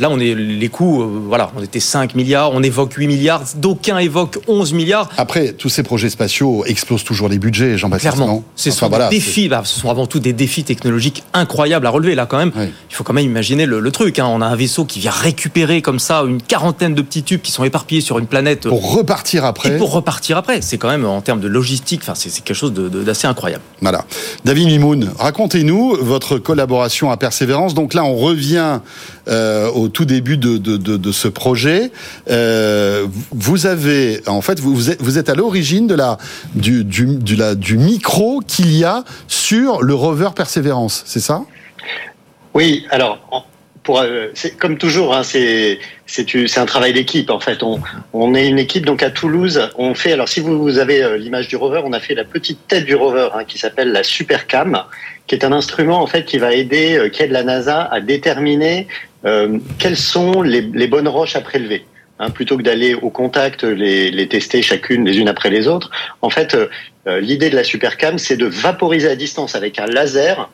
Là, 0.00 0.08
on 0.10 0.18
est 0.18 0.34
les 0.34 0.68
coûts, 0.68 1.02
euh, 1.02 1.06
voilà, 1.28 1.50
on 1.56 1.62
était 1.62 1.80
5 1.80 2.14
milliards, 2.14 2.52
on 2.52 2.62
évoque 2.62 2.94
8 2.94 3.06
milliards, 3.06 3.42
d'aucuns 3.56 3.98
évoquent 3.98 4.38
11 4.48 4.72
milliards. 4.72 5.08
Après, 5.18 5.52
tous 5.52 5.68
ces 5.68 5.82
projets 5.82 6.08
spatiaux 6.10 6.64
explosent 6.64 7.04
toujours 7.04 7.28
les 7.28 7.38
budgets, 7.38 7.76
Jean-Baptiste. 7.76 8.14
Clairement, 8.14 8.42
ce 8.56 8.70
Enfin, 8.70 8.78
sont 8.78 8.88
voilà, 8.88 9.08
des 9.10 9.16
défis. 9.16 9.48
bah, 9.48 9.62
ce 9.64 9.78
sont 9.78 9.90
avant 9.90 10.06
tout 10.06 10.18
des 10.18 10.32
défis 10.32 10.64
technologiques 10.64 11.22
incroyables 11.34 11.86
à 11.86 11.90
relever. 11.90 12.14
Là, 12.14 12.24
quand 12.26 12.38
même, 12.38 12.52
Oui. 12.56 12.66
il 12.90 12.94
faut 12.94 13.04
quand 13.04 13.12
même 13.12 13.24
imaginer 13.26 13.66
le, 13.66 13.80
le 13.80 13.90
truc. 13.90 14.18
hein. 14.18 14.26
On 14.28 14.40
a 14.40 14.46
un 14.46 14.56
vaisseau 14.56 14.84
qui 14.86 14.98
vient 15.00 15.10
récupérer 15.10 15.82
comme 15.82 15.98
ça 15.98 16.22
une 16.26 16.40
quarantaine 16.40 16.94
de 16.94 17.02
petits 17.02 17.22
tubes 17.22 17.42
qui 17.42 17.52
sont 17.52 17.64
éparpillés 17.64 18.00
sur 18.00 18.18
une 18.18 18.26
planète 18.26 18.68
Pour 18.68 18.94
repartir 18.94 19.44
après. 19.44 19.74
et 19.74 19.78
pour 19.78 19.92
repartir 19.92 20.36
après. 20.38 20.62
C'est 20.62 20.78
quand 20.78 20.88
même 20.88 21.04
en 21.04 21.20
termes 21.20 21.40
de 21.40 21.48
logistique, 21.48 21.81
enfin, 22.00 22.14
c'est 22.14 22.42
quelque 22.42 22.56
chose 22.56 22.72
d'assez 22.72 23.26
incroyable. 23.26 23.62
Voilà. 23.80 24.04
David 24.44 24.66
Mimoun, 24.66 25.10
racontez-nous 25.18 25.96
votre 26.00 26.38
collaboration 26.38 27.10
à 27.10 27.16
Persévérance. 27.16 27.74
Donc 27.74 27.94
là, 27.94 28.04
on 28.04 28.16
revient 28.16 28.80
euh, 29.28 29.68
au 29.70 29.88
tout 29.88 30.04
début 30.04 30.36
de, 30.36 30.58
de, 30.58 30.76
de, 30.76 30.96
de 30.96 31.12
ce 31.12 31.28
projet. 31.28 31.92
Euh, 32.30 33.06
vous 33.30 33.66
avez, 33.66 34.22
en 34.26 34.42
fait, 34.42 34.60
vous, 34.60 34.74
vous 34.74 35.18
êtes, 35.18 35.28
à 35.28 35.34
l'origine 35.34 35.86
de 35.86 35.94
la, 35.94 36.18
du, 36.54 36.84
du, 36.84 37.16
du, 37.16 37.36
la, 37.36 37.54
du 37.54 37.78
micro 37.78 38.40
qu'il 38.46 38.76
y 38.76 38.84
a 38.84 39.04
sur 39.28 39.82
le 39.82 39.94
rover 39.94 40.30
Persévérance, 40.34 41.02
c'est 41.06 41.20
ça? 41.20 41.42
Oui, 42.54 42.84
alors, 42.90 43.18
pour, 43.82 44.00
euh, 44.00 44.28
comme 44.58 44.78
toujours, 44.78 45.14
hein, 45.14 45.22
c'est 45.24 45.78
un 46.56 46.66
travail 46.66 46.92
d'équipe 46.92 47.30
en 47.30 47.40
fait. 47.40 47.62
On, 47.62 47.80
on 48.12 48.34
est 48.34 48.48
une 48.48 48.58
équipe 48.58 48.86
donc 48.86 49.02
à 49.02 49.10
Toulouse. 49.10 49.70
On 49.76 49.94
fait 49.94 50.12
alors 50.12 50.28
si 50.28 50.40
vous, 50.40 50.78
avez 50.78 51.02
euh, 51.02 51.16
l'image 51.16 51.48
du 51.48 51.56
rover, 51.56 51.82
on 51.84 51.92
a 51.92 52.00
fait 52.00 52.14
la 52.14 52.24
petite 52.24 52.66
tête 52.68 52.84
du 52.84 52.94
rover 52.94 53.28
hein, 53.34 53.44
qui 53.44 53.58
s'appelle 53.58 53.92
la 53.92 54.02
Supercam, 54.02 54.84
qui 55.26 55.34
est 55.34 55.44
un 55.44 55.52
instrument 55.52 56.00
en 56.00 56.06
fait 56.06 56.24
qui 56.24 56.38
va 56.38 56.52
aider, 56.52 56.96
euh, 56.96 57.08
qui 57.08 57.22
aide 57.22 57.32
la 57.32 57.42
NASA 57.42 57.82
à 57.82 58.00
déterminer 58.00 58.86
euh, 59.24 59.58
quelles 59.78 59.96
sont 59.96 60.42
les, 60.42 60.60
les 60.62 60.86
bonnes 60.86 61.08
roches 61.08 61.36
à 61.36 61.40
prélever. 61.40 61.84
Hein, 62.18 62.30
plutôt 62.30 62.56
que 62.56 62.62
d'aller 62.62 62.94
au 62.94 63.10
contact 63.10 63.64
les, 63.64 64.10
les 64.10 64.28
tester 64.28 64.62
chacune 64.62 65.04
les 65.04 65.18
unes 65.18 65.28
après 65.28 65.50
les 65.50 65.66
autres. 65.66 65.90
En 66.20 66.30
fait, 66.30 66.54
euh, 66.54 67.20
l'idée 67.20 67.50
de 67.50 67.56
la 67.56 67.64
Supercam, 67.64 68.18
c'est 68.18 68.36
de 68.36 68.46
vaporiser 68.46 69.08
à 69.08 69.16
distance 69.16 69.56
avec 69.56 69.78
un 69.80 69.86
laser 69.86 70.48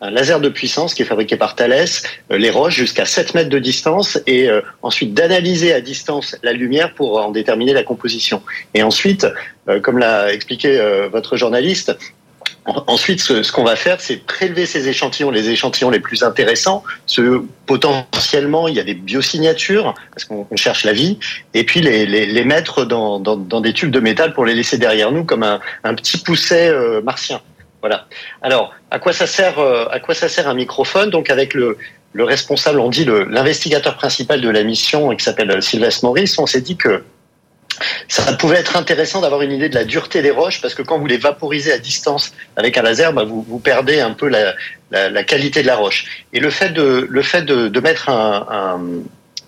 un 0.00 0.10
laser 0.10 0.40
de 0.40 0.48
puissance 0.48 0.94
qui 0.94 1.02
est 1.02 1.06
fabriqué 1.06 1.36
par 1.36 1.54
Thales, 1.54 1.86
euh, 2.30 2.38
les 2.38 2.50
roches 2.50 2.76
jusqu'à 2.76 3.04
7 3.04 3.34
mètres 3.34 3.50
de 3.50 3.58
distance 3.58 4.18
et 4.26 4.48
euh, 4.48 4.60
ensuite 4.82 5.14
d'analyser 5.14 5.72
à 5.72 5.80
distance 5.80 6.36
la 6.42 6.52
lumière 6.52 6.94
pour 6.94 7.18
en 7.18 7.30
déterminer 7.30 7.72
la 7.72 7.82
composition. 7.82 8.42
Et 8.74 8.82
ensuite, 8.82 9.26
euh, 9.68 9.80
comme 9.80 9.98
l'a 9.98 10.32
expliqué 10.32 10.80
votre 11.10 11.36
journaliste, 11.36 11.96
Ensuite, 12.66 13.20
ce, 13.20 13.50
qu'on 13.50 13.64
va 13.64 13.74
faire, 13.74 14.00
c'est 14.00 14.18
prélever 14.18 14.66
ces 14.66 14.86
échantillons, 14.86 15.30
les 15.30 15.48
échantillons 15.48 15.88
les 15.88 15.98
plus 15.98 16.22
intéressants, 16.22 16.84
ceux 17.06 17.46
potentiellement 17.64 18.68
il 18.68 18.76
y 18.76 18.80
a 18.80 18.84
des 18.84 18.94
biosignatures 18.94 19.94
parce 20.12 20.24
qu'on 20.26 20.46
cherche 20.56 20.84
la 20.84 20.92
vie, 20.92 21.18
et 21.54 21.64
puis 21.64 21.80
les, 21.80 22.44
mettre 22.44 22.84
dans, 22.84 23.18
des 23.18 23.72
tubes 23.72 23.90
de 23.90 23.98
métal 23.98 24.34
pour 24.34 24.44
les 24.44 24.54
laisser 24.54 24.76
derrière 24.76 25.10
nous 25.10 25.24
comme 25.24 25.42
un, 25.42 25.94
petit 25.94 26.18
pousset 26.18 26.70
martien. 27.02 27.40
Voilà. 27.80 28.06
Alors, 28.42 28.74
à 28.90 28.98
quoi 28.98 29.12
ça 29.12 29.26
sert 29.26 29.58
euh, 29.58 29.86
À 29.90 30.00
quoi 30.00 30.14
ça 30.14 30.28
sert 30.28 30.48
un 30.48 30.54
microphone? 30.54 31.10
Donc, 31.10 31.30
avec 31.30 31.54
le, 31.54 31.78
le 32.12 32.24
responsable, 32.24 32.80
on 32.80 32.88
dit 32.88 33.04
l'investigateur 33.04 33.96
principal 33.96 34.40
de 34.40 34.48
la 34.48 34.62
mission, 34.62 35.14
qui 35.16 35.24
s'appelle 35.24 35.62
Sylvestre 35.62 36.04
Maurice, 36.04 36.38
on 36.38 36.46
s'est 36.46 36.60
dit 36.60 36.76
que 36.76 37.02
ça 38.08 38.32
pouvait 38.34 38.56
être 38.56 38.76
intéressant 38.76 39.20
d'avoir 39.20 39.42
une 39.42 39.52
idée 39.52 39.68
de 39.68 39.74
la 39.74 39.84
dureté 39.84 40.22
des 40.22 40.30
roches 40.30 40.60
parce 40.60 40.74
que 40.74 40.82
quand 40.82 40.98
vous 40.98 41.06
les 41.06 41.16
vaporisez 41.16 41.72
à 41.72 41.78
distance 41.78 42.32
avec 42.56 42.76
un 42.76 42.82
laser, 42.82 43.12
bah, 43.12 43.24
vous, 43.24 43.58
perdez 43.58 44.00
un 44.00 44.12
peu 44.12 44.28
la, 44.28 45.24
qualité 45.24 45.62
de 45.62 45.66
la 45.66 45.76
roche. 45.76 46.24
Et 46.32 46.40
le 46.40 46.50
fait 46.50 46.70
de, 46.70 47.06
le 47.08 47.22
fait 47.22 47.42
de, 47.42 47.80
mettre 47.80 48.08
un, 48.08 48.80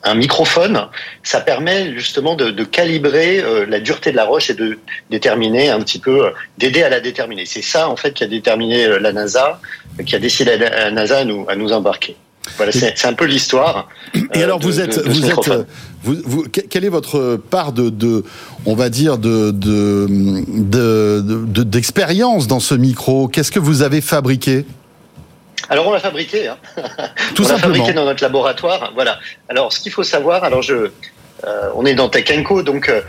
un, 0.02 0.14
microphone, 0.14 0.86
ça 1.22 1.40
permet 1.40 1.92
justement 1.94 2.34
de, 2.34 2.50
de 2.50 2.64
calibrer 2.64 3.40
euh, 3.40 3.66
la 3.66 3.80
dureté 3.80 4.10
de 4.10 4.16
la 4.16 4.24
roche 4.24 4.50
et 4.50 4.54
de 4.54 4.78
déterminer 5.10 5.70
un 5.70 5.80
petit 5.80 5.98
peu, 5.98 6.26
euh, 6.26 6.30
d'aider 6.58 6.82
à 6.82 6.88
la 6.88 7.00
déterminer. 7.00 7.46
C'est 7.46 7.62
ça 7.62 7.88
en 7.88 7.96
fait 7.96 8.12
qui 8.12 8.24
a 8.24 8.26
déterminé 8.26 8.84
euh, 8.84 8.98
la 8.98 9.12
NASA, 9.12 9.60
qui 10.04 10.14
a 10.14 10.18
décidé 10.18 10.52
à 10.52 10.56
la 10.56 10.90
NASA 10.90 11.18
à 11.18 11.24
nous, 11.24 11.46
à 11.48 11.56
nous 11.56 11.72
embarquer. 11.72 12.16
Voilà, 12.56 12.72
c'est 12.72 13.06
un 13.06 13.12
peu 13.12 13.24
l'histoire. 13.24 13.88
Et 14.34 14.42
alors, 14.42 14.58
vous 14.58 14.80
êtes, 14.80 14.98
vous 15.06 15.26
êtes, 15.26 15.50
vous, 16.02 16.16
vous, 16.24 16.42
quelle 16.42 16.84
est 16.84 16.88
votre 16.88 17.36
part 17.36 17.72
de, 17.72 17.88
de 17.88 18.24
on 18.66 18.74
va 18.74 18.88
dire, 18.88 19.16
de 19.16 19.52
d'expérience 21.62 22.44
de, 22.44 22.48
de, 22.48 22.50
dans 22.50 22.60
ce 22.60 22.74
micro? 22.74 23.28
Qu'est-ce 23.28 23.52
que 23.52 23.60
vous 23.60 23.82
avez 23.82 24.00
fabriqué? 24.00 24.64
Alors 25.68 25.86
on 25.88 25.92
l'a 25.92 26.00
fabriqué, 26.00 26.48
hein. 26.48 26.58
Tout 27.34 27.44
on 27.46 27.48
l'a 27.48 27.58
fabriqué 27.58 27.92
dans 27.92 28.04
notre 28.04 28.22
laboratoire. 28.22 28.92
Voilà. 28.94 29.18
Alors 29.48 29.72
ce 29.72 29.80
qu'il 29.80 29.92
faut 29.92 30.02
savoir, 30.02 30.44
alors 30.44 30.62
je, 30.62 30.90
euh, 31.44 31.70
on 31.74 31.84
est 31.86 31.94
dans 31.94 32.08
Tech 32.08 32.42
Co, 32.44 32.62
donc 32.62 32.88
euh, 32.88 33.00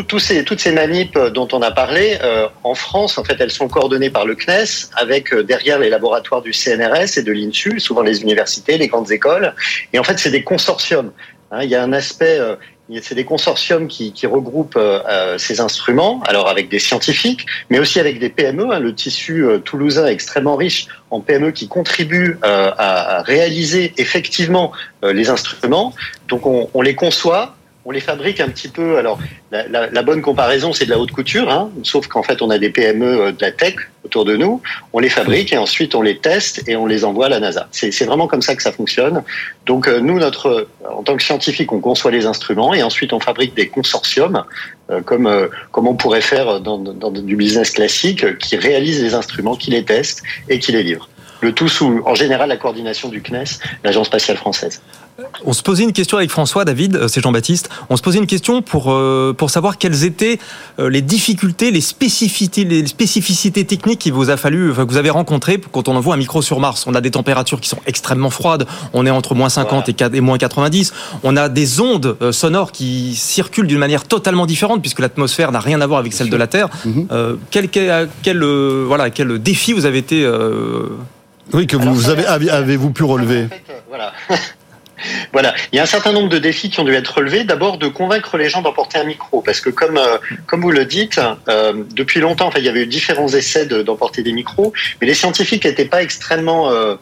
tout, 0.00 0.18
ces, 0.18 0.44
toutes 0.44 0.60
ces 0.60 0.72
manips 0.72 1.18
dont 1.34 1.48
on 1.52 1.60
a 1.60 1.70
parlé, 1.70 2.18
euh, 2.22 2.48
en 2.64 2.74
France, 2.74 3.18
en 3.18 3.24
fait, 3.24 3.36
elles 3.38 3.50
sont 3.50 3.68
coordonnées 3.68 4.10
par 4.10 4.24
le 4.24 4.34
CNES, 4.34 4.88
avec 4.96 5.32
euh, 5.34 5.42
derrière 5.42 5.78
les 5.78 5.90
laboratoires 5.90 6.40
du 6.40 6.52
CNRS 6.52 7.18
et 7.18 7.22
de 7.22 7.32
l'INSU, 7.32 7.78
souvent 7.78 8.02
les 8.02 8.22
universités, 8.22 8.78
les 8.78 8.88
grandes 8.88 9.10
écoles. 9.10 9.54
Et 9.92 9.98
en 9.98 10.04
fait, 10.04 10.18
c'est 10.18 10.30
des 10.30 10.44
consortiums. 10.44 11.12
Hein, 11.50 11.64
il 11.64 11.70
y 11.70 11.74
a 11.74 11.82
un 11.82 11.92
aspect, 11.92 12.38
euh, 12.38 12.56
c'est 13.02 13.14
des 13.14 13.24
consortiums 13.24 13.88
qui, 13.88 14.12
qui 14.12 14.26
regroupent 14.26 14.76
euh, 14.76 15.38
ces 15.38 15.60
instruments, 15.60 16.20
alors 16.26 16.48
avec 16.48 16.68
des 16.68 16.78
scientifiques, 16.78 17.46
mais 17.70 17.78
aussi 17.78 18.00
avec 18.00 18.18
des 18.18 18.28
PME. 18.28 18.70
Hein, 18.70 18.80
le 18.80 18.94
tissu 18.94 19.46
toulousain 19.64 20.06
est 20.06 20.12
extrêmement 20.12 20.56
riche 20.56 20.88
en 21.10 21.20
PME 21.20 21.52
qui 21.52 21.68
contribuent 21.68 22.38
à, 22.42 23.18
à, 23.18 23.22
réaliser 23.22 23.92
effectivement 23.96 24.72
les 25.02 25.30
instruments. 25.30 25.94
Donc, 26.28 26.46
on, 26.46 26.68
on 26.74 26.82
les 26.82 26.94
conçoit 26.94 27.56
on 27.84 27.90
les 27.90 28.00
fabrique 28.00 28.40
un 28.40 28.48
petit 28.48 28.68
peu. 28.68 28.98
Alors, 28.98 29.18
la, 29.50 29.66
la, 29.68 29.90
la 29.90 30.02
bonne 30.02 30.22
comparaison, 30.22 30.72
c'est 30.72 30.84
de 30.84 30.90
la 30.90 30.98
haute 30.98 31.12
couture, 31.12 31.50
hein, 31.50 31.70
sauf 31.82 32.06
qu'en 32.06 32.22
fait, 32.22 32.42
on 32.42 32.50
a 32.50 32.58
des 32.58 32.70
PME 32.70 33.06
euh, 33.06 33.32
de 33.32 33.40
la 33.40 33.52
tech 33.52 33.74
autour 34.04 34.24
de 34.24 34.36
nous. 34.36 34.60
On 34.92 34.98
les 34.98 35.08
fabrique 35.08 35.52
et 35.52 35.58
ensuite 35.58 35.94
on 35.94 36.02
les 36.02 36.18
teste 36.18 36.68
et 36.68 36.76
on 36.76 36.86
les 36.86 37.04
envoie 37.04 37.26
à 37.26 37.28
la 37.28 37.40
NASA. 37.40 37.68
C'est 37.70 38.04
vraiment 38.04 38.26
comme 38.26 38.42
ça 38.42 38.54
que 38.54 38.62
ça 38.62 38.72
fonctionne. 38.72 39.22
Donc, 39.66 39.88
euh, 39.88 40.00
nous, 40.00 40.18
notre, 40.18 40.68
en 40.88 41.02
tant 41.02 41.16
que 41.16 41.22
scientifique, 41.22 41.72
on 41.72 41.80
conçoit 41.80 42.10
les 42.10 42.26
instruments 42.26 42.74
et 42.74 42.82
ensuite 42.82 43.12
on 43.12 43.20
fabrique 43.20 43.54
des 43.54 43.68
consortiums, 43.68 44.44
euh, 44.90 45.00
comme 45.00 45.26
euh, 45.26 45.48
comme 45.70 45.86
on 45.86 45.94
pourrait 45.94 46.20
faire 46.20 46.60
dans, 46.60 46.78
dans 46.78 47.10
du 47.10 47.36
business 47.36 47.70
classique, 47.70 48.38
qui 48.38 48.56
réalisent 48.56 49.02
les 49.02 49.14
instruments, 49.14 49.56
qui 49.56 49.70
les 49.70 49.84
testent 49.84 50.22
et 50.48 50.58
qui 50.58 50.72
les 50.72 50.82
livrent. 50.82 51.08
Le 51.40 51.52
tout 51.52 51.68
sous, 51.68 52.00
en 52.06 52.14
général, 52.14 52.48
la 52.50 52.56
coordination 52.56 53.08
du 53.08 53.20
CNES, 53.20 53.58
l'Agence 53.82 54.06
spatiale 54.06 54.36
française. 54.36 54.80
On 55.44 55.52
se 55.52 55.62
posait 55.62 55.84
une 55.84 55.92
question 55.92 56.16
avec 56.16 56.30
François, 56.30 56.64
David, 56.64 56.96
euh, 56.96 57.08
c'est 57.08 57.20
Jean-Baptiste. 57.20 57.68
On 57.90 57.96
se 57.96 58.02
posait 58.02 58.18
une 58.18 58.26
question 58.26 58.62
pour 58.62 58.90
euh, 58.90 59.34
pour 59.36 59.50
savoir 59.50 59.76
quelles 59.76 60.04
étaient 60.04 60.38
euh, 60.78 60.88
les 60.88 61.02
difficultés, 61.02 61.70
les 61.70 61.80
spécificités, 61.80 62.64
les 62.64 62.86
spécificités 62.86 63.64
techniques 63.64 63.98
qu'il 64.00 64.12
vous 64.12 64.30
a 64.30 64.36
fallu, 64.36 64.70
enfin, 64.70 64.86
que 64.86 64.90
vous 64.90 64.96
avez 64.96 65.10
rencontrées 65.10 65.60
quand 65.72 65.88
on 65.88 65.96
envoie 65.96 66.14
un 66.14 66.18
micro 66.18 66.40
sur 66.40 66.60
Mars. 66.60 66.86
On 66.86 66.94
a 66.94 67.00
des 67.00 67.10
températures 67.10 67.60
qui 67.60 67.68
sont 67.68 67.80
extrêmement 67.86 68.30
froides. 68.30 68.66
On 68.92 69.04
est 69.04 69.10
entre 69.10 69.34
moins 69.34 69.48
50 69.48 69.88
et, 70.14 70.20
moins 70.20 70.38
90. 70.38 70.92
On 71.22 71.36
a 71.36 71.48
des 71.48 71.80
ondes 71.80 72.16
sonores 72.32 72.72
qui 72.72 73.14
circulent 73.14 73.66
d'une 73.66 73.78
manière 73.78 74.04
totalement 74.04 74.46
différente 74.46 74.80
puisque 74.80 75.00
l'atmosphère 75.00 75.52
n'a 75.52 75.60
rien 75.60 75.80
à 75.80 75.86
voir 75.86 76.00
avec 76.00 76.12
celle 76.12 76.30
de 76.30 76.36
la 76.36 76.46
Terre. 76.46 76.68
Mm 76.84 77.02
quel, 77.50 77.68
quel, 77.68 78.08
quel 78.22 78.42
voilà 78.42 79.10
quel 79.10 79.38
défi 79.38 79.72
vous 79.72 79.86
avez 79.86 79.98
été 79.98 80.26
oui, 81.52 81.66
que 81.66 81.76
vous, 81.76 82.08
avez, 82.08 82.26
avez-vous 82.26 82.90
pu 82.90 83.04
relever 83.04 83.48
Voilà. 83.88 84.12
Voilà, 85.32 85.54
il 85.72 85.76
y 85.76 85.78
a 85.78 85.82
un 85.82 85.86
certain 85.86 86.12
nombre 86.12 86.28
de 86.28 86.38
défis 86.38 86.70
qui 86.70 86.80
ont 86.80 86.84
dû 86.84 86.94
être 86.94 87.16
relevés. 87.16 87.44
D'abord, 87.44 87.78
de 87.78 87.88
convaincre 87.88 88.36
les 88.36 88.48
gens 88.48 88.62
d'emporter 88.62 88.98
un 88.98 89.04
micro, 89.04 89.40
parce 89.40 89.60
que 89.60 89.70
comme 89.70 89.98
euh, 89.98 90.18
comme 90.46 90.62
vous 90.62 90.70
le 90.70 90.84
dites, 90.84 91.20
euh, 91.48 91.84
depuis 91.92 92.20
longtemps, 92.20 92.46
enfin, 92.48 92.58
il 92.58 92.64
y 92.64 92.68
avait 92.68 92.82
eu 92.82 92.86
différents 92.86 93.28
essais 93.28 93.66
d'emporter 93.66 94.22
des 94.22 94.32
micros, 94.32 94.72
mais 95.00 95.06
les 95.06 95.14
scientifiques 95.14 95.64
n'étaient 95.64 95.84
pas 95.84 96.02
extrêmement 96.02 96.70
euh, 96.70 96.96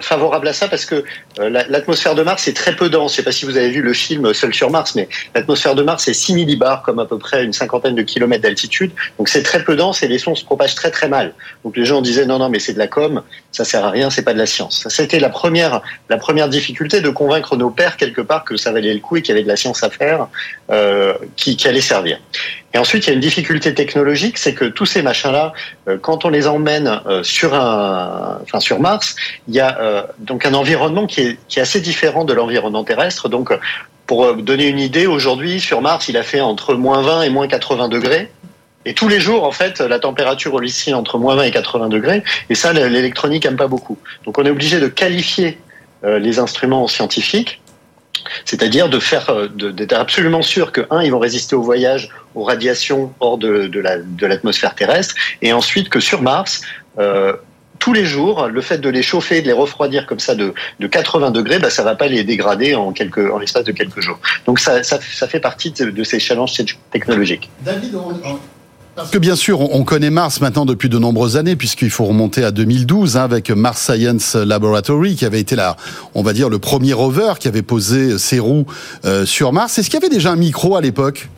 favorable 0.00 0.46
à 0.46 0.52
ça 0.52 0.68
parce 0.68 0.84
que 0.84 1.04
euh, 1.38 1.48
l'atmosphère 1.48 2.14
de 2.14 2.22
Mars 2.22 2.46
est 2.48 2.56
très 2.56 2.76
peu 2.76 2.90
dense. 2.90 3.12
Je 3.12 3.16
sais 3.16 3.22
pas 3.22 3.32
si 3.32 3.46
vous 3.46 3.56
avez 3.56 3.70
vu 3.70 3.80
le 3.80 3.94
film 3.94 4.34
Seul 4.34 4.52
sur 4.52 4.70
Mars, 4.70 4.94
mais 4.94 5.08
l'atmosphère 5.34 5.74
de 5.74 5.82
Mars 5.82 6.06
est 6.06 6.12
6 6.12 6.34
millibars, 6.34 6.82
comme 6.82 6.98
à 6.98 7.06
peu 7.06 7.18
près 7.18 7.44
une 7.44 7.54
cinquantaine 7.54 7.94
de 7.94 8.02
kilomètres 8.02 8.42
d'altitude. 8.42 8.92
Donc 9.18 9.28
c'est 9.28 9.42
très 9.42 9.64
peu 9.64 9.76
dense 9.76 10.02
et 10.02 10.08
les 10.08 10.18
sons 10.18 10.34
se 10.34 10.44
propagent 10.44 10.74
très 10.74 10.90
très 10.90 11.08
mal. 11.08 11.32
Donc 11.64 11.76
les 11.76 11.86
gens 11.86 12.02
disaient 12.02 12.26
non 12.26 12.38
non 12.38 12.50
mais 12.50 12.58
c'est 12.58 12.74
de 12.74 12.78
la 12.78 12.88
com, 12.88 13.22
ça 13.52 13.64
sert 13.64 13.84
à 13.84 13.90
rien, 13.90 14.10
c'est 14.10 14.22
pas 14.22 14.34
de 14.34 14.38
la 14.38 14.46
science. 14.46 14.82
Ça 14.82 14.90
c'était 14.90 15.18
la 15.18 15.30
première 15.30 15.80
la 16.10 16.18
première 16.18 16.50
difficulté 16.50 17.00
de 17.00 17.08
convaincre 17.08 17.56
nos 17.56 17.70
pères 17.70 17.96
quelque 17.96 18.20
part 18.20 18.44
que 18.44 18.56
ça 18.56 18.72
valait 18.72 18.92
le 18.92 19.00
coup 19.00 19.16
et 19.16 19.22
qu'il 19.22 19.34
y 19.34 19.38
avait 19.38 19.44
de 19.44 19.48
la 19.48 19.56
science 19.56 19.82
à 19.82 19.88
faire 19.88 20.28
euh, 20.70 21.14
qui, 21.36 21.56
qui 21.56 21.68
allait 21.68 21.80
servir. 21.80 22.20
Et 22.72 22.78
ensuite, 22.78 23.06
il 23.06 23.08
y 23.08 23.10
a 23.10 23.14
une 23.14 23.20
difficulté 23.20 23.74
technologique, 23.74 24.38
c'est 24.38 24.54
que 24.54 24.64
tous 24.64 24.86
ces 24.86 25.02
machins-là, 25.02 25.52
euh, 25.88 25.98
quand 26.00 26.24
on 26.24 26.28
les 26.28 26.46
emmène 26.46 27.00
euh, 27.06 27.22
sur 27.22 27.54
un, 27.54 28.38
enfin 28.42 28.60
sur 28.60 28.80
Mars, 28.80 29.16
il 29.48 29.54
y 29.54 29.60
a 29.60 29.78
euh, 29.80 30.02
donc 30.18 30.46
un 30.46 30.54
environnement 30.54 31.06
qui 31.06 31.20
est, 31.22 31.38
qui 31.48 31.58
est 31.58 31.62
assez 31.62 31.80
différent 31.80 32.24
de 32.24 32.32
l'environnement 32.32 32.84
terrestre. 32.84 33.28
Donc, 33.28 33.52
pour 34.06 34.34
donner 34.36 34.68
une 34.68 34.78
idée, 34.78 35.06
aujourd'hui 35.06 35.60
sur 35.60 35.80
Mars, 35.82 36.08
il 36.08 36.16
a 36.16 36.22
fait 36.22 36.40
entre 36.40 36.74
moins 36.74 37.02
20 37.02 37.22
et 37.22 37.30
moins 37.30 37.48
80 37.48 37.88
degrés. 37.88 38.30
Et 38.84 38.94
tous 38.94 39.08
les 39.08 39.20
jours, 39.20 39.44
en 39.44 39.52
fait, 39.52 39.80
la 39.80 39.98
température 39.98 40.62
ici 40.64 40.94
entre 40.94 41.18
moins 41.18 41.34
20 41.36 41.42
et 41.42 41.50
80 41.50 41.88
degrés. 41.88 42.22
Et 42.48 42.54
ça, 42.54 42.72
l'électronique 42.72 43.44
aime 43.44 43.56
pas 43.56 43.68
beaucoup. 43.68 43.98
Donc, 44.24 44.38
on 44.38 44.44
est 44.44 44.50
obligé 44.50 44.80
de 44.80 44.88
qualifier 44.88 45.58
les 46.02 46.38
instruments 46.38 46.88
scientifiques 46.88 47.60
c'est-à-dire 48.44 48.88
de 48.88 48.98
faire, 48.98 49.30
euh, 49.30 49.48
d'être 49.48 49.92
absolument 49.92 50.42
sûr 50.42 50.72
que 50.72 50.82
un, 50.90 51.02
ils 51.02 51.10
vont 51.10 51.18
résister 51.18 51.56
au 51.56 51.62
voyage, 51.62 52.10
aux 52.34 52.44
radiations 52.44 53.12
hors 53.20 53.38
de, 53.38 53.66
de 53.66 54.26
l'atmosphère 54.26 54.74
terrestre, 54.74 55.14
et 55.42 55.52
ensuite 55.52 55.88
que 55.88 56.00
sur 56.00 56.22
Mars, 56.22 56.62
euh, 56.98 57.34
tous 57.78 57.94
les 57.94 58.04
jours, 58.04 58.46
le 58.46 58.60
fait 58.60 58.78
de 58.78 58.90
les 58.90 59.02
chauffer, 59.02 59.40
de 59.40 59.46
les 59.46 59.54
refroidir 59.54 60.06
comme 60.06 60.20
ça 60.20 60.34
de, 60.34 60.52
de 60.78 60.86
80 60.86 61.30
degrés, 61.30 61.58
bah, 61.58 61.70
ça 61.70 61.82
va 61.82 61.96
pas 61.96 62.08
les 62.08 62.22
dégrader 62.24 62.74
en 62.74 62.92
en 62.92 63.38
l'espace 63.38 63.64
de 63.64 63.72
quelques 63.72 64.00
jours. 64.00 64.18
Donc 64.46 64.58
ça, 64.58 64.82
ça, 64.82 65.00
ça 65.00 65.26
fait 65.26 65.40
partie 65.40 65.70
de, 65.72 65.90
de, 65.90 66.04
ces 66.04 66.20
challenges 66.20 66.52
technologiques. 66.92 67.50
David, 67.62 67.94
on, 67.94 68.38
parce 68.96 69.10
que 69.10 69.18
bien 69.18 69.36
sûr, 69.36 69.60
on 69.60 69.84
connaît 69.84 70.10
Mars 70.10 70.40
maintenant 70.40 70.66
depuis 70.66 70.88
de 70.88 70.98
nombreuses 70.98 71.36
années, 71.36 71.56
puisqu'il 71.56 71.90
faut 71.90 72.04
remonter 72.04 72.44
à 72.44 72.50
2012 72.50 73.16
hein, 73.16 73.24
avec 73.24 73.50
Mars 73.50 73.90
Science 73.90 74.34
Laboratory, 74.34 75.16
qui 75.16 75.24
avait 75.24 75.40
été 75.40 75.56
là, 75.56 75.76
on 76.14 76.22
va 76.22 76.32
dire, 76.32 76.48
le 76.48 76.58
premier 76.58 76.92
rover 76.92 77.34
qui 77.38 77.48
avait 77.48 77.62
posé 77.62 78.18
ses 78.18 78.38
roues 78.38 78.66
euh, 79.04 79.24
sur 79.24 79.52
Mars. 79.52 79.78
Est-ce 79.78 79.88
qu'il 79.88 80.00
y 80.00 80.04
avait 80.04 80.14
déjà 80.14 80.32
un 80.32 80.36
micro 80.36 80.76
à 80.76 80.80
l'époque? 80.80 81.28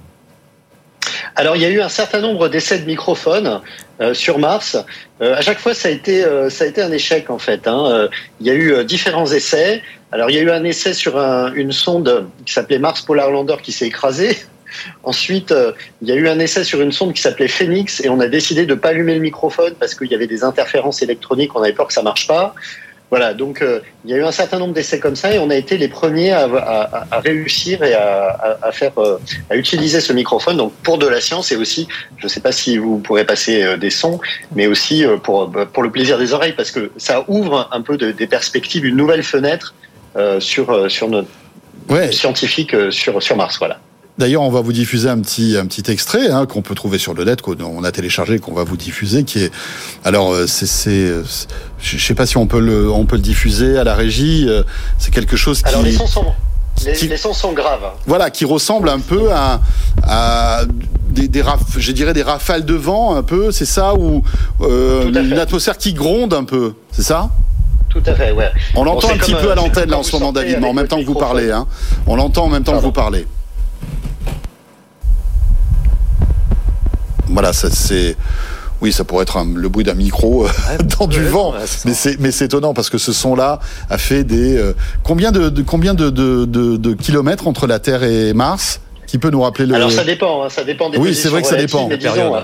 Alors 1.35 1.57
il 1.57 1.63
y 1.63 1.65
a 1.65 1.69
eu 1.69 1.81
un 1.81 1.89
certain 1.89 2.21
nombre 2.21 2.49
d'essais 2.49 2.79
de 2.79 2.85
microphones 2.85 3.61
euh, 4.01 4.15
sur 4.15 4.39
Mars. 4.39 4.77
Euh, 5.21 5.37
à 5.37 5.41
chaque 5.41 5.59
fois, 5.59 5.75
ça 5.75 5.89
a 5.89 5.91
été 5.91 6.25
euh, 6.25 6.51
ça 6.51 6.65
a 6.65 6.67
été 6.67 6.83
un 6.83 6.93
échec 6.93 7.31
en 7.31 7.39
fait. 7.39 7.67
Hein. 7.67 8.09
Il 8.41 8.47
y 8.47 8.51
a 8.51 8.55
eu 8.55 8.85
différents 8.85 9.27
essais. 9.27 9.83
Alors 10.11 10.31
il 10.31 10.37
y 10.37 10.39
a 10.39 10.43
eu 10.43 10.51
un 10.51 10.65
essai 10.65 10.93
sur 10.93 11.19
un, 11.19 11.53
une 11.55 11.73
sonde 11.73 12.27
qui 12.45 12.53
s'appelait 12.53 12.79
Mars 12.79 13.03
Polar 13.03 13.31
Lander 13.31 13.57
qui 13.63 13.73
s'est 13.73 13.87
écrasée. 13.87 14.37
Ensuite, 15.03 15.53
euh, 15.53 15.73
il 16.03 16.09
y 16.09 16.13
a 16.13 16.15
eu 16.15 16.29
un 16.29 16.39
essai 16.39 16.65
sur 16.65 16.81
une 16.81 16.93
sonde 16.93 17.13
qui 17.13 17.23
s'appelait 17.23 17.49
Phoenix 17.49 18.01
et 18.05 18.09
on 18.09 18.21
a 18.21 18.29
décidé 18.29 18.67
de 18.67 18.75
pas 18.75 18.91
allumer 18.91 19.15
le 19.15 19.21
microphone 19.21 19.75
parce 19.79 19.95
qu'il 19.95 20.09
y 20.09 20.15
avait 20.15 20.27
des 20.27 20.45
interférences 20.45 21.03
électroniques. 21.03 21.55
On 21.55 21.63
avait 21.63 21.73
peur 21.73 21.87
que 21.87 21.93
ça 21.93 22.03
marche 22.03 22.27
pas. 22.27 22.55
Voilà, 23.13 23.35
donc 23.35 23.61
euh, 23.61 23.81
il 24.07 24.11
y 24.11 24.15
a 24.15 24.17
eu 24.17 24.25
un 24.25 24.33
certain 24.33 24.59
nombre 24.59 24.73
d'essais 24.73 24.99
comme 24.99 25.17
ça 25.17 25.35
et 25.35 25.39
on 25.39 25.51
a 25.51 25.55
été 25.55 25.77
les 25.77 25.89
premiers 25.89 26.33
à, 26.33 26.45
à, 26.45 27.07
à 27.11 27.21
réussir 27.21 27.83
et 27.83 27.93
à, 27.93 28.59
à 28.63 28.73
faire 28.73 28.93
euh, 28.97 29.19
à 29.51 29.57
utiliser 29.57 30.01
ce 30.01 30.15
microphone 30.15 30.57
donc 30.57 30.73
pour 30.83 30.97
de 30.97 31.07
la 31.07 31.21
science 31.21 31.53
et 31.53 31.57
aussi 31.57 31.87
je 32.17 32.25
ne 32.25 32.29
sais 32.31 32.41
pas 32.41 32.53
si 32.53 32.79
vous 32.79 33.01
pourrez 33.01 33.27
passer 33.27 33.65
euh, 33.65 33.77
des 33.77 33.91
sons 33.91 34.19
mais 34.55 34.67
aussi 34.67 35.05
pour 35.25 35.49
bah, 35.49 35.67
pour 35.67 35.83
le 35.83 35.91
plaisir 35.91 36.17
des 36.17 36.33
oreilles 36.33 36.55
parce 36.57 36.71
que 36.71 36.91
ça 36.97 37.27
ouvre 37.29 37.69
un 37.71 37.83
peu 37.83 37.99
de, 37.99 38.13
des 38.13 38.27
perspectives 38.27 38.87
une 38.87 38.97
nouvelle 38.97 39.23
fenêtre 39.23 39.75
sur 40.39 40.91
sur 40.91 41.11
notre 41.11 41.29
ouais. 41.91 42.11
scientifique 42.13 42.75
sur 42.91 43.23
sur 43.23 43.37
Mars 43.37 43.59
voilà. 43.59 43.79
D'ailleurs, 44.23 44.43
on 44.43 44.51
va 44.51 44.61
vous 44.61 44.73
diffuser 44.73 45.09
un 45.09 45.19
petit 45.19 45.57
un 45.57 45.67
petit 45.67 45.91
extrait 45.91 46.31
hein, 46.31 46.47
qu'on 46.47 46.63
peut 46.63 46.77
trouver 46.77 46.99
sur 46.99 47.13
le 47.13 47.25
net, 47.25 47.43
qu'on 47.43 47.83
a 47.83 47.91
téléchargé, 47.91 48.39
qu'on 48.39 48.55
va 48.55 48.63
vous 48.63 48.77
diffuser, 48.77 49.25
qui 49.25 49.41
est 49.41 49.51
alors 50.05 50.33
euh, 50.33 50.47
c'est 50.47 50.67
c'est 50.67 51.11
je 51.81 51.99
sais 51.99 52.15
pas 52.15 52.25
si 52.25 52.37
on 52.37 52.47
peut 52.47 52.61
le 52.61 52.89
on 52.89 53.05
peut 53.05 53.17
le 53.17 53.23
diffuser 53.23 53.79
à 53.79 53.83
la 53.83 53.97
régie. 53.97 54.49
C'est 54.99 55.13
quelque 55.13 55.37
chose 55.37 55.61
qui 55.61 55.69
alors 55.69 55.83
les 55.83 55.91
sons 55.91 56.07
sont 56.07 56.27
les, 56.85 57.17
sons 57.17 57.33
sont 57.33 57.53
graves. 57.53 57.91
Voilà, 58.07 58.31
qui 58.31 58.45
ressemble 58.45 58.89
un 58.89 59.01
peu 59.01 59.33
à, 59.33 59.61
à 60.05 60.61
des, 61.11 61.27
des 61.27 61.43
je 61.77 61.91
dirais 61.91 62.15
des 62.15 62.23
rafales 62.23 62.65
de 62.65 62.75
vent, 62.75 63.17
un 63.17 63.25
peu, 63.25 63.51
c'est 63.51 63.67
ça, 63.67 63.95
ou 63.95 64.23
euh, 64.61 65.09
une 65.09 65.39
atmosphère 65.39 65.79
qui 65.79 65.95
gronde 65.95 66.33
un 66.33 66.45
peu, 66.45 66.75
c'est 66.93 67.03
ça? 67.03 67.31
Tout 67.89 68.03
à 68.07 68.15
fait, 68.15 68.31
ouais. 68.31 68.51
On 68.77 68.85
l'entend 68.85 69.11
un 69.11 69.19
petit 69.19 69.35
peu 69.35 69.51
à 69.51 69.55
l'antenne 69.55 69.91
là 69.91 69.99
en 69.99 70.03
ce 70.05 70.13
moment, 70.13 70.33
David, 70.33 70.59
mais 70.61 70.69
en 70.69 70.73
même 70.73 70.89
temps 70.89 71.01
que 71.01 71.07
vous 71.07 71.15
parlez. 71.15 71.51
Hein. 71.51 71.67
On 72.07 72.17
l'entend 72.17 72.45
en 72.45 72.49
même 72.49 72.65
temps 72.65 72.77
que 72.77 72.83
vous 72.83 72.93
parlez. 72.93 73.27
Voilà, 77.33 77.53
ça 77.53 77.71
c'est. 77.71 78.17
Oui, 78.81 78.93
ça 78.93 79.05
pourrait 79.05 79.23
être 79.23 79.39
le 79.55 79.69
bruit 79.69 79.85
d'un 79.85 79.95
micro 79.95 80.45
euh, 80.45 80.49
dans 80.99 81.07
du 81.07 81.25
vent, 81.25 81.55
mais 81.85 81.95
c'est 81.95 82.19
mais 82.19 82.33
c'est 82.33 82.47
étonnant 82.47 82.75
parce 82.75 82.91
que 82.91 82.99
ce 82.99 83.13
son-là 83.13 83.61
a 83.89 83.97
fait 83.97 84.25
des 84.25 84.59
euh, 84.59 84.75
combien 85.05 85.31
de, 85.31 85.63
combien 85.63 85.95
de, 85.95 86.11
de, 86.11 86.45
de, 86.45 86.93
kilomètres 86.95 87.47
entre 87.47 87.69
la 87.69 87.79
Terre 87.79 88.03
et 88.03 88.33
Mars 88.33 88.81
qui 89.07 89.19
peut 89.19 89.31
nous 89.31 89.43
rappeler 89.43 89.67
le. 89.67 89.77
Alors 89.77 89.93
ça 89.93 90.03
dépend, 90.03 90.43
hein, 90.43 90.49
ça 90.49 90.65
dépend 90.65 90.91
des. 90.91 90.99
Oui, 90.99 91.15
c'est 91.15 91.29
vrai 91.29 91.43
que 91.43 91.49
ça 91.49 91.55
dépend. 91.55 91.89
disons, 91.89 92.43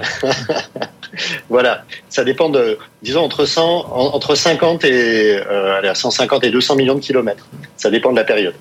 voilà, 1.48 1.82
ça 2.08 2.22
dépend 2.22 2.50
de, 2.50 2.78
disons 3.02 3.22
entre 3.22 3.44
100, 3.44 3.86
entre 3.90 4.36
50 4.36 4.84
et 4.84 5.40
euh, 5.44 5.94
150 5.94 6.44
et 6.44 6.50
200 6.50 6.76
millions 6.76 6.94
de 6.94 7.00
kilomètres. 7.00 7.46
Ça 7.76 7.90
dépend 7.90 8.12
de 8.12 8.16
la 8.16 8.24
période. 8.24 8.54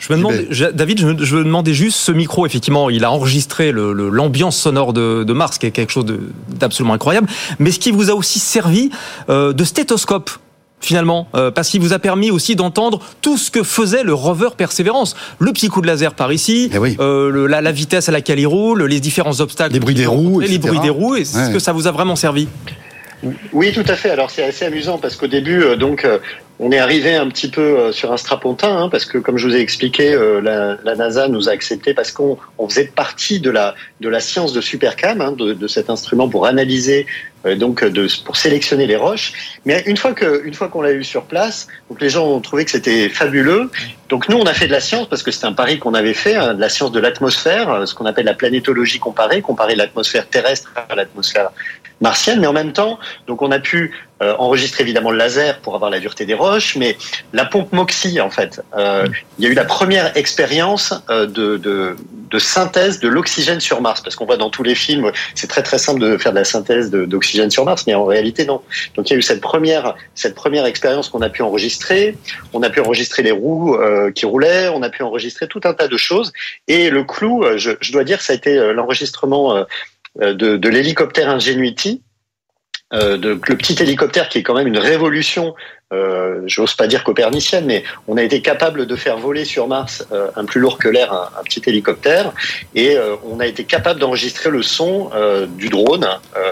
Je 0.00 0.12
me 0.12 0.18
demande, 0.18 0.34
David, 0.74 0.98
je, 0.98 1.24
je 1.24 1.36
me 1.36 1.44
demandais 1.44 1.74
juste 1.74 1.98
ce 1.98 2.10
micro. 2.10 2.46
Effectivement, 2.46 2.90
il 2.90 3.04
a 3.04 3.10
enregistré 3.12 3.70
l'ambiance 3.70 4.56
le, 4.56 4.60
sonore 4.60 4.92
de, 4.92 5.24
de, 5.24 5.32
Mars, 5.32 5.58
qui 5.58 5.66
est 5.66 5.70
quelque 5.70 5.92
chose 5.92 6.06
d'absolument 6.48 6.94
incroyable. 6.94 7.28
Mais 7.58 7.70
ce 7.70 7.78
qui 7.78 7.90
vous 7.90 8.10
a 8.10 8.14
aussi 8.14 8.38
servi 8.38 8.90
euh, 9.28 9.52
de 9.52 9.64
stéthoscope 9.64 10.30
finalement, 10.82 11.28
euh, 11.34 11.50
parce 11.50 11.68
qu'il 11.68 11.82
vous 11.82 11.92
a 11.92 11.98
permis 11.98 12.30
aussi 12.30 12.56
d'entendre 12.56 13.00
tout 13.20 13.36
ce 13.36 13.50
que 13.50 13.62
faisait 13.62 14.02
le 14.02 14.14
rover 14.14 14.48
Persévérance. 14.56 15.14
Le 15.38 15.52
petit 15.52 15.68
coup 15.68 15.82
de 15.82 15.86
laser 15.86 16.14
par 16.14 16.32
ici, 16.32 16.70
eh 16.72 16.96
euh, 17.00 17.46
la, 17.46 17.60
la, 17.60 17.70
vitesse 17.70 18.08
à 18.08 18.12
laquelle 18.12 18.40
il 18.40 18.46
roule, 18.46 18.84
les 18.84 18.98
différents 18.98 19.40
obstacles. 19.40 19.74
Les 19.74 19.80
bruits 19.80 19.94
des 19.94 20.06
roues, 20.06 20.40
Les 20.40 20.56
bruits 20.56 20.80
des 20.80 20.88
roues, 20.88 21.16
est-ce 21.16 21.50
que 21.52 21.58
ça 21.58 21.72
vous 21.72 21.86
a 21.86 21.90
vraiment 21.90 22.16
servi 22.16 22.48
oui, 23.52 23.72
tout 23.72 23.84
à 23.86 23.96
fait. 23.96 24.10
Alors 24.10 24.30
c'est 24.30 24.42
assez 24.42 24.64
amusant 24.64 24.98
parce 24.98 25.16
qu'au 25.16 25.26
début, 25.26 25.62
euh, 25.62 25.76
donc, 25.76 26.04
euh, 26.04 26.18
on 26.62 26.70
est 26.72 26.78
arrivé 26.78 27.16
un 27.16 27.26
petit 27.28 27.48
peu 27.48 27.62
euh, 27.62 27.92
sur 27.92 28.12
un 28.12 28.18
strapontin, 28.18 28.76
hein, 28.76 28.88
parce 28.90 29.06
que 29.06 29.16
comme 29.16 29.38
je 29.38 29.48
vous 29.48 29.56
ai 29.56 29.60
expliqué, 29.60 30.14
la, 30.42 30.76
la, 30.84 30.94
NASA 30.94 31.26
nous 31.26 31.48
a 31.48 31.52
accepté 31.52 31.94
parce 31.94 32.12
qu'on 32.12 32.38
on 32.58 32.68
faisait 32.68 32.84
partie 32.84 33.40
de 33.40 33.50
la 33.50 33.74
de 34.00 34.08
la 34.08 34.20
science 34.20 34.52
de 34.52 34.60
Supercam, 34.60 35.20
hein, 35.22 35.32
de, 35.32 35.54
de, 35.54 35.66
cet 35.66 35.88
instrument 35.88 36.28
pour 36.28 36.46
analyser, 36.46 37.06
donc 37.56 37.82
de, 37.82 38.06
pour 38.24 38.36
sélectionner 38.36 38.86
les 38.86 38.96
roches. 38.96 39.32
Mais 39.64 39.82
une 39.86 39.96
fois 39.96 40.12
que 40.12 40.44
une 40.44 40.52
fois 40.52 40.68
qu'on 40.68 40.82
l'a 40.82 40.92
eu 40.92 41.02
sur 41.02 41.24
place, 41.24 41.66
donc 41.88 42.00
les 42.00 42.10
gens 42.10 42.26
ont 42.26 42.40
trouvé 42.40 42.66
que 42.66 42.70
c'était 42.70 43.08
fabuleux. 43.08 43.70
Donc 44.10 44.28
nous, 44.28 44.36
on 44.36 44.44
a 44.44 44.52
fait 44.52 44.66
de 44.66 44.72
la 44.72 44.80
science 44.80 45.08
parce 45.08 45.22
que 45.22 45.30
c'était 45.30 45.46
un 45.46 45.54
pari 45.54 45.78
qu'on 45.78 45.94
avait 45.94 46.14
fait, 46.14 46.36
hein, 46.36 46.54
de 46.54 46.60
la 46.60 46.68
science 46.68 46.92
de 46.92 47.00
l'atmosphère, 47.00 47.86
ce 47.86 47.94
qu'on 47.94 48.06
appelle 48.06 48.26
la 48.26 48.34
planétologie 48.34 48.98
comparée, 48.98 49.40
comparer 49.40 49.76
l'atmosphère 49.76 50.28
terrestre 50.28 50.72
à 50.90 50.94
l'atmosphère 50.94 51.50
martienne, 52.00 52.40
mais 52.40 52.46
en 52.46 52.52
même 52.52 52.72
temps, 52.72 52.98
donc 53.26 53.42
on 53.42 53.50
a 53.50 53.58
pu 53.58 53.92
euh, 54.22 54.34
enregistrer 54.38 54.82
évidemment 54.82 55.10
le 55.10 55.16
laser 55.16 55.60
pour 55.60 55.74
avoir 55.74 55.90
la 55.90 55.98
dureté 55.98 56.26
des 56.26 56.34
roches, 56.34 56.76
mais 56.76 56.96
la 57.32 57.44
pompe 57.44 57.72
MOXIE 57.72 58.20
en 58.20 58.30
fait, 58.30 58.60
euh, 58.76 59.06
il 59.38 59.44
y 59.44 59.48
a 59.48 59.50
eu 59.50 59.54
la 59.54 59.64
première 59.64 60.16
expérience 60.16 60.92
euh, 61.08 61.26
de, 61.26 61.56
de, 61.56 61.96
de, 62.30 62.38
synthèse 62.38 63.00
de 63.00 63.08
l'oxygène 63.08 63.60
sur 63.60 63.80
Mars, 63.80 64.02
parce 64.02 64.16
qu'on 64.16 64.26
voit 64.26 64.36
dans 64.36 64.50
tous 64.50 64.62
les 64.62 64.74
films, 64.74 65.10
c'est 65.34 65.46
très 65.46 65.62
très 65.62 65.78
simple 65.78 66.00
de 66.00 66.18
faire 66.18 66.32
de 66.32 66.38
la 66.38 66.44
synthèse 66.44 66.90
d'oxygène 66.90 67.50
sur 67.50 67.64
Mars, 67.64 67.84
mais 67.86 67.94
en 67.94 68.04
réalité 68.04 68.44
non. 68.44 68.60
Donc 68.94 69.08
il 69.08 69.14
y 69.14 69.16
a 69.16 69.18
eu 69.18 69.22
cette 69.22 69.40
première 69.40 69.94
cette 70.14 70.34
première 70.34 70.66
expérience 70.66 71.08
qu'on 71.08 71.22
a 71.22 71.30
pu 71.30 71.42
enregistrer, 71.42 72.16
on 72.52 72.62
a 72.62 72.70
pu 72.70 72.80
enregistrer 72.80 73.22
les 73.22 73.32
roues 73.32 73.74
euh, 73.76 74.10
qui 74.10 74.26
roulaient, 74.26 74.68
on 74.68 74.82
a 74.82 74.90
pu 74.90 75.02
enregistrer 75.02 75.48
tout 75.48 75.60
un 75.64 75.72
tas 75.72 75.88
de 75.88 75.96
choses, 75.96 76.32
et 76.68 76.90
le 76.90 77.04
clou, 77.04 77.44
je, 77.56 77.70
je 77.80 77.92
dois 77.92 78.04
dire, 78.04 78.20
ça 78.20 78.34
a 78.34 78.36
été 78.36 78.72
l'enregistrement 78.74 79.64
euh, 80.20 80.34
de, 80.34 80.56
de 80.56 80.68
l'hélicoptère 80.68 81.30
Ingenuity, 81.30 82.02
euh, 82.92 83.16
le 83.16 83.56
petit 83.56 83.80
hélicoptère 83.80 84.28
qui 84.28 84.38
est 84.38 84.42
quand 84.42 84.54
même 84.54 84.66
une 84.66 84.78
révolution, 84.78 85.54
euh, 85.92 86.42
j'ose 86.46 86.74
pas 86.74 86.86
dire 86.86 87.02
copernicienne, 87.02 87.66
mais 87.66 87.82
on 88.06 88.16
a 88.16 88.22
été 88.22 88.42
capable 88.42 88.86
de 88.86 88.94
faire 88.94 89.18
voler 89.18 89.44
sur 89.44 89.66
Mars 89.66 90.06
euh, 90.12 90.28
un 90.36 90.44
plus 90.44 90.60
lourd 90.60 90.78
que 90.78 90.88
l'air, 90.88 91.12
un, 91.12 91.42
petit 91.42 91.60
hélicoptère, 91.66 92.32
et 92.76 92.96
euh, 92.96 93.16
on 93.24 93.40
a 93.40 93.46
été 93.46 93.64
capable 93.64 93.98
d'enregistrer 93.98 94.50
le 94.50 94.62
son 94.62 95.10
du 95.48 95.68
drone 95.68 96.06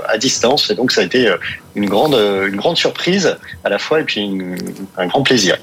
à 0.08 0.18
distance, 0.18 0.70
et 0.70 0.74
donc 0.74 0.90
ça 0.90 1.02
a 1.02 1.04
été 1.04 1.32
une 1.76 1.86
grande, 1.86 2.14
une 2.14 2.56
grande 2.56 2.76
surprise 2.76 3.36
à 3.62 3.68
la 3.68 3.78
fois 3.78 4.00
et 4.00 4.04
puis 4.04 4.28
un 4.96 5.06
grand 5.06 5.22
plaisir. 5.22 5.56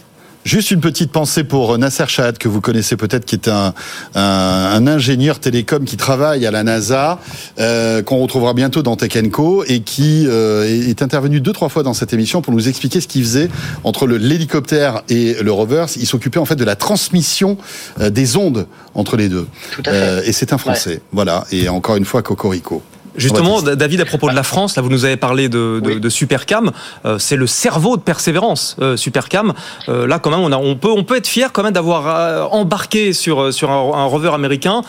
Juste 0.45 0.69
une 0.69 0.79
petite 0.79 1.11
pensée 1.11 1.43
pour 1.43 1.75
Nasser 1.79 2.05
Chahad, 2.07 2.37
que 2.37 2.47
vous 2.47 2.61
connaissez 2.61 2.95
peut-être, 2.95 3.25
qui 3.25 3.33
est 3.33 3.47
un, 3.47 3.73
un, 4.13 4.85
ingénieur 4.85 5.39
télécom 5.39 5.85
qui 5.85 5.97
travaille 5.97 6.45
à 6.45 6.51
la 6.51 6.61
NASA, 6.61 7.19
euh, 7.57 8.03
qu'on 8.03 8.17
retrouvera 8.17 8.53
bientôt 8.53 8.83
dans 8.83 8.95
Tech 8.95 9.17
Co, 9.31 9.63
et 9.67 9.79
qui 9.79 10.27
euh, 10.27 10.87
est 10.87 11.01
intervenu 11.01 11.39
deux, 11.39 11.51
trois 11.51 11.69
fois 11.69 11.81
dans 11.81 11.95
cette 11.95 12.13
émission 12.13 12.43
pour 12.43 12.53
nous 12.53 12.69
expliquer 12.69 13.01
ce 13.01 13.07
qu'il 13.07 13.23
faisait 13.23 13.49
entre 13.83 14.05
l'hélicoptère 14.05 15.01
et 15.09 15.35
le 15.41 15.51
rover. 15.51 15.87
Il 15.97 16.05
s'occupait 16.05 16.37
en 16.37 16.45
fait 16.45 16.55
de 16.55 16.63
la 16.63 16.75
transmission 16.75 17.57
euh, 17.99 18.11
des 18.11 18.37
ondes 18.37 18.67
entre 18.93 19.17
les 19.17 19.29
deux. 19.29 19.47
Euh, 19.87 20.21
et 20.25 20.31
c'est 20.31 20.53
un 20.53 20.59
Français. 20.59 21.01
Voilà. 21.11 21.45
Et 21.51 21.69
encore 21.69 21.95
une 21.95 22.05
fois, 22.05 22.21
Cocorico. 22.21 22.83
Justement, 23.17 23.61
David, 23.61 24.01
à 24.01 24.05
propos 24.05 24.29
de 24.29 24.35
la 24.35 24.43
France, 24.43 24.75
là, 24.75 24.81
vous 24.81 24.89
nous 24.89 25.05
avez 25.05 25.17
parlé 25.17 25.49
de, 25.49 25.81
de, 25.83 25.99
de 25.99 26.09
Supercam. 26.09 26.71
Euh, 27.05 27.17
c'est 27.19 27.35
le 27.35 27.47
cerveau 27.47 27.97
de 27.97 28.01
persévérance, 28.01 28.75
euh, 28.81 28.97
Supercam. 28.97 29.53
Euh, 29.89 30.07
là, 30.07 30.19
quand 30.19 30.29
même, 30.29 30.39
on, 30.39 30.51
a, 30.51 30.57
on 30.57 30.75
peut, 30.75 30.91
on 30.91 31.03
peut 31.03 31.17
être 31.17 31.27
fier 31.27 31.51
quand 31.51 31.63
même 31.63 31.73
d'avoir 31.73 32.07
euh, 32.07 32.43
embarqué 32.51 33.13
sur 33.13 33.53
sur 33.53 33.71
un, 33.71 33.79
un, 34.01 34.05
rover 34.05 34.31
américain 34.33 34.81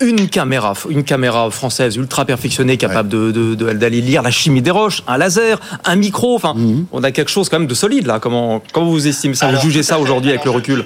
une 0.00 0.28
caméra, 0.28 0.72
une 0.88 1.04
caméra 1.04 1.50
française 1.50 1.96
ultra 1.96 2.24
perfectionnée, 2.24 2.78
capable 2.78 3.14
ouais. 3.14 3.32
de 3.32 3.72
d'aller 3.74 4.00
lire 4.00 4.22
la 4.22 4.30
chimie 4.30 4.62
des 4.62 4.70
roches, 4.70 5.02
un 5.06 5.18
laser, 5.18 5.60
un 5.84 5.96
micro. 5.96 6.34
Enfin, 6.34 6.54
mm 6.54 6.72
-hmm. 6.72 6.84
on 6.92 7.02
a 7.04 7.10
quelque 7.10 7.30
chose 7.30 7.48
quand 7.50 7.58
même 7.58 7.68
de 7.68 7.74
solide 7.74 8.06
là. 8.06 8.18
Comment 8.18 8.62
comment 8.72 8.90
vous 8.90 9.06
estimez 9.06 9.34
ça? 9.34 9.46
Alors, 9.46 9.60
Vous 9.60 9.66
jugez 9.68 9.82
ça 9.82 9.98
aujourd'hui 9.98 10.30
avec 10.30 10.44
le 10.44 10.52
recul? 10.58 10.84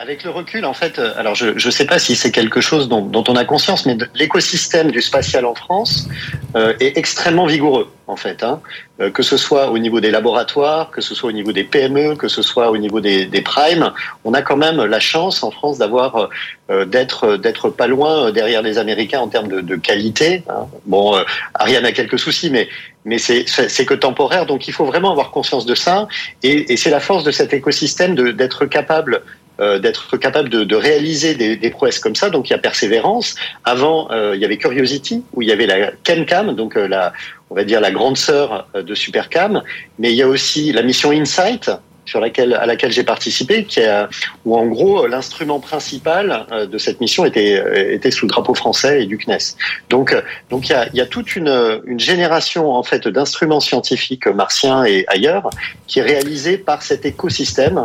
Avec 0.00 0.24
le 0.24 0.30
recul, 0.30 0.64
en 0.64 0.72
fait, 0.72 0.98
euh, 0.98 1.12
alors 1.18 1.34
je 1.34 1.50
ne 1.50 1.70
sais 1.70 1.84
pas 1.84 1.98
si 1.98 2.16
c'est 2.16 2.32
quelque 2.32 2.62
chose 2.62 2.88
dont, 2.88 3.02
dont, 3.02 3.22
on 3.28 3.36
a 3.36 3.44
conscience, 3.44 3.84
mais 3.84 3.98
l'écosystème 4.14 4.90
du 4.90 5.02
spatial 5.02 5.44
en 5.44 5.54
France 5.54 6.08
euh, 6.56 6.72
est 6.80 6.96
extrêmement 6.96 7.44
vigoureux, 7.44 7.92
en 8.06 8.16
fait. 8.16 8.42
Hein. 8.42 8.62
Euh, 9.00 9.10
que 9.10 9.22
ce 9.22 9.38
soit 9.38 9.70
au 9.70 9.78
niveau 9.78 10.00
des 10.00 10.10
laboratoires, 10.10 10.90
que 10.90 11.00
ce 11.00 11.14
soit 11.14 11.30
au 11.30 11.32
niveau 11.32 11.52
des 11.52 11.64
PME, 11.64 12.16
que 12.16 12.28
ce 12.28 12.42
soit 12.42 12.70
au 12.70 12.76
niveau 12.76 13.00
des, 13.00 13.24
des 13.24 13.40
primes, 13.40 13.92
on 14.24 14.34
a 14.34 14.42
quand 14.42 14.58
même 14.58 14.84
la 14.84 15.00
chance 15.00 15.42
en 15.42 15.50
France 15.50 15.78
d'avoir 15.78 16.28
euh, 16.70 16.84
d'être 16.84 17.36
d'être 17.36 17.70
pas 17.70 17.86
loin 17.86 18.30
derrière 18.30 18.60
les 18.60 18.76
Américains 18.76 19.20
en 19.20 19.28
termes 19.28 19.48
de, 19.48 19.62
de 19.62 19.76
qualité. 19.76 20.42
Hein. 20.50 20.66
Bon, 20.84 21.16
euh, 21.16 21.22
Ariane 21.54 21.86
a 21.86 21.92
quelques 21.92 22.18
soucis, 22.18 22.50
mais 22.50 22.68
mais 23.06 23.16
c'est 23.16 23.86
que 23.86 23.94
temporaire, 23.94 24.44
donc 24.44 24.68
il 24.68 24.74
faut 24.74 24.84
vraiment 24.84 25.10
avoir 25.10 25.30
conscience 25.30 25.64
de 25.64 25.74
ça, 25.74 26.06
et, 26.42 26.70
et 26.70 26.76
c'est 26.76 26.90
la 26.90 27.00
force 27.00 27.24
de 27.24 27.30
cet 27.30 27.54
écosystème 27.54 28.14
d'être 28.14 28.66
capable 28.66 29.22
euh, 29.60 29.78
d'être 29.78 30.16
capable 30.16 30.48
de, 30.48 30.74
réaliser 30.74 31.34
des, 31.34 31.70
prouesses 31.70 31.98
comme 31.98 32.14
ça. 32.14 32.30
Donc 32.30 32.48
il 32.48 32.52
y 32.52 32.56
a 32.56 32.58
persévérance. 32.58 33.34
Avant, 33.64 34.10
euh, 34.10 34.32
il 34.34 34.40
y 34.40 34.46
avait 34.46 34.56
Curiosity, 34.56 35.22
où 35.34 35.42
il 35.42 35.48
y 35.48 35.52
avait 35.52 35.66
la 35.66 35.90
CanCam, 36.02 36.54
donc 36.54 36.78
euh, 36.78 36.88
la, 36.88 37.12
on 37.50 37.54
va 37.54 37.64
dire 37.64 37.78
la 37.82 37.90
grande 37.90 38.16
sœur 38.16 38.68
de 38.74 38.94
Supercam. 38.94 39.62
Mais 39.98 40.12
il 40.12 40.16
y 40.16 40.22
a 40.22 40.28
aussi 40.28 40.72
la 40.72 40.82
mission 40.82 41.10
Insight, 41.10 41.70
sur 42.06 42.20
laquelle, 42.20 42.54
à 42.54 42.64
laquelle 42.64 42.90
j'ai 42.90 43.04
participé, 43.04 43.64
qui 43.64 43.82
a, 43.82 44.08
où 44.46 44.56
en 44.56 44.64
gros 44.64 45.06
l'instrument 45.06 45.60
principal 45.60 46.46
de 46.66 46.78
cette 46.78 47.02
mission 47.02 47.26
était, 47.26 47.92
était 47.92 48.10
sous 48.10 48.24
le 48.24 48.30
drapeau 48.30 48.54
français 48.54 49.02
et 49.02 49.06
du 49.06 49.18
CNES. 49.18 49.56
Donc, 49.90 50.16
donc 50.48 50.70
il 50.70 50.90
y 50.94 51.00
a, 51.02 51.06
toute 51.06 51.36
une, 51.36 51.82
génération 51.98 52.72
en 52.72 52.82
fait 52.82 53.06
d'instruments 53.06 53.60
scientifiques 53.60 54.26
martiens 54.26 54.84
et 54.84 55.04
ailleurs 55.06 55.50
qui 55.86 55.98
est 55.98 56.02
réalisée 56.02 56.56
par 56.56 56.82
cet 56.82 57.04
écosystème 57.04 57.84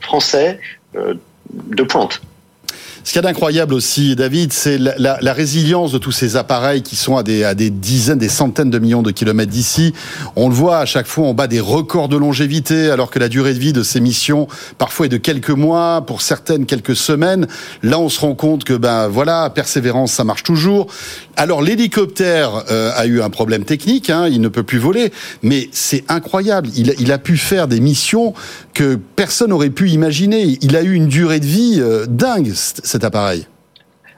français 0.00 0.60
de 0.92 1.82
pointe. 1.82 2.20
Ce 3.08 3.14
qu'il 3.14 3.22
y 3.22 3.24
a 3.24 3.28
d'incroyable 3.30 3.72
aussi, 3.72 4.14
David, 4.16 4.52
c'est 4.52 4.76
la, 4.76 5.32
résilience 5.32 5.92
de 5.92 5.96
tous 5.96 6.12
ces 6.12 6.36
appareils 6.36 6.82
qui 6.82 6.94
sont 6.94 7.16
à 7.16 7.22
des, 7.22 7.70
dizaines, 7.70 8.18
des 8.18 8.28
centaines 8.28 8.68
de 8.68 8.78
millions 8.78 9.00
de 9.00 9.12
kilomètres 9.12 9.50
d'ici. 9.50 9.94
On 10.36 10.50
le 10.50 10.54
voit 10.54 10.80
à 10.80 10.84
chaque 10.84 11.06
fois, 11.06 11.24
on 11.24 11.32
bat 11.32 11.46
des 11.46 11.58
records 11.58 12.10
de 12.10 12.18
longévité, 12.18 12.90
alors 12.90 13.10
que 13.10 13.18
la 13.18 13.30
durée 13.30 13.54
de 13.54 13.58
vie 13.58 13.72
de 13.72 13.82
ces 13.82 14.00
missions 14.00 14.46
parfois 14.76 15.06
est 15.06 15.08
de 15.08 15.16
quelques 15.16 15.48
mois, 15.48 16.04
pour 16.06 16.20
certaines 16.20 16.66
quelques 16.66 16.96
semaines. 16.96 17.46
Là, 17.82 17.98
on 17.98 18.10
se 18.10 18.20
rend 18.20 18.34
compte 18.34 18.64
que 18.64 18.74
ben 18.74 19.08
voilà, 19.08 19.48
persévérance, 19.48 20.12
ça 20.12 20.24
marche 20.24 20.42
toujours. 20.42 20.88
Alors 21.38 21.62
l'hélicoptère 21.62 22.64
euh, 22.70 22.92
a 22.94 23.06
eu 23.06 23.22
un 23.22 23.30
problème 23.30 23.64
technique, 23.64 24.10
hein, 24.10 24.28
il 24.30 24.42
ne 24.42 24.48
peut 24.48 24.64
plus 24.64 24.78
voler, 24.78 25.14
mais 25.42 25.70
c'est 25.72 26.04
incroyable. 26.10 26.68
Il, 26.76 26.94
il, 26.98 27.10
a 27.10 27.18
pu 27.18 27.38
faire 27.38 27.68
des 27.68 27.80
missions 27.80 28.34
que 28.74 28.96
personne 29.16 29.48
n'aurait 29.48 29.70
pu 29.70 29.88
imaginer. 29.88 30.58
Il 30.60 30.76
a 30.76 30.82
eu 30.82 30.92
une 30.92 31.06
durée 31.06 31.40
de 31.40 31.46
vie 31.46 31.78
euh, 31.78 32.04
dingue 32.06 32.52
appareil. 33.04 33.46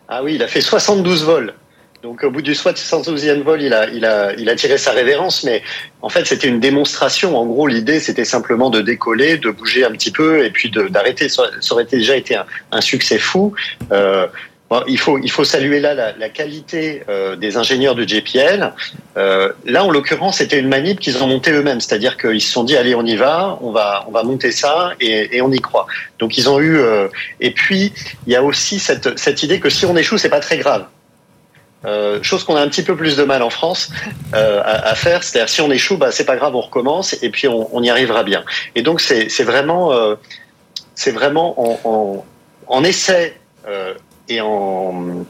Ah 0.08 0.22
oui, 0.22 0.34
il 0.34 0.42
a 0.42 0.48
fait 0.48 0.60
72 0.60 1.24
vols. 1.24 1.54
Donc 2.02 2.24
au 2.24 2.30
bout 2.30 2.40
du 2.40 2.52
72e 2.52 3.42
vol, 3.42 3.60
il 3.60 3.74
a, 3.74 3.86
il, 3.90 4.06
a, 4.06 4.32
il 4.34 4.48
a 4.48 4.56
tiré 4.56 4.78
sa 4.78 4.92
révérence, 4.92 5.44
mais 5.44 5.62
en 6.00 6.08
fait 6.08 6.26
c'était 6.26 6.48
une 6.48 6.58
démonstration. 6.58 7.36
En 7.36 7.44
gros, 7.44 7.66
l'idée 7.66 8.00
c'était 8.00 8.24
simplement 8.24 8.70
de 8.70 8.80
décoller, 8.80 9.36
de 9.36 9.50
bouger 9.50 9.84
un 9.84 9.90
petit 9.90 10.10
peu 10.10 10.42
et 10.44 10.50
puis 10.50 10.70
d'arrêter. 10.70 11.28
Ça 11.28 11.42
aurait 11.70 11.84
déjà 11.84 12.16
été 12.16 12.36
un, 12.36 12.46
un 12.72 12.80
succès 12.80 13.18
fou. 13.18 13.52
Euh, 13.92 14.26
il, 14.86 14.98
faut, 14.98 15.18
il 15.18 15.30
faut 15.30 15.44
saluer 15.44 15.80
là 15.80 15.94
la, 15.94 16.28
qualité 16.28 17.02
euh, 17.08 17.34
des 17.34 17.56
ingénieurs 17.56 17.94
de 17.94 18.06
JPL. 18.06 18.72
Euh, 19.16 19.52
là, 19.64 19.84
en 19.84 19.90
l'occurrence, 19.90 20.38
c'était 20.38 20.58
une 20.58 20.68
manip 20.68 21.00
qu'ils 21.00 21.22
ont 21.22 21.26
montée 21.26 21.50
eux-mêmes, 21.50 21.80
c'est-à-dire 21.80 22.16
qu'ils 22.16 22.40
se 22.40 22.52
sont 22.52 22.62
dit 22.62 22.76
allez, 22.76 22.94
on 22.94 23.04
y 23.04 23.16
va, 23.16 23.58
on 23.62 23.72
va, 23.72 24.04
on 24.06 24.12
va 24.12 24.22
monter 24.22 24.52
ça 24.52 24.92
et, 25.00 25.42
on 25.42 25.50
y 25.50 25.60
croit. 25.60 25.86
Donc 26.18 26.38
ils 26.38 26.48
ont 26.48 26.60
eu. 26.60 26.78
Euh, 26.78 27.08
et 27.40 27.50
puis 27.50 27.92
il 28.26 28.32
y 28.32 28.36
a 28.36 28.42
aussi 28.42 28.78
cette, 28.78 29.18
cette 29.18 29.42
idée 29.42 29.58
que 29.58 29.70
si 29.70 29.86
on 29.86 29.96
échoue, 29.96 30.18
c'est 30.18 30.28
pas 30.28 30.40
très 30.40 30.58
grave. 30.58 30.86
Chose 32.22 32.44
qu'on 32.44 32.56
a 32.56 32.60
un 32.60 32.68
petit 32.68 32.82
peu 32.82 32.94
plus 32.94 33.16
de 33.16 33.24
mal 33.24 33.42
en 33.42 33.48
France 33.48 33.90
à, 34.34 34.94
faire, 34.94 35.24
c'est-à-dire 35.24 35.48
si 35.48 35.62
on 35.62 35.70
échoue, 35.70 35.96
bah, 35.96 36.12
c'est 36.12 36.26
pas 36.26 36.36
grave, 36.36 36.54
on 36.54 36.60
recommence 36.60 37.16
et 37.22 37.30
puis 37.30 37.48
on, 37.48 37.82
y 37.82 37.88
arrivera 37.88 38.22
bien. 38.22 38.44
Et 38.74 38.82
donc 38.82 39.00
c'est 39.00 39.42
vraiment, 39.42 39.90
c'est 40.94 41.10
vraiment 41.10 41.56
en, 42.68 42.84
essai 42.84 43.34
et 44.30 44.40
en 44.40 45.24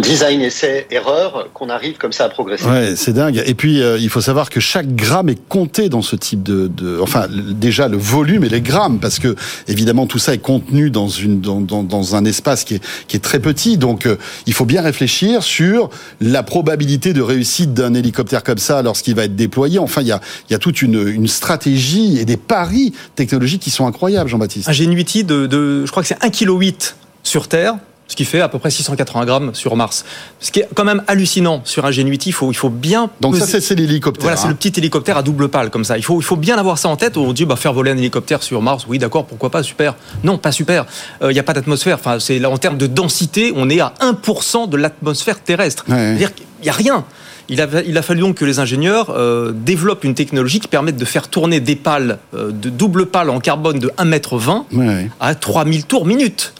design, 0.00 0.40
essai, 0.40 0.86
erreur, 0.90 1.48
qu'on 1.52 1.68
arrive 1.68 1.96
comme 1.96 2.12
ça 2.12 2.24
à 2.24 2.28
progresser. 2.28 2.64
Ouais, 2.64 2.96
c'est 2.96 3.12
dingue. 3.12 3.42
Et 3.46 3.54
puis, 3.54 3.82
euh, 3.82 3.98
il 3.98 4.08
faut 4.08 4.20
savoir 4.20 4.50
que 4.50 4.60
chaque 4.60 4.94
gramme 4.94 5.28
est 5.28 5.48
compté 5.48 5.88
dans 5.88 6.02
ce 6.02 6.16
type 6.16 6.42
de, 6.42 6.66
de, 6.68 6.98
enfin, 7.00 7.26
déjà 7.30 7.88
le 7.88 7.96
volume 7.96 8.44
et 8.44 8.48
les 8.48 8.60
grammes, 8.60 8.98
parce 8.98 9.18
que 9.18 9.36
évidemment 9.68 10.06
tout 10.06 10.18
ça 10.18 10.34
est 10.34 10.38
contenu 10.38 10.90
dans 10.90 11.08
une, 11.08 11.40
dans, 11.40 11.60
dans, 11.60 11.82
dans 11.82 12.16
un 12.16 12.24
espace 12.24 12.64
qui 12.64 12.76
est, 12.76 12.84
qui 13.06 13.16
est 13.16 13.20
très 13.20 13.38
petit. 13.38 13.78
Donc, 13.78 14.06
euh, 14.06 14.16
il 14.46 14.54
faut 14.54 14.64
bien 14.64 14.82
réfléchir 14.82 15.42
sur 15.42 15.90
la 16.20 16.42
probabilité 16.42 17.12
de 17.12 17.22
réussite 17.22 17.74
d'un 17.74 17.94
hélicoptère 17.94 18.42
comme 18.42 18.58
ça 18.58 18.82
lorsqu'il 18.82 19.14
va 19.14 19.24
être 19.24 19.36
déployé. 19.36 19.78
Enfin, 19.78 20.00
il 20.00 20.08
y 20.08 20.12
a, 20.12 20.20
il 20.48 20.52
y 20.52 20.56
a 20.56 20.58
toute 20.58 20.82
une, 20.82 21.06
une 21.06 21.28
stratégie 21.28 22.18
et 22.18 22.24
des 22.24 22.36
paris 22.36 22.92
technologiques 23.14 23.62
qui 23.62 23.70
sont 23.70 23.86
incroyables, 23.86 24.28
Jean-Baptiste. 24.30 24.68
Ingenuity 24.68 25.24
de, 25.24 25.46
de, 25.46 25.84
je 25.84 25.90
crois 25.90 26.02
que 26.02 26.08
c'est 26.08 26.20
1,8 26.20 26.72
kg 26.72 26.74
sur 27.22 27.48
Terre 27.48 27.76
ce 28.16 28.24
qui 28.24 28.24
fait 28.24 28.40
à 28.40 28.48
peu 28.48 28.58
près 28.58 28.70
680 28.70 29.26
grammes 29.26 29.50
sur 29.54 29.76
Mars. 29.76 30.06
Ce 30.40 30.50
qui 30.50 30.60
est 30.60 30.68
quand 30.74 30.84
même 30.84 31.02
hallucinant 31.06 31.60
sur 31.64 31.84
Ingenuity, 31.84 32.30
il 32.30 32.32
faut, 32.32 32.50
il 32.50 32.54
faut 32.54 32.70
bien... 32.70 33.10
Donc 33.20 33.34
peser... 33.34 33.44
ça, 33.44 33.60
c'est 33.60 33.74
l'hélicoptère. 33.74 34.22
Voilà, 34.22 34.38
hein. 34.38 34.40
c'est 34.40 34.48
le 34.48 34.54
petit 34.54 34.72
hélicoptère 34.78 35.18
à 35.18 35.22
double 35.22 35.50
pale, 35.50 35.68
comme 35.68 35.84
ça. 35.84 35.98
Il 35.98 36.02
faut, 36.02 36.18
il 36.18 36.24
faut 36.24 36.36
bien 36.36 36.56
avoir 36.56 36.78
ça 36.78 36.88
en 36.88 36.96
tête. 36.96 37.18
On 37.18 37.34
dit, 37.34 37.44
bah, 37.44 37.56
faire 37.56 37.74
voler 37.74 37.90
un 37.90 37.98
hélicoptère 37.98 38.42
sur 38.42 38.62
Mars, 38.62 38.86
oui, 38.88 38.98
d'accord, 38.98 39.26
pourquoi 39.26 39.50
pas, 39.50 39.62
super. 39.62 39.96
Non, 40.24 40.38
pas 40.38 40.50
super. 40.50 40.86
Il 41.20 41.26
euh, 41.26 41.32
n'y 41.34 41.38
a 41.38 41.42
pas 41.42 41.52
d'atmosphère. 41.52 41.96
Enfin, 41.96 42.18
c'est 42.18 42.38
là, 42.38 42.48
en 42.48 42.56
termes 42.56 42.78
de 42.78 42.86
densité, 42.86 43.52
on 43.54 43.68
est 43.68 43.80
à 43.80 43.92
1% 44.00 44.70
de 44.70 44.78
l'atmosphère 44.78 45.40
terrestre. 45.40 45.84
Ouais. 45.86 45.96
C'est-à-dire 45.96 46.34
qu'il 46.34 46.46
n'y 46.62 46.70
a 46.70 46.72
rien. 46.72 47.04
Il 47.50 47.60
a, 47.60 47.68
il 47.86 47.98
a, 47.98 48.02
fallu 48.02 48.20
donc 48.22 48.36
que 48.36 48.46
les 48.46 48.60
ingénieurs 48.60 49.10
euh, 49.10 49.52
développent 49.54 50.04
une 50.04 50.14
technologie 50.14 50.58
qui 50.58 50.68
permette 50.68 50.96
de 50.96 51.04
faire 51.04 51.28
tourner 51.28 51.60
des 51.60 51.76
pales, 51.76 52.18
euh, 52.34 52.50
de 52.50 52.70
double 52.70 53.06
pales 53.06 53.30
en 53.30 53.40
carbone 53.40 53.78
de 53.78 53.88
1m20 53.98 54.64
ouais. 54.72 55.10
à 55.20 55.34
3000 55.34 55.84
tours 55.84 56.06
minute 56.06 56.54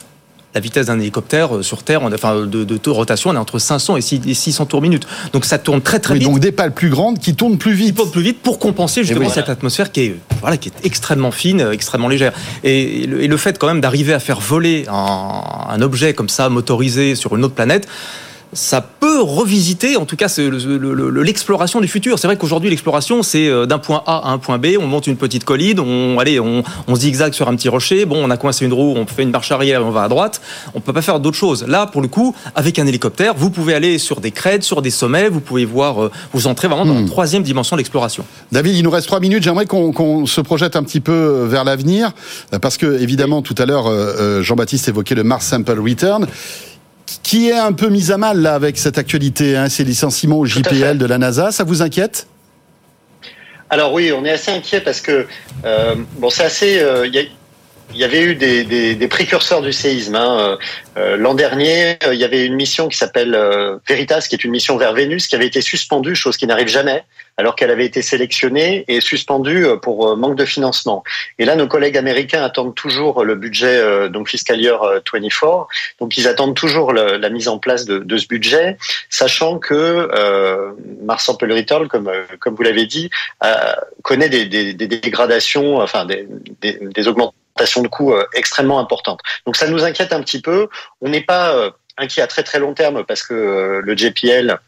la 0.56 0.60
vitesse 0.60 0.86
d'un 0.86 0.98
hélicoptère 0.98 1.50
sur 1.60 1.82
Terre, 1.82 2.00
on, 2.02 2.10
enfin 2.14 2.46
de, 2.46 2.64
de, 2.64 2.78
de, 2.78 2.90
rotation, 2.90 3.28
on 3.28 3.34
est 3.34 3.38
entre 3.38 3.58
500 3.58 3.98
et 3.98 4.00
600 4.00 4.64
tours 4.64 4.80
minute. 4.80 5.06
Donc 5.34 5.44
ça 5.44 5.58
tourne 5.58 5.82
très 5.82 5.98
très 5.98 6.14
oui, 6.14 6.20
vite. 6.20 6.28
Donc 6.28 6.38
des 6.38 6.50
pales 6.50 6.72
plus 6.72 6.88
grandes 6.88 7.18
qui 7.18 7.34
tournent 7.34 7.58
plus 7.58 7.74
vite. 7.74 7.88
Qui 7.88 7.92
tournent 7.92 8.10
plus 8.10 8.22
vite 8.22 8.40
pour 8.40 8.58
compenser 8.58 9.04
justement 9.04 9.26
oui, 9.26 9.32
cette 9.32 9.50
atmosphère 9.50 9.92
qui 9.92 10.00
est 10.00 10.16
voilà 10.40 10.56
qui 10.56 10.70
est 10.70 10.86
extrêmement 10.86 11.30
fine, 11.30 11.68
extrêmement 11.72 12.08
légère. 12.08 12.32
Et, 12.64 13.02
et, 13.02 13.06
le, 13.06 13.22
et 13.22 13.28
le, 13.28 13.36
fait 13.36 13.58
quand 13.58 13.66
même 13.66 13.82
d'arriver 13.82 14.14
à 14.14 14.18
faire 14.18 14.40
voler 14.40 14.86
un, 14.88 15.42
un 15.68 15.82
objet 15.82 16.14
comme 16.14 16.30
ça 16.30 16.48
motorisé 16.48 17.16
sur 17.16 17.36
une 17.36 17.44
autre 17.44 17.54
planète 17.54 17.86
ça 18.56 18.80
peut 18.80 19.20
revisiter, 19.20 19.96
en 19.96 20.06
tout 20.06 20.16
cas, 20.16 20.28
l'exploration 20.38 21.80
du 21.80 21.88
futur. 21.88 22.18
C'est 22.18 22.26
vrai 22.26 22.36
qu'aujourd'hui, 22.36 22.70
l'exploration, 22.70 23.22
c'est 23.22 23.48
euh, 23.48 23.66
d'un 23.66 23.78
point 23.78 24.02
A 24.06 24.28
à 24.28 24.30
un 24.30 24.38
point 24.38 24.58
B. 24.58 24.68
On 24.80 24.86
monte 24.86 25.06
une 25.06 25.16
petite 25.16 25.44
colline, 25.44 25.78
on, 25.78 26.18
allez, 26.18 26.40
on, 26.40 26.62
on 26.88 26.94
zigzague 26.96 27.34
sur 27.34 27.48
un 27.48 27.54
petit 27.54 27.68
rocher. 27.68 28.06
Bon, 28.06 28.16
on 28.24 28.30
a 28.30 28.36
coincé 28.36 28.64
une 28.64 28.72
roue, 28.72 28.94
on 28.96 29.06
fait 29.06 29.22
une 29.22 29.30
marche 29.30 29.52
arrière 29.52 29.80
et 29.80 29.84
on 29.84 29.90
va 29.90 30.04
à 30.04 30.08
droite. 30.08 30.40
On 30.74 30.80
peut 30.80 30.92
pas 30.92 31.02
faire 31.02 31.20
d'autres 31.20 31.36
choses. 31.36 31.64
Là, 31.66 31.86
pour 31.86 32.00
le 32.00 32.08
coup, 32.08 32.34
avec 32.54 32.78
un 32.78 32.86
hélicoptère, 32.86 33.34
vous 33.34 33.50
pouvez 33.50 33.74
aller 33.74 33.98
sur 33.98 34.20
des 34.20 34.30
crêtes, 34.30 34.62
sur 34.62 34.82
des 34.82 34.90
sommets. 34.90 35.28
Vous 35.28 35.40
pouvez 35.40 35.64
voir, 35.64 36.02
euh, 36.02 36.10
vous 36.32 36.46
entrez 36.46 36.68
vraiment 36.68 36.86
dans 36.86 36.94
hmm. 36.94 37.04
la 37.04 37.08
troisième 37.08 37.42
dimension 37.42 37.76
de 37.76 37.80
l'exploration. 37.80 38.24
David, 38.52 38.74
il 38.74 38.82
nous 38.82 38.90
reste 38.90 39.06
trois 39.06 39.20
minutes. 39.20 39.42
J'aimerais 39.42 39.66
qu'on 39.66 39.92
qu 39.92 40.26
se 40.26 40.40
projette 40.40 40.76
un 40.76 40.82
petit 40.82 41.00
peu 41.00 41.46
vers 41.48 41.64
l'avenir, 41.64 42.12
parce 42.62 42.78
que 42.78 43.00
évidemment, 43.00 43.42
tout 43.42 43.54
à 43.58 43.66
l'heure, 43.66 43.86
euh, 43.86 44.42
Jean-Baptiste 44.42 44.88
évoquait 44.88 45.14
le 45.14 45.24
Mars 45.24 45.46
Sample 45.46 45.78
Return 45.78 46.26
qui 47.22 47.48
est 47.48 47.58
un 47.58 47.72
peu 47.72 47.88
mise 47.88 48.10
à 48.10 48.18
mal 48.18 48.40
là 48.40 48.54
avec 48.54 48.78
cette 48.78 48.98
actualité, 48.98 49.56
hein, 49.56 49.68
ces 49.68 49.84
licenciements 49.84 50.38
au 50.38 50.46
JPL 50.46 50.98
de 50.98 51.06
la 51.06 51.18
NASA? 51.18 51.52
Ça 51.52 51.64
vous 51.64 51.82
inquiète? 51.82 52.26
Alors 53.68 53.92
oui, 53.92 54.12
on 54.12 54.24
est 54.24 54.30
assez 54.30 54.52
inquiet 54.52 54.80
parce 54.80 55.00
que 55.00 55.26
euh, 55.64 55.94
bon, 56.18 56.30
c'est 56.30 56.44
assez. 56.44 56.78
Euh, 56.80 57.06
y 57.06 57.18
a, 57.18 57.22
il 57.92 58.00
y 58.00 58.04
avait 58.04 58.22
eu 58.22 58.34
des, 58.34 58.64
des, 58.64 58.94
des 58.94 59.08
précurseurs 59.08 59.62
du 59.62 59.72
séisme. 59.72 60.16
Hein. 60.16 60.58
Euh, 60.96 61.16
L'an 61.16 61.34
dernier, 61.34 61.96
il 62.10 62.18
y 62.18 62.24
avait 62.24 62.44
une 62.44 62.54
mission 62.54 62.88
qui 62.88 62.96
s'appelle 62.96 63.34
euh, 63.34 63.78
Veritas, 63.88 64.26
qui 64.28 64.34
est 64.34 64.44
une 64.44 64.50
mission 64.50 64.76
vers 64.76 64.92
Vénus, 64.92 65.26
qui 65.26 65.34
avait 65.34 65.46
été 65.46 65.60
suspendue, 65.60 66.14
chose 66.14 66.36
qui 66.36 66.46
n'arrive 66.46 66.68
jamais, 66.68 67.04
alors 67.36 67.54
qu'elle 67.54 67.70
avait 67.70 67.86
été 67.86 68.02
sélectionnée 68.02 68.84
et 68.88 69.00
suspendue 69.00 69.66
pour 69.82 70.16
manque 70.16 70.36
de 70.36 70.44
financement. 70.44 71.04
Et 71.38 71.44
là, 71.44 71.56
nos 71.56 71.68
collègues 71.68 71.96
américains 71.96 72.42
attendent 72.42 72.74
toujours 72.74 73.24
le 73.24 73.34
budget 73.34 73.76
euh, 73.78 74.08
donc 74.08 74.28
fiscal 74.28 74.60
year 74.60 74.80
24. 75.12 75.68
Donc, 76.00 76.16
ils 76.18 76.28
attendent 76.28 76.56
toujours 76.56 76.92
la 76.92 77.30
mise 77.30 77.48
en 77.48 77.58
place 77.58 77.84
de, 77.84 77.98
de, 77.98 78.16
ce 78.16 78.26
budget, 78.26 78.76
sachant 79.10 79.58
que 79.58 79.74
euh, 79.74 80.72
Mars 81.02 81.24
Sample 81.24 81.52
Return, 81.52 81.88
comme 81.88 82.10
comme 82.40 82.54
vous 82.54 82.62
l'avez 82.62 82.86
dit, 82.86 83.10
connaît 84.02 84.28
des, 84.28 84.44
des, 84.46 84.74
dégradations, 84.74 85.78
enfin 85.78 86.04
des, 86.04 86.26
des 86.60 87.08
augmentations 87.08 87.45
de 87.56 87.88
coûts 87.88 88.12
euh, 88.12 88.24
extrêmement 88.34 88.78
importante. 88.78 89.20
Donc 89.44 89.56
ça 89.56 89.68
nous 89.68 89.84
inquiète 89.84 90.12
un 90.12 90.20
petit 90.20 90.40
peu. 90.40 90.68
On 91.00 91.08
n'est 91.08 91.22
pas 91.22 91.54
euh, 91.54 91.70
inquiet 91.96 92.22
à 92.22 92.26
très 92.26 92.42
très 92.42 92.58
long 92.58 92.74
terme 92.74 93.04
parce 93.04 93.22
que 93.22 93.34
euh, 93.34 93.80
le 93.82 93.96
JPL 93.96 94.58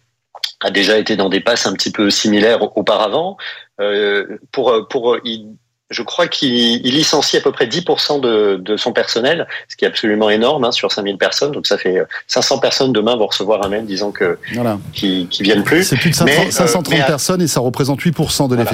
a 0.60 0.70
déjà 0.70 0.98
été 0.98 1.16
dans 1.16 1.28
des 1.28 1.40
passes 1.40 1.66
un 1.66 1.72
petit 1.72 1.92
peu 1.92 2.10
similaires 2.10 2.76
auparavant. 2.76 3.36
pour 4.52 4.88
pour 4.88 5.18
il, 5.24 5.46
je 5.90 6.02
crois 6.02 6.26
qu'il 6.26 6.82
licencie 6.82 7.36
à 7.36 7.40
peu 7.40 7.52
près 7.52 7.66
10% 7.66 8.20
de, 8.20 8.56
de, 8.56 8.76
son 8.76 8.92
personnel, 8.92 9.46
ce 9.68 9.76
qui 9.76 9.84
est 9.84 9.88
absolument 9.88 10.28
énorme 10.28 10.64
hein, 10.64 10.72
sur 10.72 10.92
5000 10.92 11.16
personnes. 11.16 11.52
Donc 11.52 11.66
ça 11.66 11.78
fait 11.78 12.02
500 12.26 12.58
personnes 12.58 12.92
demain 12.92 13.16
vont 13.16 13.26
recevoir 13.26 13.64
un 13.64 13.68
mail 13.68 13.86
disant 13.86 14.10
que 14.10 14.38
voilà. 14.54 14.78
qui, 14.92 15.28
qui 15.30 15.42
viennent 15.42 15.64
plus. 15.64 15.84
C'est 15.84 15.96
plus 15.96 16.10
de 16.10 16.14
500, 16.14 16.24
mais, 16.44 16.50
530 16.50 16.92
euh, 16.92 16.96
mais, 16.98 17.06
personnes 17.06 17.42
et 17.42 17.48
ça 17.48 17.60
représente 17.60 18.00
8% 18.00 18.48
de 18.48 18.54
voilà. 18.54 18.70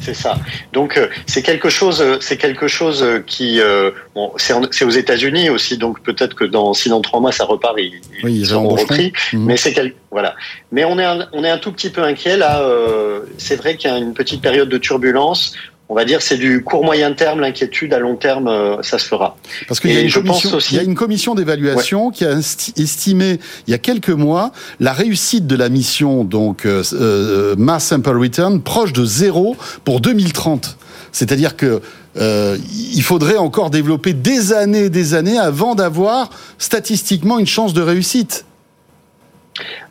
C'est 0.00 0.14
ça. 0.14 0.36
Donc 0.72 0.96
euh, 0.96 1.08
c'est 1.26 1.42
quelque 1.42 1.68
chose, 1.68 2.04
c'est 2.20 2.36
quelque 2.36 2.68
chose 2.68 3.04
qui, 3.26 3.60
euh, 3.60 3.90
bon, 4.14 4.32
c'est 4.36 4.84
aux 4.84 4.90
États-Unis 4.90 5.48
aussi, 5.50 5.78
donc 5.78 6.02
peut-être 6.02 6.34
que 6.34 6.44
dans 6.44 6.74
si 6.74 6.88
dans 6.88 7.00
trois 7.00 7.20
mois 7.20 7.32
ça 7.32 7.44
repart, 7.44 7.76
ils, 7.78 8.00
oui, 8.22 8.34
ils 8.40 8.46
seront 8.46 8.68
repris. 8.68 9.12
Mmh. 9.32 9.46
Mais 9.46 9.56
c'est 9.56 9.72
quel, 9.72 9.94
voilà. 10.10 10.34
Mais 10.72 10.84
on 10.84 10.98
est 10.98 11.04
un, 11.04 11.28
on 11.32 11.44
est 11.44 11.50
un 11.50 11.58
tout 11.58 11.72
petit 11.72 11.90
peu 11.90 12.02
inquiet 12.02 12.36
là. 12.36 12.60
Euh, 12.62 13.20
c'est 13.38 13.56
vrai 13.56 13.76
qu'il 13.76 13.90
y 13.90 13.92
a 13.92 13.98
une 13.98 14.14
petite 14.14 14.42
période 14.42 14.68
de 14.68 14.78
turbulence 14.78 15.54
on 15.88 15.94
va 15.94 16.04
dire 16.04 16.22
c'est 16.22 16.36
du 16.36 16.62
court 16.62 16.84
moyen 16.84 17.12
terme, 17.12 17.40
l'inquiétude 17.40 17.94
à 17.94 17.98
long 17.98 18.16
terme, 18.16 18.48
euh, 18.48 18.82
ça 18.82 18.98
se 18.98 19.06
fera. 19.06 19.36
Parce 19.68 19.80
qu'il 19.80 19.90
y, 19.90 20.54
aussi... 20.54 20.74
y, 20.74 20.78
a 20.78 20.82
une 20.82 20.94
commission 20.94 21.34
d'évaluation 21.34 22.08
ouais. 22.08 22.12
qui 22.12 22.24
a 22.24 22.32
estimé 22.32 23.38
il 23.66 23.70
y 23.70 23.74
a 23.74 23.78
quelques 23.78 24.10
mois 24.10 24.52
la 24.80 24.92
réussite 24.92 25.46
de 25.46 25.56
la 25.56 25.68
mission 25.68 26.24
donc 26.24 26.66
euh, 26.66 26.82
euh, 26.94 27.54
Mass 27.56 27.86
Sample 27.86 28.18
Return 28.18 28.60
proche 28.62 28.92
de 28.92 29.04
zéro 29.04 29.56
pour 29.84 30.00
2030. 30.00 30.76
C'est-à-dire 31.12 31.56
que 31.56 31.80
euh, 32.18 32.56
il 32.94 33.02
faudrait 33.02 33.36
encore 33.36 33.70
développer 33.70 34.12
des 34.14 34.52
années 34.52 34.84
et 34.84 34.90
des 34.90 35.14
années 35.14 35.38
avant 35.38 35.74
d'avoir 35.74 36.30
statistiquement 36.58 37.38
une 37.38 37.46
chance 37.46 37.74
de 37.74 37.82
réussite. 37.82 38.45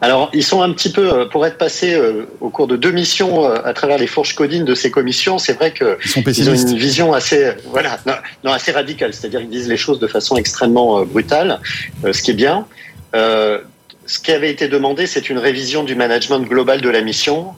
Alors, 0.01 0.29
ils 0.33 0.43
sont 0.43 0.61
un 0.61 0.71
petit 0.71 0.91
peu, 0.91 1.11
euh, 1.11 1.25
pour 1.25 1.45
être 1.45 1.57
passés 1.57 1.93
euh, 1.93 2.27
au 2.39 2.49
cours 2.49 2.67
de 2.67 2.75
deux 2.75 2.91
missions 2.91 3.45
euh, 3.45 3.55
à 3.63 3.73
travers 3.73 3.97
les 3.97 4.07
fourches 4.07 4.35
codines 4.35 4.65
de 4.65 4.75
ces 4.75 4.91
commissions, 4.91 5.37
c'est 5.37 5.53
vrai 5.53 5.73
qu'ils 5.73 6.49
ont 6.49 6.53
une 6.53 6.77
vision 6.77 7.13
assez, 7.13 7.51
voilà, 7.65 7.99
non, 8.05 8.13
non 8.43 8.51
assez 8.51 8.71
radicale. 8.71 9.13
C'est-à-dire 9.13 9.41
qu'ils 9.41 9.49
disent 9.49 9.69
les 9.69 9.77
choses 9.77 9.99
de 9.99 10.07
façon 10.07 10.35
extrêmement 10.35 11.03
brutale, 11.03 11.59
ce 12.03 12.21
qui 12.21 12.31
est 12.31 12.35
bien. 12.35 12.65
ce 13.13 14.19
qui 14.21 14.31
avait 14.31 14.51
été 14.51 14.67
demandé, 14.67 15.07
c'est 15.07 15.29
une 15.29 15.39
révision 15.39 15.83
du 15.83 15.95
management 15.95 16.39
global 16.41 16.81
de 16.81 16.89
la 16.89 17.01
mission, 17.01 17.53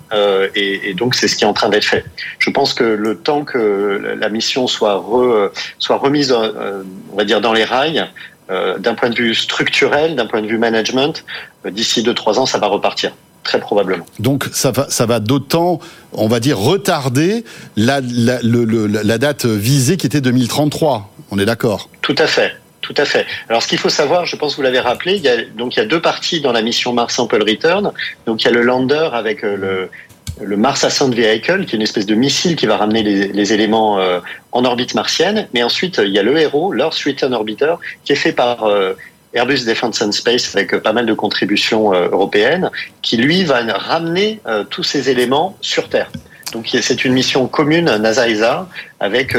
et, 0.55 0.89
et, 0.89 0.93
donc 0.93 1.15
c'est 1.15 1.27
ce 1.27 1.35
qui 1.35 1.43
est 1.43 1.47
en 1.47 1.53
train 1.53 1.69
d'être 1.69 1.85
fait. 1.85 2.05
Je 2.39 2.49
pense 2.49 2.73
que 2.73 2.84
le 2.84 3.17
temps 3.17 3.43
que 3.43 4.15
la 4.19 4.29
mission 4.29 4.67
soit, 4.67 4.95
re, 4.95 5.51
soit 5.79 5.97
remise, 5.97 6.31
on 6.31 7.15
va 7.15 7.25
dire, 7.25 7.41
dans 7.41 7.53
les 7.53 7.65
rails, 7.65 8.07
euh, 8.49 8.77
d'un 8.77 8.95
point 8.95 9.09
de 9.09 9.15
vue 9.15 9.35
structurel, 9.35 10.15
d'un 10.15 10.25
point 10.25 10.41
de 10.41 10.47
vue 10.47 10.57
management, 10.57 11.25
euh, 11.65 11.71
d'ici 11.71 12.01
2-3 12.03 12.39
ans, 12.39 12.45
ça 12.45 12.57
va 12.57 12.67
repartir. 12.67 13.11
Très 13.43 13.59
probablement. 13.59 14.05
Donc 14.19 14.45
ça 14.51 14.71
va, 14.71 14.89
ça 14.89 15.05
va 15.05 15.19
d'autant, 15.19 15.79
on 16.11 16.27
va 16.27 16.39
dire, 16.39 16.57
retarder 16.57 17.45
la, 17.77 18.01
la, 18.01 18.41
le, 18.41 18.65
le, 18.65 18.87
la 18.87 19.17
date 19.17 19.45
visée 19.45 19.95
qui 19.95 20.05
était 20.05 20.21
2033. 20.21 21.09
On 21.31 21.39
est 21.39 21.45
d'accord? 21.45 21.89
Tout 22.01 22.15
à 22.17 22.27
fait. 22.27 22.55
tout 22.81 22.93
à 22.97 23.05
fait. 23.05 23.25
Alors, 23.49 23.61
ce 23.61 23.67
qu'il 23.67 23.77
faut 23.77 23.89
savoir, 23.89 24.25
je 24.25 24.35
pense 24.35 24.53
que 24.53 24.57
vous 24.57 24.63
l'avez 24.63 24.79
rappelé, 24.79 25.15
il 25.15 25.21
y 25.21 25.27
a, 25.27 25.43
donc 25.43 25.75
il 25.75 25.79
y 25.79 25.81
a 25.81 25.85
deux 25.85 26.01
parties 26.01 26.41
dans 26.41 26.53
la 26.53 26.61
mission 26.61 26.93
Mars 26.93 27.15
Sample 27.15 27.43
Return. 27.43 27.91
Donc, 28.25 28.43
il 28.43 28.45
y 28.45 28.47
a 28.47 28.53
le 28.53 28.61
lander 28.61 29.09
avec 29.11 29.43
euh, 29.43 29.57
le, 29.57 29.89
le 30.41 30.57
Mars 30.57 30.84
Ascent 30.84 31.09
Vehicle, 31.09 31.65
qui 31.65 31.76
est 31.76 31.77
une 31.77 31.81
espèce 31.81 32.05
de 32.05 32.15
missile 32.15 32.55
qui 32.55 32.65
va 32.65 32.77
ramener 32.77 33.03
les, 33.03 33.53
éléments 33.53 33.99
euh, 33.99 34.19
en 34.51 34.65
orbite 34.65 34.95
martienne. 34.95 35.47
Mais 35.53 35.64
ensuite, 35.64 35.99
il 36.03 36.11
y 36.11 36.19
a 36.19 36.23
le 36.23 36.38
héros, 36.38 36.73
l'Earth 36.73 36.97
Return 37.05 37.34
Orbiter, 37.34 37.76
qui 38.03 38.14
est 38.14 38.18
fait 38.18 38.34
par 38.34 38.64
euh, 38.64 38.93
Airbus 39.34 39.65
Defence 39.65 40.01
and 40.01 40.11
Space 40.11 40.55
avec 40.55 40.76
pas 40.77 40.93
mal 40.93 41.05
de 41.05 41.14
contributions 41.14 41.91
européennes, 41.91 42.72
qui 43.01 43.18
lui 43.18 43.43
va 43.43 43.61
ramener 43.77 44.39
tous 44.69 44.84
ces 44.84 45.09
éléments 45.09 45.57
sur 45.61 45.89
Terre. 45.89 46.09
Donc 46.53 46.69
c'est 46.81 47.03
une 47.03 47.14
mission 47.14 47.47
commune 47.47 47.85
NASA-ESA 47.97 48.69
avec 49.01 49.35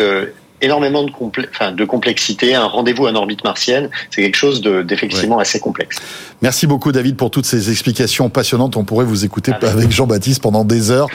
énormément 0.60 1.04
de, 1.04 1.10
enfin, 1.50 1.72
de 1.72 1.84
complexité. 1.84 2.54
Un 2.54 2.66
rendez-vous 2.66 3.06
en 3.06 3.14
orbite 3.14 3.44
martienne, 3.44 3.90
c'est 4.10 4.22
quelque 4.22 4.36
chose 4.36 4.62
d'effectivement 4.62 5.38
assez 5.38 5.60
complexe. 5.60 5.98
Merci 6.40 6.66
beaucoup 6.66 6.92
David 6.92 7.16
pour 7.16 7.30
toutes 7.30 7.46
ces 7.46 7.70
explications 7.70 8.28
passionnantes. 8.30 8.76
On 8.76 8.84
pourrait 8.84 9.04
vous 9.04 9.24
écouter 9.24 9.52
avec, 9.62 9.90
Jean-Baptiste 9.90 10.42
pendant 10.42 10.64
des 10.64 10.90
heures. 10.90 11.08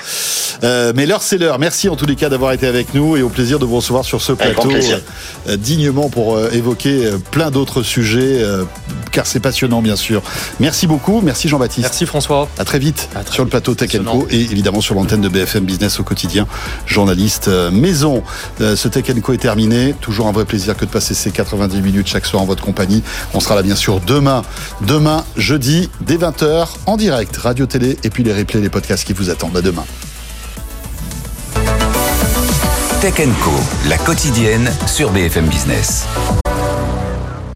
Euh, 0.63 0.91
mais 0.95 1.05
l'heure 1.05 1.23
c'est 1.23 1.37
l'heure. 1.37 1.59
Merci 1.59 1.89
en 1.89 1.95
tous 1.95 2.05
les 2.05 2.15
cas 2.15 2.29
d'avoir 2.29 2.51
été 2.51 2.67
avec 2.67 2.93
nous 2.93 3.15
et 3.15 3.21
au 3.21 3.29
plaisir 3.29 3.59
de 3.59 3.65
vous 3.65 3.77
recevoir 3.77 4.05
sur 4.05 4.21
ce 4.21 4.33
plateau 4.33 4.69
euh, 4.71 5.57
dignement 5.57 6.09
pour 6.09 6.35
euh, 6.35 6.49
évoquer 6.51 7.05
euh, 7.05 7.17
plein 7.31 7.51
d'autres 7.51 7.83
sujets 7.83 8.41
euh, 8.41 8.63
car 9.11 9.25
c'est 9.25 9.39
passionnant 9.39 9.81
bien 9.81 9.95
sûr. 9.95 10.21
Merci 10.59 10.87
beaucoup. 10.87 11.21
Merci 11.21 11.49
Jean-Baptiste. 11.49 11.83
Merci 11.83 12.05
François. 12.05 12.47
À 12.57 12.65
très 12.65 12.79
vite 12.79 13.09
sur 13.31 13.43
le 13.43 13.49
plateau 13.49 13.75
Tech 13.75 13.95
Co 14.03 14.27
et 14.29 14.39
évidemment 14.39 14.81
sur 14.81 14.95
l'antenne 14.95 15.21
de 15.21 15.29
BFM 15.29 15.65
Business 15.65 15.99
au 15.99 16.03
quotidien. 16.03 16.47
Journaliste 16.85 17.49
maison. 17.71 18.23
ce 18.59 18.87
Tech 18.87 19.05
Co 19.21 19.32
terminé. 19.38 19.93
Toujours 19.99 20.27
un 20.27 20.31
vrai 20.31 20.45
plaisir 20.45 20.76
que 20.76 20.85
de 20.85 20.89
passer 20.89 21.14
ces 21.14 21.31
90 21.31 21.81
minutes 21.81 22.07
chaque 22.07 22.26
soir 22.26 22.41
en 22.43 22.45
votre 22.45 22.64
compagnie. 22.64 23.03
On 23.34 23.39
sera 23.39 23.55
là 23.55 23.61
bien 23.61 23.76
sûr 23.76 23.99
demain, 23.99 24.43
demain 24.81 25.23
jeudi 25.35 25.89
dès 26.01 26.18
20h 26.18 26.68
en 26.85 26.97
direct, 26.97 27.35
radio 27.38 27.65
télé 27.65 27.97
et 28.03 28.10
puis 28.10 28.23
les 28.23 28.34
replays, 28.34 28.61
les 28.61 28.69
podcasts 28.69 29.05
qui 29.05 29.14
vous 29.14 29.30
attendent. 29.30 29.57
À 29.57 29.61
demain. 29.61 29.85
Tech 33.01 33.15
Co, 33.43 33.51
la 33.89 33.97
quotidienne 33.97 34.72
sur 34.88 35.11
BFM 35.11 35.47
Business. 35.47 36.05